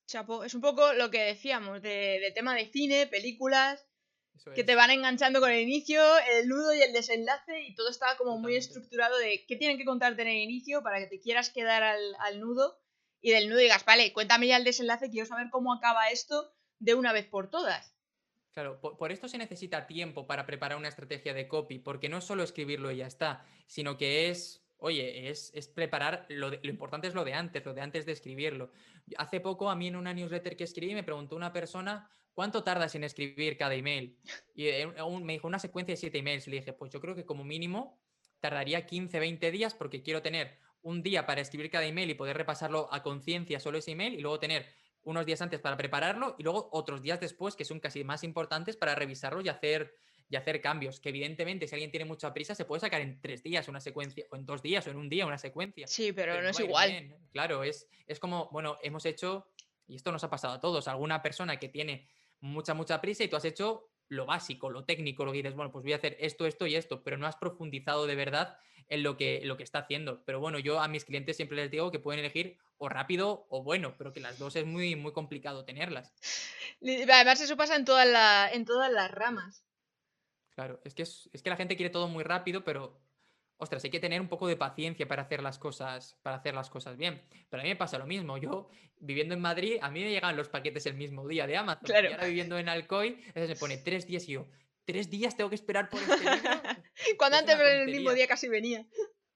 Chapo, 0.07 0.43
es 0.43 0.55
un 0.55 0.61
poco 0.61 0.93
lo 0.95 1.11
que 1.11 1.23
decíamos, 1.23 1.83
de, 1.83 2.33
tema 2.35 2.55
de 2.55 2.67
cine, 2.67 3.07
películas, 3.07 3.87
que 4.55 4.65
te 4.65 4.75
van 4.75 4.91
enganchando 4.91 5.41
con 5.41 5.51
el 5.51 5.61
inicio, 5.61 6.03
el 6.35 6.49
nudo 6.49 6.75
y 6.75 6.81
el 6.81 6.93
desenlace, 6.93 7.63
y 7.63 7.75
todo 7.75 7.91
está 7.91 8.17
como 8.17 8.39
muy 8.39 8.57
estructurado 8.57 9.17
de 9.19 9.45
qué 9.47 9.57
tienen 9.57 9.79
que 9.79 9.85
contarte 9.85 10.23
en 10.23 10.29
el 10.29 10.39
inicio 10.39 10.83
para 10.83 10.99
que 10.99 11.07
te 11.07 11.21
quieras 11.21 11.51
quedar 11.51 11.83
al, 11.83 12.41
nudo, 12.41 12.81
y 13.21 13.31
del 13.31 13.49
nudo 13.49 13.59
digas, 13.59 13.85
vale, 13.85 14.13
cuéntame 14.13 14.49
ya 14.49 14.57
el 14.57 14.65
desenlace, 14.65 15.11
quiero 15.11 15.27
saber 15.27 15.49
cómo 15.51 15.73
acaba 15.73 16.09
esto 16.09 16.53
de 16.79 16.95
una 16.95 17.13
vez 17.13 17.27
por 17.27 17.51
todas. 17.51 17.95
Claro, 18.53 18.81
por, 18.81 19.13
esto 19.13 19.29
se 19.29 19.39
necesita 19.39 19.87
tiempo 19.87 20.27
para 20.27 20.45
preparar 20.45 20.77
una 20.77 20.89
estrategia 20.89 21.35
de 21.35 21.47
copy, 21.47 21.79
porque 21.79 22.09
no 22.09 22.19
es 22.19 22.25
solo 22.25 22.43
escribirlo 22.43 22.91
y 22.91 22.97
ya 22.97 23.07
está, 23.07 23.47
sino 23.67 23.97
que 23.97 24.31
es 24.31 24.60
Oye, 24.81 25.29
es, 25.31 25.53
preparar, 25.75 26.27
lo, 26.31 26.51
lo, 26.51 26.69
importante 26.69 27.07
es 27.07 27.15
lo 27.15 27.25
de 27.25 27.35
antes, 27.35 27.65
lo 27.65 27.75
de 27.75 27.83
antes 27.83 28.07
de 28.07 28.13
escribirlo. 28.13 28.73
Hace 29.19 29.41
poco 29.41 29.71
a 29.71 29.77
mí 29.77 29.89
en 29.89 29.97
una 29.97 30.15
newsletter 30.15 30.57
que 30.57 30.65
escribí 30.65 30.95
me 30.95 31.05
preguntó 31.05 31.37
una 31.37 31.53
persona, 31.53 32.11
¿cuánto 32.33 32.65
tardas 32.65 32.95
en 32.95 33.05
escribir 33.05 33.57
cada 33.57 33.75
email? 33.75 34.17
Y 34.55 34.71
me 35.23 35.35
dijo 35.35 35.47
una 35.47 35.59
secuencia 35.59 35.93
de 35.93 35.97
siete 35.97 36.19
emails. 36.19 36.47
Le 36.47 36.57
dije, 36.57 36.73
pues 36.73 36.91
yo 36.91 37.01
creo 37.01 37.15
que 37.15 37.27
como 37.27 37.45
mínimo 37.45 38.01
tardaría 38.41 38.87
15, 38.87 39.19
20 39.19 39.51
días 39.51 39.75
porque 39.75 40.03
quiero 40.03 40.23
tener 40.23 40.59
un 40.83 41.03
día 41.03 41.27
para 41.27 41.41
escribir 41.41 41.71
cada 41.71 41.85
email 41.85 42.11
y 42.11 42.15
poder 42.15 42.37
repasarlo 42.37 42.89
a 42.93 43.03
conciencia 43.03 43.61
solo 43.61 43.79
ese 43.79 43.93
email 43.93 44.15
y 44.15 44.21
luego 44.21 44.41
tener 44.41 44.67
unos 45.03 45.27
días 45.27 45.41
antes 45.43 45.61
para 45.61 45.77
prepararlo 45.77 46.37
y 46.39 46.43
luego 46.43 46.69
otros 46.73 47.03
días 47.03 47.21
después 47.21 47.55
que 47.55 47.65
son 47.65 47.81
casi 47.81 48.05
más 48.05 48.25
importantes 48.25 48.77
para 48.77 48.95
revisarlo 48.95 49.41
y 49.41 49.49
hacer 49.49 49.95
y 50.31 50.37
hacer 50.37 50.61
cambios. 50.61 51.01
Que 51.01 51.11
evidentemente, 51.11 51.67
si 51.67 51.75
alguien 51.75 51.91
tiene 51.91 52.07
mucha 52.07 52.33
prisa, 52.33 52.55
se 52.55 52.65
puede 52.65 52.81
sacar 52.81 53.01
en 53.01 53.21
tres 53.21 53.43
días 53.43 53.69
una 53.69 53.81
secuencia, 53.81 54.25
o 54.31 54.37
en 54.37 54.47
dos 54.47 54.63
días, 54.63 54.87
o 54.87 54.91
en 54.91 54.97
un 54.97 55.09
día 55.09 55.27
una 55.27 55.39
secuencia. 55.39 55.87
Sí, 55.87 56.13
pero, 56.13 56.41
no, 56.41 56.49
es 56.49 56.61
igual. 56.61 57.17
Claro, 57.33 57.65
es, 57.65 57.89
es 58.07 58.21
como, 58.21 58.49
bueno, 58.53 58.79
hemos 58.83 59.05
hecho, 59.05 59.49
y 59.87 59.97
esto 59.97 60.13
nos 60.13 60.25
ha 60.25 60.31
pasado 60.31 60.55
a 60.55 60.61
todos, 60.61 60.89
alguna 60.89 61.21
persona 61.21 61.59
que 61.59 61.69
tiene 61.69 62.09
mucha, 62.39 62.73
mucha 62.73 63.01
prisa 63.01 63.25
y 63.25 63.29
tú 63.29 63.37
has 63.37 63.45
hecho 63.45 63.91
lo 64.09 64.25
básico, 64.25 64.71
lo 64.71 64.85
técnico, 64.85 65.25
lo 65.25 65.33
que 65.33 65.39
dices, 65.39 65.55
bueno, 65.55 65.71
pues 65.73 65.83
voy 65.83 65.93
a 65.93 65.97
hacer 65.97 66.17
esto, 66.21 66.47
esto 66.47 66.67
y 66.67 66.77
esto, 66.77 67.03
pero 67.03 67.17
no 67.17 67.27
has 67.27 67.37
profundizado 67.37 68.07
de 68.07 68.15
verdad 68.15 68.57
en 68.89 69.03
lo 69.03 69.17
que, 69.17 69.41
lo 69.45 69.57
que 69.57 69.63
está 69.63 69.81
haciendo. 69.81 70.23
Pero 70.25 70.41
bueno, 70.41 70.59
yo 70.59 70.81
a 70.81 70.89
mis 70.89 71.05
clientes 71.05 71.37
siempre 71.37 71.57
les 71.57 71.71
digo 71.71 71.91
que 71.91 72.01
pueden 72.01 72.21
elegir 72.21 72.59
o 72.79 72.89
rápido 72.89 73.47
o 73.49 73.63
bueno, 73.63 73.95
pero 73.99 74.13
que 74.13 74.21
las 74.21 74.39
dos 74.39 74.57
es 74.57 74.67
muy, 74.67 74.97
muy 74.97 75.13
complicado 75.13 75.65
tenerlas. 75.65 76.13
Además, 76.83 77.41
eso 77.41 77.57
pasa 77.57 77.77
en, 77.77 77.85
toda 77.85 78.51
en 78.51 78.65
todas 78.65 78.91
las 78.93 79.11
ramas. 79.11 79.65
Claro, 80.55 80.81
es 80.85 80.95
que, 80.95 81.03
es, 81.03 81.31
que 81.43 81.51
la 81.51 81.57
gente 81.57 81.77
quiere 81.77 81.91
todo 81.91 82.09
muy 82.09 82.25
rápido, 82.25 82.65
pero 82.65 83.01
ostras, 83.57 83.85
hay 83.85 83.91
que 83.91 84.01
tener 84.01 84.21
un 84.21 84.29
poco 84.29 84.47
de 84.47 84.57
paciencia 84.57 85.07
para 85.07 85.23
hacer 85.23 85.43
las 85.43 85.59
cosas, 85.59 86.19
para 86.23 86.37
hacer 86.37 86.55
las 86.55 86.71
cosas 86.71 86.97
bien. 86.97 87.23
Pero 87.49 87.61
a 87.61 87.65
mí 87.65 87.69
me 87.71 87.77
pasa 87.77 87.99
lo 87.99 88.07
mismo. 88.07 88.39
Yo, 88.39 88.69
viviendo 88.99 89.35
en 89.35 89.41
Madrid, 89.41 89.79
a 89.81 89.91
mí 89.91 90.03
me 90.03 90.11
llegan 90.11 90.37
los 90.37 90.49
paquetes 90.49 90.87
el 90.87 90.95
mismo 90.95 91.27
día 91.29 91.47
de 91.47 91.57
Amazon. 91.57 91.85
Claro. 91.85 92.09
Y 92.09 92.13
ahora 92.13 92.27
viviendo 92.27 92.59
en 92.59 92.69
Alcoy, 92.69 93.23
se 93.35 93.57
pone 93.57 93.79
tres 93.79 94.07
días 94.07 94.29
y 94.29 94.33
yo, 94.33 94.49
tres 94.85 95.11
días 95.11 95.37
tengo 95.37 95.51
que 95.51 95.57
esperar 95.57 95.89
por 95.89 96.01
este 96.01 96.19
libro. 96.19 96.51
Cuando 97.19 97.39
antes 97.39 97.59
el 97.59 97.87
mismo 97.87 98.13
día 98.13 98.27
casi 98.27 98.49
venía. 98.49 98.87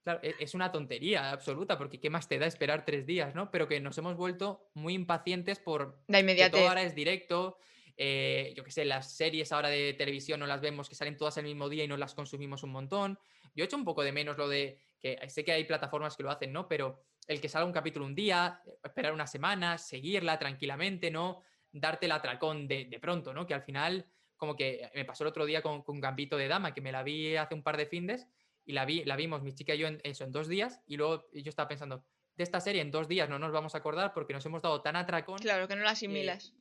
Claro, 0.03 0.19
e, 0.21 0.35
es 0.39 0.53
una 0.53 0.71
tontería 0.71 1.31
absoluta, 1.31 1.77
porque 1.77 1.99
¿qué 1.99 2.09
más 2.09 2.27
te 2.27 2.37
da 2.37 2.45
esperar 2.45 2.85
tres 2.85 3.05
días, 3.05 3.33
no? 3.33 3.49
Pero 3.49 3.67
que 3.67 3.79
nos 3.79 3.97
hemos 3.97 4.15
vuelto 4.15 4.69
muy 4.75 4.93
impacientes 4.93 5.59
por 5.59 5.99
la 6.07 6.19
inmediatez. 6.19 6.51
Que 6.51 6.57
todo 6.59 6.69
ahora 6.69 6.83
es 6.83 6.93
directo, 6.93 7.57
eh, 7.97 8.53
yo 8.55 8.63
qué 8.63 8.71
sé, 8.71 8.85
las 8.85 9.15
series 9.15 9.51
ahora 9.51 9.69
de 9.69 9.93
televisión 9.93 10.39
no 10.39 10.47
las 10.47 10.61
vemos 10.61 10.89
que 10.89 10.95
salen 10.95 11.17
todas 11.17 11.37
el 11.37 11.45
mismo 11.45 11.69
día 11.69 11.83
y 11.83 11.87
no 11.87 11.97
las 11.97 12.13
consumimos 12.13 12.63
un 12.63 12.71
montón. 12.71 13.19
Yo 13.53 13.63
he 13.63 13.65
hecho 13.65 13.77
un 13.77 13.85
poco 13.85 14.03
de 14.03 14.11
menos 14.11 14.37
lo 14.37 14.49
de 14.49 14.79
que 14.99 15.29
sé 15.29 15.45
que 15.45 15.53
hay 15.53 15.63
plataformas 15.63 16.17
que 16.17 16.23
lo 16.23 16.31
hacen, 16.31 16.51
¿no? 16.51 16.67
Pero 16.67 17.03
el 17.27 17.39
que 17.39 17.49
salga 17.49 17.65
un 17.65 17.73
capítulo 17.73 18.05
un 18.05 18.15
día, 18.15 18.61
esperar 18.83 19.13
una 19.13 19.27
semana, 19.27 19.77
seguirla 19.77 20.37
tranquilamente, 20.37 21.09
¿no? 21.09 21.41
Darte 21.71 22.05
el 22.05 22.11
atracón 22.11 22.67
de, 22.67 22.85
de 22.85 22.99
pronto, 22.99 23.33
¿no? 23.33 23.45
Que 23.45 23.53
al 23.53 23.61
final, 23.61 24.05
como 24.35 24.55
que 24.55 24.89
me 24.93 25.05
pasó 25.05 25.23
el 25.23 25.29
otro 25.29 25.45
día 25.45 25.61
con, 25.61 25.83
con 25.83 26.01
Gambito 26.01 26.37
de 26.37 26.47
Dama, 26.47 26.73
que 26.73 26.81
me 26.81 26.91
la 26.91 27.03
vi 27.03 27.35
hace 27.35 27.55
un 27.55 27.63
par 27.63 27.77
de 27.77 27.85
findes 27.85 28.27
y 28.65 28.73
la, 28.73 28.85
vi, 28.85 29.05
la 29.05 29.15
vimos 29.15 29.41
mi 29.41 29.53
chica 29.53 29.75
y 29.75 29.79
yo 29.79 29.87
en 29.87 30.01
eso 30.03 30.23
en 30.23 30.31
dos 30.31 30.47
días 30.47 30.81
y 30.85 30.97
luego 30.97 31.27
yo 31.31 31.49
estaba 31.49 31.69
pensando, 31.69 32.03
de 32.35 32.43
esta 32.43 32.59
serie 32.59 32.81
en 32.81 32.91
dos 32.91 33.07
días 33.07 33.29
no 33.29 33.39
nos 33.39 33.51
vamos 33.51 33.75
a 33.75 33.77
acordar 33.77 34.13
porque 34.13 34.33
nos 34.33 34.45
hemos 34.45 34.61
dado 34.61 34.81
tan 34.81 34.95
atracón. 34.95 35.37
Claro, 35.37 35.67
que 35.67 35.75
no 35.75 35.83
la 35.83 35.91
asimilas 35.91 36.53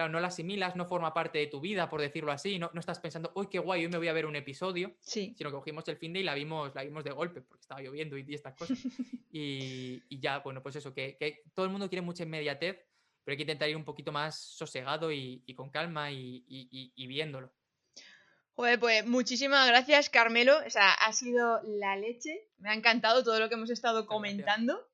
claro, 0.00 0.12
no 0.12 0.20
la 0.20 0.28
asimilas, 0.28 0.76
no 0.76 0.86
forma 0.86 1.12
parte 1.12 1.38
de 1.38 1.46
tu 1.46 1.60
vida, 1.60 1.90
por 1.90 2.00
decirlo 2.00 2.32
así, 2.32 2.58
no, 2.58 2.70
no 2.72 2.80
estás 2.80 2.98
pensando, 3.00 3.32
uy, 3.34 3.48
qué 3.48 3.58
guay, 3.58 3.84
hoy 3.84 3.90
me 3.90 3.98
voy 3.98 4.08
a 4.08 4.14
ver 4.14 4.24
un 4.24 4.34
episodio, 4.34 4.96
sí. 5.00 5.34
sino 5.36 5.50
que 5.50 5.56
cogimos 5.56 5.86
el 5.88 5.98
fin 5.98 6.14
de 6.14 6.20
y 6.20 6.22
la 6.22 6.34
vimos, 6.34 6.74
la 6.74 6.82
vimos 6.82 7.04
de 7.04 7.10
golpe, 7.10 7.42
porque 7.42 7.60
estaba 7.60 7.82
lloviendo 7.82 8.16
y, 8.16 8.24
estas 8.34 8.54
cosas. 8.54 8.78
y, 9.30 10.18
ya, 10.18 10.38
bueno, 10.38 10.62
pues 10.62 10.76
eso, 10.76 10.94
que, 10.94 11.42
todo 11.52 11.66
el 11.66 11.72
mundo 11.72 11.90
quiere 11.90 12.00
mucha 12.00 12.22
inmediatez, 12.22 12.78
pero 13.22 13.34
hay 13.34 13.36
que 13.36 13.42
intentar 13.42 13.68
ir 13.68 13.76
un 13.76 13.84
poquito 13.84 14.10
más 14.10 14.40
sosegado 14.40 15.12
y, 15.12 15.44
con 15.54 15.68
calma 15.68 16.10
y, 16.10 17.06
viéndolo. 17.06 17.52
Joder, 18.54 18.80
pues 18.80 19.06
muchísimas 19.06 19.68
gracias, 19.68 20.08
Carmelo. 20.08 20.56
O 20.66 20.70
sea, 20.70 20.92
ha 20.92 21.12
sido 21.12 21.60
la 21.62 21.96
leche. 21.96 22.48
Me 22.58 22.70
ha 22.70 22.74
encantado 22.74 23.22
todo 23.22 23.38
lo 23.38 23.48
que 23.48 23.54
hemos 23.54 23.70
estado 23.70 24.06
comentando 24.06 24.89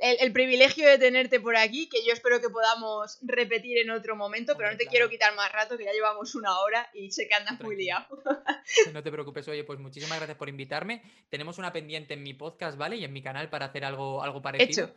el, 0.00 0.32
privilegio 0.32 0.88
de 0.88 0.98
tenerte 0.98 1.40
por 1.40 1.56
aquí, 1.56 1.88
que 1.88 2.04
yo 2.04 2.12
espero 2.12 2.40
que 2.40 2.48
podamos 2.48 3.18
repetir 3.22 3.78
en 3.78 3.90
otro 3.90 4.16
momento, 4.16 4.56
pero 4.56 4.70
no 4.70 4.76
te 4.76 4.86
quiero 4.86 5.08
quitar 5.08 5.34
más 5.34 5.50
rato, 5.52 5.78
que 5.78 5.84
ya 5.84 5.92
llevamos 5.92 6.34
una 6.34 6.58
hora 6.60 6.88
y 6.92 7.10
sé 7.10 7.28
que 7.28 7.34
andas 7.34 7.60
muy 7.60 7.76
liado. 7.76 8.06
No 8.92 9.02
te 9.02 9.12
preocupes, 9.12 9.46
oye, 9.48 9.64
pues 9.64 9.78
muchísimas 9.78 10.18
gracias 10.18 10.38
por 10.38 10.48
invitarme. 10.48 11.02
Tenemos 11.28 11.58
una 11.58 11.72
pendiente 11.72 12.14
en 12.14 12.22
mi 12.22 12.34
podcast, 12.34 12.76
¿vale? 12.76 12.96
Y 12.96 13.04
en 13.04 13.12
mi 13.12 13.22
canal 13.22 13.50
para 13.50 13.66
hacer 13.66 13.84
algo, 13.84 14.22
algo 14.22 14.42
parecido. 14.42 14.86
Hecho. 14.86 14.96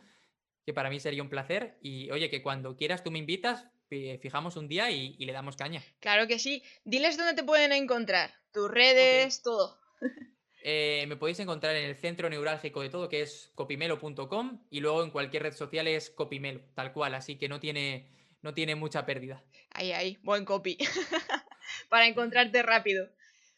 Que 0.64 0.72
para 0.74 0.90
mí 0.90 1.00
sería 1.00 1.22
un 1.22 1.30
placer. 1.30 1.78
Y 1.80 2.10
oye, 2.10 2.30
que 2.30 2.42
cuando 2.42 2.76
quieras 2.76 3.04
tú 3.04 3.10
me 3.10 3.18
invitas, 3.18 3.66
fijamos 3.88 4.56
un 4.56 4.68
día 4.68 4.90
y, 4.90 5.16
y 5.18 5.24
le 5.26 5.32
damos 5.32 5.56
caña. 5.56 5.82
Claro 6.00 6.26
que 6.26 6.38
sí. 6.38 6.62
Diles 6.84 7.16
dónde 7.16 7.34
te 7.34 7.44
pueden 7.44 7.72
encontrar. 7.72 8.34
Tus 8.52 8.70
redes, 8.70 9.42
todo. 9.42 9.78
Eh, 10.70 11.06
me 11.06 11.16
podéis 11.16 11.40
encontrar 11.40 11.74
en 11.76 11.86
el 11.86 11.96
centro 11.96 12.28
neurálgico 12.28 12.82
de 12.82 12.90
todo, 12.90 13.08
que 13.08 13.22
es 13.22 13.50
copimelo.com, 13.54 14.66
y 14.68 14.80
luego 14.80 15.02
en 15.02 15.10
cualquier 15.10 15.44
red 15.44 15.54
social 15.54 15.88
es 15.88 16.10
copimelo, 16.10 16.60
tal 16.74 16.92
cual, 16.92 17.14
así 17.14 17.36
que 17.36 17.48
no 17.48 17.58
tiene, 17.58 18.10
no 18.42 18.52
tiene 18.52 18.74
mucha 18.74 19.06
pérdida. 19.06 19.42
Ahí, 19.70 19.92
ahí, 19.92 20.18
buen 20.22 20.44
copy. 20.44 20.76
Para 21.88 22.06
encontrarte 22.06 22.62
rápido. 22.62 23.08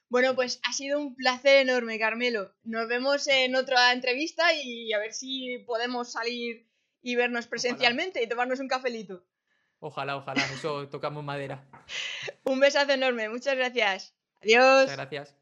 Bueno, 0.09 0.37
pues 0.37 0.61
ha 0.63 0.73
sido 0.73 1.01
un 1.01 1.17
placer 1.17 1.57
enorme, 1.57 1.99
Carmelo. 1.99 2.55
Nos 2.63 2.87
vemos 2.87 3.27
en 3.27 3.57
otra 3.57 3.93
entrevista 3.93 4.45
y 4.55 4.93
a 4.93 5.01
ver 5.01 5.13
si 5.13 5.59
podemos 5.67 6.13
salir 6.13 6.69
y 7.03 7.17
vernos 7.17 7.49
presencialmente 7.49 8.23
y 8.23 8.29
tomarnos 8.29 8.61
un 8.61 8.69
cafelito. 8.69 9.25
Ojalá, 9.81 10.17
ojalá, 10.17 10.45
eso 10.55 10.89
tocamos 10.89 11.25
madera. 11.25 11.67
un 12.45 12.61
besazo 12.61 12.93
enorme, 12.93 13.29
muchas 13.29 13.57
gracias. 13.57 14.15
Adiós. 14.43 14.83
Muchas 14.83 14.97
gracias. 14.97 15.40